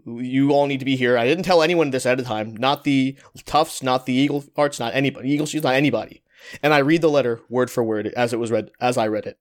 You 0.06 0.52
all 0.52 0.68
need 0.68 0.80
to 0.80 0.86
be 0.86 0.95
here. 0.95 1.18
I 1.18 1.26
didn't 1.26 1.44
tell 1.44 1.61
anyone 1.61 1.91
this 1.91 2.06
at 2.06 2.19
a 2.19 2.23
time. 2.23 2.56
Not 2.56 2.84
the 2.84 3.18
Tufts, 3.45 3.84
not 3.84 4.06
the 4.06 4.14
Eagle 4.14 4.44
Arts, 4.56 4.80
not 4.80 4.95
anybody. 4.95 5.30
Eagle 5.30 5.45
Shoes, 5.45 5.64
not 5.64 5.76
anybody. 5.76 6.23
And 6.64 6.73
I 6.73 6.80
read 6.80 7.02
the 7.02 7.10
letter 7.10 7.41
word 7.49 7.69
for 7.69 7.84
word 7.84 8.07
as 8.07 8.34
it 8.34 8.40
was 8.40 8.52
read, 8.52 8.72
as 8.80 8.98
I 8.98 9.07
read 9.07 9.26
it. 9.26 9.38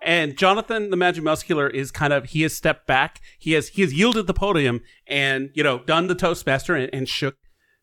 And 0.00 0.36
Jonathan, 0.38 0.90
the 0.90 0.96
Magic 0.96 1.24
Muscular, 1.24 1.68
is 1.68 1.90
kind 1.90 2.12
of 2.12 2.26
he 2.26 2.42
has 2.42 2.54
stepped 2.54 2.86
back. 2.86 3.20
He 3.38 3.52
has 3.52 3.68
he 3.68 3.82
has 3.82 3.92
yielded 3.92 4.26
the 4.26 4.34
podium 4.34 4.80
and 5.06 5.50
you 5.54 5.64
know 5.64 5.80
done 5.80 6.06
the 6.06 6.14
Toastmaster 6.14 6.76
and, 6.76 6.88
and 6.92 7.08
shook 7.08 7.34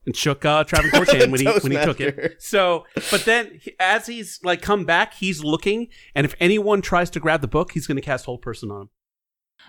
and 0.06 0.16
shook 0.16 0.46
uh, 0.46 0.64
Travancore's 0.64 1.12
hand 1.14 1.32
when 1.32 1.42
he 1.42 1.48
when 1.48 1.72
he 1.72 1.78
took 1.84 2.00
it. 2.00 2.42
So, 2.42 2.86
but 3.12 3.26
then 3.26 3.60
as 3.80 4.08
he's 4.08 4.40
like 4.44 4.62
come 4.62 4.86
back, 4.86 5.16
he's 5.16 5.44
looking, 5.44 5.88
and 6.14 6.26
if 6.26 6.36
anyone 6.40 6.82
tries 6.82 7.10
to 7.12 7.20
grab 7.20 7.42
the 7.42 7.48
book, 7.48 7.74
he's 7.74 7.88
going 7.88 7.98
to 7.98 8.02
cast 8.02 8.26
hold 8.26 8.42
person 8.42 8.72
on 8.72 8.84
him. 8.84 8.90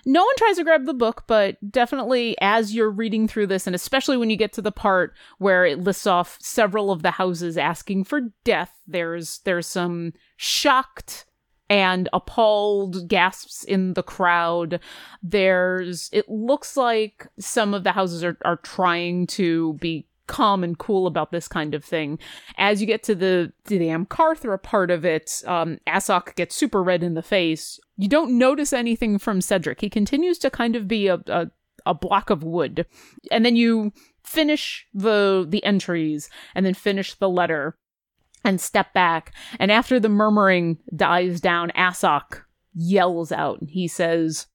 No 0.05 0.24
one 0.24 0.35
tries 0.36 0.56
to 0.56 0.64
grab 0.64 0.85
the 0.85 0.94
book, 0.94 1.24
but 1.27 1.56
definitely 1.70 2.36
as 2.40 2.74
you're 2.74 2.90
reading 2.90 3.27
through 3.27 3.48
this, 3.48 3.66
and 3.66 3.74
especially 3.74 4.16
when 4.16 4.31
you 4.31 4.36
get 4.36 4.52
to 4.55 4.62
the 4.62 4.73
part 4.73 5.14
where 5.39 5.64
it 5.64 5.81
lists 5.81 6.06
off 6.06 6.39
several 6.40 6.90
of 6.90 7.02
the 7.02 7.12
houses 7.12 7.56
asking 7.56 8.05
for 8.05 8.20
death, 8.44 8.73
there's 8.86 9.39
there's 9.44 9.66
some 9.66 10.12
shocked 10.36 11.24
and 11.68 12.09
appalled 12.12 13.09
gasps 13.09 13.64
in 13.64 13.94
the 13.94 14.02
crowd. 14.02 14.81
There's 15.23 16.10
it 16.12 16.28
looks 16.28 16.77
like 16.77 17.27
some 17.39 17.74
of 17.74 17.85
the 17.85 17.93
houses 17.93 18.23
are, 18.23 18.39
are 18.44 18.59
trying 18.59 19.27
to 19.28 19.74
be 19.74 20.06
calm 20.27 20.64
and 20.64 20.78
cool 20.78 21.06
about 21.06 21.31
this 21.31 21.48
kind 21.48 21.74
of 21.74 21.85
thing. 21.85 22.18
As 22.59 22.81
you 22.81 22.86
get 22.86 23.02
to 23.05 23.14
the 23.14 23.52
to 23.64 23.78
the 23.78 23.89
Amkarthra 23.89 24.62
part 24.62 24.90
of 24.90 25.05
it, 25.05 25.43
um, 25.47 25.78
Asok 25.86 26.35
gets 26.35 26.55
super 26.55 26.82
red 26.82 27.02
in 27.02 27.14
the 27.14 27.23
face. 27.23 27.81
You 27.97 28.09
don't 28.09 28.39
notice 28.39 28.73
anything 28.73 29.18
from 29.18 29.40
Cedric. 29.40 29.81
He 29.81 29.90
continues 29.90 30.39
to 30.39 30.51
kind 30.51 30.77
of 30.77 30.86
be 30.86 31.09
a, 31.09 31.18
a 31.27 31.51
a 31.85 31.94
block 31.94 32.31
of 32.31 32.43
wood, 32.43 32.85
and 33.31 33.44
then 33.44 33.56
you 33.56 33.93
finish 34.23 34.86
the 34.93 35.47
the 35.48 35.64
entries 35.64 36.28
and 36.55 36.66
then 36.66 36.74
finish 36.74 37.14
the 37.14 37.28
letter 37.28 37.78
and 38.44 38.60
step 38.60 38.93
back. 38.93 39.32
And 39.59 39.70
after 39.70 39.98
the 40.01 40.09
murmuring 40.09 40.78
dies 40.94 41.40
down, 41.40 41.70
Asok 41.70 42.43
yells 42.74 43.32
out. 43.32 43.60
And 43.60 43.70
he 43.70 43.89
says, 43.89 44.47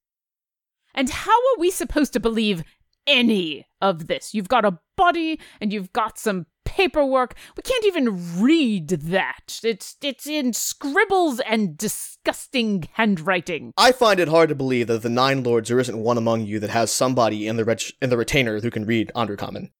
"And 0.94 1.10
how 1.10 1.32
are 1.32 1.58
we 1.58 1.70
supposed 1.70 2.12
to 2.12 2.20
believe 2.20 2.62
any 3.06 3.66
of 3.80 4.06
this? 4.06 4.34
You've 4.34 4.48
got 4.48 4.64
a 4.64 4.78
body 4.96 5.40
and 5.60 5.72
you've 5.72 5.92
got 5.92 6.18
some 6.18 6.46
paperwork. 6.76 7.34
We 7.56 7.62
can't 7.62 7.84
even 7.86 8.40
read 8.42 8.88
that. 8.88 9.60
It's 9.62 9.96
it's 10.02 10.26
in 10.26 10.52
scribbles 10.52 11.40
and 11.40 11.76
disgusting 11.76 12.88
handwriting." 12.94 13.72
I 13.76 13.92
find 13.92 14.18
it 14.20 14.28
hard 14.28 14.48
to 14.48 14.54
believe 14.54 14.86
that 14.86 14.94
of 14.96 15.02
the 15.02 15.08
nine 15.08 15.42
lords 15.42 15.68
there 15.68 15.80
isn't 15.80 15.98
one 15.98 16.18
among 16.18 16.46
you 16.46 16.58
that 16.60 16.70
has 16.70 16.90
somebody 16.90 17.46
in 17.46 17.56
the 17.56 17.64
ret- 17.64 17.90
in 18.00 18.10
the 18.10 18.16
retainer 18.16 18.60
who 18.60 18.70
can 18.70 18.86
read 18.86 19.10
Undercommon. 19.14 19.70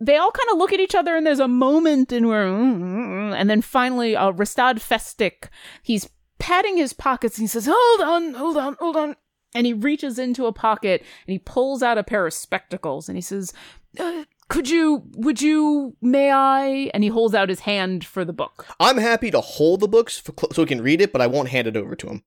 they 0.00 0.16
all 0.16 0.30
kind 0.30 0.48
of 0.52 0.58
look 0.58 0.72
at 0.72 0.80
each 0.80 0.94
other 0.94 1.16
and 1.16 1.26
there's 1.26 1.40
a 1.40 1.48
moment 1.48 2.12
in 2.12 2.28
where 2.28 2.46
"Mm, 2.46 2.78
mm, 2.80 3.08
mm," 3.08 3.34
and 3.36 3.50
then 3.50 3.60
finally 3.62 4.14
uh, 4.16 4.30
Rastad 4.32 4.76
Festic 4.76 5.48
he's 5.82 6.08
patting 6.38 6.76
his 6.76 6.92
pockets 6.92 7.36
and 7.36 7.42
he 7.44 7.48
says 7.48 7.66
hold 7.70 8.00
on 8.00 8.34
hold 8.34 8.56
on 8.56 8.76
hold 8.78 8.96
on 8.96 9.16
and 9.56 9.66
he 9.66 9.72
reaches 9.72 10.18
into 10.18 10.46
a 10.46 10.52
pocket 10.52 11.00
and 11.26 11.32
he 11.32 11.38
pulls 11.38 11.82
out 11.82 11.98
a 11.98 12.04
pair 12.04 12.26
of 12.26 12.32
spectacles 12.32 13.08
and 13.08 13.16
he 13.18 13.22
says 13.22 13.52
uh, 13.98 14.22
could 14.48 14.68
you 14.68 15.02
would 15.14 15.40
you 15.40 15.96
may 16.00 16.30
I 16.30 16.90
and 16.94 17.02
he 17.02 17.10
holds 17.10 17.34
out 17.34 17.48
his 17.48 17.60
hand 17.60 18.04
for 18.04 18.24
the 18.24 18.32
book 18.32 18.66
I'm 18.80 18.98
happy 18.98 19.30
to 19.30 19.40
hold 19.40 19.80
the 19.80 19.88
books 19.88 20.18
for, 20.18 20.34
so 20.52 20.62
he 20.62 20.66
can 20.66 20.82
read 20.82 21.00
it, 21.00 21.12
but 21.12 21.20
I 21.20 21.26
won't 21.26 21.48
hand 21.48 21.68
it 21.68 21.76
over 21.76 21.94
to 21.96 22.08
him. 22.08 22.22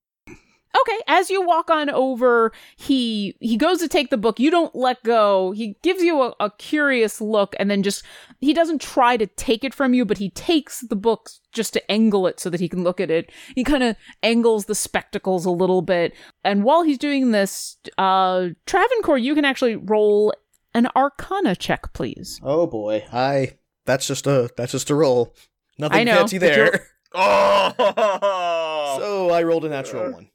Okay, 0.80 1.00
as 1.08 1.30
you 1.30 1.46
walk 1.46 1.70
on 1.70 1.90
over, 1.90 2.54
he 2.78 3.36
he 3.42 3.58
goes 3.58 3.80
to 3.80 3.90
take 3.90 4.10
the 4.10 4.18
book. 4.18 4.40
You 4.40 4.50
don't 4.50 4.74
let 4.74 5.04
go. 5.04 5.52
He 5.52 5.76
gives 5.84 6.02
you 6.02 6.22
a, 6.22 6.34
a 6.40 6.50
curious 6.52 7.20
look 7.20 7.56
and 7.60 7.70
then 7.70 7.84
just 7.84 8.04
he 8.40 8.54
doesn't 8.54 8.82
try 8.82 9.18
to 9.18 9.28
take 9.28 9.66
it 9.66 9.74
from 9.74 9.94
you, 9.94 10.06
but 10.06 10.18
he 10.18 10.30
takes 10.30 10.80
the 10.80 10.96
book 10.96 11.30
just 11.52 11.74
to 11.74 11.92
angle 11.92 12.26
it 12.26 12.40
so 12.40 12.50
that 12.50 12.62
he 12.62 12.70
can 12.70 12.84
look 12.86 13.02
at 13.02 13.12
it. 13.12 13.32
He 13.54 13.66
kind 13.66 13.84
of 13.84 13.98
angles 14.24 14.66
the 14.66 14.76
spectacles 14.76 15.46
a 15.46 15.52
little 15.52 15.82
bit. 15.82 16.14
And 16.46 16.64
while 16.64 16.84
he's 16.84 16.98
doing 16.98 17.32
this, 17.32 17.78
uh 17.98 18.50
Travancore, 18.66 19.18
you 19.18 19.36
can 19.36 19.44
actually 19.44 19.76
roll 19.76 20.34
an 20.74 20.88
arcana 20.96 21.56
check, 21.56 21.94
please. 21.94 22.40
Oh 22.44 22.68
boy, 22.68 23.06
I 23.12 23.58
that's 23.86 24.08
just 24.08 24.28
a 24.28 24.50
that's 24.58 24.72
just 24.72 24.90
a 24.90 24.96
roll. 24.96 25.36
Nothing 25.78 26.00
I 26.00 26.04
know, 26.04 26.16
fancy 26.18 26.38
there. 26.38 26.88
Oh, 27.14 28.98
So 29.00 29.30
I 29.32 29.44
rolled 29.44 29.66
a 29.66 29.70
natural 29.70 30.06
uh, 30.08 30.12
one. 30.12 30.31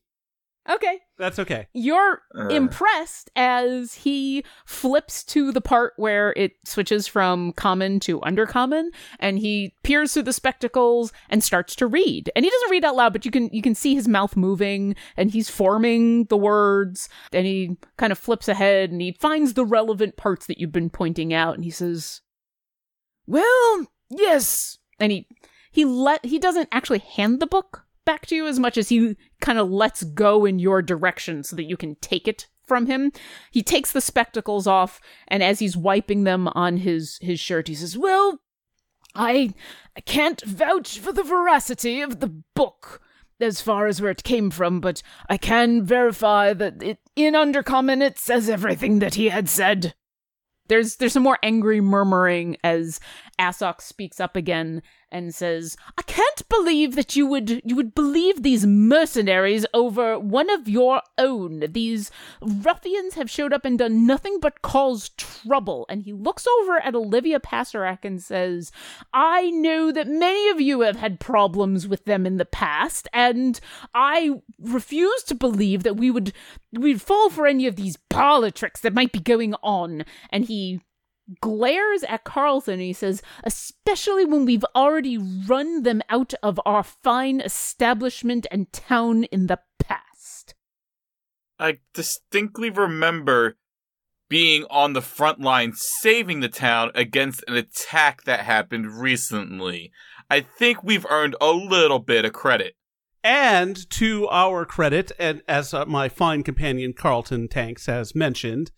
Okay. 0.68 0.98
That's 1.18 1.38
okay. 1.38 1.68
You're 1.72 2.22
Uh. 2.36 2.48
impressed 2.48 3.30
as 3.36 3.94
he 3.94 4.44
flips 4.66 5.22
to 5.24 5.52
the 5.52 5.60
part 5.60 5.92
where 5.96 6.32
it 6.36 6.52
switches 6.64 7.06
from 7.06 7.52
common 7.52 8.00
to 8.00 8.20
undercommon 8.20 8.88
and 9.20 9.38
he 9.38 9.74
peers 9.84 10.12
through 10.12 10.24
the 10.24 10.32
spectacles 10.32 11.12
and 11.30 11.42
starts 11.44 11.76
to 11.76 11.86
read. 11.86 12.30
And 12.34 12.44
he 12.44 12.50
doesn't 12.50 12.70
read 12.70 12.84
out 12.84 12.96
loud, 12.96 13.12
but 13.12 13.24
you 13.24 13.30
can 13.30 13.48
you 13.52 13.62
can 13.62 13.74
see 13.74 13.94
his 13.94 14.08
mouth 14.08 14.36
moving 14.36 14.96
and 15.16 15.30
he's 15.30 15.48
forming 15.48 16.24
the 16.24 16.36
words 16.36 17.08
and 17.32 17.46
he 17.46 17.76
kind 17.96 18.10
of 18.12 18.18
flips 18.18 18.48
ahead 18.48 18.90
and 18.90 19.00
he 19.00 19.12
finds 19.12 19.54
the 19.54 19.64
relevant 19.64 20.16
parts 20.16 20.46
that 20.46 20.58
you've 20.58 20.72
been 20.72 20.90
pointing 20.90 21.32
out 21.32 21.54
and 21.54 21.64
he 21.64 21.70
says, 21.70 22.20
"Well, 23.26 23.86
yes." 24.10 24.78
And 24.98 25.12
he 25.12 25.28
he 25.70 25.84
let 25.84 26.24
he 26.24 26.38
doesn't 26.38 26.68
actually 26.72 26.98
hand 27.00 27.38
the 27.40 27.46
book 27.46 27.85
back 28.06 28.24
to 28.26 28.34
you 28.34 28.46
as 28.46 28.58
much 28.58 28.78
as 28.78 28.88
he 28.88 29.16
kind 29.42 29.58
of 29.58 29.70
lets 29.70 30.02
go 30.02 30.46
in 30.46 30.58
your 30.58 30.80
direction 30.80 31.44
so 31.44 31.54
that 31.56 31.64
you 31.64 31.76
can 31.76 31.96
take 31.96 32.26
it 32.26 32.46
from 32.66 32.86
him. 32.86 33.12
He 33.50 33.62
takes 33.62 33.92
the 33.92 34.00
spectacles 34.00 34.66
off 34.66 35.00
and 35.28 35.42
as 35.42 35.58
he's 35.58 35.76
wiping 35.76 36.24
them 36.24 36.48
on 36.48 36.78
his 36.78 37.18
his 37.20 37.38
shirt 37.38 37.68
he 37.68 37.74
says, 37.74 37.98
"Well, 37.98 38.40
I 39.14 39.52
can't 40.06 40.42
vouch 40.42 40.98
for 40.98 41.12
the 41.12 41.22
veracity 41.22 42.00
of 42.00 42.20
the 42.20 42.42
book." 42.54 43.02
As 43.38 43.60
far 43.60 43.86
as 43.86 44.00
where 44.00 44.12
it 44.12 44.24
came 44.24 44.50
from, 44.50 44.80
but 44.80 45.02
I 45.28 45.36
can 45.36 45.84
verify 45.84 46.54
that 46.54 46.82
it 46.82 47.00
in 47.14 47.34
Undercommon 47.34 48.00
it 48.00 48.18
says 48.18 48.48
everything 48.48 49.00
that 49.00 49.16
he 49.16 49.28
had 49.28 49.50
said. 49.50 49.94
There's 50.68 50.96
there's 50.96 51.12
some 51.12 51.22
more 51.22 51.38
angry 51.42 51.82
murmuring 51.82 52.56
as 52.64 52.98
Asok 53.38 53.82
speaks 53.82 54.20
up 54.20 54.36
again 54.36 54.82
and 55.16 55.34
says, 55.34 55.76
"I 55.98 56.02
can't 56.02 56.48
believe 56.48 56.94
that 56.94 57.16
you 57.16 57.26
would 57.26 57.62
you 57.64 57.74
would 57.74 57.94
believe 57.94 58.42
these 58.42 58.66
mercenaries 58.66 59.64
over 59.72 60.18
one 60.18 60.50
of 60.50 60.68
your 60.68 61.00
own. 61.16 61.64
These 61.70 62.10
ruffians 62.40 63.14
have 63.14 63.30
showed 63.30 63.52
up 63.52 63.64
and 63.64 63.78
done 63.78 64.06
nothing 64.06 64.38
but 64.40 64.62
cause 64.62 65.08
trouble." 65.16 65.86
And 65.88 66.02
he 66.02 66.12
looks 66.12 66.46
over 66.60 66.78
at 66.78 66.94
Olivia 66.94 67.40
Pasterak 67.40 68.04
and 68.04 68.22
says, 68.22 68.70
"I 69.12 69.50
know 69.50 69.90
that 69.90 70.06
many 70.06 70.50
of 70.50 70.60
you 70.60 70.80
have 70.80 70.96
had 70.96 71.18
problems 71.18 71.88
with 71.88 72.04
them 72.04 72.26
in 72.26 72.36
the 72.36 72.44
past, 72.44 73.08
and 73.12 73.58
I 73.94 74.42
refuse 74.58 75.22
to 75.24 75.34
believe 75.34 75.82
that 75.82 75.96
we 75.96 76.10
would 76.10 76.32
we'd 76.72 77.00
fall 77.00 77.30
for 77.30 77.46
any 77.46 77.66
of 77.66 77.76
these 77.76 77.96
parlor 78.10 78.50
tricks 78.50 78.80
that 78.82 78.94
might 78.94 79.12
be 79.12 79.20
going 79.20 79.54
on." 79.62 80.04
And 80.30 80.44
he 80.44 80.80
glares 81.40 82.02
at 82.04 82.24
Carlton 82.24 82.74
and 82.74 82.82
he 82.82 82.92
says, 82.92 83.22
especially 83.44 84.24
when 84.24 84.44
we've 84.44 84.64
already 84.74 85.18
run 85.18 85.82
them 85.82 86.02
out 86.08 86.34
of 86.42 86.60
our 86.64 86.82
fine 86.82 87.40
establishment 87.40 88.46
and 88.50 88.72
town 88.72 89.24
in 89.24 89.46
the 89.46 89.58
past. 89.78 90.54
I 91.58 91.78
distinctly 91.94 92.70
remember 92.70 93.56
being 94.28 94.64
on 94.70 94.92
the 94.92 95.02
front 95.02 95.40
line 95.40 95.72
saving 95.74 96.40
the 96.40 96.48
town 96.48 96.90
against 96.94 97.44
an 97.46 97.54
attack 97.56 98.24
that 98.24 98.40
happened 98.40 99.00
recently. 99.00 99.92
I 100.28 100.40
think 100.40 100.82
we've 100.82 101.06
earned 101.08 101.36
a 101.40 101.52
little 101.52 102.00
bit 102.00 102.24
of 102.24 102.32
credit. 102.32 102.74
And 103.22 103.88
to 103.90 104.28
our 104.28 104.64
credit, 104.64 105.12
and 105.18 105.42
as 105.48 105.74
uh, 105.74 105.84
my 105.86 106.08
fine 106.08 106.42
companion 106.42 106.92
Carlton 106.92 107.48
Tanks 107.48 107.86
has 107.86 108.14
mentioned, 108.14 108.70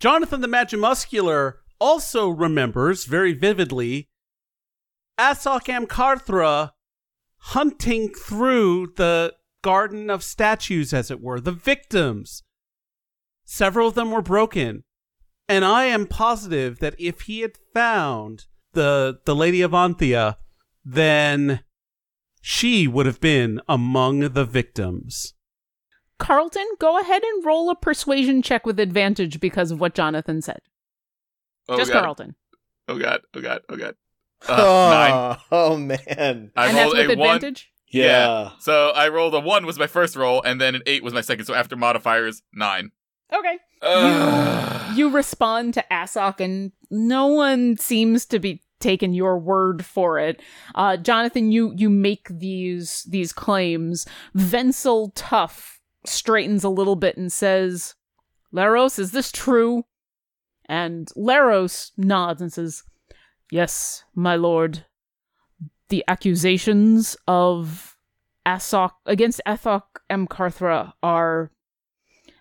Jonathan 0.00 0.40
the 0.40 0.48
Magimuscular 0.48 1.54
also 1.80 2.28
remembers 2.28 3.04
very 3.04 3.32
vividly 3.32 4.08
Asok 5.18 5.64
Amkarthra 5.64 6.72
hunting 7.38 8.12
through 8.14 8.92
the 8.96 9.34
garden 9.62 10.08
of 10.10 10.22
statues, 10.22 10.92
as 10.94 11.10
it 11.10 11.20
were, 11.20 11.40
the 11.40 11.52
victims. 11.52 12.44
Several 13.44 13.88
of 13.88 13.94
them 13.94 14.12
were 14.12 14.22
broken. 14.22 14.84
And 15.48 15.64
I 15.64 15.84
am 15.86 16.06
positive 16.06 16.78
that 16.78 16.94
if 16.98 17.22
he 17.22 17.40
had 17.40 17.58
found 17.74 18.46
the 18.74 19.18
the 19.24 19.34
Lady 19.34 19.62
of 19.62 19.74
Anthea, 19.74 20.36
then 20.84 21.60
she 22.40 22.86
would 22.86 23.06
have 23.06 23.20
been 23.20 23.60
among 23.66 24.20
the 24.20 24.44
victims. 24.44 25.34
Carlton, 26.18 26.66
go 26.78 26.98
ahead 27.00 27.22
and 27.22 27.44
roll 27.44 27.70
a 27.70 27.76
persuasion 27.76 28.42
check 28.42 28.66
with 28.66 28.80
advantage 28.80 29.40
because 29.40 29.70
of 29.70 29.80
what 29.80 29.94
Jonathan 29.94 30.42
said. 30.42 30.60
Oh 31.68 31.76
Just 31.76 31.92
god. 31.92 32.00
Carlton. 32.00 32.34
Oh 32.88 32.98
god. 32.98 33.20
Oh 33.34 33.40
god. 33.40 33.62
Oh 33.68 33.76
god. 33.76 33.94
Uh, 34.48 34.56
nine. 34.56 35.12
oh, 35.12 35.36
oh 35.52 35.76
man. 35.76 35.98
I 36.56 36.68
and 36.68 36.76
that's 36.76 36.94
rolled 36.94 37.08
with 37.08 37.10
a 37.10 37.20
one. 37.20 37.36
advantage? 37.36 37.70
Yeah. 37.88 38.50
So 38.60 38.90
I 38.90 39.08
rolled 39.08 39.34
a 39.34 39.40
one 39.40 39.66
was 39.66 39.78
my 39.78 39.86
first 39.86 40.16
roll, 40.16 40.42
and 40.42 40.60
then 40.60 40.74
an 40.74 40.82
eight 40.86 41.02
was 41.02 41.14
my 41.14 41.20
second. 41.20 41.44
So 41.46 41.54
after 41.54 41.76
modifiers, 41.76 42.42
nine. 42.52 42.90
Okay. 43.32 43.58
Ugh. 43.82 44.96
You 44.96 45.10
respond 45.10 45.74
to 45.74 45.84
Asok, 45.90 46.40
and 46.40 46.72
no 46.90 47.26
one 47.26 47.76
seems 47.76 48.24
to 48.26 48.38
be 48.38 48.62
taking 48.80 49.12
your 49.12 49.38
word 49.38 49.84
for 49.84 50.18
it. 50.18 50.40
Uh, 50.74 50.96
Jonathan, 50.96 51.52
you 51.52 51.72
you 51.76 51.90
make 51.90 52.28
these 52.30 53.06
these 53.08 53.32
claims. 53.32 54.06
Venzel 54.36 55.12
Tough 55.14 55.77
straightens 56.04 56.64
a 56.64 56.68
little 56.68 56.96
bit 56.96 57.16
and 57.16 57.32
says, 57.32 57.94
"Laros, 58.52 58.98
is 58.98 59.12
this 59.12 59.32
true?" 59.32 59.84
And 60.68 61.08
Laros 61.16 61.92
nods 61.96 62.42
and 62.42 62.52
says, 62.52 62.82
Yes, 63.50 64.04
my 64.14 64.36
lord. 64.36 64.84
The 65.88 66.04
accusations 66.06 67.16
of 67.26 67.96
Asok 68.44 68.92
against 69.06 69.40
Athok 69.46 69.82
Carthra 70.10 70.92
are 71.02 71.50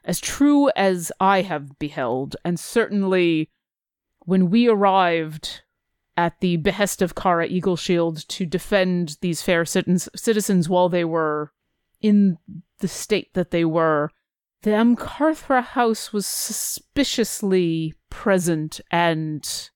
as 0.04 0.20
true 0.20 0.70
as 0.76 1.12
I 1.20 1.42
have 1.44 1.80
beheld, 1.80 2.36
and 2.44 2.60
certainly 2.60 3.50
when 4.20 4.50
we 4.50 4.68
arrived 4.68 5.62
at 6.18 6.40
the 6.42 6.58
behest 6.58 7.02
of 7.02 7.16
Kara 7.16 7.48
Eagleshield 7.48 8.28
to 8.28 8.46
defend 8.46 9.18
these 9.22 9.42
fair 9.42 9.64
citizens 9.66 10.68
while 10.68 10.90
they 10.90 11.06
were 11.06 11.54
in 12.02 12.38
the 12.80 12.88
state 12.88 13.34
that 13.34 13.52
they 13.52 13.66
were, 13.66 14.12
the 14.62 14.72
Amkarthra 14.72 15.64
house 15.64 16.12
was 16.12 16.26
suspiciously 16.26 17.94
present, 18.10 18.82
and 18.92 19.70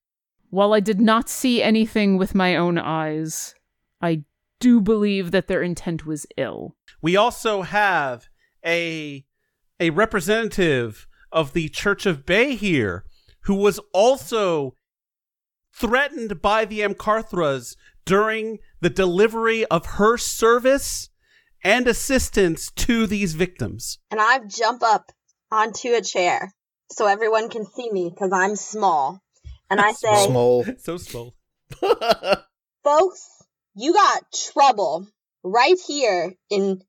while 0.49 0.73
I 0.73 0.79
did 0.79 0.99
not 0.99 1.29
see 1.29 1.61
anything 1.61 2.17
with 2.17 2.35
my 2.35 2.55
own 2.55 2.77
eyes, 2.77 3.55
I 4.01 4.23
do 4.59 4.81
believe 4.81 5.31
that 5.31 5.47
their 5.47 5.61
intent 5.61 6.05
was 6.05 6.25
ill. 6.37 6.75
We 7.01 7.15
also 7.15 7.61
have 7.61 8.27
a 8.65 9.25
a 9.79 9.89
representative 9.89 11.07
of 11.31 11.53
the 11.53 11.69
Church 11.69 12.05
of 12.05 12.25
Bay 12.25 12.55
here 12.55 13.05
who 13.41 13.55
was 13.55 13.79
also 13.93 14.75
threatened 15.73 16.41
by 16.41 16.65
the 16.65 16.81
Amkarthras 16.81 17.75
during 18.05 18.59
the 18.81 18.89
delivery 18.89 19.65
of 19.65 19.85
her 19.97 20.17
service 20.17 21.09
and 21.63 21.87
assistance 21.87 22.71
to 22.71 23.07
these 23.07 23.33
victims. 23.33 23.99
And 24.09 24.19
I 24.19 24.39
jump 24.39 24.83
up 24.83 25.11
onto 25.51 25.93
a 25.93 26.01
chair 26.01 26.53
so 26.91 27.07
everyone 27.07 27.49
can 27.49 27.65
see 27.65 27.91
me 27.91 28.09
because 28.09 28.31
I'm 28.33 28.55
small. 28.55 29.21
And 29.69 29.79
I 29.79 29.91
say, 29.93 30.25
Small. 30.27 30.65
So 30.79 30.97
small. 30.97 31.35
folks, 32.83 33.27
you 33.75 33.93
got 33.93 34.23
trouble 34.53 35.07
right 35.43 35.77
here 35.87 36.33
in 36.49 36.81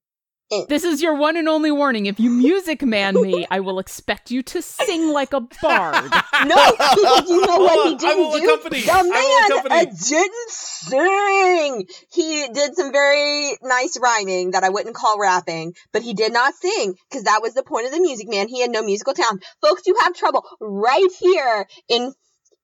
This 0.69 0.85
is 0.85 1.01
your 1.01 1.15
one 1.15 1.37
and 1.37 1.49
only 1.49 1.71
warning. 1.71 2.07
If 2.07 2.21
you 2.21 2.31
music 2.31 2.83
man 2.83 3.21
me, 3.21 3.47
I 3.51 3.61
will 3.61 3.79
expect 3.79 4.31
you 4.31 4.43
to 4.43 4.61
sing 4.63 5.09
like 5.11 5.33
a 5.33 5.41
bard. 5.63 6.13
No, 6.45 6.57
because 6.73 7.31
you 7.31 7.47
know 7.47 7.59
what 7.59 7.89
he 7.89 7.95
didn't 7.95 8.19
will 8.19 8.39
do? 8.39 8.45
accompany. 8.45 8.81
The 8.81 8.93
man 8.93 9.51
accompany. 9.51 9.75
uh, 9.75 9.85
didn't 9.85 10.51
sing. 10.51 11.87
He 12.13 12.49
did 12.53 12.75
some 12.75 12.91
very 12.91 13.53
nice 13.63 13.97
rhyming 14.03 14.51
that 14.53 14.65
I 14.65 14.71
wouldn't 14.71 14.97
call 14.97 15.21
rapping, 15.21 15.75
but 15.93 16.03
he 16.03 16.15
did 16.15 16.33
not 16.33 16.55
sing 16.55 16.95
because 17.09 17.25
that 17.25 17.41
was 17.43 17.55
the 17.55 17.63
point 17.63 17.87
of 17.87 17.93
the 17.93 18.01
music 18.01 18.29
man. 18.29 18.49
He 18.49 18.61
had 18.61 18.71
no 18.73 18.83
musical 18.83 19.15
talent. 19.15 19.45
Folks, 19.61 19.83
you 19.87 19.97
have 20.03 20.15
trouble 20.15 20.45
right 20.61 21.09
here 21.21 21.67
in, 21.89 22.13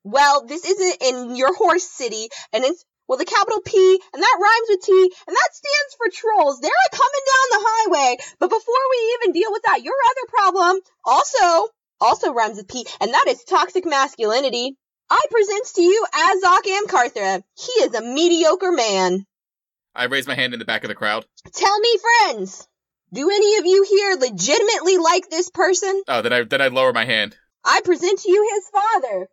well, 0.03 0.45
this 0.47 0.65
isn't 0.65 1.03
in 1.03 1.37
your 1.37 1.55
horse 1.55 1.85
city, 1.89 2.29
and 2.53 2.65
it's 2.65 2.85
well, 3.09 3.19
the 3.19 3.25
capital 3.25 3.61
P, 3.63 4.01
and 4.13 4.23
that 4.23 4.39
rhymes 4.41 4.69
with 4.69 4.85
T, 4.85 4.93
and 5.27 5.35
that 5.35 5.55
stands 5.55 5.95
for 5.97 6.07
trolls. 6.13 6.61
They're 6.61 6.71
coming 6.93 7.25
down 7.27 7.47
the 7.51 7.67
highway. 7.69 8.17
But 8.39 8.51
before 8.51 8.85
we 8.91 9.19
even 9.19 9.33
deal 9.33 9.51
with 9.51 9.63
that, 9.67 9.83
your 9.83 9.95
other 10.11 10.29
problem 10.29 10.81
also 11.05 11.69
also 12.01 12.33
rhymes 12.33 12.59
with 12.59 12.69
P, 12.69 12.87
and 13.01 13.13
that 13.13 13.27
is 13.29 13.43
toxic 13.45 13.85
masculinity. 13.85 14.77
I 15.11 15.23
present 15.31 15.67
to 15.75 15.83
you 15.83 16.07
Asok 16.15 16.65
Amkarthra. 16.67 17.43
He 17.57 17.73
is 17.83 17.95
a 17.95 18.03
mediocre 18.03 18.73
man. 18.73 19.27
I 19.95 20.05
raise 20.05 20.29
my 20.29 20.35
hand 20.35 20.53
in 20.53 20.59
the 20.59 20.67
back 20.67 20.85
of 20.85 20.89
the 20.89 20.95
crowd. 20.95 21.25
Tell 21.53 21.81
me, 21.81 21.99
friends, 21.99 22.69
do 23.13 23.31
any 23.31 23.57
of 23.57 23.67
you 23.67 23.87
here 23.89 24.17
legitimately 24.17 24.99
like 24.99 25.31
this 25.31 25.51
person? 25.51 26.03
Oh, 26.07 26.23
then 26.23 26.33
I 26.33 26.43
then 26.45 26.61
I 26.61 26.69
lower 26.69 26.93
my 26.93 27.07
hand. 27.07 27.37
I 27.65 27.81
present 27.81 28.21
to 28.21 28.31
you 28.31 28.49
his 28.55 28.69
father. 28.69 29.29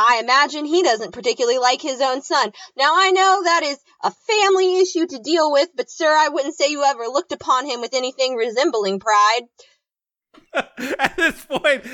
I 0.00 0.20
imagine 0.22 0.64
he 0.64 0.82
doesn't 0.82 1.12
particularly 1.12 1.58
like 1.58 1.82
his 1.82 2.00
own 2.00 2.22
son. 2.22 2.52
Now 2.76 2.92
I 2.94 3.10
know 3.10 3.42
that 3.44 3.62
is 3.64 3.78
a 4.02 4.10
family 4.10 4.78
issue 4.78 5.06
to 5.06 5.18
deal 5.18 5.52
with, 5.52 5.68
but 5.76 5.90
sir, 5.90 6.08
I 6.08 6.28
wouldn't 6.28 6.56
say 6.56 6.70
you 6.70 6.84
ever 6.84 7.04
looked 7.04 7.32
upon 7.32 7.66
him 7.66 7.80
with 7.80 7.94
anything 7.94 8.34
resembling 8.34 9.00
pride. 9.00 9.42
At 10.98 11.16
this 11.16 11.44
point, 11.44 11.84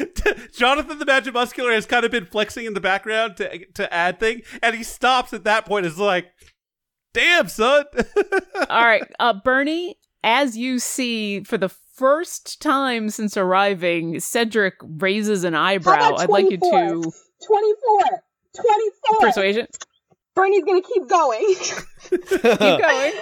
Jonathan 0.57 0.99
the 0.99 1.07
Magic 1.07 1.35
Muscular 1.35 1.73
has 1.73 1.87
kind 1.87 2.05
of 2.05 2.11
been 2.11 2.27
flexing 2.27 2.67
in 2.67 2.75
the 2.75 2.81
background 2.81 3.37
to 3.39 3.67
to 3.75 3.93
add 3.93 4.21
thing, 4.21 4.43
and 4.63 4.77
he 4.77 4.83
stops 4.83 5.33
at 5.33 5.45
that 5.45 5.67
point. 5.67 5.87
Is 5.87 5.99
like, 5.99 6.27
"Damn, 7.13 7.49
son." 7.49 7.85
All 8.71 8.85
right, 8.85 9.03
uh, 9.19 9.35
Bernie, 9.43 9.99
as 10.23 10.57
you 10.57 10.79
see 10.79 11.43
for 11.45 11.59
the 11.59 11.71
first 11.95 12.61
time 12.61 13.09
since 13.09 13.37
arriving, 13.37 14.21
Cedric 14.21 14.75
raises 14.83 15.45
an 15.45 15.55
eyebrow. 15.55 16.17
I'd 16.17 16.29
like 16.29 16.51
you 16.51 16.59
to 16.59 17.13
24! 17.47 18.23
24! 18.55 19.21
persuasion. 19.21 19.67
Bernie's 20.35 20.65
gonna 20.65 20.83
keep 20.83 21.09
going. 21.09 21.55
Keep 22.11 22.61
going. 22.61 23.13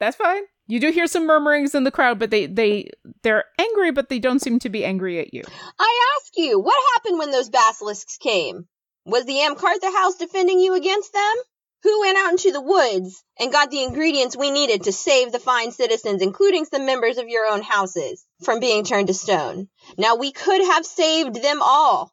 That's 0.00 0.16
fine. 0.16 0.42
You 0.66 0.80
do 0.80 0.90
hear 0.90 1.06
some 1.06 1.26
murmurings 1.26 1.74
in 1.74 1.84
the 1.84 1.90
crowd, 1.90 2.18
but 2.18 2.30
they 2.30 2.46
they 2.46 2.90
they're 3.22 3.44
angry, 3.58 3.92
but 3.92 4.08
they 4.08 4.18
don't 4.18 4.40
seem 4.40 4.58
to 4.60 4.70
be 4.70 4.84
angry 4.84 5.18
at 5.18 5.34
you. 5.34 5.42
I 5.78 6.16
ask 6.16 6.32
you, 6.36 6.58
what 6.58 6.92
happened 6.94 7.18
when 7.18 7.30
those 7.30 7.50
basilisks 7.50 8.16
came? 8.16 8.66
Was 9.04 9.26
the 9.26 9.34
Amkarthra 9.34 9.92
house 9.94 10.16
defending 10.16 10.60
you 10.60 10.74
against 10.74 11.12
them? 11.12 11.34
Who 11.82 12.00
went 12.00 12.16
out 12.16 12.30
into 12.30 12.52
the 12.52 12.60
woods 12.60 13.24
and 13.40 13.50
got 13.50 13.70
the 13.70 13.82
ingredients 13.82 14.36
we 14.36 14.52
needed 14.52 14.84
to 14.84 14.92
save 14.92 15.32
the 15.32 15.40
fine 15.40 15.72
citizens, 15.72 16.22
including 16.22 16.64
some 16.64 16.86
members 16.86 17.18
of 17.18 17.28
your 17.28 17.46
own 17.46 17.60
houses, 17.60 18.24
from 18.44 18.60
being 18.60 18.84
turned 18.84 19.08
to 19.08 19.14
stone? 19.14 19.68
Now, 19.98 20.14
we 20.14 20.30
could 20.30 20.62
have 20.62 20.86
saved 20.86 21.42
them 21.42 21.60
all. 21.60 22.12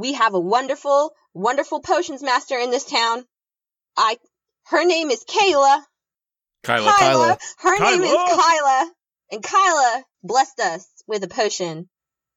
We 0.00 0.14
have 0.14 0.32
a 0.32 0.40
wonderful, 0.40 1.12
wonderful 1.34 1.80
potions 1.80 2.22
master 2.22 2.58
in 2.58 2.70
this 2.70 2.86
town. 2.86 3.22
I, 3.98 4.16
her 4.68 4.82
name 4.82 5.10
is 5.10 5.24
Kayla. 5.24 5.82
Kyla. 6.62 6.90
Kyla. 6.90 7.38
Her 7.58 7.78
name 7.78 8.00
is 8.00 8.10
Kyla. 8.10 8.42
Kyla. 8.42 8.92
And 9.32 9.42
Kyla 9.42 10.04
blessed 10.22 10.58
us 10.58 10.88
with 11.06 11.22
a 11.22 11.28
potion 11.28 11.90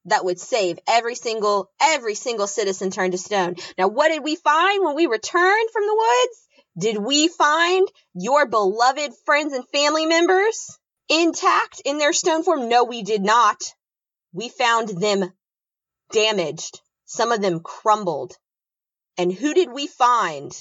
that 0.06 0.26
would 0.26 0.42
save 0.42 0.78
every 0.90 1.16
single, 1.16 1.72
every 1.82 2.16
single 2.16 2.48
citizen 2.48 2.92
turned 2.92 3.14
to 3.14 3.18
stone. 3.18 3.56
Now, 3.78 3.88
what 3.88 4.10
did 4.10 4.26
we 4.26 4.36
find 4.36 4.84
when 4.84 4.96
we 4.96 5.06
returned 5.06 5.70
from 5.72 5.86
the 5.86 5.96
woods? 5.96 6.48
Did 6.78 6.98
we 6.98 7.30
find 7.30 7.88
your 8.14 8.46
beloved 8.46 9.14
friends 9.26 9.54
and 9.54 9.66
family 9.70 10.06
members 10.06 10.78
intact 11.08 11.82
in 11.86 11.98
their 11.98 12.12
stone 12.12 12.44
form? 12.44 12.68
No, 12.68 12.84
we 12.84 13.04
did 13.04 13.22
not. 13.22 13.64
We 14.34 14.50
found 14.50 14.90
them 14.90 15.32
damaged. 16.12 16.82
Some 17.14 17.32
of 17.32 17.42
them 17.42 17.60
crumbled. 17.60 18.36
And 19.20 19.32
who 19.32 19.54
did 19.54 19.72
we 19.72 19.86
find 19.86 20.52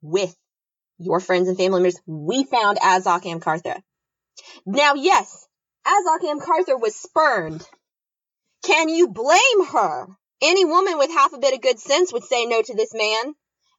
with 0.00 0.34
your 0.98 1.20
friends 1.20 1.46
and 1.46 1.56
family 1.56 1.82
members? 1.82 2.00
We 2.04 2.42
found 2.42 2.78
Asok 2.78 3.22
Amkarthra. 3.22 3.80
Now, 4.66 4.94
yes, 4.94 5.46
Asok 5.86 6.22
Amkarthra 6.22 6.80
was 6.80 6.96
spurned. 6.96 7.64
Can 8.64 8.88
you 8.88 9.06
blame 9.06 9.66
her? 9.70 10.08
Any 10.40 10.64
woman 10.64 10.98
with 10.98 11.12
half 11.12 11.32
a 11.32 11.38
bit 11.38 11.54
of 11.54 11.60
good 11.60 11.78
sense 11.78 12.12
would 12.12 12.24
say 12.24 12.44
no 12.44 12.60
to 12.60 12.74
this 12.74 12.92
man. 12.92 13.34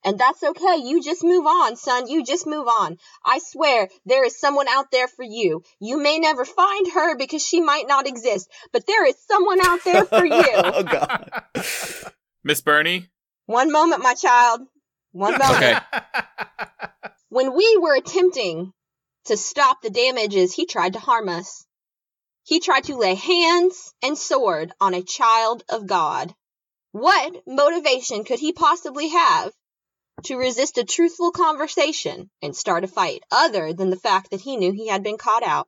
And 0.05 0.19
that's 0.19 0.43
okay. 0.43 0.77
You 0.83 1.01
just 1.01 1.23
move 1.23 1.45
on, 1.45 1.75
son. 1.75 2.07
You 2.07 2.23
just 2.23 2.45
move 2.45 2.67
on. 2.67 2.97
I 3.25 3.39
swear 3.39 3.87
there 4.05 4.25
is 4.25 4.39
someone 4.39 4.67
out 4.67 4.91
there 4.91 5.07
for 5.07 5.23
you. 5.23 5.63
You 5.79 5.97
may 5.97 6.19
never 6.19 6.43
find 6.45 6.91
her 6.93 7.15
because 7.17 7.45
she 7.45 7.61
might 7.61 7.87
not 7.87 8.07
exist, 8.07 8.49
but 8.71 8.85
there 8.85 9.05
is 9.05 9.15
someone 9.25 9.59
out 9.65 9.83
there 9.83 10.05
for 10.05 10.25
you. 10.25 10.45
oh 10.55 10.83
god. 10.83 11.43
Miss 12.43 12.61
Bernie. 12.61 13.09
One 13.45 13.71
moment, 13.71 14.03
my 14.03 14.13
child. 14.13 14.61
One 15.11 15.37
moment. 15.37 15.55
Okay. 15.57 15.79
When 17.29 17.55
we 17.55 17.79
were 17.81 17.95
attempting 17.95 18.73
to 19.25 19.37
stop 19.37 19.81
the 19.81 19.89
damages, 19.89 20.53
he 20.53 20.67
tried 20.67 20.93
to 20.93 20.99
harm 20.99 21.29
us. 21.29 21.65
He 22.43 22.59
tried 22.59 22.83
to 22.83 22.95
lay 22.95 23.15
hands 23.15 23.91
and 24.03 24.15
sword 24.15 24.71
on 24.79 24.93
a 24.93 25.01
child 25.01 25.63
of 25.67 25.87
God. 25.87 26.35
What 26.91 27.41
motivation 27.47 28.23
could 28.23 28.37
he 28.37 28.53
possibly 28.53 29.07
have 29.07 29.51
to 30.25 30.37
resist 30.37 30.77
a 30.77 30.83
truthful 30.83 31.31
conversation 31.31 32.29
and 32.41 32.55
start 32.55 32.83
a 32.83 32.87
fight 32.87 33.23
other 33.31 33.73
than 33.73 33.89
the 33.89 33.95
fact 33.95 34.31
that 34.31 34.41
he 34.41 34.57
knew 34.57 34.71
he 34.71 34.87
had 34.87 35.03
been 35.03 35.17
caught 35.17 35.43
out? 35.43 35.67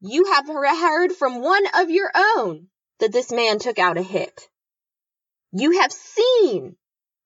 You 0.00 0.24
have 0.32 0.48
heard 0.48 1.12
from 1.12 1.42
one 1.42 1.64
of 1.74 1.90
your 1.90 2.10
own 2.14 2.68
that 3.00 3.12
this 3.12 3.30
man 3.30 3.58
took 3.58 3.78
out 3.78 3.98
a 3.98 4.02
hit. 4.02 4.48
You 5.52 5.80
have 5.80 5.92
seen 5.92 6.76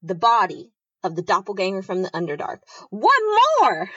the 0.02 0.14
body 0.14 0.72
of 1.02 1.14
the 1.14 1.22
doppelganger 1.22 1.82
from 1.82 2.02
the 2.02 2.10
Underdark. 2.10 2.60
What 2.90 3.20
more? 3.60 3.90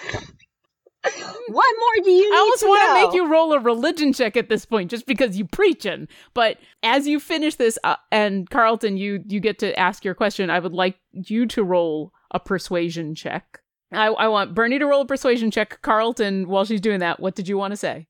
What 1.48 1.76
more 1.80 2.04
do 2.04 2.12
you 2.12 2.30
need 2.30 2.36
I 2.36 2.40
almost 2.40 2.60
to 2.62 2.68
want 2.68 2.82
know? 2.82 3.02
to 3.02 3.08
make 3.08 3.16
you 3.16 3.32
roll 3.32 3.54
a 3.54 3.60
religion 3.60 4.14
check 4.14 4.38
at 4.38 4.50
this 4.50 4.66
point, 4.66 4.92
just 4.92 5.06
because 5.06 5.38
you 5.38 5.46
preaching. 5.46 6.08
But 6.34 6.58
as 6.84 7.08
you 7.08 7.20
finish 7.20 7.56
this, 7.56 7.78
uh, 7.84 7.96
and 8.12 8.50
Carlton, 8.50 8.98
you 8.98 9.24
you 9.28 9.40
get 9.40 9.60
to 9.60 9.78
ask 9.80 10.04
your 10.04 10.16
question. 10.16 10.50
I 10.50 10.60
would 10.60 10.74
like 10.74 10.98
you 11.12 11.46
to 11.48 11.64
roll 11.64 12.14
a 12.32 12.40
persuasion 12.40 13.16
check. 13.16 13.62
I, 13.92 14.08
I 14.08 14.28
want 14.28 14.54
Bernie 14.54 14.80
to 14.80 14.86
roll 14.86 15.02
a 15.02 15.06
persuasion 15.06 15.50
check. 15.50 15.82
Carlton, 15.82 16.48
while 16.48 16.66
she's 16.66 16.82
doing 16.82 17.00
that, 17.00 17.20
what 17.20 17.36
did 17.36 17.48
you 17.48 17.58
want 17.58 17.72
to 17.72 17.78
say? 17.78 18.08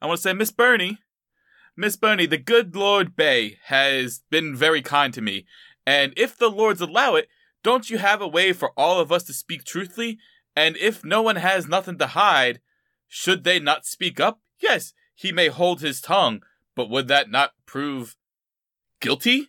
I 0.00 0.06
want 0.06 0.18
to 0.18 0.22
say, 0.22 0.32
Miss 0.32 0.50
Bernie, 0.50 0.98
Miss 1.76 1.96
Bernie, 1.96 2.26
the 2.26 2.38
good 2.38 2.74
Lord 2.74 3.14
Bay 3.14 3.58
has 3.66 4.22
been 4.30 4.56
very 4.56 4.82
kind 4.82 5.14
to 5.14 5.20
me, 5.20 5.46
and 5.86 6.12
if 6.16 6.36
the 6.36 6.50
lords 6.50 6.80
allow 6.80 7.14
it, 7.14 7.28
don't 7.62 7.88
you 7.88 7.98
have 7.98 8.20
a 8.20 8.26
way 8.26 8.52
for 8.52 8.72
all 8.76 8.98
of 8.98 9.12
us 9.12 9.22
to 9.24 9.32
speak 9.32 9.64
truthfully? 9.64 10.18
And 10.54 10.76
if 10.76 11.04
no 11.04 11.22
one 11.22 11.36
has 11.36 11.66
nothing 11.66 11.98
to 11.98 12.08
hide, 12.08 12.60
should 13.08 13.44
they 13.44 13.58
not 13.58 13.86
speak 13.86 14.20
up? 14.20 14.40
Yes, 14.60 14.92
he 15.14 15.32
may 15.32 15.48
hold 15.48 15.80
his 15.80 16.00
tongue, 16.00 16.42
but 16.74 16.90
would 16.90 17.08
that 17.08 17.30
not 17.30 17.52
prove 17.66 18.16
guilty? 19.00 19.48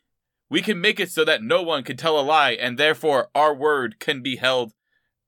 We 0.50 0.62
can 0.62 0.80
make 0.80 1.00
it 1.00 1.10
so 1.10 1.26
that 1.26 1.42
no 1.42 1.62
one 1.64 1.84
can 1.84 1.98
tell 1.98 2.20
a 2.20 2.22
lie, 2.22 2.52
and 2.52 2.78
therefore 2.78 3.30
our 3.34 3.56
word 3.56 4.00
can 4.00 4.22
be 4.22 4.36
held 4.36 4.74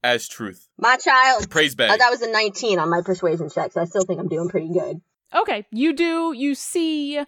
as 0.03 0.27
truth. 0.27 0.67
My 0.77 0.97
child. 0.97 1.49
Praise 1.49 1.73
Uh, 1.79 1.97
that 1.97 2.11
was 2.11 2.21
a 2.21 2.31
19 2.31 2.77
on 2.77 2.89
my 2.89 3.01
persuasion 3.01 3.49
check, 3.49 3.73
so 3.73 3.81
I 3.81 3.85
still 3.85 4.03
think 4.03 4.19
I'm 4.19 4.27
doing 4.27 4.49
pretty 4.49 4.71
good. 4.71 5.01
Okay, 5.33 5.65
you 5.71 5.93
do. 5.93 6.31
You 6.33 6.53
see, 6.53 7.19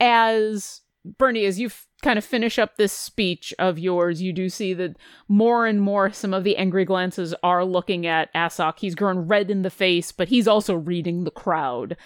as 0.00 0.80
Bernie, 1.04 1.44
as 1.44 1.60
you 1.60 1.66
f- 1.66 1.86
kind 2.02 2.18
of 2.18 2.24
finish 2.24 2.58
up 2.58 2.76
this 2.76 2.92
speech 2.92 3.54
of 3.58 3.78
yours, 3.78 4.20
you 4.20 4.32
do 4.32 4.48
see 4.48 4.74
that 4.74 4.96
more 5.28 5.66
and 5.66 5.80
more 5.80 6.12
some 6.12 6.34
of 6.34 6.44
the 6.44 6.56
angry 6.56 6.84
glances 6.84 7.34
are 7.42 7.64
looking 7.64 8.06
at 8.06 8.32
Asok. 8.34 8.80
He's 8.80 8.94
grown 8.94 9.20
red 9.20 9.50
in 9.50 9.62
the 9.62 9.70
face, 9.70 10.12
but 10.12 10.28
he's 10.28 10.48
also 10.48 10.74
reading 10.74 11.24
the 11.24 11.30
crowd. 11.30 11.96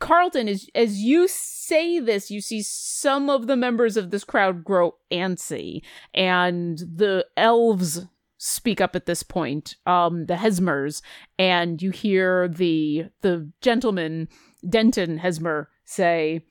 Carlton, 0.00 0.48
as 0.48 0.68
as 0.74 0.98
you 0.98 1.28
say 1.28 2.00
this, 2.00 2.30
you 2.30 2.40
see 2.40 2.60
some 2.60 3.30
of 3.30 3.46
the 3.46 3.56
members 3.56 3.96
of 3.96 4.10
this 4.10 4.24
crowd 4.24 4.64
grow 4.64 4.96
antsy, 5.12 5.82
and 6.12 6.78
the 6.78 7.24
elves 7.36 8.06
speak 8.36 8.80
up 8.80 8.96
at 8.96 9.06
this 9.06 9.22
point. 9.22 9.76
Um, 9.86 10.26
the 10.26 10.34
Hesmers, 10.34 11.02
and 11.38 11.80
you 11.80 11.90
hear 11.92 12.48
the 12.48 13.06
the 13.20 13.50
gentleman 13.60 14.28
Denton 14.68 15.18
Hesmer 15.18 15.68
say, 15.84 16.44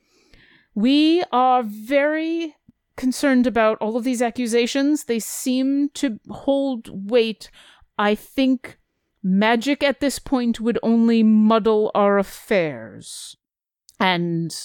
"We 0.73 1.21
are 1.33 1.61
very 1.61 2.55
concerned 2.95 3.47
about 3.47 3.77
all 3.79 3.97
of 3.97 4.03
these 4.03 4.21
accusations. 4.21 5.05
They 5.05 5.19
seem 5.19 5.89
to 5.95 6.19
hold 6.29 7.09
weight. 7.09 7.49
I 7.97 8.15
think." 8.15 8.77
Magic 9.27 9.81
at 9.81 10.01
this 10.01 10.19
point 10.19 10.59
would 10.59 10.77
only 10.83 11.23
muddle 11.23 11.89
our 11.95 12.19
affairs. 12.19 13.35
And 13.99 14.55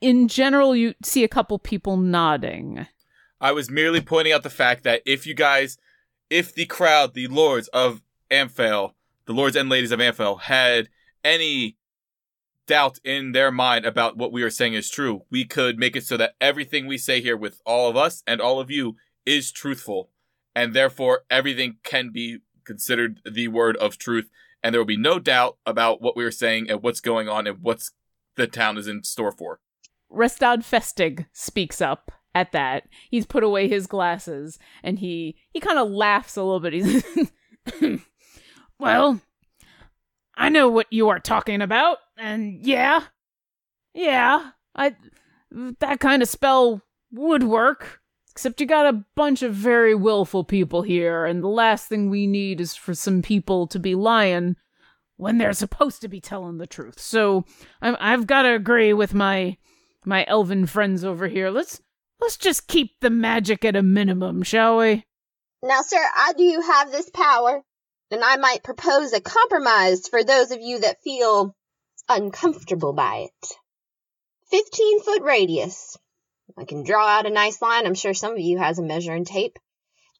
in 0.00 0.26
general, 0.26 0.74
you 0.74 0.94
see 1.04 1.22
a 1.22 1.28
couple 1.28 1.60
people 1.60 1.96
nodding. 1.96 2.88
I 3.40 3.52
was 3.52 3.70
merely 3.70 4.00
pointing 4.00 4.32
out 4.32 4.42
the 4.42 4.50
fact 4.50 4.82
that 4.82 5.02
if 5.06 5.24
you 5.24 5.34
guys, 5.34 5.78
if 6.28 6.52
the 6.52 6.66
crowd, 6.66 7.14
the 7.14 7.28
lords 7.28 7.68
of 7.68 8.02
Amphel, 8.28 8.94
the 9.26 9.32
lords 9.32 9.54
and 9.54 9.68
ladies 9.68 9.92
of 9.92 10.00
Amphel, 10.00 10.40
had 10.40 10.88
any 11.22 11.76
doubt 12.66 12.98
in 13.04 13.32
their 13.32 13.50
mind 13.50 13.84
about 13.84 14.16
what 14.16 14.32
we 14.32 14.42
are 14.42 14.50
saying 14.50 14.74
is 14.74 14.90
true, 14.90 15.22
we 15.30 15.44
could 15.44 15.78
make 15.78 15.96
it 15.96 16.04
so 16.04 16.16
that 16.16 16.34
everything 16.40 16.86
we 16.86 16.98
say 16.98 17.20
here 17.20 17.36
with 17.36 17.60
all 17.64 17.88
of 17.88 17.96
us 17.96 18.22
and 18.26 18.40
all 18.40 18.60
of 18.60 18.70
you 18.70 18.96
is 19.24 19.52
truthful. 19.52 20.10
And 20.54 20.74
therefore, 20.74 21.22
everything 21.30 21.76
can 21.82 22.10
be 22.12 22.38
considered 22.64 23.20
the 23.30 23.48
word 23.48 23.76
of 23.76 23.98
truth. 23.98 24.28
And 24.62 24.74
there 24.74 24.80
will 24.80 24.86
be 24.86 24.96
no 24.96 25.18
doubt 25.18 25.58
about 25.66 26.00
what 26.00 26.16
we 26.16 26.24
are 26.24 26.30
saying 26.30 26.70
and 26.70 26.82
what's 26.82 27.00
going 27.00 27.28
on 27.28 27.46
and 27.46 27.58
what's 27.62 27.92
the 28.36 28.46
town 28.46 28.78
is 28.78 28.88
in 28.88 29.04
store 29.04 29.32
for. 29.32 29.60
Rastad 30.10 30.58
Festic 30.58 31.26
speaks 31.32 31.80
up 31.80 32.10
at 32.34 32.52
that. 32.52 32.84
He's 33.10 33.26
put 33.26 33.42
away 33.42 33.68
his 33.68 33.86
glasses 33.86 34.58
and 34.82 34.98
he 34.98 35.36
he 35.50 35.60
kind 35.60 35.78
of 35.78 35.90
laughs 35.90 36.36
a 36.36 36.42
little 36.42 36.60
bit. 36.60 36.72
He's 36.72 38.00
Well, 38.78 39.20
I 40.36 40.48
know 40.48 40.68
what 40.68 40.86
you 40.90 41.08
are 41.08 41.18
talking 41.18 41.62
about. 41.62 41.98
And 42.18 42.64
yeah. 42.64 43.02
Yeah, 43.94 44.50
I 44.74 44.94
that 45.80 46.00
kind 46.00 46.22
of 46.22 46.28
spell 46.28 46.82
would 47.10 47.44
work. 47.44 48.00
Except 48.30 48.60
you 48.60 48.66
got 48.66 48.94
a 48.94 49.04
bunch 49.14 49.42
of 49.42 49.54
very 49.54 49.94
willful 49.94 50.44
people 50.44 50.82
here, 50.82 51.24
and 51.24 51.42
the 51.42 51.48
last 51.48 51.88
thing 51.88 52.10
we 52.10 52.26
need 52.26 52.60
is 52.60 52.76
for 52.76 52.94
some 52.94 53.22
people 53.22 53.66
to 53.68 53.78
be 53.78 53.94
lying 53.94 54.56
when 55.16 55.38
they're 55.38 55.54
supposed 55.54 56.02
to 56.02 56.08
be 56.08 56.20
telling 56.20 56.58
the 56.58 56.66
truth. 56.66 57.00
So 57.00 57.46
I'm, 57.80 57.96
I've 57.98 58.26
got 58.26 58.42
to 58.42 58.52
agree 58.52 58.92
with 58.92 59.14
my 59.14 59.56
my 60.04 60.26
elven 60.28 60.66
friends 60.66 61.02
over 61.04 61.28
here. 61.28 61.48
Let's 61.48 61.80
let's 62.20 62.36
just 62.36 62.68
keep 62.68 63.00
the 63.00 63.08
magic 63.08 63.64
at 63.64 63.76
a 63.76 63.82
minimum, 63.82 64.42
shall 64.42 64.76
we? 64.76 65.06
Now, 65.62 65.80
sir, 65.80 66.04
I 66.16 66.34
do 66.36 66.44
you 66.44 66.60
have 66.60 66.92
this 66.92 67.08
power, 67.08 67.62
and 68.10 68.22
I 68.22 68.36
might 68.36 68.62
propose 68.62 69.12
a 69.12 69.20
compromise 69.20 70.08
for 70.08 70.22
those 70.22 70.50
of 70.50 70.60
you 70.60 70.80
that 70.80 71.02
feel 71.02 71.54
uncomfortable 72.08 72.92
by 72.92 73.28
it. 73.28 73.48
15 74.50 75.02
foot 75.02 75.22
radius. 75.22 75.96
I 76.56 76.64
can 76.64 76.84
draw 76.84 77.06
out 77.06 77.26
a 77.26 77.30
nice 77.30 77.60
line. 77.60 77.86
I'm 77.86 77.94
sure 77.94 78.14
some 78.14 78.32
of 78.32 78.38
you 78.38 78.58
has 78.58 78.78
a 78.78 78.82
measuring 78.82 79.24
tape. 79.24 79.58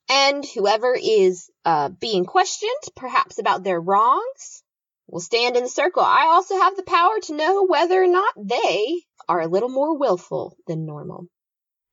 And 0.09 0.45
whoever 0.45 0.97
is 1.01 1.51
uh, 1.65 1.89
being 1.89 2.25
questioned, 2.25 2.71
perhaps 2.97 3.39
about 3.39 3.65
their 3.65 3.81
wrongs, 3.81 4.63
will 5.09 5.21
stand 5.21 5.57
in 5.57 5.65
the 5.65 5.69
circle. 5.69 6.03
I 6.03 6.27
also 6.31 6.57
have 6.57 6.77
the 6.77 6.83
power 6.83 7.19
to 7.23 7.37
know 7.37 7.65
whether 7.65 8.03
or 8.03 8.09
not 8.09 8.35
they 8.37 9.03
are 9.29 9.41
a 9.41 9.49
little 9.49 9.69
more 9.69 9.97
willful 9.97 10.57
than 10.67 10.87
normal. 10.87 11.27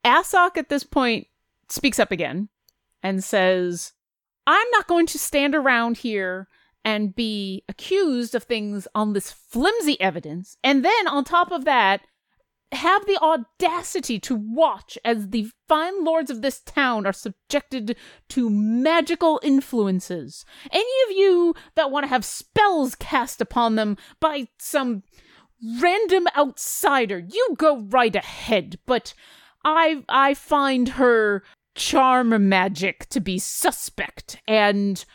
Asok 0.03 0.57
at 0.57 0.69
this 0.69 0.83
point 0.83 1.27
speaks 1.69 1.99
up 1.99 2.11
again 2.11 2.49
and 3.01 3.23
says, 3.23 3.93
I'm 4.45 4.67
not 4.71 4.87
going 4.87 5.05
to 5.07 5.19
stand 5.19 5.55
around 5.55 5.97
here 5.97 6.47
and 6.85 7.15
be 7.15 7.63
accused 7.69 8.35
of 8.35 8.43
things 8.43 8.87
on 8.93 9.13
this 9.13 9.31
flimsy 9.31 9.99
evidence, 10.01 10.57
and 10.63 10.83
then 10.83 11.07
on 11.07 11.23
top 11.23 11.51
of 11.51 11.65
that, 11.65 12.01
have 12.73 13.05
the 13.05 13.17
audacity 13.21 14.19
to 14.19 14.35
watch 14.35 14.97
as 15.05 15.29
the 15.29 15.47
fine 15.67 16.03
lords 16.03 16.29
of 16.29 16.41
this 16.41 16.59
town 16.61 17.05
are 17.05 17.13
subjected 17.13 17.95
to 18.29 18.49
magical 18.49 19.39
influences. 19.43 20.43
Any 20.71 20.83
of 21.07 21.15
you 21.15 21.53
that 21.75 21.91
want 21.91 22.03
to 22.05 22.09
have 22.09 22.25
spells 22.25 22.95
cast 22.95 23.41
upon 23.41 23.75
them 23.75 23.97
by 24.19 24.47
some 24.57 25.03
random 25.79 26.27
outsider, 26.35 27.19
you 27.19 27.55
go 27.57 27.81
right 27.89 28.15
ahead, 28.15 28.79
but 28.85 29.13
I 29.63 30.03
I 30.09 30.33
find 30.33 30.89
her 30.89 31.43
charm 31.75 32.49
magic 32.49 33.07
to 33.09 33.19
be 33.19 33.39
suspect, 33.39 34.41
and 34.47 35.05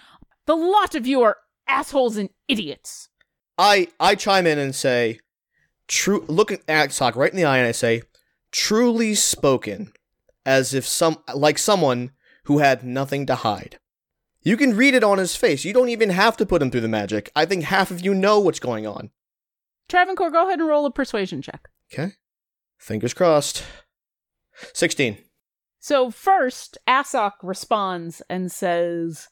the 0.46 0.56
lot 0.56 0.94
of 0.94 1.06
you 1.06 1.22
are 1.22 1.36
assholes 1.66 2.16
and 2.16 2.30
idiots. 2.48 3.08
I 3.56 3.88
I 3.98 4.14
chime 4.14 4.46
in 4.46 4.58
and 4.58 4.74
say, 4.74 5.20
true. 5.86 6.24
Look 6.28 6.52
at 6.68 6.92
Sock 6.92 7.16
right 7.16 7.30
in 7.30 7.36
the 7.36 7.44
eye, 7.44 7.58
and 7.58 7.66
I 7.66 7.72
say, 7.72 8.02
truly 8.50 9.14
spoken, 9.14 9.92
as 10.46 10.74
if 10.74 10.86
some 10.86 11.18
like 11.34 11.58
someone 11.58 12.12
who 12.44 12.58
had 12.58 12.84
nothing 12.84 13.26
to 13.26 13.34
hide. 13.34 13.78
You 14.40 14.56
can 14.56 14.76
read 14.76 14.94
it 14.94 15.04
on 15.04 15.18
his 15.18 15.36
face. 15.36 15.64
You 15.64 15.72
don't 15.72 15.88
even 15.90 16.10
have 16.10 16.36
to 16.38 16.46
put 16.46 16.62
him 16.62 16.70
through 16.70 16.80
the 16.80 16.88
magic. 16.88 17.30
I 17.36 17.44
think 17.44 17.64
half 17.64 17.90
of 17.90 18.00
you 18.00 18.14
know 18.14 18.38
what's 18.40 18.60
going 18.60 18.86
on. 18.86 19.10
Travancore, 19.88 20.30
go 20.30 20.46
ahead 20.46 20.60
and 20.60 20.68
roll 20.68 20.86
a 20.86 20.90
persuasion 20.90 21.42
check. 21.42 21.68
Okay. 21.92 22.12
Fingers 22.78 23.12
crossed. 23.14 23.64
Sixteen. 24.72 25.18
So 25.78 26.10
first, 26.10 26.78
Asok 26.88 27.32
responds 27.42 28.22
and 28.28 28.50
says, 28.50 29.28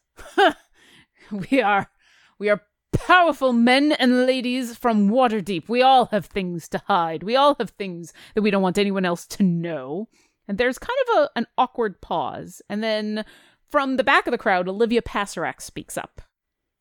"We 1.51 1.61
are, 1.61 1.91
we 2.39 2.49
are 2.49 2.63
powerful 2.93 3.53
men 3.53 3.93
and 3.93 4.27
ladies 4.27 4.77
from 4.77 5.09
Waterdeep. 5.11 5.69
We 5.69 5.83
all 5.83 6.07
have 6.07 6.27
things 6.27 6.69
to 6.69 6.83
hide. 6.87 7.23
We 7.23 7.37
all 7.37 7.57
have 7.59 7.71
things 7.71 8.13
that 8.35 8.43
we 8.43 8.51
don't 8.51 8.63
want 8.63 8.79
anyone 8.79 9.05
else 9.05 9.27
to 9.29 9.43
know." 9.43 10.09
And 10.49 10.59
there's 10.59 10.79
kind 10.79 10.99
of 11.09 11.17
a, 11.17 11.31
an 11.37 11.47
awkward 11.59 12.01
pause, 12.01 12.63
and 12.69 12.83
then 12.83 13.25
from 13.69 13.97
the 13.97 14.05
back 14.05 14.27
of 14.27 14.31
the 14.31 14.39
crowd, 14.39 14.69
Olivia 14.69 15.03
Pasarak 15.03 15.61
speaks 15.61 15.99
up, 15.99 16.23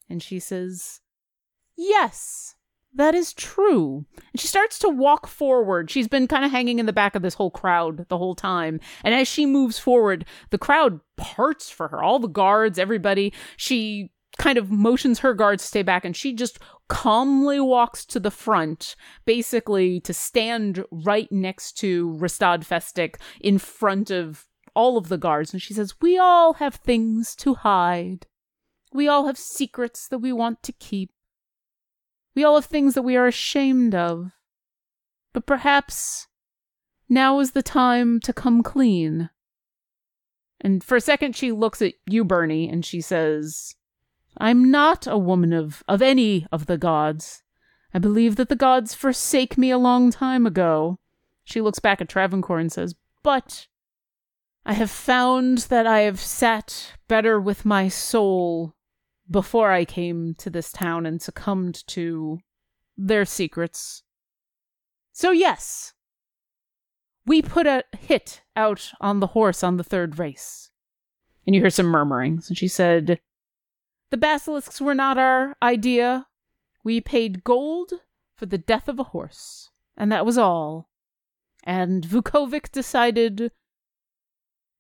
and 0.10 0.22
she 0.22 0.40
says, 0.40 1.02
"Yes." 1.76 2.55
That 2.96 3.14
is 3.14 3.34
true. 3.34 4.06
And 4.32 4.40
she 4.40 4.48
starts 4.48 4.80
to 4.80 4.90
walk 4.90 5.28
forward. 5.28 5.92
She's 5.92 6.08
been 6.08 6.28
kind 6.28 6.46
of 6.46 6.52
hanging 6.52 6.80
in 6.80 6.86
the 6.86 6.94
back 6.94 7.14
of 7.14 7.22
this 7.22 7.34
whole 7.34 7.52
crowd 7.52 8.08
the 8.08 8.18
whole 8.18 8.36
time. 8.36 8.80
And 9.04 9.14
as 9.14 9.28
she 9.28 9.46
moves 9.46 9.78
forward, 9.78 10.26
the 10.50 10.58
crowd 10.58 11.02
parts 11.18 11.70
for 11.70 11.90
her. 11.90 12.02
All 12.02 12.20
the 12.20 12.30
guards, 12.30 12.80
everybody. 12.80 13.34
She 13.58 14.12
kind 14.38 14.58
of 14.58 14.72
motions 14.72 15.20
her 15.20 15.34
guards 15.34 15.64
to 15.64 15.68
stay 15.68 15.82
back 15.82 16.06
and 16.06 16.16
she 16.16 16.34
just 16.34 16.60
calmly 16.88 17.60
walks 17.60 18.06
to 18.06 18.20
the 18.20 18.32
front, 18.32 18.96
basically 19.26 20.00
to 20.02 20.14
stand 20.14 20.86
right 20.92 21.32
next 21.32 21.74
to 21.80 22.18
Rastad 22.20 22.66
Festic 22.66 23.16
in 23.42 23.58
front 23.58 24.10
of 24.10 24.48
all 24.74 24.98
of 24.98 25.10
the 25.10 25.18
guards. 25.18 25.52
And 25.52 25.62
she 25.62 25.74
says, 25.74 25.96
We 26.02 26.18
all 26.18 26.54
have 26.56 26.76
things 26.76 27.36
to 27.38 27.56
hide. 27.56 28.28
We 28.94 29.10
all 29.10 29.26
have 29.28 29.38
secrets 29.38 30.08
that 30.08 30.20
we 30.20 30.32
want 30.32 30.64
to 30.64 30.72
keep. 30.72 31.12
We 32.36 32.44
all 32.44 32.56
have 32.56 32.66
things 32.66 32.94
that 32.94 33.02
we 33.02 33.16
are 33.16 33.28
ashamed 33.28 33.96
of. 33.96 34.32
But 35.34 35.46
perhaps 35.46 36.28
now 37.10 37.40
is 37.40 37.52
the 37.52 37.64
time 37.64 38.20
to 38.22 38.34
come 38.34 38.62
clean. 38.62 39.30
And 40.62 40.84
for 40.84 40.96
a 40.96 41.02
second, 41.02 41.36
she 41.36 41.52
looks 41.52 41.82
at 41.82 41.94
you, 42.06 42.24
Bernie, 42.24 42.70
and 42.70 42.86
she 42.86 43.02
says, 43.02 43.76
I'm 44.38 44.70
not 44.70 45.08
a 45.08 45.18
woman 45.18 45.54
of, 45.54 45.84
of 45.88 46.02
any 46.02 46.46
of 46.52 46.66
the 46.66 46.78
gods. 46.78 47.44
I 47.94 48.00
believe 48.00 48.36
that 48.36 48.50
the 48.50 48.56
gods 48.56 48.94
forsake 48.94 49.58
me 49.58 49.72
a 49.72 49.78
long 49.78 50.12
time 50.12 50.46
ago. 50.46 51.00
She 51.46 51.62
looks 51.62 51.80
back 51.80 52.02
at 52.02 52.10
Travancore 52.10 52.60
and 52.60 52.72
says, 52.72 52.96
But 53.24 53.68
I 54.66 54.74
have 54.74 54.92
found 54.92 55.60
that 55.60 55.88
I 55.88 56.02
have 56.02 56.20
sat 56.20 56.94
better 57.08 57.40
with 57.40 57.66
my 57.66 57.88
soul 57.88 58.75
before 59.30 59.72
I 59.72 59.86
came 59.86 60.36
to 60.40 60.50
this 60.50 60.72
town 60.72 61.06
and 61.06 61.22
succumbed 61.22 61.86
to 61.88 62.40
their 62.98 63.26
secrets. 63.26 64.04
So, 65.12 65.32
yes, 65.32 65.94
we 67.26 67.42
put 67.42 67.66
a 67.66 67.84
hit 67.98 68.42
out 68.56 68.92
on 69.02 69.20
the 69.20 69.28
horse 69.28 69.64
on 69.64 69.78
the 69.78 69.84
third 69.84 70.20
race. 70.20 70.70
And 71.46 71.56
you 71.56 71.62
hear 71.62 71.70
some 71.70 71.88
murmurings. 71.88 72.50
And 72.50 72.58
she 72.58 72.68
said, 72.68 73.20
The 74.12 74.18
basilisks 74.18 74.82
were 74.82 74.96
not 74.96 75.18
our 75.18 75.56
idea. 75.62 76.28
We 76.84 77.02
paid 77.02 77.44
gold 77.44 77.94
for 78.36 78.46
the 78.46 78.58
death 78.58 78.88
of 78.88 79.00
a 79.00 79.04
horse. 79.04 79.70
And 79.98 80.12
that 80.12 80.26
was 80.26 80.38
all. 80.38 80.90
And 81.64 82.04
Vukovic 82.04 82.72
decided 82.72 83.52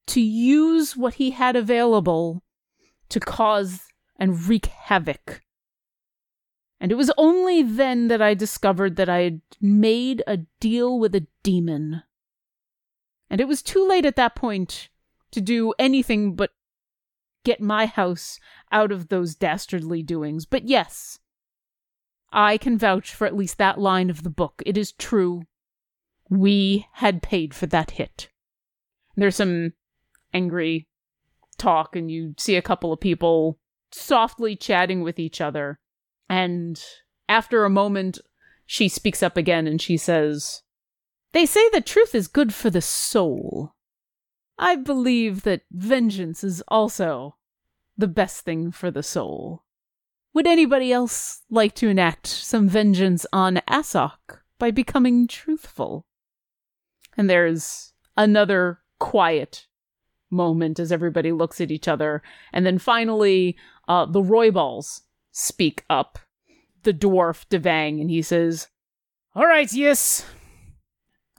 to 0.08 0.22
use 0.22 0.96
what 0.96 1.16
he 1.16 1.32
had 1.32 1.56
available 1.56 2.44
to 3.10 3.20
cause 3.20 3.82
and 4.18 4.48
wreak 4.48 4.68
havoc. 4.68 5.42
And 6.80 6.92
it 6.92 6.96
was 6.96 7.12
only 7.18 7.64
then 7.64 8.10
that 8.10 8.22
I 8.22 8.34
discovered 8.34 8.96
that 8.98 9.10
I 9.10 9.20
had 9.22 9.42
made 9.62 10.24
a 10.28 10.38
deal 10.60 11.00
with 11.00 11.16
a 11.16 11.28
demon. 11.42 12.04
And 13.30 13.42
it 13.42 13.48
was 13.48 13.62
too 13.62 13.88
late 13.88 14.06
at 14.06 14.16
that 14.18 14.36
point 14.36 14.90
to 15.32 15.42
do 15.42 15.74
anything 15.80 16.36
but 16.36 16.52
get 17.44 17.62
my 17.62 17.86
house 17.86 18.40
out 18.72 18.92
of 18.92 19.08
those 19.08 19.36
dastardly 19.36 20.04
doings. 20.04 20.46
But 20.46 20.68
yes, 20.68 21.20
I 22.32 22.58
can 22.58 22.78
vouch 22.78 23.14
for 23.14 23.26
at 23.26 23.36
least 23.36 23.58
that 23.58 23.80
line 23.80 24.10
of 24.10 24.24
the 24.24 24.30
book. 24.30 24.62
It 24.66 24.78
is 24.78 24.92
true. 24.92 25.44
We 26.30 26.88
had 26.94 27.22
paid 27.22 27.54
for 27.54 27.68
that 27.68 27.92
hit. 27.92 28.30
There's 29.16 29.38
some 29.38 29.74
angry 30.34 30.88
talk, 31.58 31.96
and 31.96 32.12
you 32.12 32.34
see 32.38 32.58
a 32.58 32.62
couple 32.62 32.92
of 32.92 33.00
people 33.00 33.58
softly 33.96 34.56
chatting 34.56 35.02
with 35.02 35.20
each 35.20 35.42
other. 35.42 35.80
And 36.30 36.82
after 37.30 37.64
a 37.64 37.70
moment, 37.70 38.20
she 38.66 38.90
speaks 38.90 39.24
up 39.24 39.38
again 39.38 39.68
and 39.68 39.82
she 39.82 39.98
says, 39.98 40.64
They 41.34 41.46
say 41.46 41.70
that 41.74 41.86
truth 41.86 42.14
is 42.16 42.28
good 42.28 42.54
for 42.54 42.70
the 42.70 42.82
soul. 42.82 43.74
I 44.58 44.76
believe 44.76 45.44
that 45.44 45.64
vengeance 45.72 46.44
is 46.44 46.64
also 46.68 47.36
the 47.98 48.08
best 48.08 48.46
thing 48.46 48.72
for 48.72 48.90
the 48.92 49.04
soul. 49.04 49.64
Would 50.34 50.48
anybody 50.48 50.92
else 50.92 51.44
like 51.50 51.76
to 51.76 51.88
enact 51.88 52.28
some 52.28 52.68
vengeance 52.68 53.26
on 53.32 53.62
Asok 53.70 54.40
by 54.60 54.72
becoming 54.72 55.28
truthful? 55.28 56.06
And 57.18 57.30
there's 57.30 57.94
another 58.18 58.80
quiet 59.00 59.68
moment 60.30 60.80
as 60.80 60.92
everybody 60.92 61.32
looks 61.32 61.62
at 61.62 61.72
each 61.72 61.88
other. 61.88 62.22
And 62.54 62.66
then 62.66 62.78
finally, 62.78 63.56
uh, 63.88 64.06
the 64.06 64.22
Royballs 64.22 65.02
speak 65.32 65.84
up. 65.90 66.20
The 66.84 66.94
dwarf, 66.94 67.46
Devang, 67.50 68.00
and 68.00 68.12
he 68.12 68.22
says, 68.22 68.68
All 69.34 69.48
right, 69.48 69.72
yes. 69.74 70.26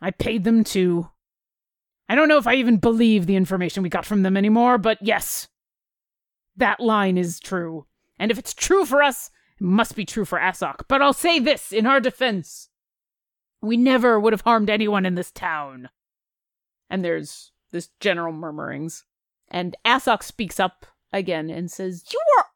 I 0.01 0.11
paid 0.11 0.45
them 0.45 0.65
too. 0.65 1.09
I 2.09 2.15
don't 2.15 2.29
know 2.29 2.39
if 2.39 2.47
I 2.47 2.55
even 2.55 2.79
believe 2.79 3.27
the 3.27 3.37
information 3.37 3.83
we 3.83 3.89
got 3.89 4.05
from 4.05 4.23
them 4.23 4.37
anymore, 4.37 4.79
but 4.79 4.99
yes. 5.01 5.49
That 6.57 6.81
line 6.81 7.17
is 7.19 7.39
true. 7.39 7.87
And 8.19 8.31
if 8.31 8.39
it's 8.39 8.55
true 8.55 8.85
for 8.85 9.03
us, 9.03 9.31
it 9.61 9.65
must 9.65 9.95
be 9.95 10.05
true 10.05 10.25
for 10.25 10.39
Asok. 10.39 10.83
But 10.89 11.03
I'll 11.03 11.13
say 11.13 11.39
this 11.39 11.73
in 11.73 11.87
our 11.87 12.01
defense. 12.01 12.69
We 13.63 13.77
never 13.77 14.19
would 14.19 14.33
have 14.33 14.43
harmed 14.43 14.71
anyone 14.71 15.07
in 15.07 15.15
this 15.15 15.31
town. 15.31 15.89
And 16.89 17.05
there's 17.05 17.53
this 17.73 17.91
general 18.01 18.33
murmurings. 18.33 19.05
And 19.49 19.77
Asok 19.85 20.23
speaks 20.23 20.59
up 20.59 20.87
again 21.13 21.51
and 21.51 21.71
says, 21.71 22.05
You 22.13 22.21
are 22.39 22.47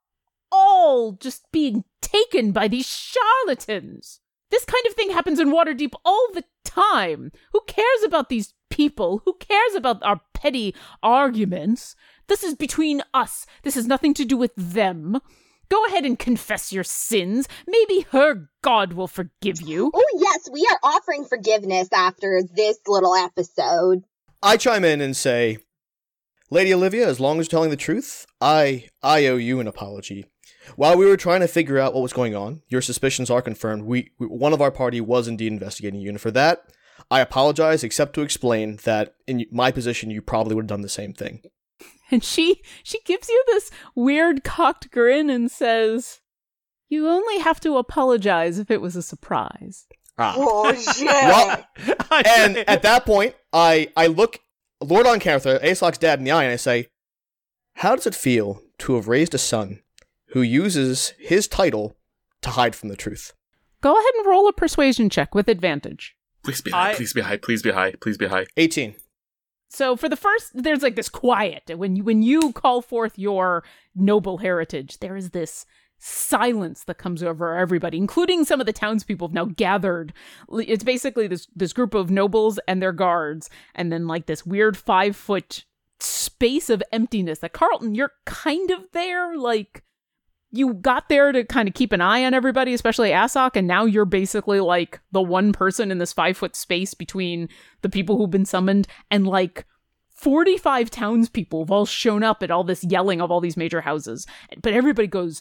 all 0.53 1.12
just 1.12 1.51
being 1.53 1.85
taken 2.01 2.53
by 2.53 2.69
these 2.69 2.87
charlatans. 2.87 4.20
This 4.51 4.65
kind 4.65 4.85
of 4.89 4.95
thing 4.95 5.11
happens 5.11 5.39
in 5.39 5.53
Waterdeep 5.53 5.93
all 6.05 6.28
the 6.35 6.45
time. 6.65 7.31
Who 7.53 7.61
cares 7.66 8.03
about 8.05 8.28
these 8.28 8.55
people? 8.69 9.23
Who 9.24 9.35
cares 9.35 9.74
about 9.74 10.03
our 10.03 10.20
petty 10.35 10.74
arguments? 11.03 11.95
This 12.27 12.43
is 12.43 12.55
between 12.55 13.03
us. 13.15 13.47
This 13.62 13.77
has 13.77 13.87
nothing 13.87 14.12
to 14.15 14.24
do 14.24 14.37
with 14.37 14.53
them. 14.57 15.20
Go 15.69 15.87
ahead 15.87 16.05
and 16.05 16.19
confess 16.19 16.73
your 16.73 16.82
sins. 16.82 17.47
Maybe 17.66 18.07
her 18.11 18.51
God 18.61 18.95
will 18.95 19.07
forgive 19.07 19.61
you. 19.62 19.93
Oh, 19.95 20.19
yes, 20.19 20.49
we 20.53 20.66
are 20.69 20.81
offering 20.82 21.24
forgiveness 21.24 21.89
after 21.93 22.43
this 22.43 22.78
little 22.89 23.15
episode. 23.15 24.03
I 24.43 24.57
chime 24.57 24.85
in 24.85 25.01
and 25.01 25.17
say, 25.17 25.59
Lady 26.51 26.73
Olivia, 26.73 27.07
as 27.07 27.21
long 27.21 27.39
as 27.39 27.47
you're 27.47 27.51
telling 27.51 27.71
the 27.71 27.77
truth, 27.77 28.27
I 28.41 28.89
I 29.03 29.27
owe 29.27 29.37
you 29.37 29.61
an 29.61 29.69
apology. 29.69 30.27
While 30.77 30.97
we 30.97 31.07
were 31.07 31.17
trying 31.17 31.41
to 31.41 31.49
figure 31.49 31.79
out 31.79 31.95
what 31.95 32.03
was 32.03 32.12
going 32.12 32.35
on, 32.35 32.62
your 32.69 32.83
suspicions 32.83 33.31
are 33.31 33.43
confirmed. 33.43 33.85
We, 33.85 34.11
we 34.19 34.27
one 34.27 34.53
of 34.53 34.61
our 34.61 34.71
party 34.71 35.01
was 35.01 35.29
indeed 35.29 35.53
investigating 35.53 36.01
you, 36.01 36.09
and 36.09 36.21
for 36.21 36.31
that, 36.33 36.65
I 37.11 37.21
apologize, 37.21 37.85
except 37.85 38.15
to 38.15 38.23
explain 38.23 38.79
that 38.85 39.15
in 39.27 39.47
my 39.51 39.71
position, 39.71 40.11
you 40.11 40.23
probably 40.23 40.55
would 40.55 40.65
have 40.65 40.69
done 40.69 40.83
the 40.83 40.89
same 40.89 41.12
thing. 41.12 41.43
And 42.11 42.25
she 42.25 42.62
she 42.83 43.01
gives 43.05 43.29
you 43.29 43.45
this 43.47 43.71
weird 43.95 44.43
cocked 44.43 44.91
grin 44.91 45.31
and 45.31 45.51
says, 45.51 46.21
"You 46.89 47.09
only 47.09 47.39
have 47.39 47.61
to 47.61 47.77
apologize 47.77 48.59
if 48.59 48.71
it 48.71 48.81
was 48.81 48.97
a 48.97 49.03
surprise." 49.03 49.87
Oh, 50.37 50.73
shit. 50.75 51.07
Well, 51.07 51.65
and 52.27 52.59
at 52.69 52.83
that 52.83 53.05
point, 53.07 53.35
I 53.53 53.91
I 53.97 54.07
look 54.07 54.41
Lord 54.81 55.07
Amkarthra, 55.07 55.63
Asok's 55.63 55.99
dad, 55.99 56.19
in 56.19 56.25
the 56.25 56.31
eye, 56.31 56.45
and 56.45 56.53
I 56.53 56.57
say, 56.57 56.89
"How 57.77 57.95
does 57.97 58.07
it 58.07 58.15
feel 58.15 58.63
to 58.79 58.95
have 58.97 59.09
raised 59.09 59.35
a 59.35 59.39
son 59.39 59.81
who 60.29 60.43
uses 60.43 61.15
his 61.19 61.49
title 61.49 61.97
to 62.43 62.51
hide 62.51 62.75
from 62.77 62.89
the 62.89 62.97
truth?" 62.97 63.33
Go 63.83 63.93
ahead 63.99 64.15
and 64.19 64.27
roll 64.27 64.47
a 64.49 64.53
persuasion 64.53 65.09
check 65.09 65.35
with 65.35 65.49
advantage. 65.49 66.15
Please 66.45 66.61
be 66.61 66.71
high. 66.71 66.91
I- 66.91 66.95
Please 66.95 67.13
be 67.13 67.21
high. 67.23 67.37
Please 67.39 67.63
be 67.63 67.71
high. 67.71 67.93
Please 68.01 68.19
be 68.19 68.27
high. 68.27 68.47
Eighteen. 68.57 68.95
So 69.73 69.95
for 69.97 70.09
the 70.09 70.17
first, 70.17 70.51
there's 70.53 70.83
like 70.83 70.97
this 70.97 71.09
quiet 71.09 71.71
when 71.77 71.95
you 71.97 72.03
when 72.05 72.23
you 72.23 72.53
call 72.53 72.83
forth 72.83 73.19
your 73.19 73.63
noble 73.95 74.39
heritage. 74.39 74.99
There 74.99 75.17
is 75.17 75.31
this 75.31 75.65
silence 76.01 76.85
that 76.85 76.98
comes 76.98 77.22
over 77.22 77.56
everybody, 77.56 77.98
including 77.98 78.44
some 78.44 78.59
of 78.59 78.66
the 78.66 78.72
townspeople 78.72 79.28
have 79.28 79.35
now 79.35 79.44
gathered. 79.44 80.12
It's 80.51 80.82
basically 80.82 81.28
this 81.28 81.47
this 81.55 81.72
group 81.72 81.94
of 81.94 82.10
nobles 82.10 82.59
and 82.66 82.82
their 82.82 82.93
guards, 82.93 83.48
and 83.74 83.93
then 83.93 84.09
like 84.09 84.27
this 84.27 84.44
weird 84.44 84.77
five 84.77 85.14
foot 85.14 85.64
space 86.01 86.70
of 86.70 86.82
emptiness. 86.90 87.39
That 87.40 87.52
Carlton, 87.52 87.94
you're 87.94 88.12
kind 88.24 88.70
of 88.70 88.90
there, 88.93 89.36
like. 89.36 89.85
You 90.52 90.74
got 90.74 91.09
there 91.09 91.31
to 91.31 91.44
kind 91.44 91.68
of 91.68 91.77
keep 91.77 91.93
an 91.93 92.01
eye 92.01 92.24
on 92.24 92.35
everybody, 92.35 92.74
especially 92.74 93.10
Asok, 93.10 93.55
and 93.55 93.68
now 93.68 93.85
you're 93.85 94.05
basically 94.05 94.59
like 94.59 94.98
the 95.12 95.22
one 95.22 95.52
person 95.52 95.93
in 95.93 95.98
this 95.98 96.12
five 96.12 96.36
foot 96.36 96.56
space 96.56 96.93
between 96.93 97.48
the 97.82 97.89
people 97.89 98.16
who've 98.16 98.32
been 98.32 98.44
summoned 98.44 98.89
and 99.12 99.28
like 99.28 99.64
45 100.09 100.90
townspeople 100.90 101.62
have 101.62 101.70
all 101.70 101.86
shown 101.86 102.22
up 102.22 102.43
at 102.43 102.51
all 102.51 102.62
this 102.62 102.82
yelling 102.82 103.22
of 103.22 103.31
all 103.31 103.40
these 103.40 103.56
major 103.56 103.81
houses. 103.81 104.27
But 104.60 104.74
everybody 104.74 105.06
goes 105.06 105.40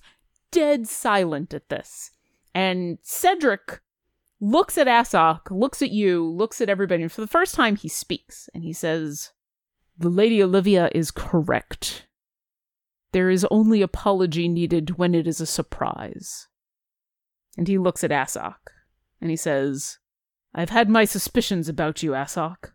dead 0.52 0.88
silent 0.88 1.54
at 1.54 1.70
this. 1.70 2.12
And 2.54 2.98
Cedric 3.02 3.82
looks 4.40 4.78
at 4.78 4.88
Asok, 4.88 5.52
looks 5.52 5.82
at 5.82 5.92
you, 5.92 6.30
looks 6.30 6.62
at 6.62 6.70
everybody, 6.70 7.04
and 7.04 7.12
for 7.12 7.22
the 7.22 7.28
first 7.28 7.56
time 7.56 7.76
he 7.76 7.88
speaks 7.88 8.50
and 8.54 8.64
he 8.64 8.74
says, 8.74 9.32
The 9.98 10.10
Lady 10.10 10.42
Olivia 10.42 10.90
is 10.94 11.12
correct. 11.12 12.08
There 13.12 13.30
is 13.30 13.46
only 13.50 13.82
apology 13.82 14.48
needed 14.48 14.98
when 14.98 15.16
it 15.16 15.28
is 15.28 15.42
a 15.42 15.46
surprise. 15.46 16.48
And 17.58 17.68
he 17.68 17.78
looks 17.78 18.04
at 18.04 18.12
Asok 18.12 18.56
and 19.20 19.30
he 19.30 19.36
says, 19.36 19.98
I've 20.54 20.70
had 20.70 20.90
my 20.90 21.06
suspicions 21.06 21.70
about 21.70 22.02
you, 22.04 22.12
Asok. 22.12 22.72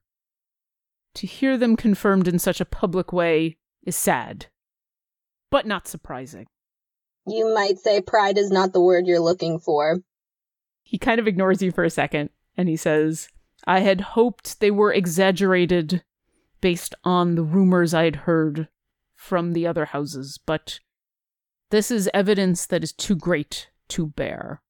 To 1.15 1.27
hear 1.27 1.57
them 1.57 1.77
confirmed 1.77 2.27
in 2.27 2.39
such 2.39 2.61
a 2.61 2.65
public 2.65 3.13
way 3.13 3.59
is 3.85 3.97
sad, 3.97 4.47
but 5.51 5.67
not 5.67 5.87
surprising. 5.87 6.47
You 7.27 7.55
might 7.55 7.79
say 7.79 8.01
pride 8.01 8.39
is 8.39 8.51
not 8.51 8.73
the 8.73 8.81
word 8.81 9.07
you're 9.07 9.21
looking 9.21 9.59
for. 9.59 10.01
He 10.83 10.99
kind 10.99 11.19
of 11.19 11.27
ignores 11.27 11.63
you 11.63 11.73
for 11.73 11.85
a 11.85 11.91
second 11.91 12.31
and 12.57 12.69
he 12.69 12.77
says, 12.77 13.29
I 13.67 13.81
had 13.81 14.01
hoped 14.01 14.61
they 14.61 14.71
were 14.71 14.93
exaggerated 14.93 16.05
based 16.61 16.95
on 17.05 17.35
the 17.35 17.43
rumors 17.43 17.95
I 17.95 18.05
had 18.05 18.17
heard 18.17 18.69
from 19.15 19.53
the 19.53 19.67
other 19.67 19.87
houses, 19.87 20.39
but 20.45 20.81
this 21.71 21.91
is 21.91 22.11
evidence 22.13 22.67
that 22.67 22.85
is 22.85 22.93
too 22.93 23.17
great 23.17 23.71
to 23.89 24.07
bear. 24.07 24.63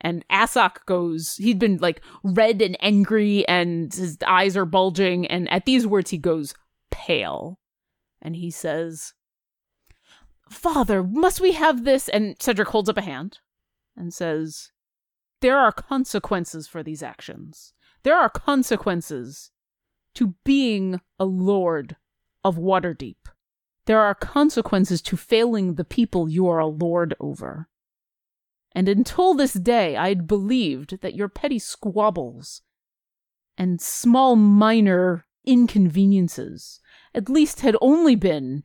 And 0.00 0.24
Asok 0.28 0.84
goes, 0.84 1.36
he'd 1.36 1.58
been 1.58 1.78
like 1.78 2.02
red 2.22 2.60
and 2.60 2.76
angry, 2.80 3.46
and 3.48 3.92
his 3.92 4.18
eyes 4.26 4.56
are 4.56 4.64
bulging. 4.64 5.26
And 5.26 5.50
at 5.50 5.64
these 5.64 5.86
words, 5.86 6.10
he 6.10 6.18
goes 6.18 6.54
pale. 6.90 7.60
And 8.20 8.36
he 8.36 8.50
says, 8.50 9.14
Father, 10.52 11.02
must 11.02 11.40
we 11.40 11.52
have 11.52 11.84
this? 11.84 12.08
And 12.08 12.36
Cedric 12.40 12.68
holds 12.68 12.88
up 12.88 12.98
a 12.98 13.02
hand 13.02 13.38
and 13.96 14.12
says, 14.12 14.70
There 15.40 15.58
are 15.58 15.72
consequences 15.72 16.68
for 16.68 16.82
these 16.82 17.02
actions. 17.02 17.72
There 18.02 18.16
are 18.16 18.28
consequences 18.28 19.50
to 20.14 20.34
being 20.44 21.00
a 21.18 21.24
lord 21.24 21.96
of 22.44 22.56
Waterdeep. 22.56 23.16
There 23.86 24.00
are 24.00 24.14
consequences 24.14 25.02
to 25.02 25.16
failing 25.16 25.74
the 25.74 25.84
people 25.84 26.28
you 26.28 26.46
are 26.48 26.58
a 26.58 26.66
lord 26.66 27.14
over. 27.18 27.68
And 28.74 28.88
until 28.88 29.34
this 29.34 29.54
day, 29.54 29.96
I'd 29.96 30.26
believed 30.26 31.00
that 31.00 31.14
your 31.14 31.28
petty 31.28 31.58
squabbles 31.58 32.62
and 33.58 33.80
small 33.80 34.36
minor 34.36 35.26
inconveniences 35.44 36.80
at 37.14 37.28
least 37.28 37.60
had 37.60 37.76
only 37.80 38.14
been 38.14 38.64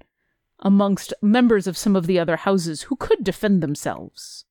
amongst 0.59 1.13
members 1.21 1.67
of 1.67 1.77
some 1.77 1.95
of 1.95 2.07
the 2.07 2.19
other 2.19 2.37
houses 2.37 2.83
who 2.83 2.95
could 2.95 3.23
defend 3.23 3.61
themselves. 3.61 4.45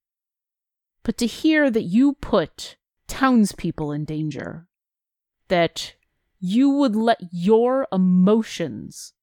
But 1.02 1.18
to 1.18 1.26
hear 1.26 1.70
that 1.70 1.82
you 1.82 2.14
put 2.14 2.76
townspeople 3.08 3.92
in 3.92 4.04
danger, 4.04 4.66
that 5.48 5.94
you 6.40 6.70
would 6.70 6.96
let 6.96 7.18
your 7.32 7.86
emotions 7.92 9.14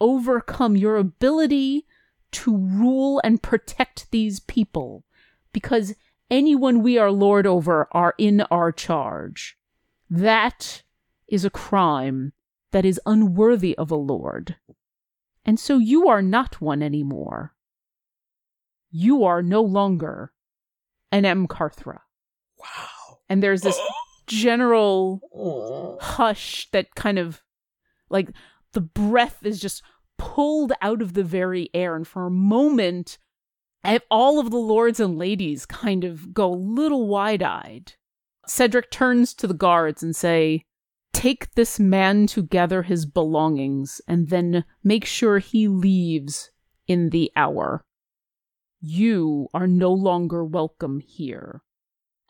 overcome 0.00 0.76
your 0.76 0.96
ability 0.96 1.86
to 2.32 2.56
rule 2.56 3.20
and 3.22 3.42
protect 3.42 4.10
these 4.10 4.40
people 4.40 5.04
because 5.52 5.94
anyone 6.30 6.82
we 6.82 6.98
are 6.98 7.10
lord 7.10 7.46
over 7.46 7.88
are 7.92 8.14
in 8.18 8.40
our 8.42 8.72
charge. 8.72 9.56
That 10.10 10.82
is 11.28 11.44
a 11.44 11.50
crime 11.50 12.32
that 12.72 12.84
is 12.84 13.00
unworthy 13.06 13.76
of 13.78 13.90
a 13.90 13.96
lord. 13.96 14.56
And 15.44 15.58
so 15.60 15.78
you 15.78 16.08
are 16.08 16.22
not 16.22 16.60
one 16.60 16.82
anymore. 16.82 17.54
You 18.90 19.24
are 19.24 19.42
no 19.42 19.60
longer 19.62 20.32
an 21.12 21.24
M. 21.24 21.46
Carthra. 21.46 22.00
Wow. 22.58 23.18
And 23.28 23.42
there's 23.42 23.62
this 23.62 23.78
general 24.26 25.20
Mm. 25.36 26.00
hush 26.00 26.68
that 26.70 26.94
kind 26.94 27.18
of 27.18 27.42
like 28.08 28.30
the 28.72 28.80
breath 28.80 29.44
is 29.44 29.60
just 29.60 29.82
pulled 30.16 30.72
out 30.80 31.02
of 31.02 31.12
the 31.14 31.24
very 31.24 31.68
air 31.74 31.94
and 31.94 32.06
for 32.08 32.26
a 32.26 32.30
moment 32.30 33.18
all 34.10 34.38
of 34.38 34.50
the 34.50 34.56
lords 34.56 34.98
and 34.98 35.18
ladies 35.18 35.66
kind 35.66 36.04
of 36.04 36.32
go 36.32 36.54
a 36.54 36.56
little 36.56 37.06
wide-eyed 37.06 37.92
cedric 38.46 38.90
turns 38.90 39.34
to 39.34 39.46
the 39.46 39.52
guards 39.54 40.02
and 40.02 40.16
say 40.16 40.64
take 41.14 41.54
this 41.54 41.80
man 41.80 42.26
to 42.26 42.42
gather 42.42 42.82
his 42.82 43.06
belongings 43.06 44.00
and 44.06 44.28
then 44.28 44.64
make 44.82 45.04
sure 45.04 45.38
he 45.38 45.68
leaves 45.68 46.50
in 46.86 47.10
the 47.10 47.30
hour 47.34 47.82
you 48.80 49.48
are 49.54 49.66
no 49.66 49.90
longer 49.90 50.44
welcome 50.44 51.00
here 51.00 51.62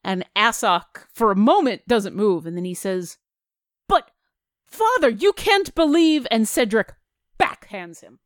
and 0.04 0.26
Asok, 0.36 1.06
for 1.12 1.32
a 1.32 1.36
moment, 1.36 1.88
doesn't 1.88 2.14
move, 2.14 2.44
and 2.44 2.56
then 2.56 2.66
he 2.66 2.74
says, 2.74 3.16
But, 3.88 4.10
father, 4.66 5.08
you 5.08 5.32
can't 5.32 5.74
believe. 5.74 6.26
And 6.30 6.46
Cedric 6.46 6.92
backhands 7.38 8.02
him. 8.02 8.18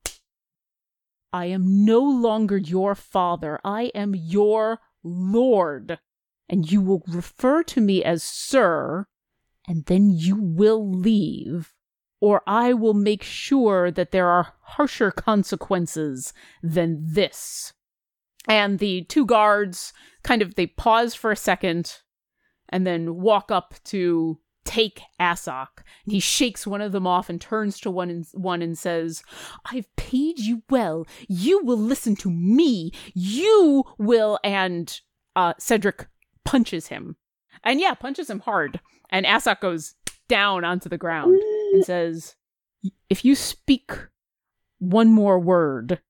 I 1.33 1.47
am 1.47 1.85
no 1.85 2.01
longer 2.01 2.57
your 2.57 2.97
father. 2.97 3.61
I 3.65 3.93
am 3.95 4.15
your 4.17 4.81
lord. 5.05 6.01
And 6.49 6.71
you 6.71 6.81
will 6.81 7.05
refer 7.07 7.63
to 7.65 7.81
me 7.81 8.03
as 8.03 8.23
sir, 8.23 9.07
and 9.69 9.85
then 9.85 10.11
you 10.11 10.35
will 10.35 10.91
leave. 10.91 11.75
Or 12.21 12.43
I 12.47 12.73
will 12.73 12.95
make 12.95 13.23
sure 13.23 13.93
that 13.93 14.11
there 14.11 14.29
are 14.29 14.55
harsher 14.63 15.13
consequences 15.13 16.33
than 16.63 16.99
this. 17.01 17.75
And 18.49 18.79
the 18.79 19.03
two 19.05 19.25
guards 19.25 19.93
kind 20.25 20.43
of 20.43 20.57
they 20.57 20.67
pause 20.67 21.15
for 21.15 21.31
a 21.31 21.37
second 21.37 21.99
and 22.71 22.87
then 22.87 23.17
walk 23.17 23.53
up 23.53 23.75
to 23.85 24.41
take 24.65 25.01
Asok. 25.21 25.69
And 26.05 26.13
he 26.13 26.21
shakes 26.21 26.67
one 26.67 26.81
of 26.81 26.93
them 26.93 27.07
off 27.07 27.31
and 27.31 27.41
turns 27.41 27.79
to 27.81 27.91
one 27.91 28.11
and 28.11 28.27
one 28.33 28.63
and 28.63 28.77
says, 28.77 29.23
I've 29.67 29.95
paid 29.97 30.39
you 30.39 30.63
well. 30.71 31.07
You 31.29 31.65
will 31.65 31.79
listen 31.79 32.17
to 32.17 32.31
me. 32.31 32.93
You 33.15 33.85
will 33.99 34.39
and 34.43 35.01
uh 35.37 35.55
Cedric 35.59 36.09
punches 36.45 36.89
him. 36.89 37.17
And 37.65 37.81
yeah, 37.81 37.95
punches 37.95 38.31
him 38.31 38.41
hard. 38.41 38.81
And 39.11 39.27
Asok 39.27 39.61
goes 39.61 39.95
down 40.29 40.65
onto 40.65 40.89
the 40.89 40.99
ground 40.99 41.41
and 41.73 41.85
says, 41.85 42.37
If 43.09 43.25
you 43.25 43.35
speak 43.35 43.93
one 44.79 45.09
more 45.09 45.39
word, 45.39 46.01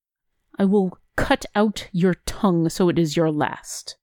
I 0.59 0.65
will 0.65 0.99
cut 1.16 1.45
out 1.55 1.89
your 1.93 2.15
tongue 2.27 2.69
so 2.69 2.89
it 2.89 2.99
is 2.99 3.16
your 3.16 3.31
last. 3.31 3.97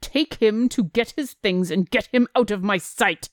Take 0.00 0.34
him 0.34 0.68
to 0.70 0.84
get 0.84 1.14
his 1.16 1.34
things 1.34 1.70
and 1.70 1.90
get 1.90 2.06
him 2.06 2.26
out 2.36 2.50
of 2.50 2.62
my 2.62 2.78
sight. 2.78 3.28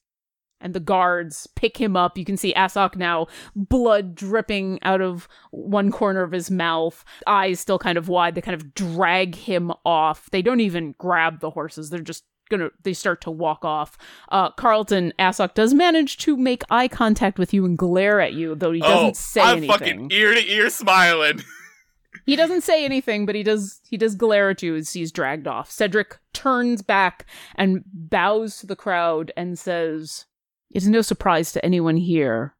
And 0.59 0.73
the 0.73 0.79
guards 0.79 1.47
pick 1.55 1.77
him 1.77 1.95
up. 1.95 2.17
You 2.17 2.25
can 2.25 2.35
see 2.35 2.53
Asok 2.55 2.95
now, 2.95 3.27
blood 3.55 4.15
dripping 4.15 4.79
out 4.81 5.01
of 5.01 5.27
one 5.51 5.91
corner 5.91 6.23
of 6.23 6.31
his 6.31 6.49
mouth, 6.49 7.05
eyes 7.27 7.59
still 7.59 7.77
kind 7.77 7.97
of 7.97 8.09
wide. 8.09 8.33
They 8.33 8.41
kind 8.41 8.55
of 8.59 8.73
drag 8.73 9.35
him 9.35 9.71
off. 9.85 10.29
They 10.31 10.41
don't 10.41 10.59
even 10.59 10.95
grab 10.97 11.41
the 11.41 11.51
horses. 11.51 11.89
They're 11.89 11.99
just 11.99 12.23
gonna 12.49 12.69
they 12.83 12.93
start 12.93 13.21
to 13.21 13.31
walk 13.31 13.63
off. 13.63 13.97
Uh 14.29 14.51
Carlton 14.51 15.13
Asok 15.19 15.53
does 15.53 15.73
manage 15.73 16.17
to 16.19 16.37
make 16.37 16.63
eye 16.69 16.87
contact 16.87 17.39
with 17.39 17.53
you 17.53 17.65
and 17.65 17.77
glare 17.77 18.19
at 18.21 18.33
you, 18.33 18.55
though 18.55 18.71
he 18.71 18.81
doesn't 18.81 19.09
oh, 19.09 19.13
say 19.13 19.41
I'm 19.41 19.57
anything. 19.57 19.69
fucking 19.69 20.11
ear 20.11 20.33
to 20.33 20.51
ear 20.51 20.69
smiling. 20.69 21.43
He 22.27 22.35
doesn't 22.35 22.61
say 22.61 22.83
anything, 22.83 23.25
but 23.25 23.35
he 23.35 23.43
does 23.43 23.79
he 23.87 23.95
does 23.95 24.13
glare 24.13 24.49
at 24.49 24.61
you 24.61 24.75
as 24.75 24.91
he's 24.91 25.13
dragged 25.13 25.47
off. 25.47 25.71
Cedric 25.71 26.19
turns 26.33 26.81
back 26.81 27.25
and 27.55 27.83
bows 27.93 28.57
to 28.57 28.67
the 28.67 28.75
crowd 28.75 29.31
and 29.37 29.57
says, 29.57 30.25
It 30.69 30.83
is 30.83 30.89
no 30.89 31.01
surprise 31.01 31.53
to 31.53 31.63
anyone 31.63 31.95
here 31.95 32.57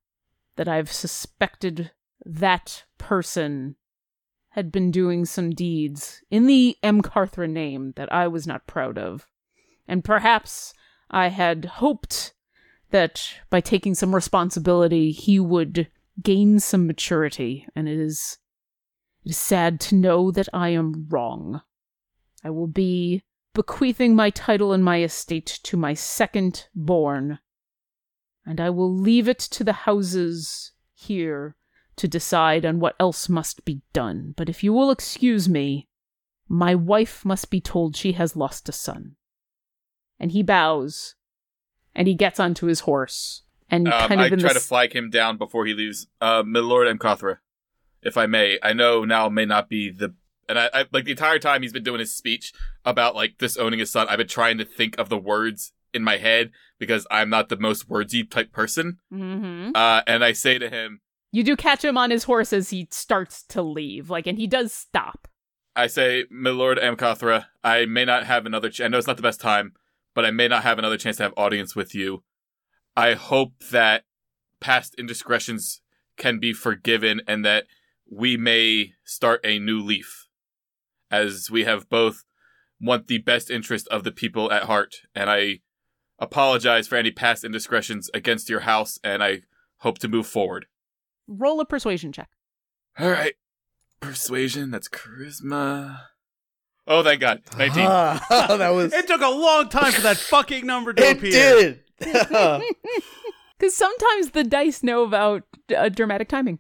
that 0.56 0.70
I've 0.70 0.92
suspected 0.92 1.92
that 2.26 2.86
person 2.98 3.76
had 4.52 4.72
been 4.72 4.90
doing 4.90 5.26
some 5.26 5.52
deeds 5.52 6.22
in 6.32 6.48
the 6.48 6.78
Amkarthra 6.82 7.50
name 7.50 7.92
that 7.98 8.12
I 8.12 8.28
was 8.30 8.48
not 8.48 8.68
proud 8.68 8.98
of. 8.98 9.28
And 9.88 10.04
perhaps 10.04 10.74
I 11.10 11.28
had 11.30 11.66
hoped 11.66 12.34
that 12.92 13.34
by 13.50 13.62
taking 13.62 13.96
some 13.96 14.14
responsibility 14.14 15.12
he 15.12 15.40
would 15.40 15.90
gain 16.22 16.60
some 16.60 16.88
maturity, 16.88 17.68
and 17.76 17.88
it 17.88 18.00
is 18.00 18.38
it 19.24 19.32
is 19.32 19.38
sad 19.38 19.80
to 19.82 19.96
know 19.96 20.32
that 20.32 20.48
I 20.54 20.70
am 20.70 21.08
wrong. 21.10 21.62
I 22.44 22.50
will 22.50 22.68
be 22.68 23.24
bequeathing 23.54 24.16
my 24.16 24.30
title 24.30 24.72
and 24.72 24.84
my 24.84 25.02
estate 25.02 25.60
to 25.64 25.78
my 25.78 25.94
second 25.94 26.68
born, 26.74 27.40
and 28.46 28.62
I 28.62 28.70
will 28.70 28.94
leave 28.94 29.28
it 29.28 29.40
to 29.40 29.64
the 29.64 29.74
houses 29.74 30.72
here 30.94 31.56
to 31.98 32.08
decide 32.08 32.66
on 32.66 32.80
what 32.80 32.96
else 33.00 33.28
must 33.28 33.66
be 33.66 33.82
done. 33.92 34.34
But 34.38 34.50
if 34.50 34.64
you 34.64 34.72
will 34.72 34.92
excuse 34.92 35.50
me, 35.50 35.88
my 36.48 36.76
wife 36.76 37.26
must 37.26 37.50
be 37.50 37.60
told 37.60 37.96
she 37.96 38.14
has 38.14 38.36
lost 38.36 38.70
a 38.70 38.72
son. 38.72 39.16
And 40.20 40.32
he 40.32 40.44
bows, 40.44 41.16
and 41.94 42.08
he 42.08 42.16
gets 42.16 42.40
onto 42.40 42.66
his 42.68 42.82
horse, 42.82 43.44
and 43.70 43.88
Um, 43.88 44.08
kind 44.08 44.22
of 44.22 44.26
I 44.26 44.30
try 44.30 44.54
this 44.54 44.54
to 44.54 44.60
flag 44.68 44.96
him 44.96 45.10
down 45.10 45.38
before 45.38 45.66
he 45.66 45.74
leaves. 45.74 46.08
Uh, 46.20 46.44
my 46.46 46.60
lord 46.60 46.88
Amkarthra, 46.88 47.38
if 48.02 48.18
I 48.18 48.26
may. 48.26 48.58
I 48.64 48.74
know 48.74 49.06
now 49.06 49.30
may 49.30 49.46
not 49.46 49.70
be 49.70 49.92
the, 49.92 50.16
and 50.50 50.58
I, 50.58 50.70
I 50.74 50.86
like 50.92 51.06
the 51.06 51.12
entire 51.12 51.40
time 51.40 51.62
he's 51.62 51.74
been 51.74 51.84
doing 51.84 52.00
his 52.00 52.16
speech 52.16 52.54
about 52.86 53.16
like 53.16 53.38
disowning 53.38 53.80
his 53.80 53.92
son. 53.92 54.08
I've 54.10 54.18
been 54.18 54.28
trying 54.28 54.58
to 54.58 54.66
think 54.66 54.98
of 54.98 55.10
the 55.10 55.18
words 55.18 55.74
in 55.94 56.04
my 56.04 56.18
head 56.18 56.52
because 56.80 57.06
I'm 57.12 57.30
not 57.30 57.50
the 57.50 57.58
most 57.58 57.88
wordsy 57.90 58.30
type 58.30 58.52
person. 58.52 59.00
Mhm. 59.14 59.72
Uh, 59.76 60.02
and 60.08 60.24
I 60.24 60.32
say 60.32 60.58
to 60.58 60.70
him, 60.70 61.02
You 61.32 61.44
do 61.44 61.56
catch 61.56 61.84
him 61.84 61.98
on 61.98 62.10
his 62.10 62.24
horse 62.24 62.54
as 62.54 62.70
he 62.70 62.88
starts 62.92 63.44
to 63.44 63.62
leave, 63.62 64.10
like, 64.10 64.28
and 64.28 64.38
he 64.38 64.48
does 64.48 64.74
stop. 64.74 65.28
I 65.76 65.86
say, 65.86 66.26
"Milord 66.32 66.80
lord 66.82 67.46
I 67.64 67.86
may 67.86 68.04
not 68.04 68.24
have 68.24 68.48
another. 68.48 68.70
Ch- 68.72 68.82
I 68.82 68.88
know 68.88 68.98
it's 68.98 69.06
not 69.06 69.18
the 69.18 69.22
best 69.22 69.40
time, 69.40 69.74
but 70.18 70.26
I 70.26 70.32
may 70.32 70.48
not 70.48 70.64
have 70.64 70.80
another 70.80 70.98
chance 70.98 71.18
to 71.18 71.24
have 71.24 71.34
audience 71.38 71.76
with 71.76 71.94
you. 71.94 72.24
I 72.96 73.14
hope 73.14 73.52
that 73.70 74.06
past 74.60 74.96
indiscretions 74.98 75.82
can 76.18 76.40
be 76.40 76.54
forgiven 76.54 77.22
and 77.28 77.46
that 77.46 77.66
we 78.12 78.36
may 78.36 78.94
start 79.06 79.42
a 79.46 79.60
new 79.60 79.80
leaf, 79.80 80.26
as 81.12 81.52
we 81.52 81.66
have 81.66 81.88
both 81.88 82.24
want 82.82 83.06
the 83.06 83.20
best 83.20 83.52
interest 83.52 83.88
of 83.90 84.04
the 84.04 84.12
people 84.12 84.52
at 84.52 84.64
heart. 84.64 84.96
And 85.14 85.30
I 85.30 85.60
apologize 86.18 86.88
for 86.88 86.96
any 86.96 87.12
past 87.12 87.44
indiscretions 87.44 88.10
against 88.12 88.50
your 88.50 88.62
house, 88.62 88.98
and 89.04 89.24
I 89.24 89.42
hope 89.82 90.00
to 90.00 90.08
move 90.08 90.26
forward. 90.26 90.66
Roll 91.28 91.62
a 91.62 91.66
persuasion 91.66 92.12
check. 92.12 92.30
All 92.98 93.12
right. 93.12 93.36
Persuasion, 94.00 94.72
that's 94.72 94.90
charisma. 94.90 96.00
Oh, 96.88 97.04
thank 97.04 97.20
God. 97.22 97.42
19. 97.58 97.86
Ah, 97.86 98.26
that 98.58 98.70
was. 98.70 98.94
It 98.94 99.08
took 99.08 99.22
a 99.22 99.28
long 99.30 99.68
time 99.70 99.92
for 99.92 100.02
that 100.02 100.18
fucking 100.18 100.66
number 100.66 100.94
to 100.94 101.04
It 101.04 101.18
appear. 101.18 101.32
did. 101.32 101.82
Because 103.60 103.76
sometimes 103.76 104.32
the 104.32 104.44
dice 104.44 104.84
know 104.84 105.04
about 105.04 105.42
uh, 105.76 105.90
dramatic 105.90 106.30
timing. 106.30 106.60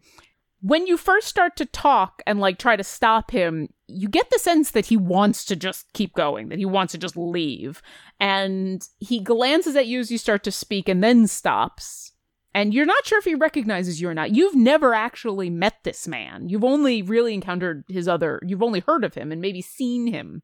When 0.61 0.87
you 0.87 0.97
first 0.97 1.27
start 1.27 1.55
to 1.57 1.65
talk 1.67 2.23
and 2.25 2.39
like 2.39 2.57
try 2.57 2.75
to 2.75 2.83
stop 2.83 3.29
him, 3.29 3.69
you 3.87 4.07
get 4.09 4.31
the 4.31 4.39
sense 4.39 4.71
that 4.71 4.87
he 4.87 4.97
wants 4.97 5.45
to 5.45 5.55
just 5.55 5.93
keep 5.93 6.15
going, 6.15 6.49
that 6.49 6.57
he 6.57 6.65
wants 6.65 6.93
to 6.93 6.97
just 6.97 7.15
leave. 7.15 7.83
And 8.19 8.83
he 8.97 9.19
glances 9.19 9.75
at 9.75 9.85
you 9.85 9.99
as 9.99 10.09
you 10.11 10.17
start 10.17 10.43
to 10.45 10.51
speak 10.51 10.89
and 10.89 11.03
then 11.03 11.27
stops. 11.27 12.13
And 12.57 12.73
you're 12.73 12.87
not 12.87 13.05
sure 13.05 13.19
if 13.19 13.25
he 13.25 13.35
recognizes 13.35 14.01
you 14.01 14.09
or 14.09 14.15
not. 14.15 14.33
You've 14.33 14.55
never 14.55 14.95
actually 14.95 15.47
met 15.47 15.75
this 15.83 16.07
man. 16.07 16.49
You've 16.49 16.63
only 16.63 17.03
really 17.03 17.35
encountered 17.35 17.83
his 17.87 18.07
other, 18.07 18.41
you've 18.43 18.63
only 18.63 18.79
heard 18.79 19.03
of 19.03 19.13
him 19.13 19.31
and 19.31 19.39
maybe 19.39 19.61
seen 19.61 20.07
him. 20.07 20.41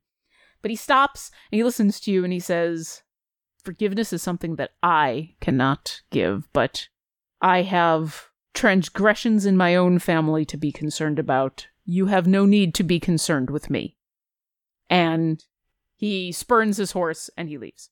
But 0.61 0.69
he 0.69 0.77
stops 0.77 1.31
and 1.51 1.57
he 1.57 1.63
listens 1.63 1.99
to 2.01 2.11
you 2.11 2.23
and 2.23 2.31
he 2.31 2.39
says, 2.39 3.01
Forgiveness 3.63 4.13
is 4.13 4.21
something 4.21 4.57
that 4.57 4.73
I 4.83 5.33
cannot 5.41 6.03
give, 6.11 6.47
but 6.53 6.87
I 7.41 7.63
have 7.63 8.27
transgressions 8.53 9.47
in 9.47 9.57
my 9.57 9.75
own 9.75 9.97
family 9.97 10.45
to 10.45 10.57
be 10.57 10.71
concerned 10.71 11.17
about. 11.17 11.67
You 11.83 12.05
have 12.05 12.27
no 12.27 12.45
need 12.45 12.75
to 12.75 12.83
be 12.83 12.99
concerned 12.99 13.49
with 13.49 13.71
me. 13.71 13.97
And 14.87 15.43
he 15.95 16.31
spurns 16.31 16.77
his 16.77 16.91
horse 16.91 17.31
and 17.35 17.49
he 17.49 17.57
leaves. 17.57 17.89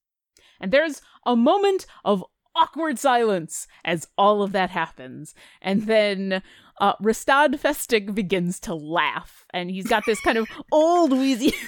And 0.60 0.72
there's 0.72 1.02
a 1.26 1.35
moment 1.35 1.88
of 2.06 2.23
awkward 2.56 2.99
silence 2.99 3.68
as 3.84 4.07
all 4.18 4.44
of 4.44 4.52
that 4.52 4.69
happens. 4.69 5.34
And 5.61 5.84
then 5.84 6.41
uh, 6.80 6.95
Rastad 6.98 7.60
Festic 7.60 8.14
begins 8.14 8.60
to 8.61 8.76
laugh. 8.76 9.45
And 9.53 9.69
he's 9.69 9.88
got 9.88 10.06
this 10.06 10.19
kind 10.22 10.38
of 10.38 10.48
old 10.72 11.11
wheezy. 11.11 11.53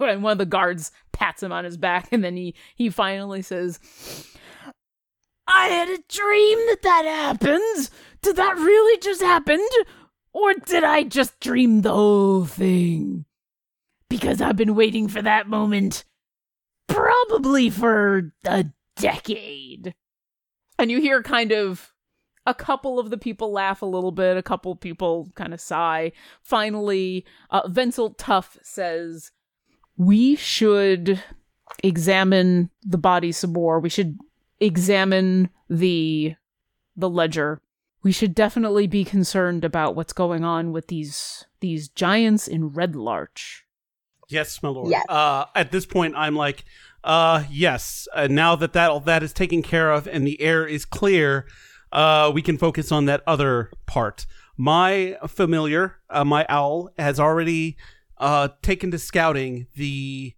and 0.00 0.22
one 0.22 0.32
of 0.32 0.38
the 0.38 0.46
guards 0.46 0.92
pats 1.12 1.42
him 1.42 1.52
on 1.52 1.64
his 1.64 1.76
back. 1.76 2.08
And 2.12 2.22
then 2.22 2.36
he, 2.36 2.54
he 2.74 2.90
finally 2.90 3.42
says, 3.42 3.78
I 5.46 5.68
had 5.68 5.88
a 5.88 5.98
dream 6.08 6.58
that 6.68 6.82
that 6.82 7.04
happened. 7.04 7.90
Did 8.22 8.36
that 8.36 8.56
really 8.56 8.98
just 8.98 9.20
happen? 9.20 9.64
Or 10.32 10.54
did 10.54 10.82
I 10.82 11.04
just 11.04 11.38
dream 11.40 11.82
the 11.82 11.92
whole 11.92 12.44
thing? 12.44 13.24
Because 14.14 14.40
I've 14.40 14.54
been 14.54 14.76
waiting 14.76 15.08
for 15.08 15.20
that 15.22 15.48
moment 15.48 16.04
probably 16.86 17.68
for 17.68 18.32
a 18.44 18.66
decade. 18.94 19.92
And 20.78 20.88
you 20.88 21.00
hear 21.00 21.20
kind 21.20 21.50
of 21.50 21.92
a 22.46 22.54
couple 22.54 23.00
of 23.00 23.10
the 23.10 23.18
people 23.18 23.50
laugh 23.50 23.82
a 23.82 23.86
little 23.86 24.12
bit, 24.12 24.36
a 24.36 24.42
couple 24.42 24.76
people 24.76 25.32
kind 25.34 25.52
of 25.52 25.60
sigh. 25.60 26.12
Finally, 26.44 27.26
uh, 27.50 27.68
Tuff 28.16 28.56
says, 28.62 29.32
We 29.96 30.36
should 30.36 31.20
examine 31.82 32.70
the 32.82 32.98
body 32.98 33.32
some 33.32 33.52
more. 33.52 33.80
We 33.80 33.88
should 33.88 34.16
examine 34.60 35.50
the 35.68 36.36
the 36.94 37.10
ledger. 37.10 37.60
We 38.04 38.12
should 38.12 38.32
definitely 38.32 38.86
be 38.86 39.04
concerned 39.04 39.64
about 39.64 39.96
what's 39.96 40.12
going 40.12 40.44
on 40.44 40.70
with 40.70 40.86
these 40.86 41.46
these 41.58 41.88
giants 41.88 42.46
in 42.46 42.68
Red 42.68 42.94
Larch. 42.94 43.63
Yes, 44.28 44.62
my 44.62 44.68
lord. 44.68 44.90
Yes. 44.90 45.04
Uh, 45.08 45.46
at 45.54 45.70
this 45.70 45.86
point, 45.86 46.14
I'm 46.16 46.36
like, 46.36 46.64
uh, 47.02 47.44
yes. 47.50 48.08
Uh, 48.14 48.26
now 48.28 48.56
that 48.56 48.72
that 48.72 48.90
all 48.90 49.00
that 49.00 49.22
is 49.22 49.32
taken 49.32 49.62
care 49.62 49.92
of 49.92 50.06
and 50.06 50.26
the 50.26 50.40
air 50.40 50.66
is 50.66 50.84
clear, 50.84 51.46
uh, 51.92 52.30
we 52.34 52.42
can 52.42 52.58
focus 52.58 52.90
on 52.90 53.04
that 53.06 53.22
other 53.26 53.70
part. 53.86 54.26
My 54.56 55.16
familiar, 55.26 55.96
uh, 56.08 56.24
my 56.24 56.46
owl, 56.48 56.90
has 56.98 57.20
already 57.20 57.76
uh, 58.18 58.48
taken 58.62 58.90
to 58.92 58.98
scouting 58.98 59.66
the 59.76 60.34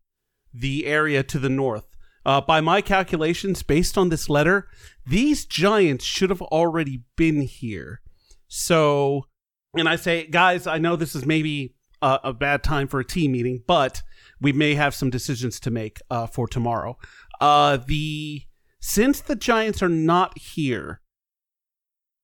the 0.53 0.87
area 0.87 1.23
to 1.23 1.39
the 1.39 1.51
north. 1.51 1.85
Uh, 2.25 2.41
by 2.41 2.61
my 2.61 2.81
calculations, 2.81 3.63
based 3.63 3.97
on 3.97 4.09
this 4.09 4.29
letter, 4.29 4.69
these 5.07 5.45
giants 5.45 6.05
should 6.05 6.31
have 6.31 6.43
already 6.43 7.05
been 7.15 7.43
here. 7.43 8.01
So, 8.49 9.27
and 9.77 9.89
I 9.89 9.95
say, 9.95 10.27
guys, 10.27 10.67
I 10.67 10.79
know 10.79 10.97
this 10.97 11.15
is 11.15 11.25
maybe 11.25 11.76
a, 12.02 12.20
a 12.24 12.32
bad 12.32 12.62
time 12.62 12.89
for 12.89 13.01
a 13.01 13.05
team 13.05 13.32
meeting, 13.32 13.62
but 13.66 14.02
we 14.40 14.52
may 14.52 14.74
have 14.74 14.94
some 14.94 15.10
decisions 15.10 15.60
to 15.60 15.70
make 15.70 16.01
uh, 16.10 16.27
for 16.27 16.47
tomorrow. 16.47 16.98
Uh, 17.40 17.77
the 17.77 18.43
since 18.81 19.20
the 19.20 19.36
giants 19.36 19.82
are 19.82 19.89
not 19.89 20.39
here, 20.39 21.01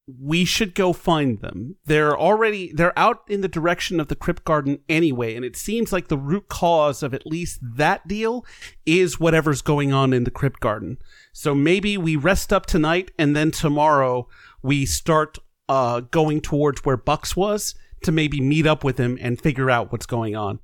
we 0.06 0.44
should 0.44 0.74
go 0.74 0.92
find 0.92 1.40
them. 1.40 1.76
They're 1.84 2.16
already 2.16 2.72
they're 2.72 2.98
out 2.98 3.22
in 3.28 3.40
the 3.40 3.48
direction 3.48 4.00
of 4.00 4.08
the 4.08 4.16
crypt 4.16 4.44
garden 4.44 4.78
anyway, 4.88 5.34
and 5.34 5.44
it 5.44 5.56
seems 5.56 5.92
like 5.92 6.08
the 6.08 6.18
root 6.18 6.48
cause 6.48 7.02
of 7.02 7.14
at 7.14 7.26
least 7.26 7.60
that 7.62 8.06
deal 8.08 8.44
is 8.84 9.20
whatever's 9.20 9.62
going 9.62 9.92
on 9.92 10.12
in 10.12 10.24
the 10.24 10.30
crypt 10.30 10.60
garden. 10.60 10.98
So 11.32 11.54
maybe 11.54 11.96
we 11.96 12.16
rest 12.16 12.52
up 12.52 12.66
tonight 12.66 13.10
and 13.18 13.34
then 13.36 13.50
tomorrow 13.50 14.28
we 14.62 14.86
start 14.86 15.38
uh 15.68 16.00
going 16.00 16.40
towards 16.40 16.84
where 16.84 16.96
Bucks 16.96 17.36
was 17.36 17.74
to 18.04 18.12
maybe 18.12 18.40
meet 18.40 18.66
up 18.66 18.84
with 18.84 18.98
him 18.98 19.18
and 19.20 19.40
figure 19.40 19.70
out 19.70 19.92
what's 19.92 20.06
going 20.06 20.36
on. 20.36 20.60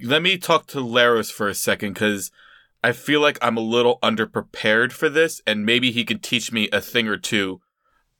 Let 0.00 0.22
me 0.22 0.38
talk 0.38 0.66
to 0.68 0.78
Laros 0.78 1.30
for 1.30 1.48
a 1.48 1.54
second 1.54 1.94
because 1.94 2.30
I 2.82 2.92
feel 2.92 3.20
like 3.20 3.38
I'm 3.40 3.56
a 3.56 3.60
little 3.60 3.98
underprepared 4.02 4.92
for 4.92 5.08
this, 5.08 5.40
and 5.46 5.64
maybe 5.64 5.92
he 5.92 6.04
could 6.04 6.22
teach 6.22 6.50
me 6.50 6.68
a 6.72 6.80
thing 6.80 7.06
or 7.06 7.16
two. 7.16 7.60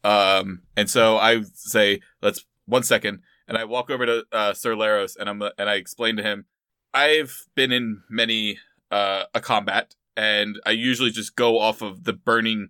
Um, 0.05 0.63
and 0.77 0.89
so 0.89 1.17
I 1.17 1.43
say, 1.55 2.01
let's 2.21 2.45
one 2.67 2.85
second, 2.85 3.21
and 3.49 3.59
I 3.59 3.65
walk 3.65 3.91
over 3.91 4.07
to 4.07 4.25
uh, 4.31 4.53
Sir 4.53 4.75
Laros, 4.75 5.17
and 5.19 5.29
I'm 5.29 5.43
and 5.43 5.69
I 5.69 5.75
explain 5.75 6.17
to 6.17 6.23
him, 6.23 6.47
I've 6.95 7.47
been 7.55 7.73
in 7.73 8.03
many 8.09 8.59
uh, 8.91 9.25
a 9.35 9.41
combat, 9.41 9.97
and 10.17 10.61
I 10.65 10.71
usually 10.71 11.11
just 11.11 11.35
go 11.35 11.59
off 11.59 11.83
of 11.83 12.05
the 12.05 12.13
burning 12.13 12.69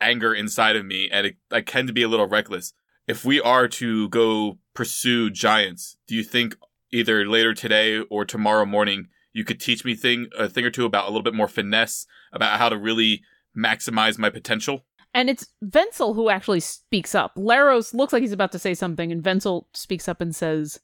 anger 0.00 0.32
inside 0.32 0.76
of 0.76 0.86
me, 0.86 1.08
and 1.10 1.26
it, 1.26 1.36
I 1.50 1.60
tend 1.60 1.88
to 1.88 1.94
be 1.94 2.02
a 2.02 2.08
little 2.08 2.28
reckless. 2.28 2.72
If 3.06 3.24
we 3.24 3.40
are 3.40 3.68
to 3.68 4.08
go 4.08 4.58
pursue 4.78 5.28
giants, 5.28 5.96
do 6.06 6.14
you 6.14 6.22
think 6.22 6.54
either 6.92 7.28
later 7.28 7.52
today 7.52 7.98
or 7.98 8.24
tomorrow 8.24 8.64
morning 8.64 9.08
you 9.32 9.42
could 9.42 9.58
teach 9.58 9.84
me 9.84 9.96
thing 9.96 10.28
a 10.38 10.48
thing 10.48 10.64
or 10.64 10.70
two 10.70 10.84
about 10.84 11.06
a 11.06 11.08
little 11.08 11.24
bit 11.24 11.34
more 11.34 11.48
finesse 11.48 12.06
about 12.32 12.60
how 12.60 12.68
to 12.68 12.78
really 12.78 13.20
maximize 13.56 14.20
my 14.20 14.30
potential? 14.30 14.84
And 15.12 15.28
it's 15.28 15.48
Venzel 15.64 16.14
who 16.14 16.30
actually 16.30 16.60
speaks 16.60 17.12
up. 17.12 17.34
Laros 17.36 17.92
looks 17.92 18.12
like 18.12 18.22
he's 18.22 18.30
about 18.30 18.52
to 18.52 18.58
say 18.60 18.72
something, 18.72 19.10
and 19.10 19.20
Venzel 19.20 19.64
speaks 19.74 20.06
up 20.06 20.20
and 20.20 20.32
says, 20.32 20.78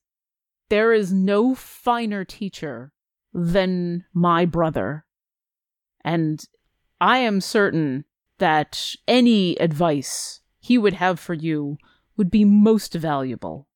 There 0.71 0.93
is 0.93 1.13
no 1.13 1.55
finer 1.55 2.25
teacher 2.25 2.93
than 3.33 4.07
my 4.13 4.45
brother. 4.45 5.05
And 6.05 6.45
I 7.01 7.19
am 7.19 7.41
certain 7.41 8.07
that 8.39 8.97
any 9.07 9.55
advice 9.61 10.41
he 10.59 10.79
would 10.79 10.95
have 10.95 11.21
for 11.21 11.35
you 11.35 11.79
would 12.17 12.29
be 12.33 12.45
most 12.45 12.95
valuable. 12.95 13.69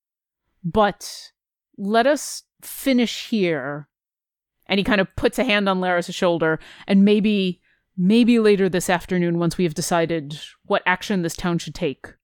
But 0.64 1.32
let 1.76 2.06
us 2.06 2.44
finish 2.62 3.28
here. 3.28 3.88
And 4.66 4.78
he 4.78 4.84
kind 4.84 5.00
of 5.00 5.14
puts 5.16 5.38
a 5.38 5.44
hand 5.44 5.68
on 5.68 5.80
Laros' 5.80 6.14
shoulder, 6.14 6.58
and 6.86 7.04
maybe 7.04 7.60
maybe 7.96 8.38
later 8.38 8.68
this 8.68 8.88
afternoon, 8.88 9.38
once 9.38 9.58
we 9.58 9.64
have 9.64 9.74
decided 9.74 10.38
what 10.64 10.82
action 10.86 11.22
this 11.22 11.34
town 11.34 11.58
should 11.58 11.74
take, 11.74 12.14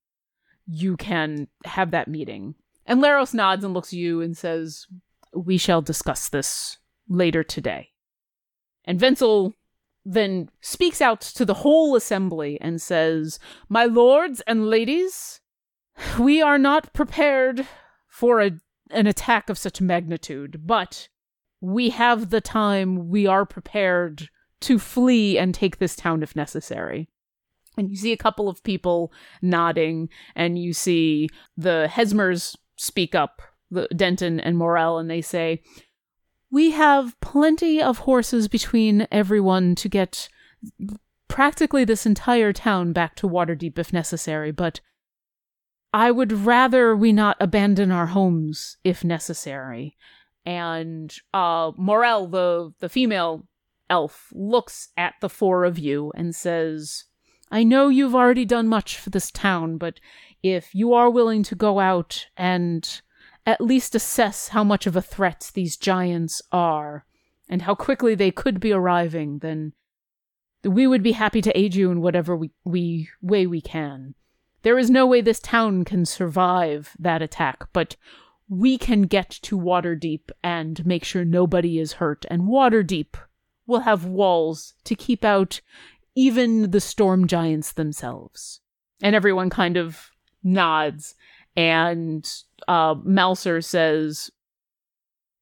you 0.66 0.96
can 0.96 1.48
have 1.64 1.90
that 1.90 2.08
meeting. 2.08 2.54
And 2.86 3.00
Laros 3.00 3.34
nods 3.34 3.64
and 3.64 3.74
looks 3.74 3.88
at 3.88 3.98
you 3.98 4.20
and 4.20 4.36
says, 4.36 4.86
We 5.34 5.58
shall 5.58 5.82
discuss 5.82 6.28
this 6.28 6.78
later 7.08 7.42
today. 7.42 7.90
And 8.84 9.00
Venzel 9.00 9.54
then 10.04 10.50
speaks 10.60 11.00
out 11.00 11.20
to 11.20 11.44
the 11.44 11.54
whole 11.54 11.96
assembly 11.96 12.58
and 12.60 12.80
says, 12.80 13.38
My 13.68 13.84
lords 13.84 14.42
and 14.46 14.68
ladies, 14.68 15.40
we 16.18 16.40
are 16.42 16.58
not 16.58 16.92
prepared 16.92 17.66
for 18.14 18.40
a, 18.40 18.52
an 18.92 19.08
attack 19.08 19.50
of 19.50 19.58
such 19.58 19.80
magnitude, 19.80 20.60
but 20.64 21.08
we 21.60 21.90
have 21.90 22.30
the 22.30 22.40
time, 22.40 23.08
we 23.08 23.26
are 23.26 23.44
prepared 23.44 24.28
to 24.60 24.78
flee 24.78 25.36
and 25.36 25.52
take 25.52 25.78
this 25.78 25.96
town 25.96 26.22
if 26.22 26.36
necessary. 26.36 27.08
And 27.76 27.90
you 27.90 27.96
see 27.96 28.12
a 28.12 28.16
couple 28.16 28.48
of 28.48 28.62
people 28.62 29.12
nodding, 29.42 30.10
and 30.36 30.56
you 30.56 30.72
see 30.72 31.28
the 31.56 31.90
Hesmers 31.90 32.54
speak 32.76 33.16
up, 33.16 33.42
the 33.68 33.88
Denton 33.88 34.38
and 34.38 34.56
Morel, 34.56 34.96
and 34.96 35.10
they 35.10 35.20
say, 35.20 35.60
We 36.52 36.70
have 36.70 37.20
plenty 37.20 37.82
of 37.82 37.98
horses 37.98 38.46
between 38.46 39.08
everyone 39.10 39.74
to 39.74 39.88
get 39.88 40.28
practically 41.26 41.84
this 41.84 42.06
entire 42.06 42.52
town 42.52 42.92
back 42.92 43.16
to 43.16 43.28
Waterdeep 43.28 43.76
if 43.76 43.92
necessary, 43.92 44.52
but 44.52 44.80
I 45.94 46.10
would 46.10 46.32
rather 46.32 46.96
we 46.96 47.12
not 47.12 47.36
abandon 47.38 47.92
our 47.92 48.06
homes 48.06 48.78
if 48.82 49.04
necessary. 49.04 49.96
And 50.44 51.14
uh 51.32 51.70
Morel, 51.76 52.26
the 52.26 52.74
the 52.80 52.88
female 52.88 53.46
elf, 53.88 54.32
looks 54.34 54.88
at 54.96 55.14
the 55.20 55.28
four 55.28 55.64
of 55.64 55.78
you 55.78 56.10
and 56.16 56.34
says, 56.34 57.04
I 57.48 57.62
know 57.62 57.90
you've 57.90 58.14
already 58.14 58.44
done 58.44 58.66
much 58.66 58.98
for 58.98 59.10
this 59.10 59.30
town, 59.30 59.78
but 59.78 60.00
if 60.42 60.74
you 60.74 60.92
are 60.94 61.08
willing 61.08 61.44
to 61.44 61.54
go 61.54 61.78
out 61.78 62.26
and 62.36 63.00
at 63.46 63.60
least 63.60 63.94
assess 63.94 64.48
how 64.48 64.64
much 64.64 64.88
of 64.88 64.96
a 64.96 65.02
threat 65.02 65.52
these 65.54 65.76
giants 65.76 66.42
are 66.50 67.06
and 67.48 67.62
how 67.62 67.76
quickly 67.76 68.16
they 68.16 68.32
could 68.32 68.58
be 68.58 68.72
arriving, 68.72 69.38
then 69.38 69.74
we 70.64 70.88
would 70.88 71.04
be 71.04 71.12
happy 71.12 71.40
to 71.42 71.56
aid 71.56 71.76
you 71.76 71.92
in 71.92 72.00
whatever 72.00 72.34
we, 72.36 72.50
we 72.64 73.10
way 73.22 73.46
we 73.46 73.60
can. 73.60 74.16
There 74.64 74.78
is 74.78 74.90
no 74.90 75.06
way 75.06 75.20
this 75.20 75.40
town 75.40 75.84
can 75.84 76.06
survive 76.06 76.96
that 76.98 77.20
attack, 77.20 77.68
but 77.74 77.96
we 78.48 78.78
can 78.78 79.02
get 79.02 79.28
to 79.42 79.58
Waterdeep 79.58 80.30
and 80.42 80.84
make 80.86 81.04
sure 81.04 81.24
nobody 81.24 81.78
is 81.78 81.94
hurt. 81.94 82.24
And 82.30 82.42
Waterdeep 82.42 83.14
will 83.66 83.80
have 83.80 84.06
walls 84.06 84.72
to 84.84 84.94
keep 84.94 85.22
out 85.22 85.60
even 86.14 86.70
the 86.70 86.80
storm 86.80 87.26
giants 87.26 87.72
themselves. 87.72 88.60
And 89.02 89.14
everyone 89.14 89.50
kind 89.50 89.76
of 89.76 90.10
nods. 90.42 91.14
And 91.56 92.26
uh, 92.66 92.94
Mouser 93.04 93.60
says, 93.60 94.30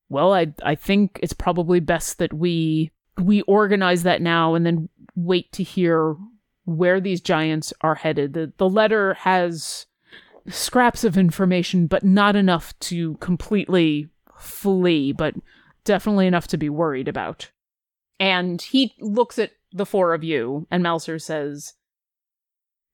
"Well, 0.09 0.33
I 0.33 0.53
I 0.63 0.75
think 0.75 1.19
it's 1.23 1.33
probably 1.33 1.79
best 1.79 2.17
that 2.19 2.33
we 2.33 2.91
we 3.17 3.41
organize 3.43 4.03
that 4.03 4.21
now, 4.21 4.53
and 4.53 4.65
then 4.65 4.89
wait 5.15 5.51
to 5.53 5.63
hear 5.63 6.17
where 6.65 6.99
these 6.99 7.21
giants 7.21 7.73
are 7.81 7.95
headed. 7.95 8.33
The 8.33 8.53
the 8.57 8.69
letter 8.69 9.13
has 9.15 9.85
scraps 10.47 11.03
of 11.03 11.17
information, 11.17 11.87
but 11.87 12.03
not 12.03 12.35
enough 12.35 12.77
to 12.79 13.15
completely 13.15 14.09
flee, 14.37 15.11
but 15.11 15.35
definitely 15.83 16.27
enough 16.27 16.47
to 16.47 16.57
be 16.57 16.69
worried 16.69 17.07
about." 17.07 17.51
And 18.19 18.61
he 18.61 18.93
looks 18.99 19.39
at 19.39 19.51
the 19.71 19.85
four 19.85 20.13
of 20.13 20.23
you, 20.23 20.67
and 20.69 20.83
Mouser 20.83 21.19
says, 21.19 21.73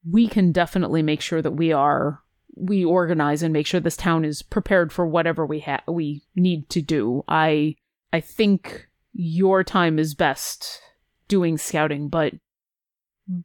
"We 0.09 0.27
can 0.27 0.51
definitely 0.51 1.03
make 1.03 1.21
sure 1.21 1.41
that 1.41 1.51
we 1.51 1.71
are." 1.71 2.23
we 2.59 2.83
organize 2.83 3.41
and 3.41 3.53
make 3.53 3.65
sure 3.65 3.79
this 3.79 3.97
town 3.97 4.25
is 4.25 4.41
prepared 4.41 4.91
for 4.91 5.07
whatever 5.07 5.45
we 5.45 5.61
ha- 5.61 5.83
we 5.87 6.23
need 6.35 6.69
to 6.69 6.81
do. 6.81 7.23
I 7.27 7.75
I 8.11 8.19
think 8.19 8.87
your 9.13 9.63
time 9.63 9.99
is 9.99 10.13
best 10.13 10.81
doing 11.27 11.57
scouting, 11.57 12.09
but 12.09 12.33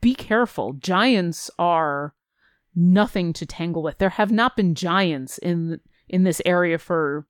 be 0.01 0.15
careful. 0.15 0.74
Giants 0.74 1.51
are 1.59 2.15
nothing 2.74 3.32
to 3.35 3.47
tangle 3.47 3.82
with. 3.82 3.98
There 3.98 4.11
have 4.11 4.32
not 4.32 4.56
been 4.56 4.74
giants 4.74 5.39
in 5.39 5.81
in 6.09 6.24
this 6.24 6.43
area 6.44 6.78
for 6.78 7.27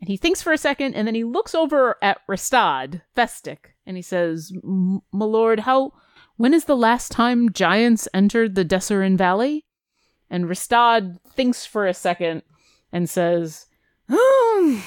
and 0.00 0.08
he 0.08 0.16
thinks 0.16 0.40
for 0.40 0.52
a 0.52 0.58
second 0.58 0.94
and 0.94 1.06
then 1.06 1.14
he 1.14 1.24
looks 1.24 1.54
over 1.54 1.96
at 2.00 2.26
Rastad, 2.28 3.02
Festic, 3.16 3.74
and 3.84 3.96
he 3.96 4.02
says, 4.02 4.52
"My 4.62 5.24
lord, 5.24 5.60
how 5.60 5.92
when 6.36 6.54
is 6.54 6.64
the 6.64 6.76
last 6.76 7.12
time 7.12 7.52
giants 7.52 8.08
entered 8.14 8.54
the 8.54 8.64
Dessarin 8.64 9.16
Valley?" 9.16 9.66
And 10.28 10.46
Rastad 10.46 11.18
thinks 11.32 11.66
for 11.66 11.86
a 11.86 11.94
second 11.94 12.42
and 12.92 13.10
says, 13.10 13.66
"Hmm, 14.08 14.78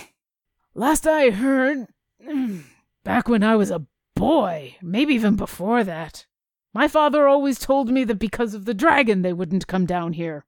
Last 0.75 1.05
I 1.05 1.29
heard, 1.29 1.87
back 3.03 3.27
when 3.27 3.43
I 3.43 3.55
was 3.55 3.69
a 3.69 3.85
boy, 4.15 4.75
maybe 4.81 5.13
even 5.13 5.35
before 5.35 5.83
that, 5.83 6.25
my 6.73 6.87
father 6.87 7.27
always 7.27 7.59
told 7.59 7.89
me 7.89 8.03
that 8.03 8.19
because 8.19 8.53
of 8.53 8.65
the 8.65 8.73
dragon 8.73 9.21
they 9.21 9.33
wouldn't 9.33 9.67
come 9.67 9.85
down 9.85 10.13
here. 10.13 10.45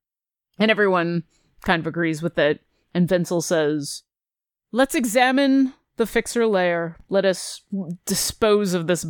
And 0.57 0.72
everyone 0.72 1.23
kind 1.64 1.80
of 1.80 1.88
agrees 1.88 2.22
with 2.22 2.38
it. 2.38 2.61
And 2.93 3.07
Venzel 3.07 3.43
says, 3.43 4.03
Let's 4.72 4.95
examine 4.95 5.73
the 5.97 6.06
fixer 6.06 6.47
layer. 6.47 6.97
Let 7.10 7.26
us 7.26 7.61
dispose 8.06 8.73
of 8.73 8.88
this 8.88 9.06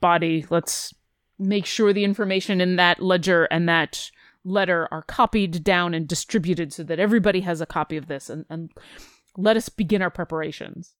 body. 0.00 0.46
Let's 0.50 0.94
make 1.38 1.66
sure 1.66 1.92
the 1.92 2.04
information 2.04 2.60
in 2.60 2.76
that 2.76 3.00
ledger 3.00 3.44
and 3.44 3.68
that 3.68 4.10
letter 4.44 4.88
are 4.90 5.02
copied 5.02 5.62
down 5.62 5.94
and 5.94 6.08
distributed 6.08 6.72
so 6.72 6.82
that 6.82 6.98
everybody 6.98 7.42
has 7.42 7.60
a 7.60 7.66
copy 7.66 7.96
of 7.96 8.08
this 8.08 8.30
and, 8.30 8.44
and 8.48 8.70
let 9.36 9.56
us 9.56 9.68
begin 9.68 10.02
our 10.02 10.10
preparations 10.10 10.94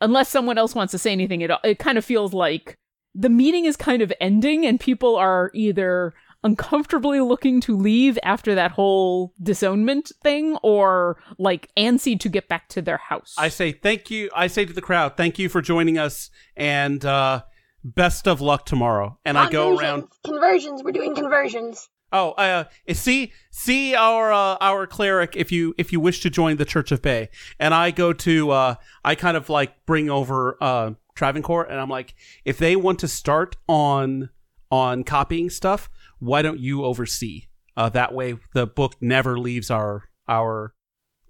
unless 0.00 0.28
someone 0.28 0.58
else 0.58 0.74
wants 0.74 0.92
to 0.92 0.98
say 0.98 1.12
anything 1.12 1.40
it, 1.40 1.50
it 1.64 1.78
kind 1.78 1.98
of 1.98 2.04
feels 2.04 2.32
like 2.32 2.78
the 3.14 3.28
meeting 3.28 3.64
is 3.64 3.76
kind 3.76 4.02
of 4.02 4.12
ending 4.20 4.66
and 4.66 4.80
people 4.80 5.16
are 5.16 5.50
either 5.54 6.14
uncomfortably 6.42 7.20
looking 7.20 7.60
to 7.62 7.74
leave 7.76 8.18
after 8.22 8.54
that 8.54 8.72
whole 8.72 9.32
disownment 9.42 10.12
thing 10.22 10.56
or 10.62 11.16
like 11.38 11.70
antsy 11.76 12.20
to 12.20 12.28
get 12.28 12.48
back 12.48 12.68
to 12.68 12.82
their 12.82 12.98
house 12.98 13.34
I 13.38 13.48
say 13.48 13.72
thank 13.72 14.10
you. 14.10 14.30
I 14.34 14.46
say 14.46 14.64
to 14.64 14.72
the 14.72 14.82
crowd, 14.82 15.16
thank 15.16 15.38
you 15.38 15.48
for 15.48 15.62
joining 15.62 15.98
us, 15.98 16.30
and 16.56 17.04
uh, 17.04 17.42
best 17.82 18.26
of 18.26 18.40
luck 18.40 18.66
tomorrow. 18.66 19.18
And 19.24 19.38
I 19.38 19.50
go 19.50 19.76
around. 19.76 20.02
Conversions, 20.02 20.20
Conversions. 20.24 20.84
We're 20.84 20.92
doing 20.92 21.14
conversions. 21.14 21.88
Oh, 22.12 22.30
uh, 22.32 22.64
see, 22.92 23.32
see 23.50 23.94
our 23.94 24.32
uh, 24.32 24.56
our 24.60 24.86
cleric 24.86 25.34
if 25.36 25.50
you 25.50 25.74
if 25.78 25.92
you 25.92 25.98
wish 26.00 26.20
to 26.20 26.30
join 26.30 26.56
the 26.58 26.64
Church 26.64 26.92
of 26.92 27.02
Bay, 27.02 27.28
and 27.58 27.74
I 27.74 27.90
go 27.90 28.12
to 28.12 28.50
uh, 28.50 28.74
I 29.04 29.14
kind 29.14 29.36
of 29.36 29.48
like 29.48 29.84
bring 29.84 30.10
over 30.10 30.56
uh, 30.60 30.92
Travancore, 31.14 31.64
and 31.64 31.80
I'm 31.80 31.88
like, 31.88 32.14
if 32.44 32.58
they 32.58 32.76
want 32.76 32.98
to 33.00 33.08
start 33.08 33.56
on 33.68 34.30
on 34.70 35.04
copying 35.04 35.48
stuff, 35.50 35.88
why 36.18 36.42
don't 36.42 36.58
you 36.58 36.84
oversee? 36.84 37.44
Uh, 37.76 37.88
that 37.90 38.12
way, 38.14 38.36
the 38.54 38.66
book 38.66 38.94
never 39.00 39.38
leaves 39.38 39.70
our 39.70 40.04
our 40.28 40.74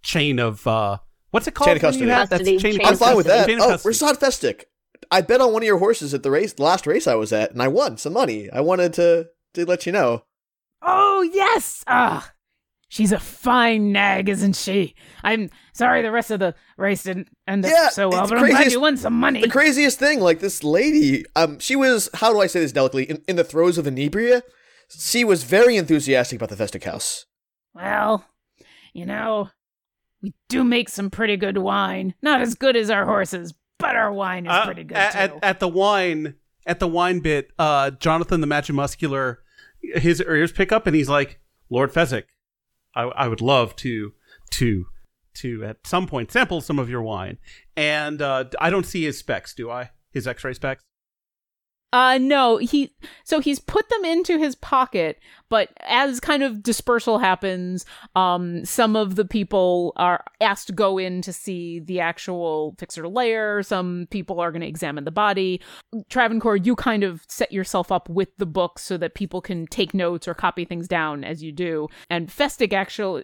chain 0.02 0.38
of 0.38 0.66
uh, 0.66 0.98
what's 1.30 1.46
it 1.46 1.54
called? 1.54 1.68
Chain 1.68 1.76
of 1.76 1.82
you 1.82 1.88
custody. 1.88 2.10
have- 2.10 2.28
that's 2.30 2.40
Custody. 2.42 2.58
chain 2.58 2.74
of 2.74 2.78
Chain 2.80 2.86
I'm 2.88 2.96
fine 2.96 3.16
with 3.16 3.26
that. 3.26 3.46
Chain 3.46 3.56
of 3.58 3.62
Oh, 3.64 3.68
custody. 3.70 3.94
Rastad 3.94 4.18
Festic. 4.20 4.64
I 5.10 5.20
bet 5.20 5.40
on 5.42 5.52
one 5.52 5.62
of 5.62 5.66
your 5.66 5.78
horses 5.78 6.14
at 6.14 6.22
the 6.22 6.30
race, 6.30 6.54
the 6.54 6.62
last 6.62 6.86
race 6.86 7.06
I 7.06 7.14
was 7.14 7.32
at, 7.32 7.50
and 7.52 7.62
I 7.62 7.68
won 7.68 7.98
some 7.98 8.14
money. 8.14 8.48
I 8.50 8.60
wanted 8.62 8.92
to 8.94 9.28
to 9.54 9.66
let 9.66 9.84
you 9.86 9.92
know. 9.92 10.24
Oh, 10.86 11.22
yes! 11.32 11.82
Ah, 11.86 12.32
she's 12.94 13.10
a 13.10 13.18
fine 13.18 13.90
nag, 13.90 14.28
isn't 14.28 14.54
she? 14.54 14.94
I'm 15.24 15.50
sorry 15.72 16.00
the 16.02 16.12
rest 16.12 16.30
of 16.30 16.38
the 16.38 16.54
race 16.76 17.02
didn't 17.02 17.26
end 17.48 17.64
up 17.64 17.72
Yeah, 17.72 17.88
so 17.88 18.08
well, 18.08 18.22
it's 18.22 18.30
but 18.30 18.38
I'm 18.38 18.48
glad 18.50 18.70
you 18.70 18.80
won 18.80 18.96
some 18.96 19.14
money. 19.18 19.40
The 19.40 19.48
craziest 19.48 19.98
thing, 19.98 20.20
like 20.20 20.38
this 20.38 20.62
lady, 20.62 21.24
um, 21.34 21.58
she 21.58 21.74
was 21.74 22.08
how 22.14 22.32
do 22.32 22.40
I 22.40 22.46
say 22.46 22.60
this 22.60 22.70
delicately? 22.72 23.04
In, 23.10 23.22
in 23.26 23.34
the 23.36 23.42
throes 23.42 23.78
of 23.78 23.86
inebriate, 23.88 24.44
she 24.88 25.24
was 25.24 25.42
very 25.42 25.76
enthusiastic 25.76 26.36
about 26.40 26.56
the 26.56 26.62
Festic 26.64 26.84
House. 26.84 27.26
well, 27.74 28.24
you 28.92 29.04
know, 29.06 29.50
we 30.22 30.32
do 30.48 30.62
make 30.62 30.88
some 30.88 31.10
pretty 31.10 31.36
good 31.36 31.58
wine. 31.58 32.14
Not 32.22 32.40
as 32.40 32.54
good 32.54 32.76
as 32.76 32.90
our 32.90 33.04
horses, 33.06 33.52
but 33.80 33.96
our 33.96 34.12
wine 34.12 34.46
is 34.46 34.52
Uh, 34.52 34.64
pretty 34.66 34.84
good 34.84 34.96
at, 34.96 35.10
too. 35.12 35.18
at, 35.18 35.44
at 35.44 35.60
the 35.60 35.66
wine 35.68 36.36
at 36.64 36.78
the 36.78 36.86
wine 36.88 37.18
bit, 37.18 37.50
uh, 37.58 37.90
Jonathan 37.90 38.40
the 38.40 38.46
Magimuscular, 38.46 39.38
his 39.82 40.20
ears 40.22 40.52
pick 40.52 40.70
up, 40.72 40.86
and 40.86 40.94
he's 40.96 41.08
like, 41.10 41.40
"Lord 41.68 41.92
Festic, 41.92 42.24
I, 42.94 43.02
I 43.02 43.28
would 43.28 43.40
love 43.40 43.76
to 43.76 44.12
to 44.52 44.86
to 45.34 45.64
at 45.64 45.86
some 45.86 46.06
point 46.06 46.30
sample 46.30 46.60
some 46.60 46.78
of 46.78 46.88
your 46.88 47.02
wine." 47.02 47.38
And 47.76 48.22
uh, 48.22 48.44
I 48.60 48.70
don't 48.70 48.86
see 48.86 49.04
his 49.04 49.18
specs, 49.18 49.54
do 49.54 49.70
I? 49.70 49.90
His 50.12 50.28
X-ray 50.28 50.54
specs. 50.54 50.84
Uh 51.94 52.18
no, 52.18 52.56
he 52.56 52.92
so 53.22 53.38
he's 53.38 53.60
put 53.60 53.88
them 53.88 54.04
into 54.04 54.36
his 54.36 54.56
pocket, 54.56 55.20
but 55.48 55.68
as 55.82 56.18
kind 56.18 56.42
of 56.42 56.60
dispersal 56.60 57.20
happens, 57.20 57.86
um 58.16 58.64
some 58.64 58.96
of 58.96 59.14
the 59.14 59.24
people 59.24 59.92
are 59.94 60.24
asked 60.40 60.66
to 60.66 60.72
go 60.72 60.98
in 60.98 61.22
to 61.22 61.32
see 61.32 61.78
the 61.78 62.00
actual 62.00 62.74
fixer 62.80 63.06
layer, 63.06 63.62
some 63.62 64.08
people 64.10 64.40
are 64.40 64.50
going 64.50 64.62
to 64.62 64.66
examine 64.66 65.04
the 65.04 65.12
body. 65.12 65.60
Travancore, 66.08 66.56
you 66.56 66.74
kind 66.74 67.04
of 67.04 67.22
set 67.28 67.52
yourself 67.52 67.92
up 67.92 68.08
with 68.08 68.36
the 68.38 68.46
book 68.46 68.80
so 68.80 68.96
that 68.96 69.14
people 69.14 69.40
can 69.40 69.64
take 69.68 69.94
notes 69.94 70.26
or 70.26 70.34
copy 70.34 70.64
things 70.64 70.88
down 70.88 71.22
as 71.22 71.44
you 71.44 71.52
do. 71.52 71.86
And 72.10 72.28
Festic 72.28 72.72
actually 72.72 73.22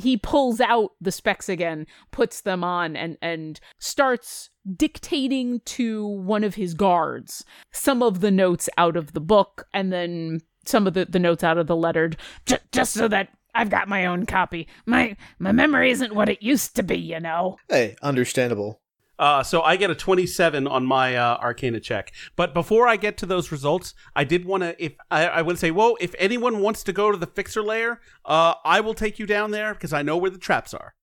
he 0.00 0.16
pulls 0.16 0.60
out 0.60 0.92
the 1.00 1.12
specs 1.12 1.48
again, 1.48 1.86
puts 2.10 2.40
them 2.40 2.64
on, 2.64 2.96
and 2.96 3.16
and 3.22 3.60
starts 3.78 4.50
dictating 4.76 5.60
to 5.60 6.06
one 6.06 6.44
of 6.44 6.54
his 6.54 6.74
guards 6.74 7.44
some 7.72 8.02
of 8.02 8.20
the 8.20 8.30
notes 8.30 8.68
out 8.76 8.96
of 8.96 9.12
the 9.12 9.20
book, 9.20 9.66
and 9.72 9.92
then 9.92 10.40
some 10.64 10.86
of 10.86 10.94
the, 10.94 11.04
the 11.04 11.18
notes 11.18 11.42
out 11.42 11.58
of 11.58 11.66
the 11.66 11.76
lettered, 11.76 12.16
j- 12.46 12.58
just 12.72 12.92
so 12.92 13.08
that 13.08 13.28
I've 13.54 13.70
got 13.70 13.88
my 13.88 14.06
own 14.06 14.26
copy. 14.26 14.68
My 14.86 15.16
my 15.38 15.52
memory 15.52 15.90
isn't 15.90 16.14
what 16.14 16.28
it 16.28 16.42
used 16.42 16.76
to 16.76 16.82
be, 16.82 16.98
you 16.98 17.20
know. 17.20 17.56
Hey, 17.68 17.96
understandable. 18.02 18.80
Uh, 19.20 19.42
so 19.42 19.60
I 19.60 19.76
get 19.76 19.90
a 19.90 19.94
27 19.94 20.66
on 20.66 20.86
my 20.86 21.14
uh, 21.14 21.36
Arcana 21.36 21.78
check. 21.78 22.12
But 22.36 22.54
before 22.54 22.88
I 22.88 22.96
get 22.96 23.18
to 23.18 23.26
those 23.26 23.52
results, 23.52 23.94
I 24.16 24.24
did 24.24 24.46
want 24.46 24.62
to. 24.62 24.82
If 24.82 24.94
I, 25.10 25.26
I 25.26 25.42
would 25.42 25.58
say, 25.58 25.70
well, 25.70 25.98
if 26.00 26.14
anyone 26.18 26.60
wants 26.60 26.82
to 26.84 26.92
go 26.92 27.12
to 27.12 27.18
the 27.18 27.26
fixer 27.26 27.62
layer, 27.62 28.00
uh, 28.24 28.54
I 28.64 28.80
will 28.80 28.94
take 28.94 29.18
you 29.18 29.26
down 29.26 29.50
there 29.50 29.74
because 29.74 29.92
I 29.92 30.00
know 30.00 30.16
where 30.16 30.30
the 30.30 30.38
traps 30.38 30.72
are. 30.72 30.94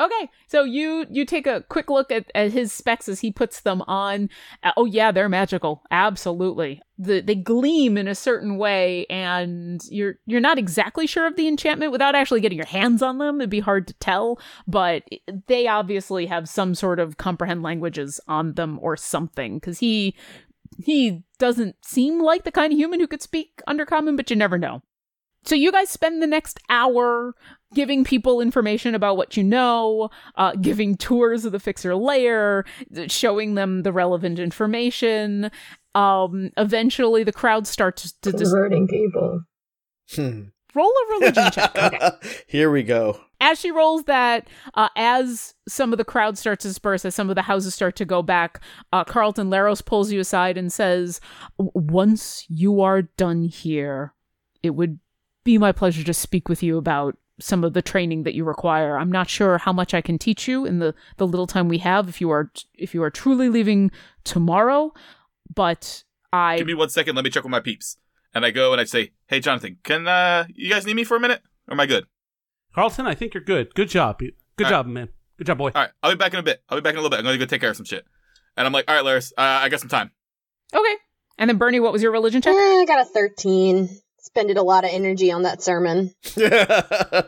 Okay, 0.00 0.30
so 0.46 0.62
you 0.62 1.06
you 1.10 1.24
take 1.24 1.48
a 1.48 1.62
quick 1.68 1.90
look 1.90 2.12
at, 2.12 2.30
at 2.32 2.52
his 2.52 2.72
specs 2.72 3.08
as 3.08 3.18
he 3.18 3.32
puts 3.32 3.62
them 3.62 3.82
on. 3.82 4.30
Uh, 4.62 4.70
oh 4.76 4.84
yeah, 4.84 5.10
they're 5.10 5.28
magical. 5.28 5.82
Absolutely, 5.90 6.80
the, 6.98 7.20
they 7.20 7.34
gleam 7.34 7.98
in 7.98 8.06
a 8.06 8.14
certain 8.14 8.58
way, 8.58 9.06
and 9.10 9.82
you're 9.90 10.14
you're 10.24 10.40
not 10.40 10.56
exactly 10.56 11.08
sure 11.08 11.26
of 11.26 11.34
the 11.34 11.48
enchantment 11.48 11.90
without 11.90 12.14
actually 12.14 12.40
getting 12.40 12.58
your 12.58 12.66
hands 12.66 13.02
on 13.02 13.18
them. 13.18 13.40
It'd 13.40 13.50
be 13.50 13.58
hard 13.58 13.88
to 13.88 13.94
tell, 13.94 14.40
but 14.68 15.02
they 15.48 15.66
obviously 15.66 16.26
have 16.26 16.48
some 16.48 16.76
sort 16.76 17.00
of 17.00 17.16
comprehend 17.16 17.64
languages 17.64 18.20
on 18.28 18.54
them 18.54 18.78
or 18.80 18.96
something. 18.96 19.58
Because 19.58 19.80
he 19.80 20.14
he 20.78 21.24
doesn't 21.38 21.74
seem 21.84 22.22
like 22.22 22.44
the 22.44 22.52
kind 22.52 22.72
of 22.72 22.78
human 22.78 23.00
who 23.00 23.08
could 23.08 23.22
speak 23.22 23.62
Undercommon, 23.68 24.16
but 24.16 24.30
you 24.30 24.36
never 24.36 24.58
know. 24.58 24.82
So 25.44 25.54
you 25.54 25.72
guys 25.72 25.88
spend 25.88 26.22
the 26.22 26.26
next 26.26 26.58
hour 26.68 27.34
giving 27.74 28.04
people 28.04 28.40
information 28.40 28.94
about 28.94 29.16
what 29.16 29.36
you 29.36 29.44
know, 29.44 30.10
uh, 30.36 30.52
giving 30.60 30.96
tours 30.96 31.44
of 31.44 31.52
the 31.52 31.60
fixer 31.60 31.94
layer, 31.94 32.64
showing 33.06 33.54
them 33.54 33.82
the 33.82 33.92
relevant 33.92 34.38
information. 34.38 35.50
Um, 35.94 36.50
eventually, 36.56 37.24
the 37.24 37.32
crowd 37.32 37.66
starts 37.66 38.12
to 38.22 38.32
dis- 38.32 38.50
Converting 38.50 38.88
people. 38.88 39.42
Hmm. 40.14 40.42
roll 40.74 40.90
a 40.90 41.12
religion 41.12 41.50
check. 41.52 42.02
Here 42.46 42.70
we 42.70 42.82
go. 42.82 43.20
as 43.40 43.58
she 43.60 43.70
rolls 43.70 44.04
that, 44.04 44.48
uh, 44.74 44.88
as 44.96 45.54
some 45.68 45.92
of 45.92 45.98
the 45.98 46.04
crowd 46.04 46.38
starts 46.38 46.62
to 46.62 46.68
disperse, 46.68 47.04
as 47.04 47.14
some 47.14 47.28
of 47.30 47.36
the 47.36 47.42
houses 47.42 47.74
start 47.74 47.96
to 47.96 48.04
go 48.04 48.22
back, 48.22 48.60
uh, 48.92 49.04
Carlton 49.04 49.50
Laros 49.50 49.84
pulls 49.84 50.10
you 50.12 50.20
aside 50.20 50.56
and 50.58 50.72
says, 50.72 51.20
Once 51.58 52.44
you 52.48 52.80
are 52.80 53.02
done 53.02 53.44
here, 53.44 54.14
it 54.62 54.70
would 54.70 54.98
be 55.48 55.56
my 55.56 55.72
pleasure 55.72 56.04
to 56.04 56.12
speak 56.12 56.46
with 56.46 56.62
you 56.62 56.76
about 56.76 57.16
some 57.40 57.64
of 57.64 57.72
the 57.72 57.80
training 57.80 58.24
that 58.24 58.34
you 58.34 58.44
require. 58.44 58.98
I'm 58.98 59.10
not 59.10 59.30
sure 59.30 59.56
how 59.56 59.72
much 59.72 59.94
I 59.94 60.02
can 60.02 60.18
teach 60.18 60.46
you 60.46 60.66
in 60.66 60.78
the, 60.78 60.94
the 61.16 61.26
little 61.26 61.46
time 61.46 61.68
we 61.68 61.78
have 61.78 62.06
if 62.06 62.20
you 62.20 62.28
are 62.28 62.52
if 62.74 62.92
you 62.92 63.02
are 63.02 63.08
truly 63.08 63.48
leaving 63.48 63.90
tomorrow, 64.24 64.92
but 65.54 66.04
I 66.34 66.58
Give 66.58 66.66
me 66.66 66.74
one 66.74 66.90
second. 66.90 67.16
Let 67.16 67.24
me 67.24 67.30
check 67.30 67.44
with 67.44 67.50
my 67.50 67.60
peeps. 67.60 67.96
And 68.34 68.44
I 68.44 68.50
go 68.50 68.72
and 68.72 68.80
I 68.80 68.84
say, 68.84 69.12
"Hey, 69.26 69.40
Jonathan, 69.40 69.78
can 69.84 70.06
uh, 70.06 70.44
you 70.54 70.68
guys 70.68 70.84
need 70.84 70.96
me 70.96 71.04
for 71.04 71.16
a 71.16 71.20
minute? 71.20 71.40
Or 71.66 71.72
am 71.72 71.80
I 71.80 71.86
good?" 71.86 72.04
Carlton, 72.74 73.06
I 73.06 73.14
think 73.14 73.32
you're 73.32 73.42
good. 73.42 73.74
Good 73.74 73.88
job. 73.88 74.18
Good 74.18 74.34
All 74.64 74.68
job, 74.68 74.86
man. 74.86 75.08
Good 75.38 75.46
job, 75.46 75.56
boy. 75.56 75.70
All 75.74 75.80
right, 75.80 75.90
I'll 76.02 76.10
be 76.10 76.18
back 76.18 76.34
in 76.34 76.40
a 76.40 76.42
bit. 76.42 76.62
I'll 76.68 76.76
be 76.76 76.82
back 76.82 76.92
in 76.92 76.98
a 76.98 77.00
little 77.00 77.08
bit. 77.08 77.20
I'm 77.20 77.24
gonna 77.24 77.38
go 77.38 77.46
take 77.46 77.62
care 77.62 77.70
of 77.70 77.76
some 77.76 77.86
shit. 77.86 78.04
And 78.54 78.66
I'm 78.66 78.72
like, 78.74 78.84
"All 78.86 78.94
right, 78.94 79.02
Laros, 79.02 79.32
uh, 79.38 79.64
I 79.64 79.70
got 79.70 79.80
some 79.80 79.88
time." 79.88 80.10
Okay. 80.74 80.96
And 81.38 81.48
then 81.48 81.56
Bernie, 81.56 81.80
what 81.80 81.94
was 81.94 82.02
your 82.02 82.12
religion 82.12 82.42
check? 82.42 82.52
Eh, 82.52 82.58
I 82.58 82.84
got 82.86 83.00
a 83.00 83.06
13. 83.06 83.88
Spended 84.38 84.56
a 84.56 84.62
lot 84.62 84.84
of 84.84 84.90
energy 84.92 85.32
on 85.32 85.42
that 85.42 85.60
sermon. 85.60 86.14
Could 86.24 86.44
I 86.44 87.22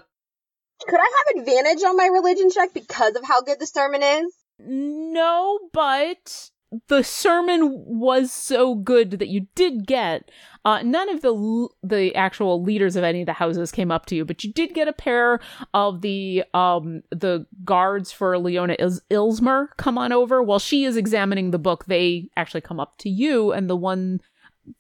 have 0.86 1.38
advantage 1.38 1.82
on 1.82 1.96
my 1.96 2.06
religion 2.06 2.50
check 2.52 2.72
because 2.72 3.16
of 3.16 3.24
how 3.24 3.42
good 3.42 3.58
the 3.58 3.66
sermon 3.66 4.00
is? 4.00 4.32
No, 4.60 5.58
but 5.72 6.50
the 6.86 7.02
sermon 7.02 7.72
was 7.84 8.30
so 8.30 8.76
good 8.76 9.18
that 9.18 9.26
you 9.26 9.48
did 9.56 9.88
get. 9.88 10.30
Uh, 10.64 10.82
none 10.84 11.08
of 11.08 11.20
the 11.22 11.34
l- 11.34 11.74
the 11.82 12.14
actual 12.14 12.62
leaders 12.62 12.94
of 12.94 13.02
any 13.02 13.22
of 13.22 13.26
the 13.26 13.32
houses 13.32 13.72
came 13.72 13.90
up 13.90 14.06
to 14.06 14.14
you, 14.14 14.24
but 14.24 14.44
you 14.44 14.52
did 14.52 14.72
get 14.72 14.86
a 14.86 14.92
pair 14.92 15.40
of 15.74 16.02
the 16.02 16.44
um 16.54 17.02
the 17.10 17.44
guards 17.64 18.12
for 18.12 18.38
Leona 18.38 18.76
Ils- 18.78 19.02
Ilsmer 19.10 19.70
come 19.78 19.98
on 19.98 20.12
over 20.12 20.40
while 20.44 20.60
she 20.60 20.84
is 20.84 20.96
examining 20.96 21.50
the 21.50 21.58
book. 21.58 21.86
They 21.86 22.28
actually 22.36 22.60
come 22.60 22.78
up 22.78 22.98
to 22.98 23.08
you, 23.10 23.50
and 23.50 23.68
the 23.68 23.74
one 23.74 24.20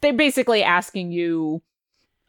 they're 0.00 0.12
basically 0.12 0.62
asking 0.62 1.10
you 1.10 1.60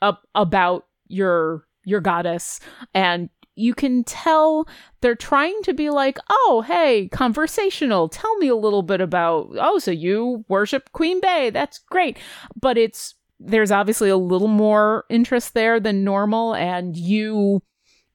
up 0.02 0.28
about 0.36 0.86
your 1.08 1.66
your 1.84 2.00
goddess 2.00 2.60
and 2.94 3.30
you 3.56 3.74
can 3.74 4.04
tell 4.04 4.68
they're 5.02 5.16
trying 5.16 5.62
to 5.64 5.74
be 5.74 5.90
like, 5.90 6.18
oh, 6.30 6.64
hey, 6.66 7.10
conversational. 7.10 8.10
Tell 8.10 8.36
me 8.38 8.48
a 8.48 8.56
little 8.56 8.82
bit 8.82 9.02
about, 9.02 9.50
oh, 9.60 9.78
so 9.80 9.92
you 9.92 10.46
worship 10.48 10.92
Queen 10.94 11.20
Bay. 11.22 11.50
That's 11.50 11.80
great. 11.80 12.18
But 12.60 12.78
it's, 12.78 13.16
there's 13.40 13.72
obviously 13.72 14.10
a 14.10 14.18
little 14.18 14.48
more 14.48 15.06
interest 15.10 15.54
there 15.54 15.80
than 15.80 16.04
normal. 16.04 16.56
And 16.56 16.96
you 16.96 17.62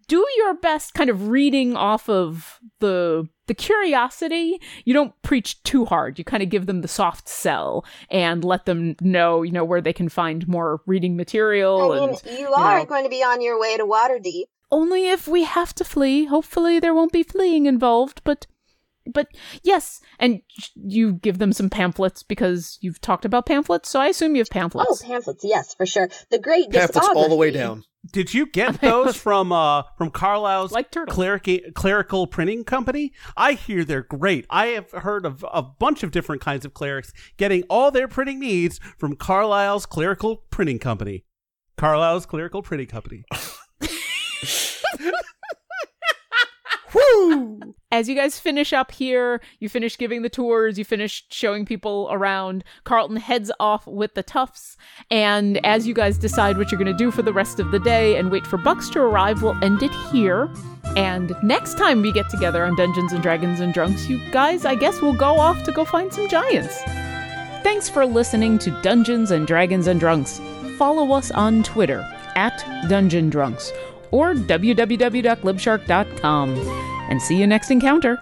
do 0.09 0.25
your 0.39 0.55
best 0.55 0.95
kind 0.95 1.11
of 1.11 1.29
reading 1.29 1.77
off 1.77 2.09
of 2.09 2.61
the, 2.81 3.29
the 3.47 3.55
curiosity. 3.55 4.61
You 4.85 4.95
don't 4.95 5.21
preach 5.23 5.63
too 5.63 5.85
hard. 5.85 6.19
You 6.19 6.25
kind 6.25 6.43
of 6.43 6.49
give 6.49 6.67
them 6.67 6.81
the 6.83 6.89
soft 6.89 7.29
sell 7.29 7.85
and 8.11 8.45
let 8.45 8.67
them 8.67 8.97
know, 9.01 9.43
you 9.43 9.53
know, 9.53 9.65
where 9.65 9.81
they 9.81 9.93
can 9.93 10.09
find 10.09 10.47
more 10.47 10.81
reading 10.87 11.17
material. 11.17 11.93
I 11.93 12.01
mean, 12.01 12.09
and 12.25 12.39
you 12.39 12.49
are 12.53 12.79
know. 12.81 12.85
going 12.87 13.05
to 13.05 13.11
be 13.11 13.23
on 13.23 13.41
your 13.41 13.59
way 13.61 13.77
to 13.77 13.85
Waterdeep. 13.85 14.45
only 14.71 15.09
if 15.09 15.27
we 15.29 15.45
have 15.45 15.75
to 15.77 15.85
flee. 15.85 16.27
Hopefully, 16.27 16.79
there 16.81 16.95
won't 16.95 17.13
be 17.13 17.23
fleeing 17.23 17.67
involved, 17.67 18.21
but. 18.25 18.47
But 19.15 19.29
yes, 19.63 20.01
and 20.19 20.41
you 20.75 21.13
give 21.13 21.39
them 21.39 21.53
some 21.53 21.71
pamphlets 21.71 22.25
because 22.25 22.77
you've 22.81 23.01
talked 23.01 23.25
about 23.25 23.47
pamphlets, 23.47 23.89
so 23.89 24.01
I 24.01 24.09
assume 24.09 24.35
you 24.35 24.41
have 24.41 24.51
pamphlets 24.51 24.89
Oh, 24.91 24.95
pamphlets. 24.95 25.09
pamphlets, 25.09 25.45
yes, 25.45 25.75
for 25.77 25.87
sure. 25.87 26.09
The 26.33 26.41
great 26.41 26.73
Pamphlets 26.73 27.07
all 27.15 27.29
the 27.29 27.37
way 27.37 27.53
down. 27.53 27.85
Did 28.13 28.35
you 28.35 28.47
get 28.47 28.81
those 28.81 29.17
from 29.17 29.53
uh 29.53 29.83
from 29.97 30.11
Carlisle's 30.11 30.73
Like 30.73 30.91
cleric- 30.91 31.75
clerical 31.75 32.27
printing 32.27 32.65
company? 32.65 33.13
I 33.37 33.53
hear 33.53 33.85
they're 33.85 34.03
great. 34.03 34.47
I 34.51 34.67
have 34.69 34.91
heard 34.91 35.25
of 35.27 35.45
a 35.53 35.63
bunch 35.63 36.03
of 36.03 36.11
different 36.11 36.43
kinds 36.43 36.65
of 36.65 36.75
clerics 36.75 37.13
getting 37.37 37.63
all 37.71 37.91
their 37.91 38.09
printing 38.09 38.41
needs 38.41 38.81
from 38.99 39.17
Carlisle's 39.17 39.87
clerical 39.87 40.45
printing 40.51 40.79
company. 40.79 41.25
Carlisle's 41.77 42.27
clerical 42.27 42.63
printing 42.63 42.89
company. 42.89 43.25
Woo! 46.97 47.75
As 47.93 48.09
you 48.09 48.15
guys 48.15 48.39
finish 48.39 48.73
up 48.73 48.91
here, 48.91 49.41
you 49.61 49.69
finish 49.69 49.99
giving 49.99 50.23
the 50.23 50.29
tours, 50.29 50.79
you 50.79 50.85
finish 50.85 51.25
showing 51.31 51.65
people 51.65 52.09
around. 52.11 52.65
Carlton 52.85 53.17
heads 53.17 53.53
off 53.61 53.87
with 53.87 54.15
the 54.15 54.23
Tufts, 54.23 54.77
and 55.11 55.59
as 55.65 55.87
you 55.87 55.95
guys 55.95 56.19
decide 56.19 56.57
what 56.57 56.71
you're 56.71 56.83
going 56.83 56.93
to 56.93 57.05
do 57.05 57.11
for 57.11 57.23
the 57.23 57.33
rest 57.33 57.61
of 57.61 57.71
the 57.71 57.79
day 57.79 58.17
and 58.17 58.31
wait 58.31 58.47
for 58.47 58.57
Bucks 58.57 58.89
to 58.91 59.01
arrive, 59.01 59.43
we'll 59.43 59.63
end 59.63 59.83
it 59.83 59.93
here. 60.11 60.51
And 60.97 61.35
next 61.43 61.77
time 61.77 62.03
we 62.03 62.13
get 62.13 62.31
together 62.31 62.65
on 62.65 62.77
Dungeons 62.77 63.13
and 63.13 63.23
Dragons 63.23 63.61
and 63.61 63.75
Drunks, 63.75 64.09
you 64.09 64.19
guys, 64.31 64.65
I 64.65 64.75
guess, 64.75 65.01
will 65.01 65.15
go 65.15 65.39
off 65.39 65.63
to 65.65 65.73
go 65.73 65.85
find 65.85 66.13
some 66.13 66.29
giants. 66.29 66.83
Thanks 67.63 67.89
for 67.89 68.07
listening 68.07 68.59
to 68.61 68.71
Dungeons 68.83 69.31
and 69.31 69.47
Dragons 69.47 69.87
and 69.87 70.01
Drunks. 70.01 70.41
Follow 70.79 71.13
us 71.13 71.31
on 71.31 71.63
Twitter 71.63 72.01
at 72.37 72.65
Dungeon 72.89 73.31
Drunks 73.31 73.73
or 74.17 74.35
www.libshark.com. 74.35 76.57
And 77.09 77.23
see 77.23 77.37
you 77.37 77.47
next 77.47 77.71
encounter. 77.71 78.21